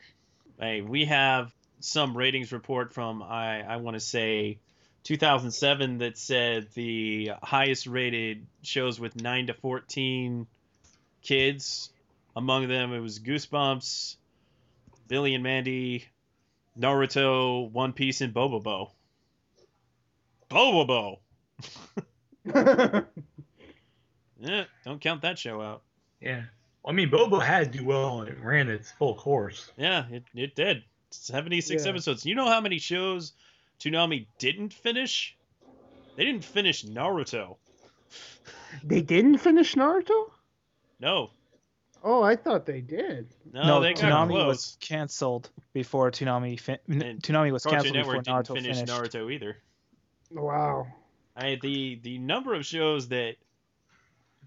Hey, 0.59 0.83
we 0.83 1.07
have 1.07 1.53
some 1.81 2.17
ratings 2.17 2.53
report 2.53 2.93
from 2.93 3.23
I 3.23 3.63
I 3.63 3.77
want 3.77 3.95
to 3.95 4.01
say 4.01 4.59
2007 5.05 5.99
that 5.99 6.17
said 6.17 6.69
the 6.75 7.33
highest 7.43 7.87
rated 7.87 8.47
shows 8.63 9.01
with 9.01 9.21
9 9.21 9.49
to 9.49 9.55
14 9.55 10.47
kids 11.23 11.91
among 12.37 12.69
them 12.69 12.93
it 12.93 13.01
was 13.01 13.19
Goosebumps, 13.19 14.17
Billy 15.09 15.35
and 15.35 15.43
Mandy, 15.43 16.07
Naruto, 16.79 17.71
One 17.71 17.93
Piece 17.93 18.21
and 18.21 18.33
Bobobo. 18.33 18.91
Bobobo. 20.49 21.19
Yeah, 24.43 24.65
don't 24.85 25.01
count 25.01 25.23
that 25.23 25.39
show 25.39 25.61
out. 25.61 25.83
Yeah. 26.21 26.43
I 26.85 26.91
mean, 26.93 27.11
Bobo 27.11 27.39
had 27.39 27.73
to 27.73 27.79
do 27.79 27.85
well 27.85 28.21
and 28.21 28.29
it 28.29 28.39
ran 28.43 28.69
its 28.69 28.91
full 28.91 29.15
course. 29.15 29.71
Yeah, 29.77 30.05
it, 30.11 30.25
it 30.35 30.55
did. 30.57 30.83
76 31.11 31.85
Yeah. 31.85 31.91
episodes. 31.91 32.27
You 32.27 32.35
know 32.35 32.49
how 32.49 32.61
many 32.61 32.79
shows 32.79 33.35
Toonami 33.79 34.27
didn't 34.39 34.73
finish? 34.75 35.37
They 36.17 36.25
didn't 36.25 36.45
finish 36.45 36.85
Naruto. 36.85 37.57
they 38.85 39.01
didn't 39.01 39.39
finish 39.39 39.75
Naruto? 39.75 40.31
No. 40.99 41.31
Oh, 42.05 42.21
I 42.23 42.35
thought 42.35 42.67
they 42.67 42.81
did. 42.81 43.29
No, 43.53 43.63
no, 43.65 43.81
they 43.81 43.95
got 43.95 44.03
Toonami 44.03 44.31
close. 44.31 44.47
was 44.47 44.77
canceled 44.81 45.51
before 45.73 46.11
Toonami. 46.11 46.59
Fin- 46.59 46.79
And 46.89 47.23
Toonami 47.23 47.53
was 47.53 47.63
Cartoon 47.63 47.93
canceled 47.93 47.95
before 47.95 48.15
Network 48.15 48.25
didn't 48.25 48.37
Naruto 48.39 48.55
finish 48.61 48.77
finished. 48.81 48.93
Naruto 49.15 49.33
either. 49.33 49.57
Wow. 50.33 50.89
I 51.37 51.59
the 51.63 52.01
the 52.03 52.19
number 52.19 52.55
of 52.55 52.67
shows 52.67 53.09
that 53.09 53.37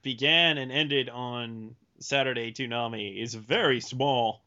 began 0.06 0.57
and 0.60 0.72
ended 0.72 1.10
on 1.10 1.76
Saturday 1.99 2.53
Toonami 2.53 3.22
is 3.22 3.34
very 3.34 3.82
small. 3.82 4.44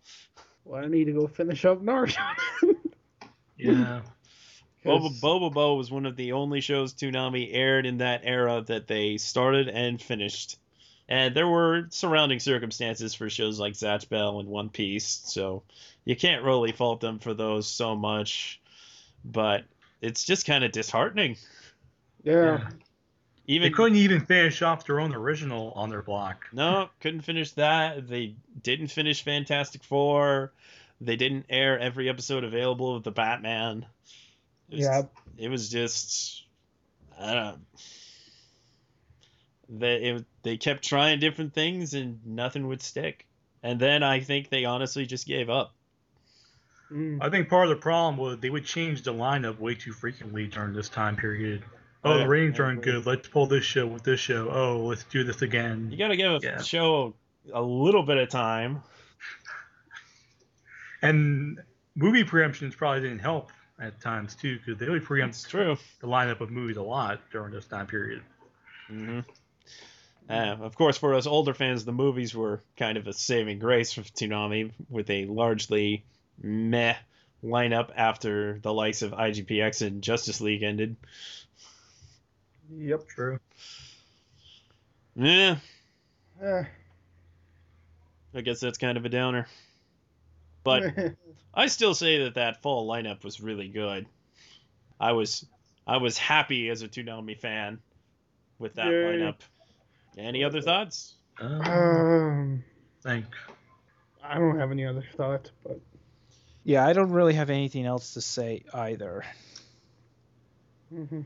Well, 0.64 0.82
I 0.84 0.86
need 0.86 1.06
to 1.06 1.12
go 1.12 1.26
finish 1.26 1.64
up 1.66 1.82
Naruto. 1.82 2.16
Yeah. 3.58 4.02
Bobo 4.84 5.08
'Cause- 5.08 5.20
Bobobo 5.20 5.76
was 5.76 5.90
one 5.90 6.06
of 6.06 6.14
the 6.14 6.30
only 6.32 6.60
shows 6.60 6.94
Toonami 6.94 7.50
aired 7.52 7.86
in 7.86 7.98
that 7.98 8.20
era 8.22 8.62
that 8.68 8.86
they 8.86 9.16
started 9.18 9.68
and 9.68 10.00
finished. 10.00 10.56
And 11.08 11.34
there 11.34 11.48
were 11.48 11.86
surrounding 11.90 12.38
circumstances 12.38 13.14
for 13.14 13.28
shows 13.28 13.58
like 13.58 13.72
Zatch 13.72 14.08
Bell 14.08 14.38
and 14.38 14.48
One 14.48 14.68
Piece, 14.68 15.06
so 15.24 15.64
you 16.04 16.14
can't 16.14 16.44
really 16.44 16.70
fault 16.70 17.00
them 17.00 17.18
for 17.18 17.34
those 17.34 17.66
so 17.66 17.96
much. 17.96 18.60
But 19.24 19.64
it's 20.00 20.22
just 20.24 20.46
kind 20.46 20.62
of 20.62 20.70
disheartening. 20.70 21.36
yeah. 22.22 22.32
yeah. 22.58 22.68
Even 23.48 23.72
They 23.72 23.74
couldn't 23.74 23.96
even 23.96 24.20
finish 24.20 24.60
off 24.60 24.86
their 24.86 25.00
own 25.00 25.14
original 25.14 25.72
on 25.74 25.88
their 25.88 26.02
block. 26.02 26.46
no, 26.52 26.90
couldn't 27.00 27.22
finish 27.22 27.52
that. 27.52 28.06
They 28.06 28.34
didn't 28.62 28.88
finish 28.88 29.24
Fantastic 29.24 29.82
Four. 29.82 30.52
They 31.00 31.16
didn't 31.16 31.46
air 31.48 31.78
every 31.78 32.10
episode 32.10 32.44
available 32.44 32.94
of 32.94 33.04
the 33.04 33.10
Batman. 33.10 33.86
It 34.68 34.76
was, 34.76 34.84
Yeah. 34.84 35.02
It 35.38 35.48
was 35.48 35.70
just 35.70 36.44
I 37.18 37.34
don't 37.34 37.44
know. 37.44 37.58
They 39.70 39.94
it, 39.96 40.24
they 40.42 40.56
kept 40.58 40.84
trying 40.84 41.18
different 41.18 41.54
things 41.54 41.94
and 41.94 42.20
nothing 42.26 42.66
would 42.68 42.82
stick. 42.82 43.26
And 43.62 43.80
then 43.80 44.02
I 44.02 44.20
think 44.20 44.50
they 44.50 44.66
honestly 44.66 45.06
just 45.06 45.26
gave 45.26 45.48
up. 45.48 45.72
Mm. 46.92 47.18
I 47.22 47.30
think 47.30 47.48
part 47.48 47.64
of 47.64 47.70
the 47.70 47.80
problem 47.80 48.18
was 48.18 48.40
they 48.40 48.50
would 48.50 48.66
change 48.66 49.02
the 49.02 49.12
lineup 49.14 49.58
way 49.58 49.74
too 49.74 49.92
frequently 49.92 50.46
during 50.46 50.74
this 50.74 50.90
time 50.90 51.16
period. 51.16 51.64
Oh, 52.08 52.16
Yeah. 52.16 52.22
the 52.24 52.28
ratings 52.28 52.60
aren't 52.60 52.82
good. 52.82 53.06
Let's 53.06 53.28
pull 53.28 53.46
this 53.46 53.64
show 53.64 53.86
with 53.86 54.02
this 54.02 54.20
show. 54.20 54.48
Oh, 54.50 54.86
let's 54.86 55.04
do 55.04 55.24
this 55.24 55.42
again. 55.42 55.90
You 55.90 55.98
got 55.98 56.08
to 56.08 56.16
give 56.16 56.32
a 56.32 56.40
Yeah. 56.42 56.62
show 56.62 57.14
a 57.52 57.62
little 57.62 58.02
bit 58.02 58.16
of 58.18 58.28
time. 58.28 58.82
And 61.02 61.60
movie 61.94 62.24
preemptions 62.24 62.76
probably 62.76 63.02
didn't 63.02 63.20
help 63.20 63.50
at 63.80 64.00
times 64.00 64.34
too, 64.34 64.58
because 64.58 64.78
they 64.78 64.88
would 64.88 64.98
It's 64.98 65.06
preempt 65.06 65.48
true. 65.48 65.76
the 66.00 66.06
lineup 66.08 66.40
of 66.40 66.50
movies 66.50 66.76
a 66.76 66.82
lot 66.82 67.20
during 67.30 67.52
this 67.52 67.66
time 67.66 67.86
period. 67.86 68.22
Mm-hmm. 68.90 69.20
Uh, 70.28 70.56
of 70.64 70.74
course, 70.76 70.98
for 70.98 71.14
us 71.14 71.26
older 71.26 71.54
fans, 71.54 71.84
the 71.84 71.92
movies 71.92 72.34
were 72.34 72.62
kind 72.76 72.98
of 72.98 73.06
a 73.06 73.12
saving 73.12 73.58
grace 73.60 73.92
for 73.92 74.02
Toonami 74.02 74.72
with 74.90 75.08
a 75.10 75.24
largely 75.26 76.04
meh 76.42 76.96
lineup 77.42 77.90
after 77.96 78.58
the 78.58 78.72
likes 78.74 79.02
of 79.02 79.12
IGPX 79.12 79.86
and 79.86 80.02
Justice 80.02 80.40
League 80.40 80.62
ended. 80.64 80.96
Yep. 82.70 83.08
True. 83.08 83.38
Yeah, 85.16 85.56
Eh. 86.40 86.64
I 88.34 88.40
guess 88.40 88.60
that's 88.60 88.78
kind 88.78 88.96
of 88.96 89.04
a 89.04 89.08
downer. 89.08 89.46
But 90.62 90.84
I 91.54 91.66
still 91.66 91.94
say 91.94 92.24
that 92.24 92.34
that 92.34 92.62
fall 92.62 92.88
lineup 92.88 93.24
was 93.24 93.40
really 93.40 93.68
good. 93.68 94.06
I 95.00 95.12
was 95.12 95.44
I 95.86 95.96
was 95.96 96.18
happy 96.18 96.68
as 96.68 96.82
a 96.82 96.88
Toonami 96.88 97.38
fan 97.38 97.80
with 98.58 98.74
that 98.74 98.86
Yay. 98.86 98.92
lineup. 99.04 99.40
Any 100.16 100.44
other 100.44 100.60
thoughts? 100.60 101.14
Um, 101.40 101.60
um, 101.62 102.64
think. 103.02 103.24
I 104.22 104.34
don't 104.38 104.58
have 104.58 104.70
any 104.70 104.84
other 104.84 105.04
thoughts, 105.16 105.50
but 105.64 105.80
Yeah, 106.64 106.86
I 106.86 106.92
don't 106.92 107.10
really 107.12 107.34
have 107.34 107.50
anything 107.50 107.86
else 107.86 108.14
to 108.14 108.20
say 108.20 108.62
either. 108.74 109.24
mhm. 110.92 111.24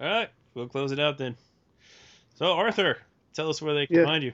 All 0.00 0.06
right, 0.06 0.30
we'll 0.54 0.68
close 0.68 0.92
it 0.92 1.00
out 1.00 1.18
then. 1.18 1.36
So 2.36 2.52
Arthur, 2.52 2.98
tell 3.34 3.48
us 3.50 3.60
where 3.60 3.74
they 3.74 3.86
can 3.86 3.96
Yeah. 3.96 4.04
find 4.04 4.22
you. 4.24 4.32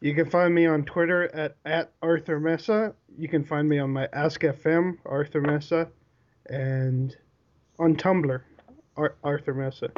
you 0.00 0.14
can 0.14 0.30
find 0.30 0.54
me 0.54 0.66
on 0.66 0.84
Twitter 0.84 1.24
at, 1.34 1.56
at 1.64 1.92
Arthur 2.02 2.38
Mesa. 2.38 2.94
You 3.16 3.28
can 3.28 3.44
find 3.44 3.68
me 3.68 3.78
on 3.80 3.90
my 3.90 4.08
Ask 4.12 4.40
FM, 4.42 4.98
Arthur 5.04 5.40
Mesa, 5.40 5.88
and 6.48 7.16
on 7.80 7.96
Tumblr, 7.96 8.40
Ar- 8.96 9.14
Arthur 9.24 9.54
Mesa. 9.54 9.90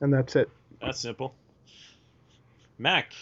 And 0.00 0.12
that's 0.12 0.34
it. 0.36 0.50
That's 0.80 0.98
simple. 0.98 1.34
Mac. 2.78 3.12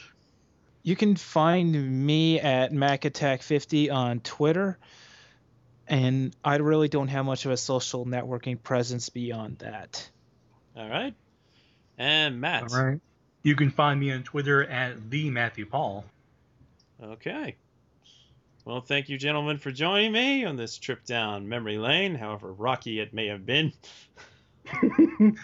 You 0.83 0.97
can 0.97 1.17
find 1.17 2.07
me 2.07 2.41
at 2.41 2.73
MacAttack50 2.73 3.93
on 3.93 4.21
Twitter, 4.21 4.79
and 5.87 6.35
I 6.45 6.57
really 6.57 6.89
don't 6.89 7.09
have 7.09 7.27
much 7.27 7.45
of 7.45 7.51
a 7.51 7.57
social 7.57 8.07
networking 8.07 8.63
presence 8.63 9.09
beyond 9.11 9.59
that. 9.59 10.09
All 10.79 10.89
right. 10.89 11.15
And 11.99 12.41
Matt. 12.41 12.73
All 12.73 12.85
right. 12.85 13.01
You 13.43 13.57
can 13.57 13.71
find 13.71 13.99
me 13.99 14.13
on 14.13 14.23
Twitter 14.23 14.65
at 14.65 15.11
the 15.11 15.31
Matthew 15.31 15.67
Paul. 15.67 16.05
Okay. 17.03 17.57
Well, 18.65 18.81
thank 18.81 19.09
you, 19.09 19.19
gentlemen, 19.19 19.59
for 19.59 19.71
joining 19.71 20.13
me 20.13 20.45
on 20.45 20.57
this 20.57 20.79
trip 20.79 21.05
down 21.05 21.49
memory 21.49 21.79
lane, 21.79 22.15
however 22.15 22.53
rocky 22.53 23.01
it 23.01 23.15
may 23.15 23.29
have 23.29 23.47
been. 23.47 23.73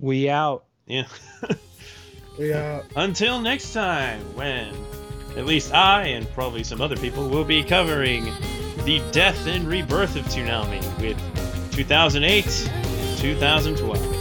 We 0.00 0.30
out. 0.30 0.64
Yeah. 0.86 1.08
we 2.38 2.54
out. 2.54 2.84
Until 2.94 3.40
next 3.40 3.72
time, 3.72 4.20
when 4.36 4.72
at 5.36 5.44
least 5.44 5.74
I 5.74 6.04
and 6.04 6.30
probably 6.34 6.62
some 6.62 6.80
other 6.80 6.96
people 6.96 7.28
will 7.28 7.44
be 7.44 7.64
covering 7.64 8.26
the 8.84 9.02
death 9.10 9.44
and 9.48 9.66
rebirth 9.66 10.14
of 10.14 10.24
Toonami 10.26 10.80
with 11.00 11.18
2008 11.84 12.70
2012. 13.20 14.17